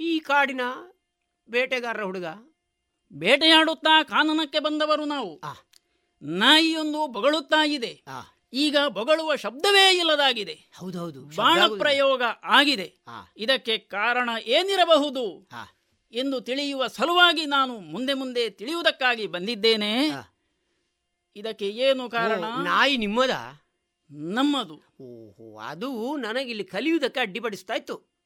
ಈ 0.00 0.18
ಕಾಡಿನ 0.18 0.60
ಬೇಟೆಗಾರರ 1.48 2.02
ಹುಡುಗ. 2.02 2.24
ಬೇಟೆಯಾಡುತ್ತಾ 3.12 4.02
ಕಾನನಕ್ಕೆ 4.02 4.58
ಬಂದವರು 4.58 5.04
ನಾವು. 5.04 5.40
ನಾಯಿಯೊಂದು 6.22 7.06
ಬೊಗಳುತ್ತಾ 7.06 7.66
ಇದೆ. 7.66 8.04
ಈಗ 8.52 8.76
ಬೊಗಳುವ 8.88 9.36
ಶಬ್ದವೇ 9.36 9.98
ಇಲ್ಲದಾಗಿದೆ. 9.98 10.70
ಹೌದೌದು 10.76 11.22
ಬಾಣ 11.22 11.58
ಪ್ರಯೋಗ 11.78 12.22
ಆಗಿದೆ. 12.42 12.96
ಇದಕ್ಕೆ 13.36 13.78
ಕಾರಣ 13.78 14.30
ಏನಿರಬಹುದು? 14.42 15.48
ಎಂದು 16.12 16.40
ತಿಳಿಯುವ 16.40 16.86
ಸಲುವಾಗಿ 16.86 17.46
ನಾನು 17.46 17.78
ಮುಂದೆ 17.80 18.14
ಮುಂದೆ 18.14 18.50
ತಿಳಿಯುವುದಕ್ಕಾಗಿ 18.50 19.26
ಬಂದಿದ್ದೇನೆ. 19.26 20.08
ಇದಕ್ಕೆ 21.36 21.68
ಏನು 21.68 22.10
ಕಾರಣ? 22.10 22.44
ನಾಯಿ 22.62 22.96
ನಿಮ್ಮದ? 22.96 23.30
ನಮ್ಮದು. 24.10 24.74
ಓಹೋ 25.00 25.58
ಅದು 25.58 26.16
ನನಗಿಲ್ಲಿ 26.16 26.64
ಕಲಿಯುವುದಕ್ಕೆ 26.64 27.20
ಅಡ್ಡಿಪಡಿಸ್ತಾ 27.20 27.74
ಇತ್ತು 27.74 28.16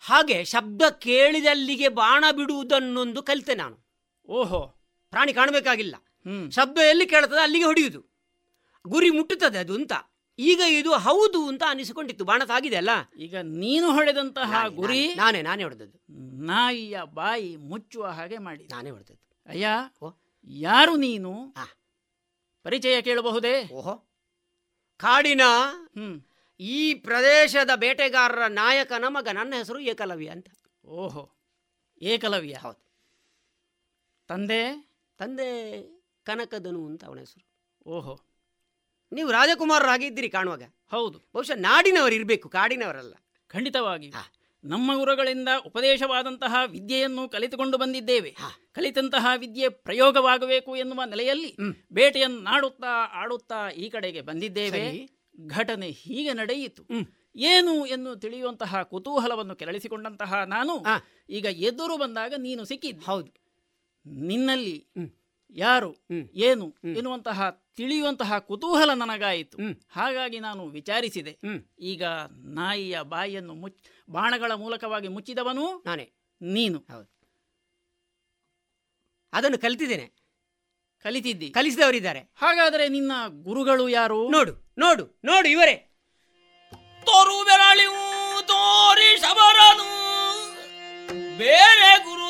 ಹಾಗೆ 0.00 0.44
ಶಬ್ದ 0.44 0.82
ಕೇಳಿದಲ್ಲಿಗೆ 0.82 1.88
ಬಾಣ 1.88 2.24
ಬಿಡುವುದನ್ನೊಂದು 2.30 3.22
ಕಲಿತೆ 3.22 3.54
ನಾನು. 3.54 3.78
ಓಹೋ. 4.28 4.66
ಪ್ರಾಣಿ 5.10 5.32
ಕಾಣಬೇಕಾಗಿಲ್ಲ. 5.32 5.94
ಶಬ್ದ 6.50 6.78
ಎಲ್ಲಿ 6.78 7.06
ಕೇಳ್ತದೆ 7.06 7.42
ಅಲ್ಲಿಗೆ 7.42 7.64
ಹೊಡೆಯುವುದು 7.64 8.14
ಗುರಿ 8.86 9.10
ಮುಟ್ಟುತ್ತದೆ 9.10 9.58
ಅದು 9.58 9.74
ಅಂತ. 9.74 9.92
ಈಗ 10.38 10.60
ಇದು 10.68 10.92
ಹೌದು 10.92 11.48
ಅಂತ 11.48 11.62
ಅನಿಸಿಕೊಂಡಿತ್ತು. 11.68 12.24
ಬಾಣ 12.24 12.44
ತಾಗಿದೆ 12.44 12.76
ಅಲ್ಲ? 12.76 12.90
ಈಗ 13.16 13.36
ನೀನು 13.36 13.92
ಹೊಡೆದಂತಹ 13.92 14.68
ಗುರಿ 14.68 15.14
ನಾನೇ 15.14 15.42
ನಾನೇ 15.42 15.62
ಹೊಡೆದದ್ದು. 15.62 15.98
ನಾಯಿಯ 16.44 17.02
ಬಾಯಿ 17.04 17.56
ಮುಚ್ಚುವ 17.56 18.06
ಹಾಗೆ 18.06 18.38
ಮಾಡಿ 18.38 18.68
ನಾನೇ 18.72 18.90
ಹೊಡೆದದ್ದು. 18.90 19.42
ಅಯ್ಯ 19.46 19.66
ಯಾರು 20.48 20.96
ನೀನು? 20.96 21.54
ಪರಿಚಯ 22.62 23.02
ಕೇಳಬಹುದೇ? 23.02 23.68
ಓಹೋ. 23.72 24.10
ಕಾಡಿನ 24.96 25.40
ಈ 26.60 26.94
ಪ್ರದೇಶದ 26.94 27.70
ಬೇಟೆಗಾರರ 27.74 28.46
ನಾಯಕ 28.46 28.92
ನಮಗ 28.92 29.28
ನನ್ನ 29.32 29.54
ಹೆಸರು 29.56 29.80
ಏಕಲವ್ಯ 29.80 30.28
ಅಂತ. 30.28 30.46
ಓಹೋ. 30.86 31.30
ಏಕಲವ್ಯ. 32.02 32.54
ಹೌದು. 32.54 32.84
ತಂದೆ? 34.28 34.90
ತಂದೆ. 35.18 35.93
ಕನಕದನು 36.24 36.86
ಅಂತ 36.86 37.04
ಅವನ 37.04 37.18
ಹೆಸರು. 37.18 37.54
ಓಹೋ. 37.90 38.20
ನೀವು 39.12 39.30
ರಾಜಕುಮಾರರಾಗಿದ್ದೀರಿ 39.30 40.28
ಕಾಣುವಾಗ. 40.28 40.62
ಹೌದು. 40.90 41.18
ಬಹುಶಃ 41.18 41.54
ನಾಡಿನವರು 41.54 42.14
ಇರಬೇಕು 42.14 42.48
ಕಾಡಿನವರಲ್ಲ. 42.48 43.14
ಖಂಡಿತವಾಗಿ. 43.48 44.12
ನಮ್ಮ 44.64 44.98
ಗುರುಗಳಿಂದ 44.98 45.48
ಉಪದೇಶವಾದಂತಹ 45.66 46.54
ವಿದ್ಯೆಯನ್ನು 46.66 47.28
ಕಲಿತುಕೊಂಡು 47.28 47.78
ಬಂದಿದ್ದೇವೆ. 47.78 48.36
ಕಲಿತಂತಹ 48.72 49.26
ವಿದ್ಯೆ 49.36 49.68
ಪ್ರಯೋಗವಾಗಬೇಕು 49.68 50.76
ಎನ್ನುವ 50.76 51.02
ನೆಲೆಯಲ್ಲಿ 51.04 51.56
ಬೇಟೆಯನ್ನಾಡುತ್ತಾ 51.92 53.10
ಆಡುತ್ತಾ 53.12 53.70
ಈ 53.70 53.90
ಕಡೆಗೆ 53.90 54.20
ಬಂದಿದ್ದೇವೆ. 54.20 55.08
ಘಟನೆ 55.46 55.90
ಹೀಗೆ 55.90 56.32
ನಡೆಯಿತು. 56.32 56.84
ಏನು 57.36 57.86
ಎಂದು 57.86 58.16
ತಿಳಿಯುವಂತಹ 58.16 58.82
ಕುತೂಹಲವನ್ನು 58.82 59.56
ಕೆರಳಿಸಿಕೊಂಡಂತಹ 59.56 60.34
ನಾನು 60.34 60.84
ಈಗ 61.30 61.44
ಎದುರು 61.44 61.96
ಬಂದಾಗ 61.96 62.34
ನೀನು 62.38 62.64
ಸಿಕ್ಕಿದ್ದೆ. 62.64 63.06
ಹೌದು. 63.06 63.44
ನಿನ್ನಲ್ಲಿ 64.06 64.86
ಯಾರು? 65.56 65.96
ಏನು? 66.34 66.74
ಎನ್ನುವಂತಹ 66.84 67.64
ತಿಳಿಯುವಂತಹ 67.76 68.38
ಕುತೂಹಲ 68.38 68.94
ನನಗಾಯಿತು. 68.94 69.58
ಹಾಗಾಗಿ 69.90 70.40
ನಾನು 70.40 70.66
ವಿಚಾರಿಸಿದೆ. 70.66 71.38
ಈಗ 71.78 72.04
ನಾಯಿಯ 72.30 73.02
ಬಾಯಿಯನ್ನು 73.02 73.54
ಮುಚ್ 73.54 73.78
ಬಾಣಗಳ 74.10 74.52
ಮೂಲಕವಾಗಿ 74.52 75.08
ಮುಚ್ಚಿದವನು 75.08 75.82
ನಾನೇ. 75.86 76.12
ನೀನು. 76.42 76.78
ಹೌದು. 76.78 77.14
ಅದನ್ನು 79.32 79.58
ಕಲಿತಿದ್ದೇನೆ. 79.58 80.12
ಕಲಿತಿದ್ದಿ? 81.02 81.50
ಕಲಿಸಿದವರಿದ್ದಾರೆ. 81.50 82.20
ಹಾಗಾದರೆ 82.36 82.88
ನಿನ್ನ 82.88 83.12
ಗುರುಗಳು 83.28 83.88
ಯಾರು? 83.88 84.28
ನೋಡು 84.28 84.52
ನೋಡು 84.78 85.20
ನೋಡು 85.24 85.48
ಇವರೇ. 85.48 85.74
ತೋರು 87.06 87.44
ಬೆರಳಿ 87.44 87.86
ತೋರಿ 88.46 89.16
ಶಬರನು 89.16 89.88
ಬೇರೆ 91.38 92.04
ಗುರು 92.04 92.23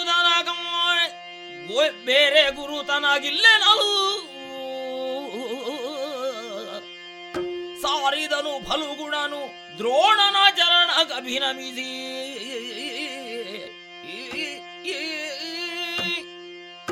ಬೇರೆ 2.05 2.51
ಗುರು 2.51 2.83
ತನಗಿಲ್ಲೆನಲು 2.83 3.91
ಸಾರಿದನು 7.83 8.69
ಫಲುಗುಣನು 8.69 9.43
ದ್ರೋಣನ 9.79 10.37
ಚರಣ 10.57 10.91
ಅಭಿನಮಿಸಿ 11.17 11.91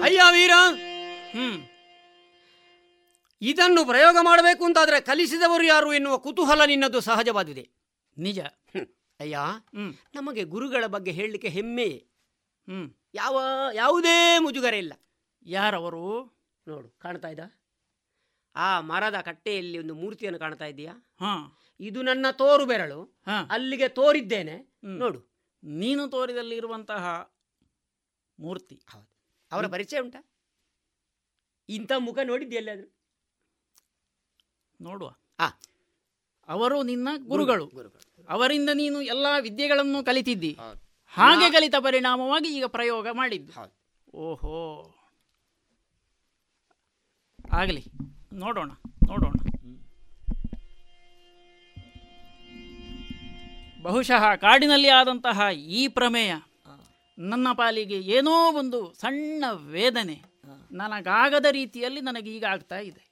ಅಯ್ಯ 0.02 0.22
ವೀರ! 0.32 0.52
ಹ್ಮ್. 1.32 1.58
ಇದನ್ನು 3.42 3.84
ಪ್ರಯೋಗ 3.84 4.16
ಮಾಡಬೇಕು 4.20 4.64
ಅಂತಾದ್ರೆ 4.64 5.00
ಕಲಿಸಿದವರು 5.00 5.64
ಯಾರು 5.64 5.92
ಎನ್ನುವ 5.92 6.18
ಕುತೂಹಲ 6.18 6.64
ನಿನ್ನದು 6.64 7.00
ಸಹಜವಾದಿದೆ. 7.00 7.64
ನಿಜ. 8.16 8.40
ಅಯ್ಯ 9.20 9.38
ನಮಗೆ 10.14 10.44
ಗುರುಗಳ 10.44 10.86
ಬಗ್ಗೆ 10.86 11.12
ಹೇಳಲಿಕ್ಕೆ 11.12 11.48
ಹೆಮ್ಮೆಯೇ 11.48 11.98
ಹ್ಮ್. 12.68 12.88
ಯಾವ 13.14 13.40
ಯಾವುದೇ 13.74 14.38
ಮುಜುಗರ 14.38 14.74
ಇಲ್ಲ. 14.74 14.92
ಯಾರವರು? 15.46 16.04
ನೋಡು 16.68 16.88
ಕಾಣ್ತಾ 16.88 17.28
ಇದ್ದ 17.28 17.40
ಆ 18.56 18.80
ಮರದ 18.80 19.20
ಕಟ್ಟೆಯಲ್ಲಿ 19.20 19.78
ಒಂದು 19.78 19.94
ಮೂರ್ತಿಯನ್ನು 19.94 20.38
ಕಾಣ್ತಾ 20.38 20.64
ಇದೆಯಾ? 20.64 20.94
ಹಾ. 21.20 21.60
ಇದು 21.80 22.02
ನನ್ನ 22.02 22.26
ತೋರು 22.32 22.66
ಬೆರಳು. 22.66 23.22
ಅಲ್ಲಿಗೆ 23.50 23.88
ತೋರಿದ್ದೇನೆ. 23.88 24.74
ನೋಡು. 24.84 25.32
ನೀನು 25.64 26.08
ತೋರಿದಲ್ಲಿ 26.08 26.56
ಇರುವಂತಹ 26.56 27.34
ಮೂರ್ತಿ 28.38 28.82
ಅವರ 29.52 29.66
ಪರಿಚಯ 29.66 30.00
ಉಂಟಾ? 30.00 30.28
ಇಂಥ 31.68 31.92
ಮುಖ 31.98 32.18
ನೋಡಿದ್ಯಲ್ಲಾದ್ರು 32.24 32.94
ನೋಡುವ. 34.80 35.14
ಅವರು 36.48 36.82
ನಿನ್ನ 36.82 37.08
ಗುರುಗಳು. 37.18 37.70
ಅವರಿಂದ 38.28 38.70
ನೀನು 38.74 39.02
ಎಲ್ಲಾ 39.02 39.38
ವಿದ್ಯೆಗಳನ್ನು 39.38 40.04
ಕಲಿತಿದ್ದಿ. 40.04 40.58
ಹಾಗೆ 41.12 41.50
ಕಲಿತ 41.50 41.74
ಪರಿಣಾಮವಾಗಿ 41.80 42.56
ಈಗ 42.56 42.64
ಪ್ರಯೋಗ 42.64 43.08
ಮಾಡಿದ್ದು. 43.12 43.52
ಓಹೋ. 44.14 44.58
ಆಗಲಿ 47.52 47.84
ನೋಡೋಣ 48.32 48.70
ನೋಡೋಣ. 49.06 49.32
ಬಹುಶಃ 53.82 54.34
ಕಾಡಿನಲ್ಲಿ 54.34 54.88
ಆದಂತಹ 54.88 55.40
ಈ 55.56 55.88
ಪ್ರಮೇಯ 55.88 56.32
ನನ್ನ 57.18 57.48
ಪಾಲಿಗೆ 57.52 57.98
ಏನೋ 58.00 58.52
ಒಂದು 58.52 58.94
ಸಣ್ಣ 59.00 59.44
ವೇದನೆ 59.50 60.22
ನನಗಾಗದ 60.72 61.46
ರೀತಿಯಲ್ಲಿ 61.50 62.00
ನನಗೆ 62.00 62.36
ಈಗ 62.36 62.44
ಆಗ್ತಾ 62.44 62.78
ಇದೆ. 62.78 63.02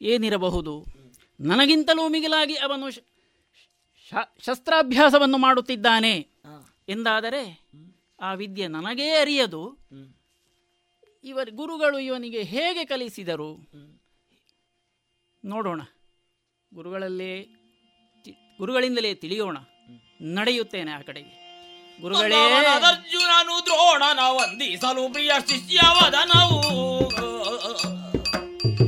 ಏನಿರಬಹುದು? 0.00 0.86
ನನಗಿಂತಲೂ 1.40 2.08
ಮಿಗಿಲಾಗಿ 2.08 2.54
ಅವನು 2.54 2.90
ಶಸ್ತ್ರಾಭ್ಯಾಸವನ್ನು 4.42 5.38
ಮಾಡುತ್ತಿದ್ದಾನೆ. 5.38 6.35
ಎಂದಾದರೆ 6.88 7.68
ಆ 8.20 8.34
ವಿದ್ಯೆ 8.34 8.68
ನನಗೇ 8.68 9.10
ಅರಿಯದು. 9.10 9.78
ಇವರ 11.24 11.48
ಗುರುಗಳು 11.50 11.98
ಇವನಿಗೆ 11.98 12.42
ಹೇಗೆ 12.42 12.84
ಕಲಿಸಿದರು? 12.84 13.70
ನೋಡೋಣ. 15.44 15.80
ಗುರುಗಳಲ್ಲೇ 16.74 17.42
ಗುರುಗಳಿಂದಲೇ 18.58 19.14
ತಿಳಿಯೋಣ. 19.14 19.58
ನಡೆಯುತ್ತೇನೆ 20.22 20.90
ಆ 20.90 21.00
ಕಡೆಗೆ. 21.00 21.46
ಗುರುಗಳೇ 22.00 22.66
ಅರ್ಜುನನು 22.86 23.66
ದ್ರೋಣನ 23.66 24.18
ವಂದಿಸಲು 24.30 25.12
ಪ್ರಿಯ 25.12 25.30
ಶಿಷ್ಯವದನವು. 25.46 27.10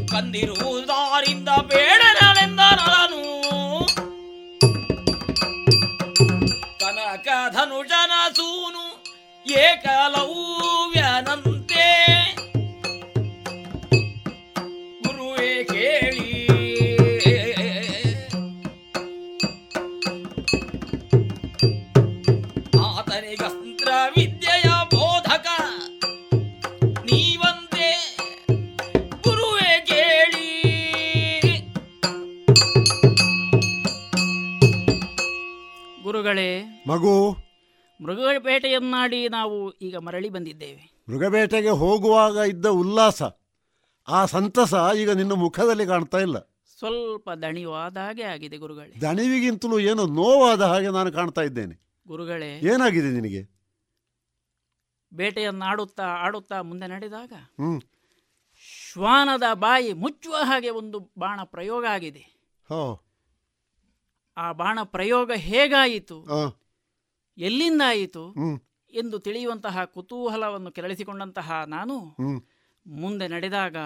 ಕಂದಿರುವುದಾರಿಂದ 0.09 1.49
ಬೇಡನೆಂದ 1.49 2.28
ಮೃಗಪೇಟೆಯನ್ನಾಡಿ 39.09 39.29
ನಾವು 39.29 39.73
ಈಗ 39.73 39.97
ಮರಳಿ 39.97 40.29
ಬಂದಿದ್ದೇವೆ. 40.29 40.93
ಮೃಗಬೇಟೆಗೆ 41.09 41.69
ಹೋಗುವಾಗ 41.69 42.37
ಇದ್ದ 42.37 42.67
ಉಲ್ಲಾಸ 42.67 43.23
ಆ 44.09 44.27
ಸಂತಸ 44.27 44.75
ಈಗ 44.97 45.11
ನಿನ್ನ 45.11 45.33
ಮುಖದಲ್ಲಿ 45.33 45.87
ಕಾಣ್ತಾ 45.87 46.19
ಇಲ್ಲ. 46.19 46.39
ಸ್ವಲ್ಪ 46.79 47.31
ದಣಿವಾದ 47.31 47.97
ಹಾಗೆ 47.97 48.23
ಆಗಿದೆ 48.23 48.57
ಗುರುಗಳೇ. 48.57 49.01
ದಣಿವಿಗಿಂತಲೂ 49.01 49.79
ಏನು 49.79 50.07
ನೋವಾದ 50.07 50.63
ಹಾಗೆ 50.63 50.89
ನಾನು 50.89 51.13
ಕಾಣ್ತಾ 51.13 51.43
ಇದ್ದೇನೆ. 51.43 51.75
ಗುರುಗಳೇ 52.07 52.59
ಏನಾಗಿದೆ 52.59 53.11
ನಿನಗೆ? 53.11 53.43
ಬೇಟೆಯನ್ನು 55.15 55.65
ಆಡುತ್ತಾ 55.65 56.63
ಮುಂದೆ 56.63 56.87
ನಡೆದಾಗ 56.87 57.33
ಶ್ವಾನದ 58.61 59.43
ಬಾಯಿ 59.55 59.93
ಮುಚ್ಚುವ 59.93 60.37
ಹಾಗೆ 60.43 60.71
ಒಂದು 60.71 61.11
ಬಾಣ 61.19 61.41
ಪ್ರಯೋಗ 61.45 61.85
ಆಗಿದೆ. 61.91 62.25
ಆ 64.37 64.53
ಬಾಣ 64.53 64.79
ಪ್ರಯೋಗ 64.83 65.33
ಹೇಗಾಯಿತು? 65.35 66.17
ಎಲ್ಲಿಂದ 66.23 67.43
ಎಲ್ಲಿಂದಾಯಿತು? 67.43 68.31
ಹ್ಮ್. 68.31 68.68
ಎಂದು 68.91 69.19
ತಿಳಿಯುವಂತಹ 69.19 69.85
ಕುತೂಹಲವನ್ನು 69.85 70.71
ಕೆರಳಿಸಿಕೊಂಡಂತಹ 70.73 71.65
ನಾನು 71.67 72.17
ಮುಂದೆ 72.87 73.29
ನಡೆದಾಗ 73.29 73.77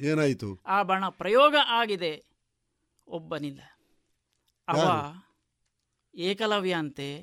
ಏನಾಯಿತು? 0.00 0.60
ಆ 0.66 0.82
ಬಾಣ 0.82 1.08
ಪ್ರಯೋಗ 1.08 1.56
ಆಗಿದೆ. 1.66 2.24
ಒಬ್ಬನಿಂದ 3.08 3.60
ಅವ 4.68 4.76
ಯಾರು? 4.76 5.26
ಏಕಲವ್ಯ 6.14 6.72
ಅಂತೆ 6.72 7.16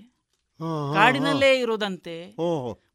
ಹಾ, 0.60 0.66
ಹಾ, 0.66 0.88
ಹಾ. 0.88 0.94
ಕಾಡಿನಲ್ಲೇ 0.94 1.60
ಇರುವುದಂತೆ 1.60 2.36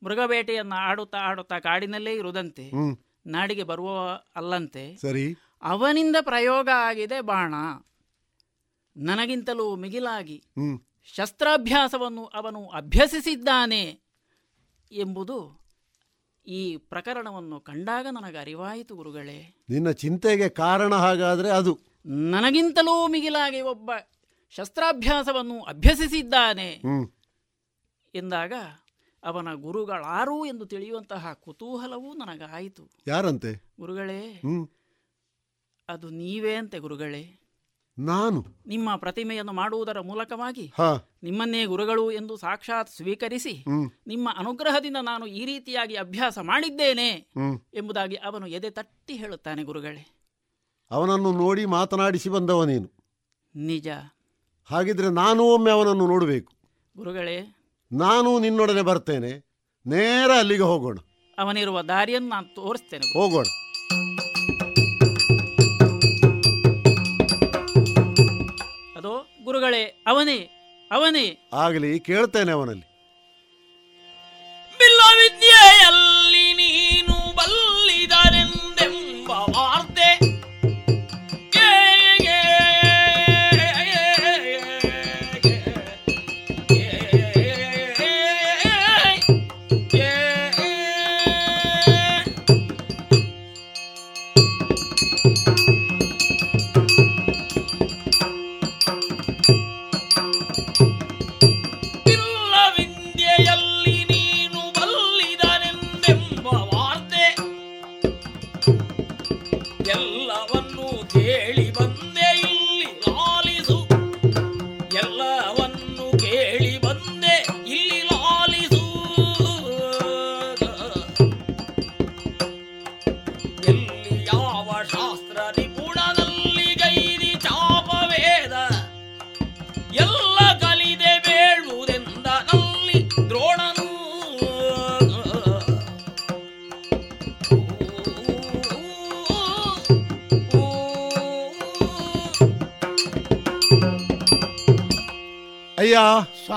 ಮೃಗಬೇಟೆಯನ್ನು 0.02 0.74
ಆಡುತ್ತಾ 0.74 1.18
ಆಡುತ್ತಾ 1.18 1.58
ಕಾಡಿನಲ್ಲೇ 1.58 2.14
ಇರುವುದಂತೆ 2.14 2.70
ನಾಡಿಗೆ 3.26 3.62
ಬರುವ 3.62 4.20
ಅಲ್ಲಂತೆ. 4.36 4.96
ಸರಿ. 4.96 5.36
ಅವನಿಂದ 5.62 6.16
ಪ್ರಯೋಗ 6.20 6.68
ಆಗಿದೆ 6.74 7.20
ಬಾಣ. 7.20 7.54
ನನಗಿಂತಲೂ 8.96 9.76
ಮಿಗಿಲಾಗಿ 9.76 10.44
ಶಸ್ತ್ರಾಭ್ಯಾಸವನ್ನು 11.04 12.24
ಅವನು 12.24 12.68
ಅಭ್ಯಸಿಸಿದ್ದಾನೆ. 12.68 14.07
ಎಂಬುದು 14.92 15.68
ಈ 16.46 16.76
ಪ್ರಕರಣವನ್ನು 16.76 17.60
ಕಂಡಾಗ 17.60 18.06
ನನಗೆ 18.10 18.36
ಅರಿವಾಯಿತು 18.36 18.96
ಗುರುಗಳೇ. 18.96 19.64
ನಿನ್ನ 19.68 19.90
ಚಿಂತೆಗೆ 19.90 20.48
ಕಾರಣ 20.48 20.94
ಹಾಗಾದರೆ 20.94 21.50
ಅದು. 21.50 21.78
ನನಗಿಂತಲೂ 22.06 23.06
ಮಿಗಿಲಾಗಿ 23.06 23.60
ಒಬ್ಬ 23.60 23.90
ಶಸ್ತ್ರಾಭ್ಯಾಸವನ್ನು 24.50 25.62
ಅಭ್ಯಸಿಸಿದ್ದಾನೆ 25.62 26.82
ಎಂದಾಗ 28.14 28.52
ಅವನ 29.24 29.54
ಗುರುಗಳಾರು 29.54 30.44
ಎಂದು 30.44 30.66
ತಿಳಿಯುವಂತಹ 30.66 31.32
ಕುತೂಹಲವೂ 31.32 32.14
ನನಗಾಯಿತು. 32.14 32.90
ಯಾರಂತೆ? 33.06 33.74
ಗುರುಗಳೇ 33.80 34.42
ಅದು 35.88 36.10
ನೀವೇ 36.10 36.54
ಅಂತೆ 36.54 36.78
ಗುರುಗಳೇ. 36.78 37.40
ನಾನು. 37.98 38.44
ನಿಮ್ಮ 38.66 38.96
ಪ್ರತಿಮೆಯನ್ನು 38.96 39.52
ಮಾಡುವುದರ 39.52 40.00
ಮೂಲಕವಾಗಿ 40.00 40.72
ಹಾ. 40.78 41.08
ನಿಮ್ಮನ್ನೇ 41.22 41.64
ಗುರುಗಳು 41.64 42.10
ಎಂದು 42.10 42.36
ಸಾಕ್ಷಾತ್ 42.36 42.90
ಸ್ವೀಕರಿಸಿ 42.90 43.64
ನಿಮ್ಮ 44.06 44.28
ಅನುಗ್ರಹದಿಂದ 44.36 44.96
ನಾನು 45.02 45.26
ಈ 45.26 45.44
ರೀತಿಯಾಗಿ 45.44 45.94
ಅಭ್ಯಾಸ 45.94 46.38
ಮಾಡಿದ್ದೇನೆ 46.38 47.08
ಎಂಬುದಾಗಿ 47.74 48.16
ಅವನು 48.16 48.46
ಎದೆ 48.46 48.70
ತಟ್ಟಿ 48.70 49.14
ಹೇಳುತ್ತಾನೆ 49.14 49.62
ಗುರುಗಳೇ. 49.62 50.16
ಅವನನ್ನು 50.90 51.32
ನೋಡಿ 51.32 51.66
ಮಾತನಾಡಿಸಿ 51.66 52.28
ಬಂದವ 52.28 52.64
ನೀನು. 52.64 52.90
ನಿಜ. 53.56 53.88
ಹಾಗಿದ್ರೆ 54.64 55.10
ನಾನು 55.10 55.42
ಒಮ್ಮೆ 55.42 55.70
ಅವನನ್ನು 55.70 56.06
ನೋಡಬೇಕು. 56.06 56.52
ಗುರುಗಳೇ. 56.96 57.56
ನಾನು 57.92 58.38
ನಿನ್ನೊಡನೆ 58.38 58.82
ಬರ್ತೇನೆ. 58.82 59.48
ನೇರ 59.86 60.30
ಅಲ್ಲಿಗೆ 60.38 60.62
ಹೋಗೋಣ. 60.62 60.96
ಅವನಿರುವ 61.38 61.82
ದಾರಿಯನ್ನು 61.82 62.28
ನಾನು 62.28 62.54
ತೋರಿಸ್ತೇನೆ 62.54 63.12
ಹೋಗೋಣ. 63.12 63.44
ಗುರುಗಳೇ 69.48 69.82
ಅವನೇ 70.06 70.38
ಅವನೇ. 70.90 71.26
ಆಗಲಿ 71.52 72.00
ಕೇಳ್ತೇನೆ 72.00 72.52
ಅವನಲ್ಲಿ. 72.52 72.87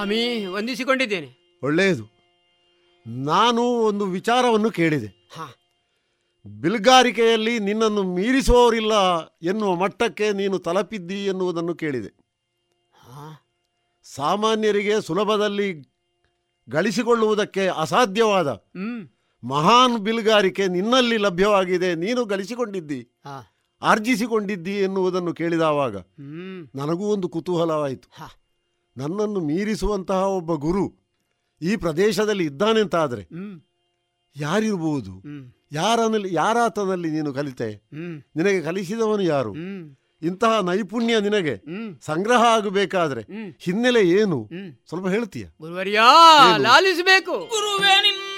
ಸ್ವಾಮಿ 0.01 0.45
ವಂದಿಸಿಕೊಂಡಿದ್ದೇನೆ. 0.45 1.59
ಒಳ್ಳೆಯದು. 1.63 2.03
ನಾನು 3.07 3.61
ಒಂದು 3.61 4.05
ವಿಚಾರವನ್ನು 4.05 4.71
ಕೇಳಿದೆ. 4.71 5.05
ಹಾ. 5.05 5.55
ಬಿಲ್ಗಾರಿಕೆಯಲ್ಲಿ 6.61 7.59
ನಿನ್ನನ್ನು 7.59 8.03
ಮೀರಿಸುವವರಿಲ್ಲ 8.03 8.93
ಎನ್ನುವ 9.41 9.75
ಮಟ್ಟಕ್ಕೆ 9.75 10.33
ನೀನು 10.33 10.59
ತಲುಪಿದ್ದಿ 10.59 11.25
ಎನ್ನುವುದನ್ನು 11.25 11.75
ಕೇಳಿದೆ. 11.75 12.09
ಸಾಮಾನ್ಯರಿಗೆ 14.03 15.01
ಸುಲಭದಲ್ಲಿ 15.01 15.93
ಗಳಿಸಿಕೊಳ್ಳುವುದಕ್ಕೆ 16.69 17.67
ಅಸಾಧ್ಯವಾದ 17.67 18.65
ಮಹಾನ್ 19.43 19.97
ಬಿಲ್ಗಾರಿಕೆ 19.97 20.67
ನಿನ್ನಲ್ಲಿ 20.67 21.17
ಲಭ್ಯವಾಗಿದೆ. 21.17 21.95
ನೀನು 21.95 22.25
ಗಳಿಸಿಕೊಂಡಿದ್ದಿ. 22.25 23.09
ಆರ್ಜಿಸಿಕೊಂಡಿದ್ದಿ 23.81 24.77
ಎನ್ನುವುದನ್ನು 24.77 25.33
ಕೇಳಿದವಾಗ 25.33 25.97
ನನಗೂ 26.75 27.05
ಒಂದು 27.05 27.29
ಕುತೂಹಲವಾಯಿತು. 27.29 28.09
ನನ್ನನ್ನು 29.01 29.39
ಮೀರಿಸುವಂತಹ 29.39 30.21
ಒಬ್ಬ 30.31 30.51
ಗುರು 30.65 30.85
ಈ 31.61 31.71
ಪ್ರದೇಶದಲ್ಲಿ 31.75 32.45
ಇದ್ದಾನೆಂತಾದರೆ 32.45 33.23
ಆದರೆ 33.23 33.23
ಯಾರಿರ್ಬೋದು? 34.35 35.13
ಯಾರನಲ್ಲಿ 35.71 36.29
ಯಾರಾತನಲ್ಲಿ 36.33 37.09
ನೀನು 37.11 37.31
ಕಲಿತೆ? 37.33 37.69
ನಿನಗೆ 38.35 38.59
ಕಲಿಸಿದವನು 38.61 39.23
ಯಾರು? 39.23 39.51
ಇಂತಹ 40.21 40.53
ನೈಪುಣ್ಯ 40.59 41.19
ನಿನಗೆ 41.19 41.55
ಸಂಗ್ರಹ 42.05 42.41
ಆಗಬೇಕಾದ್ರೆ 42.55 43.21
ಹಿನ್ನೆಲೆ 43.59 44.03
ಏನು? 44.09 44.37
ಸ್ವಲ್ಪ 44.89 45.07
ಹೇಳ್ತೀಯ? 45.07 45.45
ಗುರುವರ್ಯಾ? 45.61 46.07
ಲಾಲಿಸಬೇಕು. 46.57 47.35
ಗುರುವೇ 47.53 47.93
ನಿನ್ನ 48.01 48.30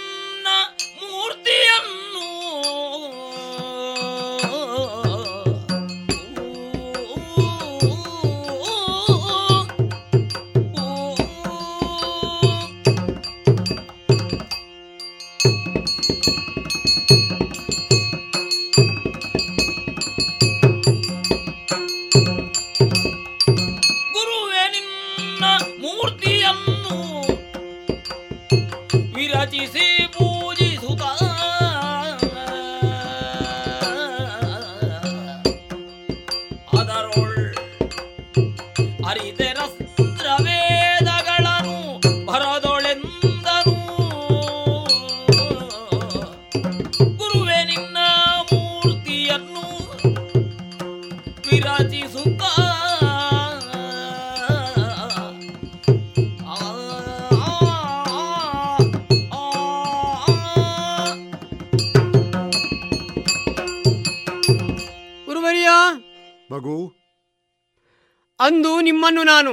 ನಿಮ್ಮನ್ನು 69.04 69.24
ನಾನು 69.26 69.52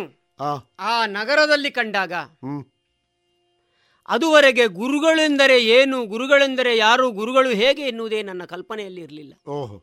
ಆ. 0.81 1.06
ನಗರದಲ್ಲಿ 1.10 1.70
ಕಂಡಾಗ 1.70 2.12
ಅದುವರೆಗೆ 4.09 4.66
ಗುರುಗಳೆಂದರೆ 4.72 5.66
ಏನು 5.68 6.06
ಗುರುಗಳೆಂದರೆ 6.06 6.77
ಯಾರು 6.77 7.10
ಗುರುಗಳು 7.10 7.51
ಹೇಗೆ 7.55 7.82
ಎನ್ನುವುದೇ 7.82 8.22
ನನ್ನ 8.22 8.44
ಕಲ್ಪನೆಯಲ್ಲಿ 8.44 9.01
ಇರಲಿಲ್ಲ. 9.01 9.35
ಓಹೋ. 9.48 9.77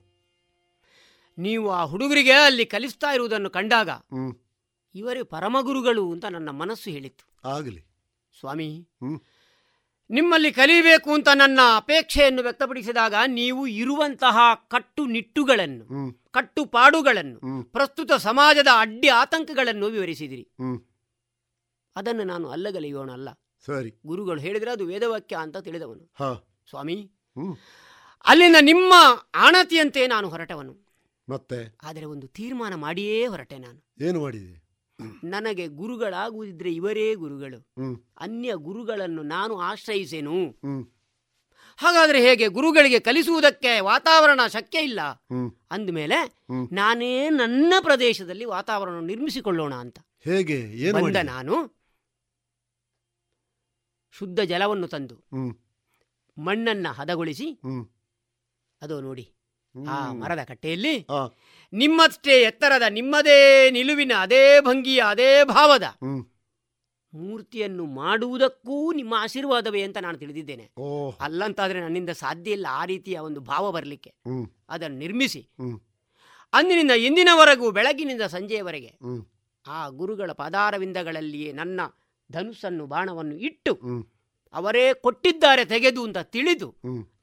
ನೀವು 1.38 1.66
ಆ 1.70 1.84
ಹುಡುಗರಿಗೆ 1.84 2.32
ಅಲ್ಲಿ 2.42 2.66
ಕಲಿಸ್ತಾ 2.66 3.12
ಇರುವುದನ್ನು 3.12 3.50
ಕಂಡಾಗ 3.50 3.90
ಇವರೇ 4.96 5.24
ಪರಮಗುರುಗಳು 5.24 6.12
ಅಂತ 6.12 6.26
ನನ್ನ 6.26 6.50
ಮನಸ್ಸು 6.56 6.90
ಹೇಳಿತ್ತು. 6.90 7.26
ಆಗಲಿ. 7.50 7.82
ಸ್ವಾಮಿ 8.40 8.70
ನಿಮ್ಮಲ್ಲಿ 10.10 10.52
ಕಲಿಬೇಕು 10.52 11.14
ಅಂತ 11.14 11.28
ನನ್ನ 11.36 11.60
ಅಪೇಕ್ಷೆಯನ್ನು 11.76 12.42
ವ್ಯಕ್ತಪಡಿಸಿದಾಗ 12.42 13.14
ನೀವು 13.28 13.68
ಇರುವಂತಹ 13.68 14.38
ಕಟ್ಟುನಿಟ್ಟುಗಳನ್ನು 14.68 16.14
ಕಟ್ಟುಪಾಡುಗಳನ್ನು 16.32 17.64
ಪ್ರಸ್ತುತ 17.64 18.12
ಸಮಾಜದ 18.12 18.68
ಅಡ್ಡಿ 18.80 19.08
ಆತಂಕಗಳನ್ನು 19.08 19.86
ವಿವರಿಸಿದಿರಿ. 19.86 20.48
ಅದನ್ನು 21.96 22.24
ನಾನು 22.24 22.50
ಅಲ್ಲಗಲಿಯೋಣ 22.50 23.12
ಅಲ್ಲ 23.12 23.30
ಸರಿ. 23.66 24.00
ಗುರುಗಳು 24.06 24.42
ಹೇಳಿದ್ರೆ 24.42 24.72
ಅದು 24.72 24.86
ವೇದವಾಕ್ಯ 24.86 25.36
ಅಂತ 25.36 25.58
ತಿಳಿದವನು. 25.58 26.14
ಸ್ವಾಮಿ 26.70 27.12
ಅಲ್ಲಿನ 28.26 28.56
ನಿಮ್ಮ 28.62 28.94
ಆಣತಿಯಂತೆ 29.36 30.08
ನಾನು 30.08 30.30
ಹೊರಟವನು. 30.30 30.88
ಮತ್ತೆ? 31.30 31.78
ಆದರೆ 31.84 32.06
ಒಂದು 32.06 32.28
ತೀರ್ಮಾನ 32.28 32.76
ಮಾಡಿಯೇ 32.76 33.28
ಹೊರಟೆ 33.28 33.58
ನಾನು. 33.58 34.06
ಏನು 34.06 34.22
ಮಾಡಿದೆ? 34.22 34.67
ನನಗೆ 35.24 35.68
ಗುರುಗಳಾಗುವುದಿದ್ರೆ 35.68 36.74
ಇವರೇ 36.74 37.16
ಗುರುಗಳು. 37.16 37.60
ಅನ್ಯ 38.18 38.54
ಗುರುಗಳನ್ನು 38.56 39.24
ನಾನು 39.24 39.60
ಆಶ್ರಯಿಸೇನು. 39.60 40.38
ಹಾಗಾದ್ರೆ 41.78 42.30
ಹೇಗೆ? 42.30 42.48
ಗುರುಗಳಿಗೆ 42.48 43.00
ಕಲಿಸುವುದಕ್ಕೆ 43.00 43.80
ವಾತಾವರಣ 43.80 44.40
ಶಕ್ಯ 44.48 44.80
ಇಲ್ಲ. 44.80 45.02
ಅಂದಮೇಲೆ 45.72 46.20
ನಾನೇ 46.72 47.30
ನನ್ನ 47.30 47.74
ಪ್ರದೇಶದಲ್ಲಿ 47.80 48.46
ವಾತಾವರಣ 48.46 49.06
ನಿರ್ಮಿಸಿಕೊಳ್ಳೋಣ 49.06 49.76
ಅಂತ. 49.76 50.00
ಹೇಗೆ? 50.20 50.92
ಬಂದ 50.92 51.16
ನಾನು 51.24 51.56
ಶುದ್ಧ 54.12 54.40
ಜಲವನ್ನು 54.40 54.88
ತಂದು 54.88 55.16
ಮಣ್ಣನ್ನ 56.38 56.88
ಹದಗೊಳಿಸಿ 56.88 57.60
ಅದು 58.82 59.02
ನೋಡಿ 59.02 59.34
ಆ 59.90 60.12
ಮರದ 60.14 60.44
ಕಟ್ಟೆಯಲ್ಲಿ 60.48 61.08
ನಿಮ್ಮಷ್ಟೇ 61.74 62.42
ಎತ್ತರದ 62.42 62.82
ನಿಮ್ಮದೇ 62.90 63.70
ನಿಲುವಿನ 63.72 64.12
ಅದೇ 64.20 64.60
ಭಂಗಿಯ 64.60 65.04
ಅದೇ 65.08 65.44
ಭಾವದ 65.44 65.84
ಮೂರ್ತಿಯನ್ನು 67.14 67.86
ಮಾಡುವುದಕ್ಕೂ 67.86 68.94
ನಿಮ್ಮ 68.94 69.14
ಆಶೀರ್ವಾದವೇ 69.18 69.82
ಅಂತ 69.82 69.98
ನಾನು 69.98 70.18
ತಿಳಿದಿದ್ದೇನೆ. 70.18 70.72
ಅಲ್ಲಂತಾದ್ರೆ 71.22 71.82
ನನ್ನಿಂದ 71.82 72.10
ಸಾಧ್ಯ 72.10 72.52
ಇಲ್ಲ 72.52 72.68
ಆ 72.72 72.86
ರೀತಿಯ 72.86 73.20
ಒಂದು 73.20 73.40
ಭಾವ 73.40 73.72
ಬರಲಿಕ್ಕೆ. 73.72 74.14
ಅದನ್ನು 74.70 74.98
ನಿರ್ಮಿಸಿ. 74.98 75.50
ಅಂದಿನಿಂದ 76.54 76.92
ಇಂದಿನವರೆಗೂ 76.92 77.72
ಬೆಳಗಿನಿಂದ 77.72 78.22
ಸಂಜೆಯವರೆಗೆ 78.22 79.00
ಆ 79.68 79.90
ಗುರುಗಳ 79.90 80.32
ಪದಾರವಿಂದಗಳಲ್ಲಿಯೇ 80.32 81.54
ನನ್ನ 81.54 81.82
ಧನುಸ್ಸನ್ನು 82.32 82.86
ಬಾಣವನ್ನು 82.86 83.36
ಇಟ್ಟು 83.36 83.74
ಅವರೇ 84.54 84.94
ಕೊಟ್ಟಿದ್ದಾರೆ 84.94 85.66
ತೆಗೆದು 85.66 86.04
ಅಂತ 86.04 86.18
ತಿಳಿದು 86.18 86.76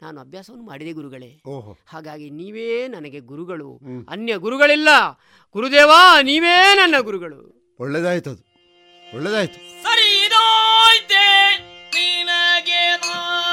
ನಾನು 0.02 0.20
ಅಭ್ಯಾಸವನ್ನು 0.20 0.64
ಮಾಡಿದೆ 0.66 0.92
ಗುರುಗಳೇ. 0.92 1.42
ಓಹೋ. 1.46 1.78
ಹಾಗಾಗಿ 1.86 2.30
ನೀವೇ 2.30 2.88
ನನಗೆ 2.88 3.20
ಗುರುಗಳು. 3.20 3.80
ಅನ್ಯ 4.08 4.36
ಗುರುಗಳಿಲ್ಲ. 4.36 4.88
ಗುರುದೇವಾ 5.52 6.20
ನೀವೇ 6.22 6.74
ನನ್ನ 6.74 6.94
ಗುರುಗಳು. 7.00 7.74
ಒಳ್ಳೇದಾಯ್ತು 7.80 8.34
ಸರಿ 9.82 10.26
ಇದೋ 10.26 10.44
ನಿನಗೆ 11.94 12.96
ನಾವು 12.96 13.14
ಸರಿ 13.16 13.43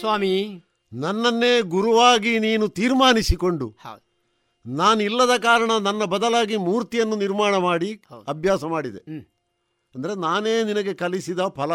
ಸ್ವಾಮಿ. 0.00 0.64
ನನ್ನನ್ನೇ 0.92 1.60
ಗುರುವಾಗಿ 1.60 2.38
ನೀನು 2.38 2.68
ತೀರ್ಮಾನಿಸಿಕೊಂಡು 2.68 3.76
ಇಲ್ಲದ 5.00 5.40
ಕಾರಣ 5.40 5.70
ನನ್ನ 5.80 6.04
ಬದಲಾಗಿ 6.04 6.56
ಮೂರ್ತಿಯನ್ನು 6.56 7.16
ನಿರ್ಮಾಣ 7.16 7.56
ಮಾಡಿ 7.56 8.02
ಅಭ್ಯಾಸ 8.28 8.64
ಮಾಡಿದೆ. 8.64 8.98
ಅಂದ್ರೆ 9.94 10.14
ನಾನೇ 10.14 10.64
ನಿನಗೆ 10.64 10.94
ಕಲಿಸಿದ 10.94 11.40
ಫಲ. 11.48 11.72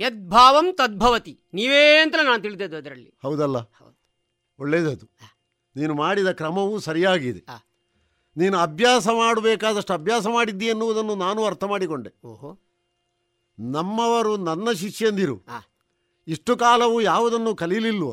ಯದ್ಭಾವಂ 0.00 0.72
ತದ್ಭವತಿ. 0.72 1.40
ನೀವೇ 1.54 1.98
ಅಂತ 2.02 2.14
ನಾನು 2.24 2.42
ತಿಳಿದದ್ದು 2.42 2.76
ಅದರಲ್ಲಿ. 2.76 3.14
ಹೌದಲ್ಲ? 3.22 3.56
ಒಳ್ಳೇದದು. 4.58 5.08
ನೀನು 5.76 5.94
ಮಾಡಿದ 5.94 6.26
ಕ್ರಮವೂ 6.26 6.78
ಸರಿಯಾಗಿದೆ. 6.78 7.44
ನೀನು 8.36 8.58
ಅಭ್ಯಾಸ 8.58 9.08
ಮಾಡಬೇಕಾದಷ್ಟು 9.08 9.92
ಅಭ್ಯಾಸ 9.92 10.26
ಮಾಡಿದ್ದಿ 10.26 10.66
ಎನ್ನುವುದನ್ನು 10.66 11.14
ನಾನು 11.14 11.44
ಅರ್ಥ 11.44 11.64
ಮಾಡಿಕೊಂಡೆ. 11.64 12.26
ಓಹೋ. 12.26 12.58
ನಮ್ಮವರು 13.58 14.36
ನನ್ನ 14.36 14.72
ಶಿಷ್ಯಂದಿರು. 14.72 15.40
ಆ. 15.48 15.60
ಇಷ್ಟು 16.28 16.56
ಕಾಲವು 16.56 17.00
ಯಾವುದನ್ನು 17.02 17.54
ಕಲೀಲಿಲ್ವೋ? 17.54 18.12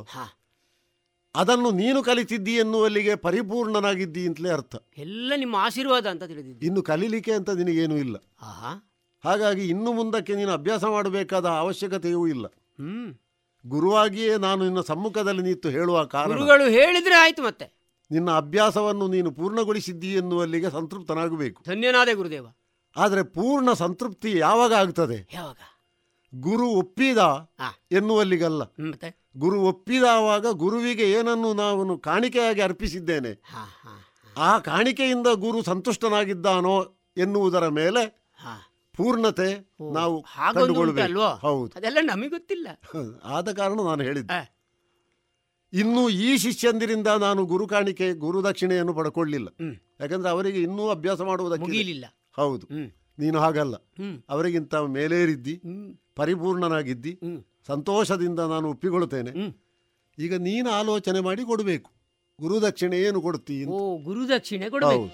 ಅದನ್ನು 1.35 1.71
ನೀನು 1.71 2.03
ಕಲಿತಿದ್ದಿ 2.03 2.53
ಎನ್ನುವಲ್ಲಿಗೆ 2.55 3.15
ಪರಿಪೂರ್ಣನಾಗಿದ್ದಿ 3.15 4.27
ಅಂತಲೇ 4.27 4.49
ಅರ್ಥ. 4.49 4.75
ಎಲ್ಲ 4.97 5.33
ನಿಮ್ಮ 5.35 5.55
ಆಶೀರ್ವಾದ 5.55 6.05
ಅಂತ 6.07 6.23
ತಿಳಿದಿದ್ದೆ. 6.23 6.65
ಇನ್ನು 6.65 6.81
ಕಲೀಲಿಕ್ಕೆ 6.81 7.31
ಅಂತ 7.31 7.49
ನಿನಗೇನೂ 7.49 7.95
ಇಲ್ಲ. 7.95 8.17
ಹಾಗಾಗಿ 9.23 9.63
ಇನ್ನು 9.67 9.93
ಮುಂದಕ್ಕೆ 9.93 10.35
ನೀನು 10.35 10.51
ಅಭ್ಯಾಸ 10.51 10.83
ಮಾಡಬೇಕಾದ 10.85 11.45
ಅವಶ್ಯಕತೆಯೂ 11.45 12.27
ಇಲ್ಲ. 12.27 12.45
ಗುರುವಾಗಿಯೇ 13.65 14.37
ನಾನು 14.37 14.63
ನಿನ್ನ 14.63 14.81
ಸಮ್ಮುಖದಲ್ಲಿ 14.81 15.41
ನಿಂತು 15.41 15.69
ಹೇಳುವ 15.69 16.03
ಕಾರಣ 16.05 16.27
ಗುರುಗಳು 16.27 16.69
ಹೇಳಿದ್ರೆ 16.69 17.15
ಆಯ್ತು 17.15 17.43
ಮತ್ತೆ. 17.43 17.67
ನಿನ್ನ 18.11 18.31
ಅಭ್ಯಾಸವನ್ನು 18.31 19.07
ನೀನು 19.07 19.31
ಪೂರ್ಣಗೊಳಿಸಿದ್ದಿ 19.31 20.13
ಎನ್ನುವಲ್ಲಿಗೆ 20.13 20.69
ಸಂತೃಪ್ತನಾಗಬೇಕು. 20.69 21.63
ಧನ್ಯನಾದೆ 21.67 22.13
ಗುರುದೇವ. 22.13 22.47
ಆದರೆ 22.95 23.23
ಪೂರ್ಣ 23.23 23.73
ಸಂತೃಪ್ತಿ 23.73 24.37
ಯಾವಾಗ 24.37 24.73
ಆಗ್ತದೆ? 24.73 25.29
ಯಾವಾಗ? 25.33 25.57
ಗುರು 26.39 26.67
ಒಪ್ಪಿದ 26.67 27.17
ಎನ್ನುವಲ್ಲಿಗಲ್ಲ. 27.91 28.63
ಗುರು 29.37 29.61
ಒಪ್ಪಿದಾವಾಗ 29.61 30.45
ಗುರುವಿಗೆ 30.51 31.11
ಏನನ್ನು 31.11 31.53
ನಾವು 31.53 31.99
ಕಾಣಿಕೆಯಾಗಿ 31.99 32.61
ಅರ್ಪಿಸಿದ್ದೇನೆ. 32.61 33.41
ಆ 34.37 34.59
ಕಾಣಿಕೆಯಿಂದ 34.59 35.27
ಗುರು 35.33 35.63
ಸಂತುಷ್ಟನಾಗಿದ್ದಾನೋ 35.63 36.97
ಎನ್ನುವುದರ 37.17 37.67
ಮೇಲೆ 37.67 38.31
ಪೂರ್ಣತೆ 38.97 39.73
ನಾವು? 39.93 40.25
ಹೌದು. 41.35 41.71
ಅದೆಲ್ಲ 41.75 41.97
ನಮಗೆ 42.01 42.29
ಗೊತ್ತಿಲ್ಲ. 42.29 42.67
ಆದ 43.23 43.51
ಕಾರಣ 43.51 43.81
ನಾನು 43.81 44.03
ಹೇಳಿದ್ದೆ. 44.03 44.33
ಇನ್ನು 45.73 46.09
ಈ 46.09 46.37
ಶಿಷ್ಯಂದಿರಿಂದ 46.37 47.07
ನಾನು 47.07 47.45
ಗುರು 47.45 47.67
ಕಾಣಿಕೆ 47.67 48.13
ಗುರು 48.13 48.43
ದಕ್ಷಿಣೆಯನ್ನು 48.43 48.93
ಪಡ್ಕೊಳ್ಳಿಲ್ಲ. 48.93 49.47
ಯಾಕಂದ್ರೆ 49.99 50.29
ಅವರಿಗೆ 50.29 50.61
ಇನ್ನೂ 50.61 50.89
ಅಭ್ಯಾಸ 50.89 51.21
ಮಾಡುವುದಕ್ಕೆ 51.21 51.71
ಹೌದು. 52.35 52.67
ನೀನು 53.19 53.37
ಹಾಗಲ್ಲ. 53.39 53.75
ಅವರಿಗಿಂತ 54.29 54.75
ಮೇಲೇರಿದ್ದಿ 54.97 55.55
ಪರಿಪೂರ್ಣನಾಗಿದ್ದಿ 56.15 57.13
ಸಂತೋಷದಿಂದ 57.67 58.39
ನಾನು 58.53 58.65
ಒಪ್ಪಿಕೊಳ್ಳುತ್ತೇನೆ. 58.69 59.31
ಈಗ 60.17 60.33
ನೀನು 60.47 60.69
ಆಲೋಚನೆ 60.71 61.19
ಮಾಡಿ 61.19 61.43
ಕೊಡಬೇಕು. 61.43 61.89
ಗುರುದಕ್ಷಿಣೆ 62.39 62.97
ಏನು 63.01 63.19
ಕೊಡ್ತೀ 63.21 63.57
ಓ 63.65 63.79
ಗುರುದಕ್ಷಿಣೆ 63.97 64.67
ಕೊಡಬೇಕು. 64.69 65.09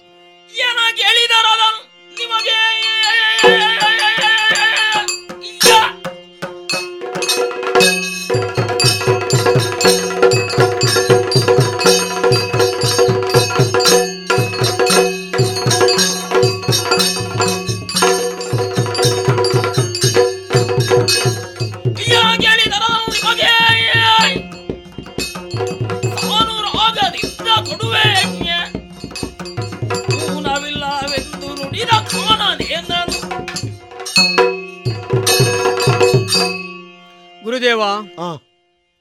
ಗುರುದೇವ 37.61 37.83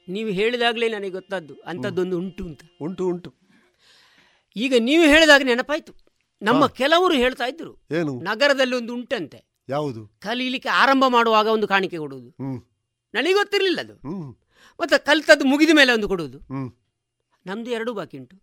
ನೀವು 0.09 0.31
ಹೇಳಿದಾಗಲೇ 0.31 0.89
ನನಗೆ 0.89 1.11
ಗೊತ್ತದ್ದು 1.11 1.55
ಅಂಥದ್ದೊಂದು 1.67 2.17
ಉಂಟು 2.19 2.45
ಅಂತ. 2.45 2.63
ಉಂಟು 2.83 3.03
ಉಂಟು. 3.07 3.31
ಈಗ 4.57 4.75
ನೀವು 4.79 5.05
ಹೇಳಿದಾಗ 5.05 5.43
ನೆನಪಾಯ್ತು. 5.45 5.93
ನಮ್ಮ 6.43 6.67
ಕೆಲವರು 6.67 7.15
ಹೇಳ್ತಾ 7.15 7.45
ಇದ್ರು 7.45 7.73
ಏನು? 7.91 8.13
ನಗರದಲ್ಲಿ 8.21 8.77
ಒಂದು 8.77 8.93
ಉಂಟಂತೆ. 8.95 9.39
ಯಾವುದು? 9.69 10.03
ಕಲೀಲಿಕ್ಕೆ 10.21 10.69
ಆರಂಭ 10.69 11.05
ಮಾಡುವಾಗ 11.09 11.47
ಒಂದು 11.47 11.69
ಕಾಣಿಕೆ 11.69 11.99
ಕೊಡುವುದು. 11.99 12.31
ನನಗೆ 13.15 13.33
ಗೊತ್ತಿರಲಿಲ್ಲ 13.33 13.81
ಅದು. 13.81 13.97
ಮತ್ತೆ 14.81 14.99
ಕಲಿತದ್ದು 14.99 15.45
ಮುಗಿದ 15.45 15.71
ಮೇಲೆ 15.75 15.93
ಒಂದು 15.93 16.09
ಕೊಡುವುದು. 16.09 16.39
ನಮ್ದು 17.47 17.71
ಎರಡು 17.71 17.95
ಬಾಕಿ 17.95 18.19
ಉಂಟು. 18.19 18.37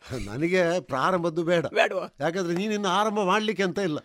ನನಗೆ 0.28 0.80
ಪ್ರಾರಂಭದ್ದು 0.80 1.42
ಬೇಡ. 1.42 1.66
ಬೇಡವಾ? 1.66 2.06
ಯಾಕಂದ್ರೆ 2.20 2.54
ನೀನಿನ್ನು 2.56 2.88
ಆರಂಭ 2.88 3.20
ಮಾಡ್ಲಿಕ್ಕೆ 3.22 3.62
ಅಂತ 3.62 3.78
ಇಲ್ಲ. 3.78 3.98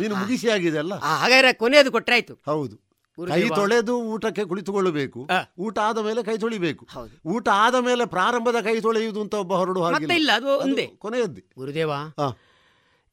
ನೀನು 0.00 0.14
ಮುಗಿಸಿ 0.16 0.48
ಆಗಿದೆ 0.50 0.78
ಅಲ್ಲ? 0.78 0.94
ಹಾಗಾದ್ರೆ 1.14 1.52
ಕೊನೆಯದು 1.52 1.92
ಕೊಟ್ಟರೆ 1.92 2.16
ಆಯ್ತು 2.16 2.34
ಹೌದು. 2.46 2.89
ಕೈ 3.28 3.48
ತೊಳೆದು 3.48 4.00
ಊಟಕ್ಕೆ 4.00 4.44
ಕುಳಿತುಕೊಳ್ಳಬೇಕು. 4.44 5.28
ಊಟ 5.58 5.78
ಆದ 5.78 5.98
ಮೇಲೆ 5.98 6.22
ಕೈ 6.22 6.36
ತೊಳಿಬೇಕು. 6.38 6.88
ಊಟ 7.26 7.48
ಆದ 7.48 7.74
ಮೇಲೆ 7.74 8.06
ಪ್ರಾರಂಭದ 8.06 8.60
ಕೈ 8.60 8.80
ತೊಳೆಯುವುದು 8.80 9.20
ಅಂತ 9.20 9.34
ಒಬ್ಬ 9.34 9.52
ಹೊರಡು 9.52 10.12
ಇಲ್ಲ 10.14 10.30
ಅದು 10.34 10.46
ಒಂದೇ. 10.46 10.86
ಕೊನೆಯದ್ದು. 10.86 11.40
ಗುರುದೇವ. 11.58 11.92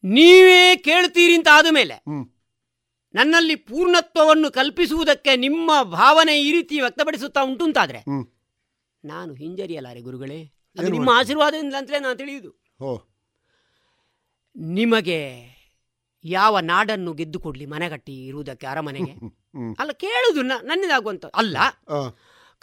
ನೀವೇ 0.04 0.76
ಕೇಳ್ತೀರಿ 0.76 1.34
ಅಂತ 1.34 1.48
ಆದ 1.54 1.66
ಮೇಲೆ 1.72 2.04
ನನ್ನಲ್ಲಿ 3.14 3.56
ಪೂರ್ಣತ್ವವನ್ನು 3.56 4.52
ಕಲ್ಪಿಸುವುದಕ್ಕೆ 4.52 5.36
ನಿಮ್ಮ 5.36 5.72
ಭಾವನೆ 5.84 6.42
ಈ 6.42 6.52
ರೀತಿ 6.52 6.82
ವ್ಯಕ್ತಪಡಿಸುತ್ತಾ 6.82 7.42
ಉಂಟು 7.42 7.66
ಅಂತಾದ್ರೆ. 7.66 8.04
ನಾನು 9.06 9.34
ಹಿಂಜರಿಯಲಾರೆ 9.34 10.02
ಗುರುಗಳೇ. 10.02 10.44
ಅದು 10.80 10.88
ನಿಮ್ಮ? 10.88 11.10
ಆಶೀರ್ವಾದದಿಂದ 11.14 11.74
ಅಂತಲೇ 11.78 12.00
ನಾನು 12.00 12.16
ತಿಳಿಯುವುದು. 12.16 12.52
ನಿಮಗೆ 14.56 15.48
ಯಾವ 16.26 16.60
ನಾಡನ್ನು 16.60 17.14
ಗೆದ್ದುಕೊಡ್ಲಿ 17.14 17.66
ಮನೆ 17.66 17.76
ಮನೆಗಟ್ಟಿ 17.76 18.26
ಇರುವುದಕ್ಕೆ 18.26 18.68
ಅರಮನೆಗೆ. 18.68 19.12
ಅಲ್ಲ 19.80 19.92
ಕೇಳುದು 19.98 20.42
ನನ್ನದಾಗುವಂತ 20.64 21.26
ಅಲ್ಲ 21.36 21.58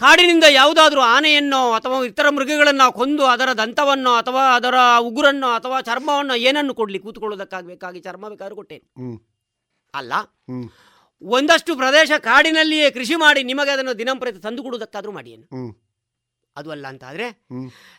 ಕಾಡಿನಿಂದ 0.01 0.47
ಯಾವುದಾದ್ರೂ 0.51 1.01
ಆನೆಯನ್ನೋ 1.09 1.73
ಅಥವಾ 1.73 2.05
ಇತರ 2.05 2.29
ಮೃಗಗಳನ್ನ 2.31 2.85
ಕೊಂದು 2.91 3.25
ಅದರ 3.25 3.51
ದಂತವನ್ನೋ 3.59 4.13
ಅಥವಾ 4.15 4.55
ಅದರ 4.55 4.77
ಉಗುರನ್ನೋ 5.01 5.51
ಅಥವಾ 5.55 5.81
ಚರ್ಮವನ್ನೋ 5.81 6.35
ಏನನ್ನು 6.43 6.75
ಕೊಡ್ಲಿ? 6.75 6.99
ಕೂತ್ಕೊಳ್ಳೋದಕ್ಕಾಗಬೇಕಾಗಿ 6.99 8.01
ಚರ್ಮ 8.01 8.29
ಬೇಕಾದ್ರೂ 8.29 8.57
ಕೊಟ್ಟೇನೆ 8.57 8.85
ಅಲ್ಲ 9.95 10.13
ಒಂದಷ್ಟು 11.23 11.77
ಪ್ರದೇಶ 11.77 12.13
ಕಾಡಿನಲ್ಲಿಯೇ 12.23 12.91
ಕೃಷಿ 12.91 13.17
ಮಾಡಿ 13.17 13.43
ನಿಮಗೆ 13.43 13.71
ಅದನ್ನು 13.71 13.99
ದಿನಂಪ್ರತಿ 13.99 14.39
ತಂದು 14.39 14.63
ಕೊಡುವುದಕ್ಕಾದ್ರೂ 14.63 15.13
ಮಾಡಿಯೇನು 15.13 15.47
ಅದು 16.57 16.71
ಅಲ್ಲ 16.71 16.87
ಅಂತ 16.87 17.05
ಆದ್ರೆ 17.05 17.27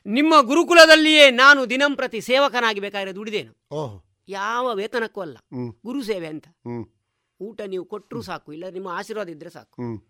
ನಿಮ್ಮ 0.06 0.42
ಗುರುಕುಲದಲ್ಲಿಯೇ 0.42 1.32
ನಾನು 1.36 1.70
ದಿನಂಪ್ರತಿ 1.70 2.22
ಸೇವಕನಾಗಿ 2.22 2.80
ಬೇಕಾದ್ರೆ 2.80 3.14
ದುಡಿದೇನು 3.16 3.54
ಓಹ್. 3.76 3.96
ಯಾವ 4.28 4.74
ವೇತನಕ್ಕೂ 4.74 5.22
ಅಲ್ಲ. 5.22 5.36
ಗುರು 5.86 6.04
ಸೇವೆ 6.04 6.28
ಅಂತ. 6.28 6.46
ಊಟ 7.42 7.62
ನೀವು 7.62 7.86
ಕೊಟ್ಟರು 7.86 8.22
ಸಾಕು 8.22 8.54
ಇಲ್ಲ 8.54 8.70
ನಿಮ್ಮ 8.70 8.88
ಆಶೀರ್ವಾದ 8.88 9.30
ಇದ್ರೆ 9.30 9.50
ಸಾಕು. 9.50 10.06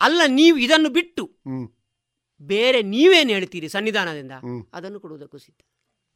ಅಲ್ಲ 0.00 0.20
ನೀವು 0.26 0.58
ಇದನ್ನು 0.58 0.88
ಬಿಟ್ಟು 0.88 1.30
ಬೇರೆ 2.42 2.82
ನೀವೇನು 2.82 3.30
ಹೇಳ್ತೀರಿ 3.30 3.68
ಸನ್ನಿಧಾನದಿಂದ. 3.68 4.32
ಅದನ್ನು 4.72 5.00
ಕೊಡುವುದಕ್ಕೂ 5.00 5.38
ಸಿದ್ಧ. 5.38 5.60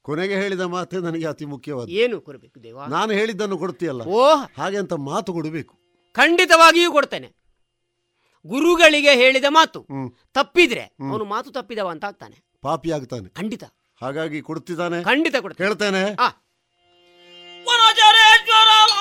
ಕೊನೆಗೆ 0.02 0.34
ಹೇಳಿದ 0.34 0.60
ಮಾತೇ 0.60 0.96
ನನಗೆ 0.96 1.26
ಅತಿ 1.26 1.44
ಮುಖ್ಯವಾದ 1.44 1.88
ಏನು 1.88 2.20
ಕೊಡಬೇಕು 2.20 2.62
ದೇವ? 2.62 2.84
ನಾನು 2.84 3.12
ಹೇಳಿದ್ದನ್ನು 3.12 3.58
ಕೊಡ್ತೀಯಲ್ಲ? 3.58 4.02
ಓ. 4.02 4.34
ಹಾಗೆ 4.56 4.76
ಅಂತ 4.76 4.92
ಮಾತು 4.92 5.32
ಕೊಡಬೇಕು. 5.32 5.74
ಖಂಡಿತವಾಗಿಯೂ 6.12 6.92
ಕೊಡ್ತೇನೆ. 6.92 7.34
ಗುರುಗಳಿಗೆ 8.46 9.14
ಹೇಳಿದ 9.14 9.44
ಮಾತು. 9.48 9.86
ತಪ್ಪಿದ್ರೆ 10.32 10.80
ಅವನು 10.80 11.24
ಮಾತು 11.24 11.50
ತಪ್ಪಿದವ 11.50 11.88
ಅಂತ 11.88 12.04
ಆಗ್ತಾನೆ. 12.04 12.44
ಪಾಪಿ 12.60 12.90
ಆಗ್ತಾನೆ. 12.90 13.28
ಖಂಡಿತ. 13.28 13.64
ಹಾಗಾಗಿ 14.02 14.42
ಕೊಡ್ತಿದ್ದಾನೆ. 14.42 15.04
ಖಂಡಿತ 15.04 15.36
ಕೊಡ್ತೇನೆ. 15.36 15.68
ಹೇಳ್ತೇನೆ. 15.68 16.04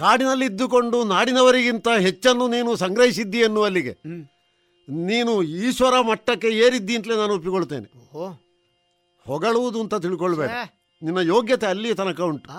ಕಾಡಿನಲ್ಲಿದ್ದುಕೊಂಡು 0.00 0.98
ನಾಡಿನವರಿಗಿಂತ 1.04 1.88
ಹೆಚ್ಚನ್ನು 2.00 2.44
ನೀನು 2.48 2.70
ಸಂಗ್ರಹಿಸಿದ್ದಿ 2.76 3.38
ಎನ್ನುವಲ್ಲಿಗೆ. 3.38 3.94
ಅಲ್ಲಿಗೆ 4.04 5.06
ನೀನು 5.06 5.32
ಈಶ್ವರ 5.62 5.94
ಮಟ್ಟಕ್ಕೆ 6.00 6.48
ಏರಿದ್ದಿ 6.64 6.94
ಅಂತಲೇ 6.96 7.16
ನಾನು 7.16 7.34
ಒಪ್ಪಿಕೊಳ್ತೇನೆ. 7.34 7.88
ಹೊಗಳುವುದು 9.26 9.78
ಅಂತ 9.80 9.94
ತಿಳ್ಕೊಳ್ಬೇಡ. 9.94 10.50
ನಿನ್ನ 11.02 11.18
ಯೋಗ್ಯತೆ 11.18 11.66
ಅಲ್ಲಿಯ 11.66 11.94
ತನಕ 11.94 12.20
ಉಂಟು. 12.20 12.50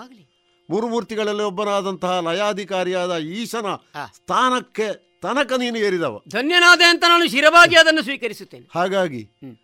ಮೂರು 0.70 0.88
ಮೂರ್ತಿಗಳಲ್ಲಿ 0.88 1.44
ಒಬ್ಬನಾದಂತಹ 1.44 2.20
ಲಯಾಧಿಕಾರಿಯಾದ 2.20 3.14
ಈಶನ 3.40 3.70
ಸ್ಥಾನಕ್ಕೆ 4.16 4.88
ತನಕ 5.22 5.54
ನೀನು 5.54 5.78
ಏರಿದವ. 5.78 6.22
ಧನ್ಯನಾದೆ 6.30 6.86
ಅಂತ 6.86 7.04
ನಾನು 7.10 7.26
ಶಿರವಾಗಿ 7.30 7.76
ಅದನ್ನು 7.76 8.04
ಸ್ವೀಕರಿಸುತ್ತೇನೆ. 8.04 8.68
ಹಾಗಾಗಿ 8.76 9.22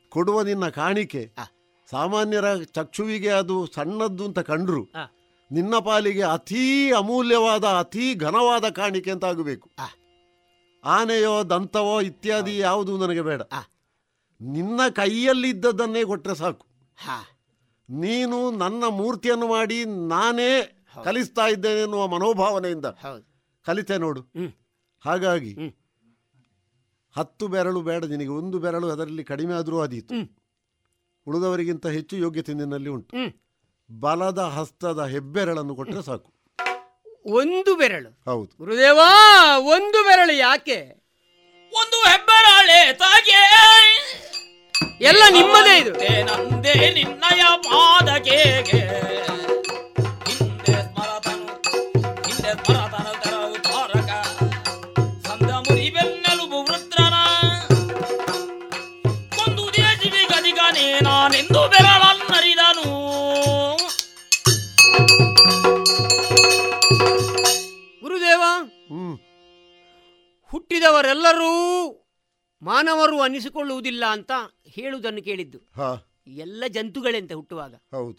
ಕೊಡುವ 0.09 0.41
ನಿನ್ನ 0.41 0.67
ಕಾಣಿಕೆ 0.79 1.21
ಸಾಮಾನ್ಯರ 1.91 2.47
ಚಕ್ಷುವಿಗೆ 2.77 3.31
ಅದು 3.41 3.55
ಸಣ್ಣದ್ದು 3.75 4.25
ಅಂತ 4.25 4.39
ಕಂಡ್ರು. 4.49 4.83
ನಿನ್ನ 5.51 5.77
ಪಾಲಿಗೆ 5.77 6.23
ಅತೀ 6.23 6.91
ಅಮೂಲ್ಯವಾದ 6.91 7.63
ಅತೀ 7.63 8.15
ಘನವಾದ 8.15 8.69
ಕಾಣಿಕೆ 8.69 9.11
ಅಂತ 9.11 9.25
ಆಗಬೇಕು. 9.25 9.69
ಆನೆಯೋ 10.83 11.43
ದಂತವೋ 11.43 12.01
ಇತ್ಯಾದಿ 12.01 12.57
ಯಾವುದು 12.57 12.97
ನನಗೆ 12.97 13.21
ಬೇಡ. 13.21 13.41
ನಿನ್ನ 14.41 14.81
ಕೈಯಲ್ಲಿದ್ದದ್ದನ್ನೇ 14.89 16.05
ಕೊಟ್ಟರೆ 16.05 16.35
ಸಾಕು. 16.35 16.65
ಹಾ. 16.97 17.27
ನೀನು 17.89 18.51
ನನ್ನ 18.51 18.83
ಮೂರ್ತಿಯನ್ನು 18.87 19.47
ಮಾಡಿ 19.47 19.85
ನಾನೇ 19.85 20.85
ಕಲಿಸ್ತಾ 21.03 21.47
ಇದ್ದೇನೆ 21.47 21.81
ಎನ್ನುವ 21.81 22.07
ಮನೋಭಾವನೆಯಿಂದ 22.07 22.85
ಕಲಿತೆ 23.65 23.97
ನೋಡು. 23.97 24.21
ಹಾಗಾಗಿ. 25.05 25.53
ಹತ್ತು 27.17 27.47
ಬೆರಳು 27.47 27.81
ಬೇಡ 27.81 28.05
ನಿನಗೆ 28.05 28.27
ಒಂದು 28.27 28.59
ಬೆರಳು 28.59 28.89
ಅದರಲ್ಲಿ 28.89 29.23
ಕಡಿಮೆ 29.23 29.53
ಆದರೂ 29.53 29.79
ಅದೀತು 29.79 30.15
ಉಳಿದವರಿಗಿಂತ 31.27 31.87
ಹೆಚ್ಚು 31.87 32.17
ಯೋಗ್ಯತೆ 32.17 32.53
ನಿನ್ನಲ್ಲಿ 32.53 32.89
ಉಂಟು. 32.89 33.17
ಬಲದ 33.91 34.39
ಹಸ್ತದ 34.39 35.05
ಹೆಬ್ಬೆರಳನ್ನು 35.05 35.75
ಕೊಟ್ಟರೆ 35.75 36.05
ಸಾಕು. 36.05 36.33
ಒಂದು 37.25 37.75
ಬೆರಳು. 37.75 38.21
ಹೌದು. 38.25 38.57
ಗುರುದೇವ 38.57 38.99
ಒಂದು 39.57 40.03
ಬೆರಳು 40.03 40.33
ಯಾಕೆ? 40.33 40.75
ಒಂದು 41.73 42.09
ಹೆಬ್ಬೆರಳೆ 42.09 42.93
ತಾಗೆ. 42.93 43.43
ಎಲ್ಲ 45.01 45.23
ನಿಮ್ಮದೇ 45.29 45.77
ಇದು. 45.77 45.91
ನಂದೇ 45.91 46.91
ನಿನ್ನಯ 46.93 47.41
ಪಾದಕೆಗೆ 47.57 48.77
ಹಿಂದೆ 50.29 50.83
ಸ್ಮರತನು 50.83 51.45
ಹಿಂದೆ 52.23 52.65
ಸ್ಮರತನು 52.65 53.23
ತೆರವು 53.23 53.57
ತಾರಕ 53.63 54.09
ಸಂದ 55.27 55.51
ಮುರಿ 55.51 55.89
ಬೆನ್ನೆಲುಬು 55.89 56.63
ವೃತ್ರನ. 56.63 57.13
ಕೊಂದು 59.29 59.73
ದೇಶವಿ 59.73 60.25
ಗದಿಗನೇ 60.25 60.99
ನಾನೆಂದು 61.03 61.66
ಹುಟ್ಟಿದವರೆಲ್ಲರೂ 70.67 71.51
ಮಾನವರು 72.61 73.21
ಅನಿಸಿಕೊಳ್ಳುವುದಿಲ್ಲ 73.21 74.05
ಅಂತ 74.05 74.31
ಹೇಳುವುದನ್ನು 74.67 75.21
ಕೇಳಿದ್ದು. 75.21 75.59
ಎಲ್ಲ 76.27 76.63
ಜಂತುಗಳೆಂತೆ 76.67 77.33
ಹುಟ್ಟುವಾಗ. 77.33 77.75
ಹೌದು. 77.91 78.17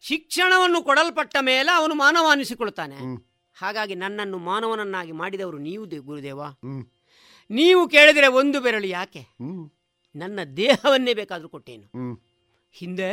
ಶಿಕ್ಷಣವನ್ನು 0.00 0.82
ಕೊಡಲ್ಪಟ್ಟ 0.82 1.36
ಮೇಲೆ 1.40 1.70
ಅವನು 1.76 1.94
ಮಾನವ 1.94 2.26
ಅನಿಸಿಕೊಳ್ತಾನೆ 2.30 2.96
ಹಾಗಾಗಿ 3.56 3.94
ನನ್ನನ್ನು 3.94 4.38
ಮಾನವನನ್ನಾಗಿ 4.38 5.12
ಮಾಡಿದವರು 5.12 5.58
ನೀವು 5.58 5.84
ಗುರುದೇವ. 6.02 6.40
ನೀವು 7.50 7.88
ಕೇಳಿದರೆ 7.88 8.26
ಒಂದು 8.26 8.60
ಬೆರಳು 8.60 8.86
ಯಾಕೆ? 8.86 9.22
ನನ್ನ 10.16 10.40
ದೇಹವನ್ನೇ 10.56 11.14
ಬೇಕಾದರೂ 11.14 11.48
ಕೊಟ್ಟೇನು. 11.48 11.86
ಹಿಂದೆ 12.72 13.10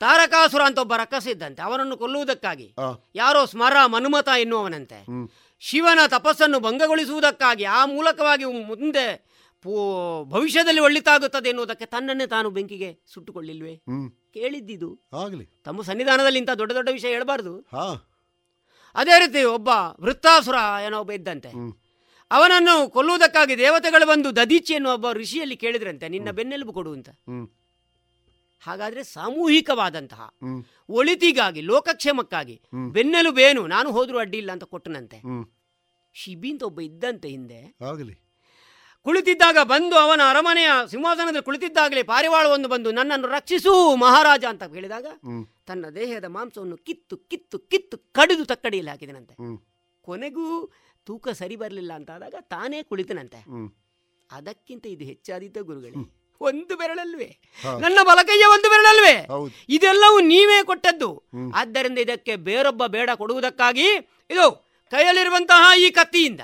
ತಾರಕಾಸುರ 0.00 0.62
ಅಂತ 0.62 0.78
ಒಬ್ಬ 0.78 0.94
ರಕ್ಕಸ 0.96 1.26
ಇದ್ದಂತೆ 1.26 1.62
ಅವನನ್ನು 1.62 1.96
ಕೊಲ್ಲುವುದಕ್ಕಾಗಿ. 1.96 2.74
ಯಾರೋ 3.14 3.44
ಸ್ಮರ 3.44 3.76
ಮನುಮತ 3.86 4.28
ಎನ್ನುವನಂತೆ 4.38 5.02
ಹ್ಮ್. 5.04 5.28
ಶಿವನ 5.64 5.98
ತಪಸ್ಸನ್ನು 6.06 6.60
ಭಂಗಗೊಳಿಸುವುದಕ್ಕಾಗಿ 6.60 7.64
ಆ 7.64 7.86
ಮೂಲಕವಾಗಿ 7.86 8.44
ಮುಂದೆ 8.44 9.32
ಪೂ 9.62 10.24
ಭವಿಷ್ಯದಲ್ಲಿ 10.24 10.80
ಒಳ್ಳಿತಾಗುತ್ತದೆ 10.80 11.48
ಎನ್ನುವುದಕ್ಕೆ 11.48 11.86
ತನ್ನನ್ನೇ 11.86 12.26
ತಾನು 12.26 12.50
ಬೆಂಕಿಗೆ 12.50 12.98
ಸುಟ್ಟುಕೊಳ್ಳಿಲ್ವೇ? 13.14 13.76
ಕೇಳಿದ್ದಿದು. 14.34 14.98
ಆಗ್ಲಿ. 15.12 15.44
ತಮ್ಮ 15.64 15.82
ಸನ್ನಿಧಾನದಲ್ಲಿ 15.82 16.38
ಇಂಥ 16.38 16.50
ದೊಡ್ಡ 16.50 16.72
ದೊಡ್ಡ 16.72 16.88
ವಿಷಯ 16.92 17.08
ಹೇಳಬಾರ್ದು. 17.08 17.58
ಹಾ. 17.58 18.08
ಅದೇ 18.94 19.18
ರೀತಿ 19.18 19.44
ಒಬ್ಬ 19.44 19.68
ವೃತ್ತಾಸುರ 20.00 20.54
ಏನೋ 20.86 21.00
ಒಬ್ಬ 21.00 21.12
ಇದ್ದಂತೆ. 21.12 21.48
ಅವನನ್ನು 22.30 22.90
ಕೊಲ್ಲುವುದಕ್ಕಾಗಿ 22.90 23.58
ದೇವತೆಗಳು 23.58 24.06
ಬಂದು 24.06 24.36
ದದೀಚಿ 24.36 24.74
ಎನ್ನುವ 24.74 24.92
ಒಬ್ಬ 24.92 25.12
ಋಷಿಯಲ್ಲಿ 25.12 25.56
ಕೇಳಿದ್ರಂತೆ 25.56 26.08
ನಿನ್ನ 26.08 26.30
ಬೆನ್ನೆಲುಬು 26.30 26.72
ಕೊಡು 26.72 26.92
ಅಂತ. 26.92 27.08
ಹಾಗಾದ್ರೆ 28.62 29.04
ಸಾಮೂಹಿಕವಾದಂತಹ 29.04 30.34
ಒಳಿತಿಗಾಗಿ 30.88 31.60
ಲೋಕಕ್ಷೇಮಕ್ಕಾಗಿ. 31.60 32.62
ಬೆನ್ನೆಲುಬೇನು 32.92 33.66
ನಾನು 33.66 33.92
ಹೋದ್ರೂ 33.92 34.18
ಅಡ್ಡಿ 34.18 34.38
ಇಲ್ಲ 34.38 34.52
ಅಂತ 34.52 34.64
ಕೊಟ್ಟನಂತೆ. 34.64 35.16
ಹ್ಮ್ 36.12 36.20
ಶಿಬಿ 36.20 36.50
ಅಂತ 36.50 36.62
ಒಬ್ಬ 36.62 36.80
ಇದ್ದಂತೆ 36.80 37.28
ಹಿಂದೆ. 37.28 37.76
ಆಗಲಿ. 37.84 38.14
ಕುಳಿತಿದ್ದಾಗ 39.02 39.58
ಬಂದು 39.62 39.96
ಅವನ 39.96 40.20
ಅರಮನೆಯ 40.30 40.70
ಸಿಂಹಾಸನದಲ್ಲಿ 40.90 41.42
ಕುಳಿತಿದ್ದಾಗಲೇ 41.42 42.02
ಪಾರಿವಾಳವೊಂದು 42.02 42.68
ಬಂದು 42.68 42.92
ನನ್ನನ್ನು 42.92 43.28
ರಕ್ಷಿಸು 43.28 43.96
ಮಹಾರಾಜ 43.96 44.44
ಅಂತ 44.44 44.62
ಹೇಳಿದಾಗ. 44.62 45.06
ತನ್ನ 45.66 45.88
ದೇಹದ 45.88 46.24
ಮಾಂಸವನ್ನು 46.24 46.76
ಕಿತ್ತು 46.76 47.16
ಕಿತ್ತು 47.16 47.58
ಕಿತ್ತು 47.58 47.98
ಕಡಿದು 47.98 48.44
ತಕ್ಕಡಿಯಲ್ಲಿ 48.44 48.90
ಹಾಕಿದನಂತೆ. 48.90 49.34
ಕೊನೆಗೂ 50.00 50.70
ತೂಕ 51.06 51.28
ಸರಿ 51.28 51.56
ಬರಲಿಲ್ಲ 51.56 51.92
ಅಂತ 51.92 52.10
ಆದಾಗ 52.10 52.34
ತಾನೇ 52.40 52.82
ಕುಳಿತನಂತೆ. 52.82 53.40
ಅದಕ್ಕಿಂತ 54.30 54.86
ಇದು 54.86 55.04
ಹೆಚ್ಚಾದೀತ 55.04 55.58
ಗುರುಗಳೇ 55.58 55.96
ಒಂದು 56.40 56.76
ಬೆರಳಲ್ವೇ. 56.76 57.40
ನನ್ನ 57.80 57.98
ಬಲಕೈಯ 58.02 58.44
ಒಂದು 58.44 58.68
ಬೆರಳಲ್ವೇ? 58.70 59.16
ಇದೆಲ್ಲವೂ 59.68 60.20
ನೀವೇ 60.20 60.62
ಕೊಟ್ಟದ್ದು. 60.62 61.10
ಆದ್ದರಿಂದ 61.54 61.98
ಇದಕ್ಕೆ 61.98 62.36
ಬೇರೊಬ್ಬ 62.36 62.86
ಬೇಡ 62.86 63.10
ಕೊಡುವುದಕ್ಕಾಗಿ 63.14 63.88
ಇದು 64.30 64.71
ಕೈಯಲ್ಲಿರುವಂತಹ 64.92 65.78
ಈ 65.78 65.90
ಕತ್ತಿಯಿಂದ. 65.90 66.40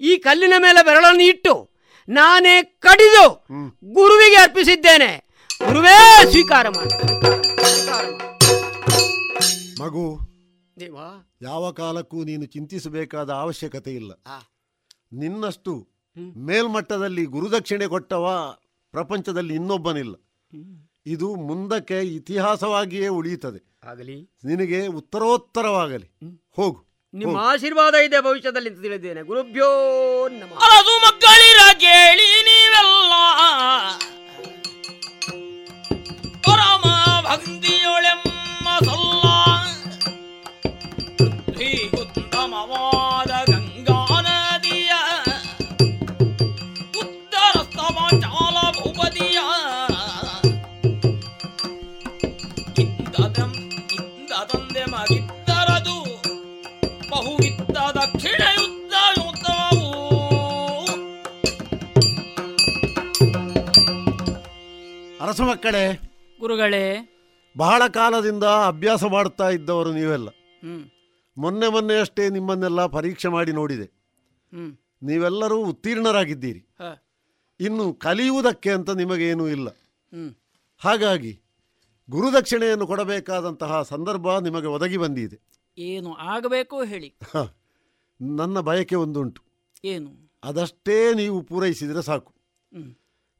ಈ 0.00 0.16
ಕಲ್ಲಿನ 0.16 0.52
ಮೇಲೆ 0.58 0.84
ಬೆರಳನ್ನು 0.84 1.22
ಇಟ್ಟು 1.22 1.70
ನಾನೇ 2.08 2.62
ಕಡಿದು 2.62 3.46
ಗುರುವಿಗೆ 3.92 4.36
ಅರ್ಪಿಸಿದ್ದೇನೆ. 4.36 5.28
ಗುರುವೇ 5.66 6.30
ಸ್ವೀಕಾರ 6.30 6.68
ಮಾಡಿ. 6.68 7.02
ಮಗು 9.82 10.18
ದೇವಾ. 10.80 11.32
ಯಾವ 11.42 11.70
ಕಾಲಕ್ಕೂ 11.70 12.24
ನೀನು 12.24 12.44
ಚಿಂತಿಸಬೇಕಾದ 12.44 13.30
ಅವಶ್ಯಕತೆ 13.30 13.94
ಇಲ್ಲ. 13.94 14.12
ನಿನ್ನಷ್ಟು 15.12 15.88
ಮೇಲ್ಮಟ್ಟದಲ್ಲಿ 16.36 17.24
ಗುರುದಕ್ಷಿಣೆ 17.24 17.86
ಕೊಟ್ಟವ 17.86 18.56
ಪ್ರಪಂಚದಲ್ಲಿ 18.90 19.54
ಇನ್ನೊಬ್ಬನಿಲ್ಲ. 19.54 20.14
ಇದು 21.06 21.34
ಮುಂದಕ್ಕೆ 21.34 22.00
ಇತಿಹಾಸವಾಗಿಯೇ 22.00 23.08
ಉಳಿಯುತ್ತದೆ. 23.08 23.78
ಆಗಲಿ. 23.88 24.30
ನಿನಗೆ 24.44 24.86
ಉತ್ತರೋತ್ತರವಾಗಲಿ. 24.86 26.38
ಹೋಗು. 26.56 26.93
ನಿಮ್ಮ 27.14 27.36
ಆಶೀರ್ವಾದ 27.38 27.94
ಇದೆ 27.94 28.20
ಭವಿಷ್ಯದಲ್ಲಿ 28.20 28.68
ಅಂತ 28.70 28.80
ತಿಳಿದ್ದೇನೆ 28.82 29.22
ಗುರುಭ್ಯೋ 29.22 29.68
ನಮಃ. 30.28 30.56
ಅರಸು 30.56 31.06
ಮಕ್ಕಳಿರ 31.06 31.72
ಕೇಳಿ 31.72 32.42
ನೀವೆಲ್ಲ. 32.42 33.12
ಪರಮ 36.42 36.84
ಭಕ್ತಿಯೊಳೆಮ್ಮ 37.30 38.68
ಸಲ್ಲ. 38.86 39.26
ಶ್ರೀ 41.54 41.90
ಮಕ್ಕಳೇ 65.40 66.00
ಗುರುಗಳೇ 66.40 67.10
ಬಹಳ 67.56 67.86
ಕಾಲದಿಂದ 67.88 68.44
ಅಭ್ಯಾಸ 68.44 69.04
ಮಾಡುತ್ತಾ 69.04 69.48
ಇದ್ದವರು 69.48 69.92
ನೀವೆಲ್ಲ. 69.92 70.28
ಮೊನ್ನೆ 71.38 71.68
ಮೊನ್ನೆ 71.68 72.00
ಅಷ್ಟೇ 72.00 72.28
ನಿಮ್ಮನ್ನೆಲ್ಲ 72.28 72.86
ಪರೀಕ್ಷೆ 72.86 73.28
ಮಾಡಿ 73.28 73.52
ನೋಡಿದೆ. 73.52 73.92
ನೀವೆಲ್ಲರೂ 75.02 75.64
ಉತ್ತೀರ್ಣರಾಗಿದ್ದೀರಿ. 75.64 76.66
ಇನ್ನು 77.60 77.94
ಕಲಿಯುವುದಕ್ಕೆ 77.94 78.70
ಅಂತ 78.70 78.90
ನಿಮಗೇನೂ 78.90 79.48
ಇಲ್ಲ. 79.48 79.68
ಹಾಗಾಗಿ 80.78 81.42
ಗುರುದಕ್ಷಿಣೆಯನ್ನು 82.10 82.86
ಕೊಡಬೇಕಾದಂತಹ 82.86 83.82
ಸಂದರ್ಭ 83.82 84.38
ನಿಮಗೆ 84.38 84.66
ಒದಗಿ 84.66 84.96
ಬಂದಿದೆ. 84.96 85.40
ಏನು 85.78 86.14
ಆಗಬೇಕು 86.14 86.82
ಹೇಳಿ. 86.82 87.14
ನನ್ನ 88.20 88.60
ಬಯಕೆ 88.60 88.94
ಒಂದುಂಟು. 88.94 89.42
ಏನು? 89.84 90.40
ಅದಷ್ಟೇ 90.44 91.14
ನೀವು 91.14 91.42
ಪೂರೈಸಿದರೆ 91.42 92.02
ಸಾಕು. 92.02 92.34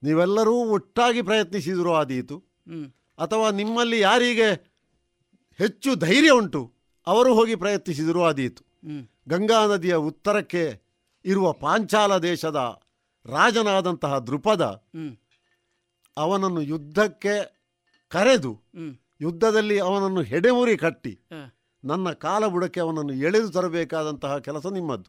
ನೀವೆಲ್ಲರೂ 0.04 0.54
ಒಟ್ಟಾಗಿ 0.54 1.22
ಪ್ರಯತ್ನಿಸಿದರೂ 1.22 1.92
ಆದೀತು. 1.92 2.36
ಅಥವಾ 3.18 3.50
ನಿಮ್ಮಲ್ಲಿ 3.50 4.00
ಯಾರಿಗೆ 4.00 4.48
ಹೆಚ್ಚು 5.58 5.94
ಧೈರ್ಯ 5.94 6.30
ಉಂಟು 6.30 6.62
ಅವರು 7.06 7.34
ಹೋಗಿ 7.34 7.54
ಪ್ರಯತ್ನಿಸಿದರೂ 7.54 8.22
ಆದೀತು. 8.22 8.62
ಗಂಗಾ 9.28 9.66
ನದಿಯ 9.66 9.94
ಉತ್ತರಕ್ಕೆ 9.94 10.64
ಇರುವ 11.24 11.52
ಪಾಂಚಾಲ 11.52 12.18
ದೇಶದ 12.18 12.60
ರಾಜನಾದಂತಹ 13.26 14.18
ದೃಪದ 14.18 14.84
ಅವನನ್ನು 16.16 16.60
ಯುದ್ಧಕ್ಕೆ 16.62 17.34
ಕರೆದು 18.12 18.52
ಯುದ್ಧದಲ್ಲಿ 19.20 19.78
ಅವನನ್ನು 19.78 20.22
ಹೆಡೆಮುರಿ 20.22 20.76
ಕಟ್ಟಿ 20.76 21.12
ನನ್ನ 21.84 22.10
ಕಾಲಬುಡಕ್ಕೆ 22.10 22.80
ಅವನನ್ನು 22.80 23.12
ಎಳೆದು 23.12 23.48
ತರಬೇಕಾದಂತಹ 23.50 24.38
ಕೆಲಸ 24.38 24.66
ನಿಮ್ಮದು 24.66 25.08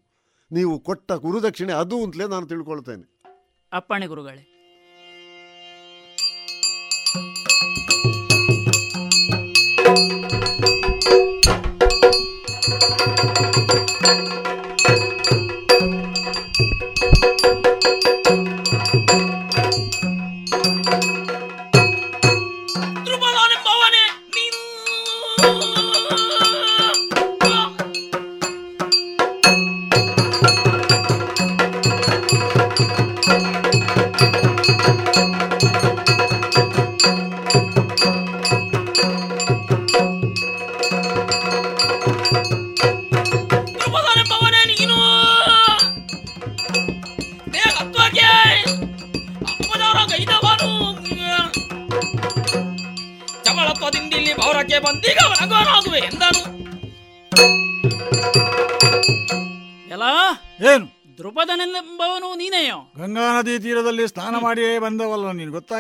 ನೀವು 0.52 0.80
ಕೊಟ್ಟ 0.80 1.12
ಗುರುದಕ್ಷಿಣೆ 1.12 1.74
ಅದು 1.74 2.04
ಅಂತಲೇ 2.04 2.28
ನಾನು 2.28 2.48
ತಿಳ್ಕೊಳ್ತೇನೆ. 2.48 3.06
ಅಪ್ಪಣೆ 3.72 4.08
ಗುರುಗಳೇ 4.08 4.55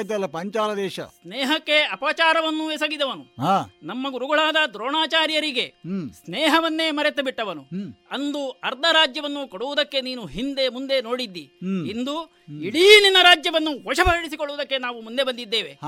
ಗೊತ್ತಾಯ್ತಲ್ಲ 0.05 0.49
ಪಂಚಾಲ 0.49 0.73
ದೇಶ? 0.73 0.99
ಸ್ನೇಹಕ್ಕೆ 0.99 1.77
ಅಪಚಾರವನ್ನು 1.81 2.71
ಎಸಗಿದವನು. 2.71 3.21
ಹಾ. 3.21 3.75
ನಮ್ಮ 3.83 4.11
ಗುರುಗಳಾದ 4.11 4.55
ದ್ರೋಣಾಚಾರ್ಯರಿಗೆ 4.73 5.73
ಸ್ನೇಹವನ್ನೇ 6.13 6.91
ಮರೆತು 6.91 7.23
ಬಿಟ್ಟವನು. 7.23 7.61
ಅಂದು 8.11 8.49
ಅರ್ಧ 8.49 8.85
ರಾಜ್ಯವನ್ನು 8.91 9.47
ಕೊಡುವುದಕ್ಕೆ 9.47 10.01
ನೀನು 10.01 10.25
ಹಿಂದೆ 10.25 10.69
ಮುಂದೆ 10.69 11.01
ನೋಡಿದ್ದಿ. 11.01 11.51
ಇಂದು 11.89 12.31
ಇಡೀ 12.61 13.01
ನಿನ್ನ 13.01 13.17
ರಾಜ್ಯವನ್ನು 13.21 13.89
ವಶಪಡಿಸಿಕೊಳ್ಳುವುದಕ್ಕೆ 13.89 14.77
ನಾವು 14.77 15.01
ಮುಂದೆ 15.01 15.23
ಬಂದಿದ್ದೇವೆ. 15.23 15.79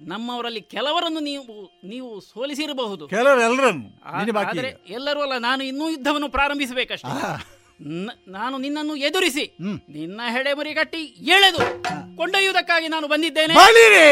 ನಮ್ಮವರಲ್ಲಿ 0.00 0.60
ಕೆಲವರನ್ನು 0.60 1.20
ನೀವು 1.20 1.80
ನೀವು 1.84 2.20
ಸೋಲಿಸಿರಬಹುದು. 2.20 3.08
ಕೆಲವರೆಲ್ಲರನ್ನು. 3.08 4.04
ಆದರೆ 4.48 4.68
ಎಲ್ಲರೂ 4.88 5.20
ಅಲ್ಲ 5.20 5.38
ನಾನು 5.38 5.64
ಇನ್ನೂ 5.64 5.90
ಯುದ್ಧವನ್ನು 5.90 6.28
ಪ್ರಾರಂಭಿಸಬೇಕಷ್ಟೇ. 6.28 7.55
ನಾನು 8.28 8.58
ನಿನ್ನನ್ನು 8.58 8.94
ಎದುರಿಸಿ. 8.96 9.44
ನಿನ್ನ 9.90 10.20
ಹೆಡೆಮುರಿ 10.30 10.74
ಕಟ್ಟಿ 10.74 11.02
ಎಳೆದು 11.28 11.60
ಕೊಂಡೊಯ್ಯುವುದಕ್ಕಾಗಿ 12.16 12.88
ನಾನು 12.88 13.08
ಬಂದಿದ್ದೇನೆ 13.08 13.54
ಬಲಿರಿ! 13.54 14.06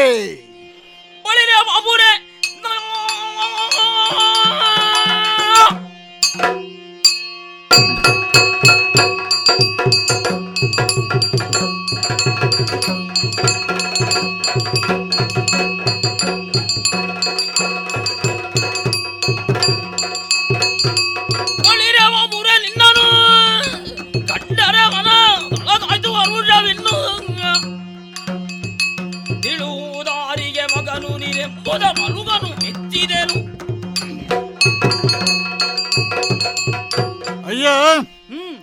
ಹ್ಮ್. 37.67 38.57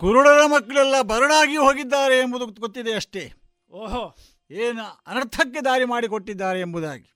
ಕುರುಡರ 0.00 0.46
ಮಕ್ಕಳೆಲ್ಲ 0.46 1.02
ಬರಡಾಗಿ 1.02 1.56
ಹೋಗಿದ್ದಾರೆ 1.56 2.18
ಎಂಬುದು 2.18 2.46
ಗೊತ್ತಿದೆ 2.60 2.92
ಅಷ್ಟೇ. 2.92 3.32
ಓಹೋ. 3.70 4.16
ಏನು 4.50 4.82
ಅನರ್ಥಕ್ಕೆ 5.06 5.60
ದಾರಿ 5.64 5.84
ಮಾಡಿಕೊಟ್ಟಿದ್ದಾರೆ 5.84 6.60
ಎಂಬುದಾಗಿ. 6.60 7.08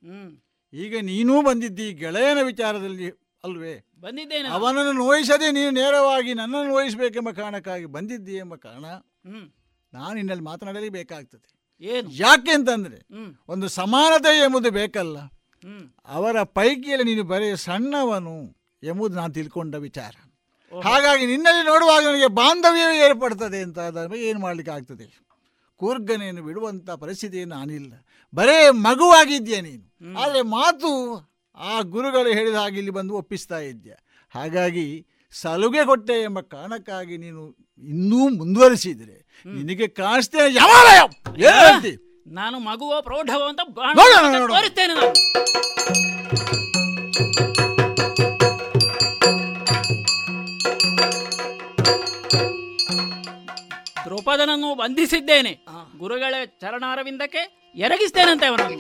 ಈಗ 0.73 0.97
ನೀನೂ 1.03 1.43
ಬಂದಿದ್ದಿ 1.43 1.93
ಗೆಳೆಯನ 1.93 2.43
ವಿಚಾರದಲ್ಲಿ 2.43 3.11
ಅಲ್ವೇ? 3.45 3.85
ಬಂದಿದ್ದೇನೆ? 4.01 4.49
ನಾನು. 4.49 4.55
ಅವನನ್ನು 4.55 4.93
ನೋಯಿಸದೆ 4.93 5.53
ನೀನು 5.53 5.71
ನೇರವಾಗಿ 5.71 6.35
ನನ್ನನ್ನು 6.35 6.69
ನೋಯಿಸಬೇಕೆಂಬ 6.69 7.31
ಕಾರಣಕ್ಕಾಗಿ 7.31 7.85
ಬಂದಿದ್ದಿ 7.87 8.35
ಎಂಬ 8.35 8.55
ಕಾರಣ 8.55 8.87
ನಾನು 9.93 10.19
ಇನ್ನಲ್ಲಿ 10.19 10.45
ಮಾತನಾಡಲೇಬೇಕಾಗ್ತದೆ 10.45 11.47
ಏನು? 11.83 12.09
ಯಾಕೆ 12.13 12.51
ಅಂತಂದ್ರೆ 12.51 13.07
ಒಂದು 13.49 13.69
ಸಮಾನತೆ 13.69 14.39
ಎಂಬುದು 14.39 14.71
ಬೇಕಲ್ಲ. 14.71 15.19
ಅವರ 16.07 16.43
ಪೈಕಿಯಲ್ಲಿ 16.43 17.15
ನೀನು 17.15 17.23
ಬರೆಯ 17.23 17.57
ಸಣ್ಣವನು 17.57 18.37
ಎಂಬುದು 18.83 19.15
ನಾನು 19.15 19.33
ತಿಳ್ಕೊಂಡ 19.33 19.75
ವಿಚಾರ. 19.75 20.15
ಹಾಗಾಗಿ 20.81 21.27
ನಿನ್ನಲ್ಲಿ 21.27 21.67
ನೋಡುವಾಗ 21.67 22.05
ನನಗೆ 22.05 22.27
ಬಾಂಧವ್ಯವೇ 22.27 22.99
ಏರ್ಪಡ್ತದೆ 22.99 23.59
ಅಂತ 23.63 23.79
ಅದರ 23.79 24.15
ಏನು 24.15 24.41
ಮಾಡಲಿಕ್ಕೆ 24.41 24.75
ಆಗ್ತದೆ? 24.75 25.27
ಕೂರ್ಗನೆಯನ್ನು 25.77 26.43
ಬಿಡುವಂಥ 26.43 26.91
ಪರಿಸ್ಥಿತಿ 26.91 27.45
ನಾನಿಲ್ಲ. 27.45 27.93
ಬರೇ 28.35 28.71
ಮಗುವಾಗಿದ್ಯಾ 28.71 29.61
ನೀನು. 29.61 30.19
ಆದರೆ 30.21 30.43
ಮಾತು 30.43 31.17
ಆ 31.57 31.81
ಗುರುಗಳು 31.81 32.29
ಹೇಳಿದ 32.33 32.55
ಹಾಗೆ 32.55 32.79
ಇಲ್ಲಿ 32.79 32.91
ಬಂದು 32.91 33.15
ಒಪ್ಪಿಸ್ತಾ 33.15 33.59
ಇದ್ಯಾ? 33.59 33.95
ಹಾಗಾಗಿ 34.31 35.07
ಸಲುಗೆ 35.31 35.87
ಕೊಟ್ಟೆ 35.87 36.23
ಎಂಬ 36.23 36.41
ಕಾರಣಕ್ಕಾಗಿ 36.41 37.17
ನೀನು 37.17 37.57
ಇನ್ನೂ 37.79 38.29
ಮುಂದುವರಿಸಿದರೆ 38.29 39.45
ನಿನಗೆ 39.47 39.89
ಕಾಣಿಸ್ತೇನೆ 39.89 40.51
ಹೇಳ್ತಿ? 40.51 42.23
ನಾನು 42.27 42.59
ಮಗುವ 42.59 43.01
ಪ್ರೌಢವ 43.01 43.49
ಅಂತ 43.49 43.61
ಬಾಣ 54.27 54.39
ನೋಡು, 54.39 54.57
ನೋಡು, 54.57 54.67
ನೋಡು. 54.67 54.67
ತೋರಿಸ್ತೇನೆ 54.67 54.67
ನಾನು 54.67 54.67
ದ್ರೌಪದನನ್ನು 54.67 54.75
ಬಂಧಿಸಿದ್ದೇನೆ 54.75 55.53
ಗುರುಗಳ 55.99 56.35
ಚರಣಾರವಿಂದಕ್ಕೆ 56.61 57.43
ಎರಗಿಸ್ತೇನಂತೆ 57.77 58.47
ಅವನನ್ನು 58.47 58.79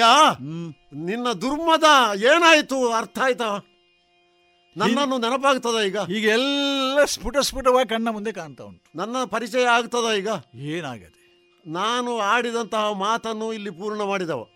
ಅಯ್ಯ 0.00 0.36
ನಿನ್ನ 0.96 1.32
ದುರ್ಮದ 1.32 2.16
ಏನಾಯ್ತು? 2.16 2.92
ಅರ್ಥ 2.92 3.18
ಆಯ್ತಾ? 3.18 3.66
ನನ್ನನ್ನು 4.76 5.18
ನೆನಪಾಗ್ತದ 5.18 5.80
ಈಗ? 5.86 5.96
ಈಗ 6.10 6.28
ಎಲ್ಲ 6.28 7.04
ಸ್ಫುಟ 7.04 7.38
ಸ್ಫುಟವಾಗಿ 7.38 7.88
ಕಣ್ಣ 7.88 8.08
ಮುಂದೆ 8.08 8.32
ಕಾಣ್ತಾ 8.32 8.64
ಉಂಟು. 8.64 8.98
ನನ್ನ 8.98 9.16
ಪರಿಚಯ 9.24 9.64
ಆಗ್ತದ 9.64 10.12
ಈಗ? 10.18 10.28
ಏನಾಗದೆ. 10.54 11.18
ನಾನು 11.66 12.18
ಆಡಿದಂತಹ 12.18 12.92
ಮಾತನ್ನು 12.92 13.52
ಇಲ್ಲಿ 13.52 13.70
ಪೂರ್ಣ 13.70 14.02
ಮಾಡಿದವ. 14.02 14.46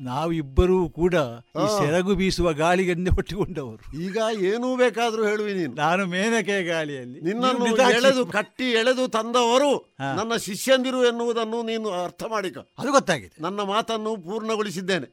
ನಾವಿಬ್ಬರೂ 0.00 0.88
ಕೂಡ 0.88 1.14
ಈ. 1.14 1.78
ಸೆರಗು 1.78 2.14
ಬೀಸುವ 2.14 2.52
ಗಾಳಿಗೆ 2.52 3.10
ಹೊಟ್ಟಿಕೊಂಡವರು. 3.10 4.00
ಈಗ 4.00 4.18
ಏನೂ 4.40 4.76
ಬೇಕಾದ್ರೂ 4.76 5.26
ಹೇಳುವೆ 5.26 5.54
ನೀನು. 5.54 5.74
ನಾನು 5.74 6.06
ಮೇನಕೆ 6.06 6.64
ಗಾಳಿಯಲ್ಲಿ. 6.64 7.20
ನಿನ್ನನ್ನು 7.20 7.66
ಎಳೆದು 7.90 8.26
ಕಟ್ಟಿ 8.26 8.70
ಎಳೆದು 8.70 9.08
ತಂದವರು 9.08 9.94
ನನ್ನ 10.00 10.36
ಶಿಷ್ಯಂದಿರು 10.36 11.06
ಎನ್ನುವುದನ್ನು 11.06 11.62
ನೀನು 11.62 11.90
ಅರ್ಥ 11.90 12.22
ಮಾಡಿಕ. 12.28 12.58
ಅದು 12.58 12.92
ಗೊತ್ತಾಗಿದೆ. 12.92 13.42
ನನ್ನ 13.42 13.60
ಮಾತನ್ನು 13.62 14.16
ಪೂರ್ಣಗೊಳಿಸಿದ್ದೇನೆ. 14.16 15.12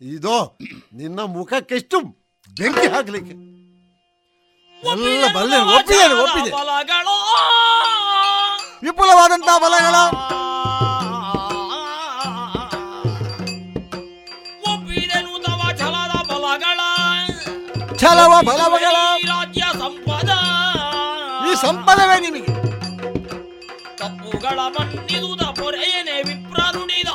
ಇದೋ 0.00 0.58
ನಿನ್ನ 0.92 1.20
ಮುಖಕ್ಕೆಷ್ಟು 1.20 2.00
ಬೆಂಕಿ 2.56 2.86
ಹಾಕ್ಲಿಕ್ಕೆ. 2.86 3.32
ಎಲ್ಲ 4.86 5.34
ಬಲ್ಲೆ 5.34 5.56
ಒಪ್ಪಿದೆ 5.56 6.08
ವಿಪುಲವಾದಂತಹ 8.82 9.58
ಬಲಗಳ. 9.58 9.94
ಛಲವ 18.26 18.42
ಬಲವಗಳ 18.42 18.96
ರಾಜ್ಯ 19.28 19.62
ಸಂಪದ. 19.72 20.30
ಈ 21.50 21.54
ಸಂಪದವೇ 21.54 22.20
ನಿಮಗೆ. 22.20 22.46
ತಪ್ಪುಗಳ 23.96 24.58
ಮನ್ನಿದುದ 24.58 25.40
ಪೊರೆಯನೆ 25.42 26.22
ವಿಪ್ರ 26.22 26.60
ನುಡಿದ 26.60 27.08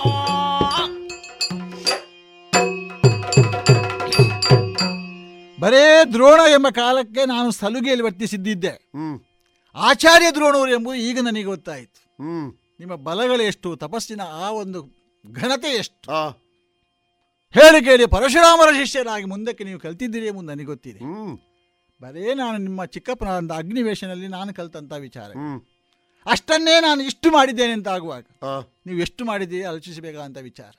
ಬರೇ 5.59 6.05
ದ್ರೋಣ 6.13 6.39
ಎಂಬ 6.49 6.67
ಕಾಲಕ್ಕೆ 6.75 7.25
ನಾನು 7.25 7.51
ಸಲುಗೆಯಲ್ಲಿ 7.51 8.05
ವರ್ತಿಸಿದ್ದಿದ್ದೆ. 8.05 8.69
ಹ್ಮ್. 8.69 9.19
ಆಚಾರ್ಯ 9.75 10.31
ದ್ರೋಣರು 10.31 10.69
ಎಂಬುದು 10.69 10.95
ಈಗ 10.95 11.19
ನನಗೆ 11.21 11.43
ಗೊತ್ತಾಯಿತು. 11.43 12.23
ಹ್ಮ್. 12.23 12.53
ನಿಮ್ಮ 12.79 12.95
ಬಲಗಳು 12.95 13.43
ಎಷ್ಟು 13.43 13.75
ತಪಸ್ಸಿನ 13.75 14.21
ಆ 14.21 14.49
ಒಂದು 14.49 14.83
ಘನತೆ 15.33 15.67
ಎಷ್ಟು? 15.67 16.11
ಹೇಳಿ 17.56 17.80
ಕೇಳಿ 17.86 18.06
ಪರಶುರಾಮರ 18.06 18.69
ಶಿಷ್ಯರಾಗಿ 18.78 19.26
ಮುಂದಕ್ಕೆ 19.26 19.64
ನೀವು 19.64 19.80
ಕಲ್ತಿದ್ದೀರಿ 19.80 20.28
ಎಂಬುದು 20.28 20.48
ನನಗೆ 20.48 20.65
ಗೊತ್ತಿದೆ. 20.65 20.99
ಬರೇ 22.02 22.34
ನಾನು 22.34 22.57
ನಿಮ್ಮ 22.57 22.86
ಚಿಕ್ಕಪ್ಪನ 22.86 23.53
ಅಗ್ನಿವೇಶನಲ್ಲಿ 23.56 24.28
ನಾನು 24.28 24.53
ಕಲ್ತಂತ 24.53 24.94
ವಿಚಾರ. 25.07 25.32
ಅಷ್ಟನ್ನೇ 26.26 26.76
ನಾನು 26.82 27.02
ಇಷ್ಟು 27.03 27.32
ಮಾಡಿದ್ದೇನೆ 27.32 27.73
ಅಂತ 27.73 27.88
ಆಗುವಾಗ 27.88 28.23
ನೀವು 28.88 28.99
ಎಷ್ಟು 28.99 29.26
ಮಾಡಿದ್ದೀರಿ 29.26 29.64
ಆಲೋಚಿಸಬೇಕಾದಂಥ 29.64 30.38
ವಿಚಾರ. 30.38 30.73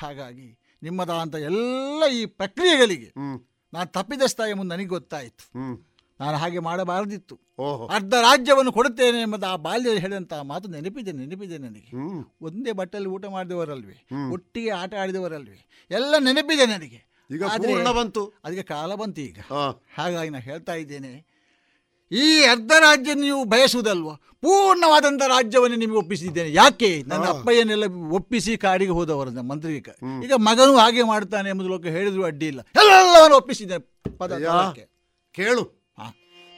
ಹಾಗಾಗಿ 0.00 0.48
ನಿಮ್ಮದಾದಂಥ 0.82 1.34
ಎಲ್ಲ 1.34 2.02
ಈ 2.12 2.24
ಪ್ರಕ್ರಿಯೆಗಳಿಗೆ 2.40 3.10
ನಾನು 3.16 3.38
ನಾನು 3.72 3.88
ತಪ್ಪಿದಸ್ತ 3.88 4.40
ಮುಂದೆ 4.54 4.72
ನನಗೆ 4.74 4.88
ಗೊತ್ತಾಯಿತು. 4.88 5.44
ನಾನು 6.20 6.36
ಹಾಗೆ 6.36 6.58
ಮಾಡಬಾರದಿತ್ತು. 6.58 7.40
ಓಹೋ. 7.58 7.86
ಅರ್ಧ 7.86 8.14
ರಾಜ್ಯವನ್ನು 8.14 8.72
ಕೊಡುತ್ತೇನೆ 8.72 9.20
ಎಂಬುದು 9.20 9.46
ಆ 9.46 9.56
ಬಾಲ್ಯದಲ್ಲಿ 9.56 10.00
ಹೇಳಿದಂತಹ 10.00 10.42
ಮಾತು 10.42 10.68
ನೆನಪಿದೆ 10.68 11.12
ನೆನಪಿದೆ 11.12 11.58
ನನಗೆ. 11.58 11.96
ಒಂದೇ 12.42 12.72
ಬಟ್ಟೆಯಲ್ಲಿ 12.72 13.10
ಊಟ 13.10 13.24
ಮಾಡಿದವರಲ್ವೇ 13.26 14.06
ಒಟ್ಟಿಗೆ 14.32 14.70
ಆಟ 14.70 14.94
ಆಡಿದವರಲ್ವೇ 14.94 15.88
ಎಲ್ಲ 15.90 16.14
ನೆನಪಿದೆ 16.18 16.66
ನನಗೆ. 16.66 17.14
ಈಗ 17.30 17.44
ಪೂರ್ಣ 17.44 17.90
ಬಂತು. 17.90 18.32
ಅದಕ್ಕೆ 18.44 18.62
ಕಾಲ 18.62 18.94
ಬಂತು 18.94 19.20
ಈಗ. 19.20 19.38
ಹಾಗಾಗಿ 19.98 20.30
ನಾನು 20.30 20.44
ಹೇಳ್ತಾ 20.44 20.74
ಇದ್ದೇನೆ 20.74 21.26
ಈ 22.12 22.44
ಅರ್ಧ 22.44 22.72
ರಾಜ್ಯ 22.78 23.14
ನೀವು 23.14 23.44
ಬಯಸುವುದಲ್ವ? 23.44 24.14
ಪೂರ್ಣವಾದಂಥ 24.14 25.22
ರಾಜ್ಯವನ್ನು 25.22 25.76
ನಿಮಗೆ 25.76 25.96
ಒಪ್ಪಿಸಿದ್ದೇನೆ. 25.96 26.52
ಯಾಕೆ? 26.52 27.02
ನನ್ನ. 27.06 27.24
ಅಪ್ಪಯ್ಯನೆಲ್ಲ 27.28 27.84
ಒಪ್ಪಿಸಿ 28.10 28.56
ಕಾಡಿಗೆ 28.56 28.90
ಹೋದವರು 28.90 29.30
ಮಂತ್ರಿ. 29.30 29.76
ಈಗ 30.24 30.32
ಮಗನು 30.36 30.76
ಹಾಗೆ 30.76 31.02
ಮಾಡ್ತಾನೆ 31.02 31.48
ಎಂಬುದು 31.48 31.68
ಲೋಕ 31.68 31.86
ಹೇಳಿದ್ರು 31.86 32.24
ಅಡ್ಡಿ 32.24 32.46
ಇಲ್ಲ. 32.46 32.60
ಎಲ್ಲವನ್ನು 32.60 33.36
ಒಪ್ಪಿಸಿದ್ದೇನೆ 33.36 34.16
ಪದ 34.18 34.32
ಕೇಳು. 35.32 35.83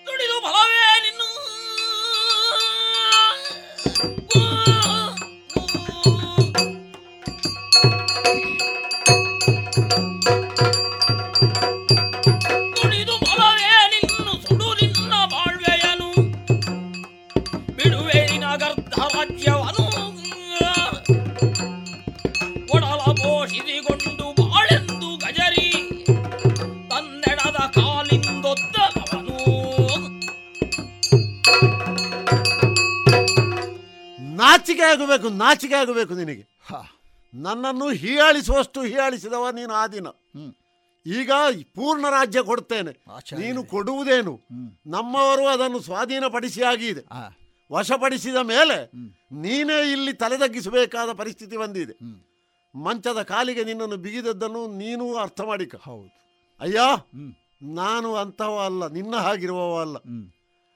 ನುಡಿದು 0.07 0.37
ಬಲವೇ 0.45 0.85
ನಿನ್ನ. 1.05 1.23
ಬಲವೇ 13.25 13.71
ನಿನ್ನು 13.93 14.33
ಸುಡು 14.43 14.69
ನಿನ್ನ 14.75 15.13
ಬಾಳ್ವೆಯನು. 15.33 16.09
ಬಿಡುವೆ 17.77 18.19
ನಿನಗರ್ಧ 18.31 18.99
ರಾಜ್ಯವನು 19.15 19.76
ನಾಚಿಕೆ 34.67 34.83
ಆಗಬೇಕು 34.83 35.29
ನಾಚಿಕೆ 35.29 35.75
ಆಗಬೇಕು 35.75 36.15
ನಿನಗೆ. 36.15 36.59
ಹಾ. 36.67 36.83
ನನ್ನನ್ನು 37.35 37.89
ಹೀಯಾಳಿಸುವಷ್ಟು 37.89 38.83
ಹೀಯಾಳಿಸಿದವ 38.83 39.49
ನೀನು 39.51 39.73
ಆ 39.75 39.87
ದಿನ. 39.87 40.07
ಈಗ 41.07 41.31
ಪೂರ್ಣ 41.75 42.09
ರಾಜ್ಯ 42.11 42.43
ಕೊಡ್ತೇನೆ. 42.43 42.93
ನೀನು 43.37 43.65
ಕೊಡುವುದೇನು? 43.65 44.41
ನಮ್ಮವರು 44.87 45.47
ಅದನ್ನು 45.47 45.81
ಸ್ವಾಧೀನಪಡಿಸಿ 45.81 46.63
ಆಗಿದೆ. 46.63 47.01
ವಶಪಡಿಸಿದ 47.73 48.37
ಮೇಲೆ 48.37 48.91
ನೀನೇ 49.33 49.93
ಇಲ್ಲಿ 49.93 50.13
ತಲೆದಗ್ಗಿಸಬೇಕಾದ 50.13 51.13
ಪರಿಸ್ಥಿತಿ 51.13 51.57
ಬಂದಿದೆ. 51.57 51.93
ಮಂಚದ 52.75 53.23
ಕಾಲಿಗೆ 53.23 53.65
ನಿನ್ನನ್ನು 53.65 53.97
ಬಿಗಿದದ್ದನ್ನು 53.97 54.67
ನೀನು 54.67 55.17
ಅರ್ಥ 55.17 55.41
ಮಾಡಿಕ. 55.41 55.77
ಹೌದು. 55.77 56.11
ಅಯ್ಯ 56.61 56.81
ನಾನು 57.63 58.15
ಅಂತವ 58.15 58.61
ಅಲ್ಲ 58.65 58.89
ನಿನ್ನ 58.89 59.17
ಹಾಗಿರುವವ 59.17 59.81
ಅಲ್ಲ. 59.81 59.97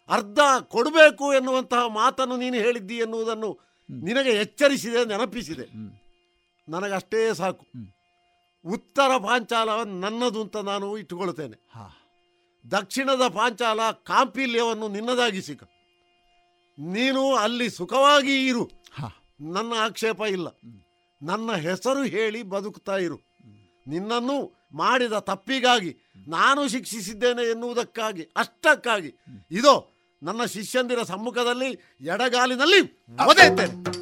ಅರ್ಧ 0.08 0.38
ಕೊಡಬೇಕು 0.62 1.34
ಎನ್ನುವಂತಹ 1.34 1.86
ಮಾತನ್ನು 1.86 2.36
ನೀನು 2.36 2.56
ಹೇಳಿದ್ದಿ 2.56 2.94
ಎನ್ನುವುದನ್ನು 2.96 3.69
ನಿನಗೆ 3.90 4.30
ಎಚ್ಚರಿಸಿದೆ 4.30 5.04
ನೆನಪಿಸಿದೆ. 5.04 5.66
ನನಗಷ್ಟೇ 6.68 7.34
ಸಾಕು. 7.34 7.66
ಉತ್ತರ 8.66 9.16
ಪಾಂಚಾಲ 9.16 9.82
ನನ್ನದು 9.82 10.42
ಅಂತ 10.42 10.56
ನಾನು 10.56 10.98
ಇಟ್ಟುಕೊಳ್ತೇನೆ 10.98 11.68
ಹಾ. 11.74 11.96
ದಕ್ಷಿಣದ 12.70 13.28
ಪಾಂಚಾಲ 13.28 13.90
ಕಾಂಪಿಲ್ಯವನ್ನು 13.90 14.88
ನಿನ್ನದಾಗಿಸಿಕ 14.88 15.62
ನೀನು 16.78 17.34
ಅಲ್ಲಿ 17.34 17.70
ಸುಖವಾಗಿ 17.70 18.46
ಇರು. 18.46 18.64
ಹಾ. 18.64 19.24
ನನ್ನ 19.40 19.72
ಆಕ್ಷೇಪ 19.76 20.20
ಇಲ್ಲ. 20.20 20.48
ನನ್ನ 21.22 21.52
ಹೆಸರು 21.52 22.02
ಹೇಳಿ 22.02 22.42
ಬದುಕ್ತಾ 22.42 22.96
ಇರು. 22.96 23.16
ನಿನ್ನನ್ನು 23.86 24.68
ಮಾಡಿದ 24.72 25.12
ತಪ್ಪಿಗಾಗಿ 25.12 25.96
ನಾನು 26.28 26.68
ಶಿಕ್ಷಿಸಿದ್ದೇನೆ 26.68 27.50
ಎನ್ನುವುದಕ್ಕಾಗಿ 27.50 28.22
ಅಷ್ಟಕ್ಕಾಗಿ. 28.36 29.14
ಇದೋ 29.50 29.92
ನನ್ನ 30.22 30.44
ಶಿಷ್ಯಂದಿರ 30.44 31.02
ಸಮ್ಮುಖದಲ್ಲಿ 31.02 31.70
ಎಡಗಾಲಿನಲ್ಲಿ 32.00 32.80
ಒದೆಯುತ್ತೇನೆ 33.26 34.00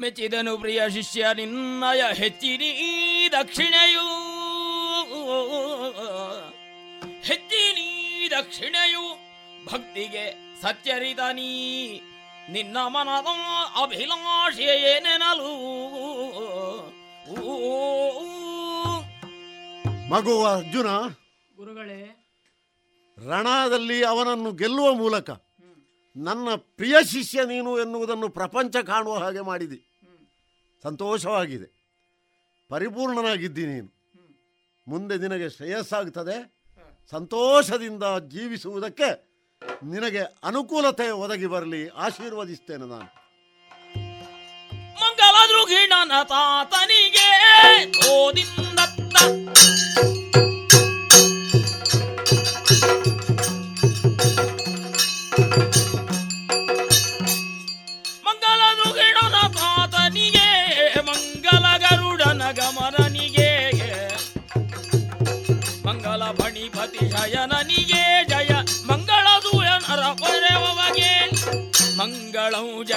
ಮೆಚ್ಚಿದನು 0.00 0.58
ಪ್ರಿಯ 0.58 0.82
ಶಿಷ್ಯ 0.90 1.26
ನಿನ್ನಯ 1.36 2.02
ಹೆಚ್ಚಿನಿ 2.12 3.28
ದಕ್ಷಿಣೆಯೂ. 3.32 4.04
ಹೆಚ್ಚಿನಿ 7.20 8.30
ದಕ್ಷಿಣೆಯು. 8.30 9.28
ಭಕ್ತಿಗೆ 9.66 10.54
ಸತ್ಯರಿದ 10.62 11.18
ನೀ 11.18 12.00
ನಿನ್ನ 12.50 12.76
ಮನದ 12.86 13.26
ಅಭಿಲಾಷೆಯೇನೆನಲು 13.82 15.50
ಮಗು 20.08 20.44
ಅರ್ಜುನ. 20.44 20.86
ಗುರುಗಳೇ 21.56 22.27
ರಣದಲ್ಲಿ 23.26 24.04
ಅವನನ್ನು 24.04 24.52
ಗೆಲ್ಲುವ 24.52 24.94
ಮೂಲಕ 24.94 25.30
ನನ್ನ 26.16 26.48
ಪ್ರಿಯ 26.56 26.94
ಶಿಷ್ಯ 27.04 27.44
ನೀನು 27.44 27.80
ಎನ್ನುವುದನ್ನು 27.80 28.28
ಪ್ರಪಂಚ 28.28 28.76
ಕಾಣುವ 28.76 29.18
ಹಾಗೆ 29.18 29.40
ಮಾಡಿದಿ. 29.40 29.84
ಸಂತೋಷವಾಗಿದೆ. 30.82 31.78
ಪರಿಪೂರ್ಣನಾಗಿದ್ದಿ 32.68 33.66
ನೀನು. 33.66 33.98
ಮುಂದೆ 34.88 35.16
ನಿನಗೆ 35.16 35.50
ಶ್ರೇಯಸ್ಸಾಗ್ತದೆ. 35.50 36.54
ಸಂತೋಷದಿಂದ 37.10 38.02
ಜೀವಿಸುವುದಕ್ಕೆ 38.28 39.28
ನಿನಗೆ 39.82 40.18
ಅನುಕೂಲತೆ 40.18 41.10
ಒದಗಿ 41.10 41.46
ಬರಲಿ. 41.46 41.88
ಆಶೀರ್ವದಿಸ್ತೇನೆ 41.88 42.88
ನಾನು. 42.88 43.18
ಮಂಗಲ 44.94 45.38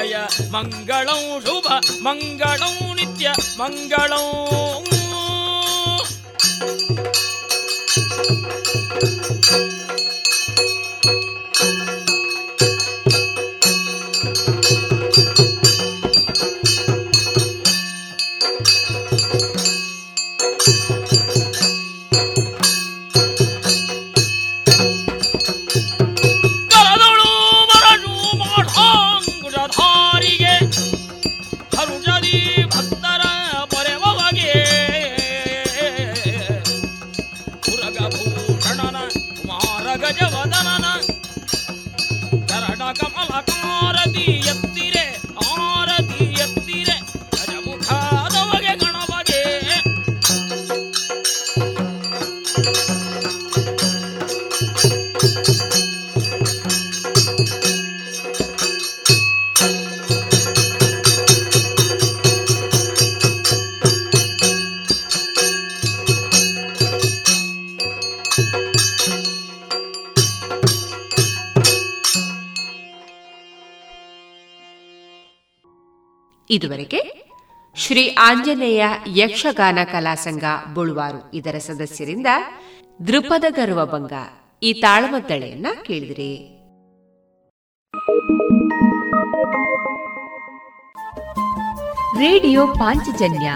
ಜಯ. 0.01 0.15
ಮಂಗಳಂ 0.51 1.19
ಶುಭ 1.45 1.67
ಮಂಗಳಂ 2.01 2.75
ನಿತ್ಯ 2.95 3.27
ಮಂಗಳಂ 3.57 4.27
ಇದುವರೆಗೆ 76.51 77.25
ಶ್ರೀ 77.75 78.15
ಆಂಜನೇಯ 78.19 78.85
ಯಕ್ಷಗಾನ 79.07 79.80
ಕಲಾಸಂಘ 79.91 80.43
ಬುಳುವಾರು 80.73 81.31
ಇದರ 81.33 81.57
ಸದಸ್ಯರಿಂದ 81.57 82.27
ದೃಪದ 83.07 83.43
ಗರ್ವ 83.49 83.85
ಭಂಗ 83.85 84.13
ಈ 84.63 84.73
ತಾಳಮದ್ದಳೆಯನ್ನ 84.73 85.67
ಕೇಳಿದಿರಿ. 85.85 86.57
ರೇಡಿಯೋ 92.19 92.67
ಪಾಂಚಜನ್ಯ 92.67 93.53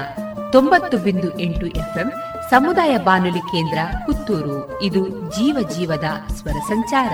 ತೊಂಬತ್ತು 0.51 0.97
ಬಿಂದು 0.97 1.39
ಎಂಟು 1.39 1.65
ಎಫ್ಎಂ 1.65 2.11
ಸಮುದಾಯ 2.49 2.97
ಬಾನುಲಿ 2.97 3.39
ಕೇಂದ್ರ 3.39 3.77
ಪುತ್ತೂರು. 4.05 4.81
ಇದು 4.81 5.09
ಜೀವ 5.09 5.69
ಜೀವದ 5.69 6.33
ಸ್ವರ 6.33 6.59
ಸಂಚಾರ. 6.67 7.13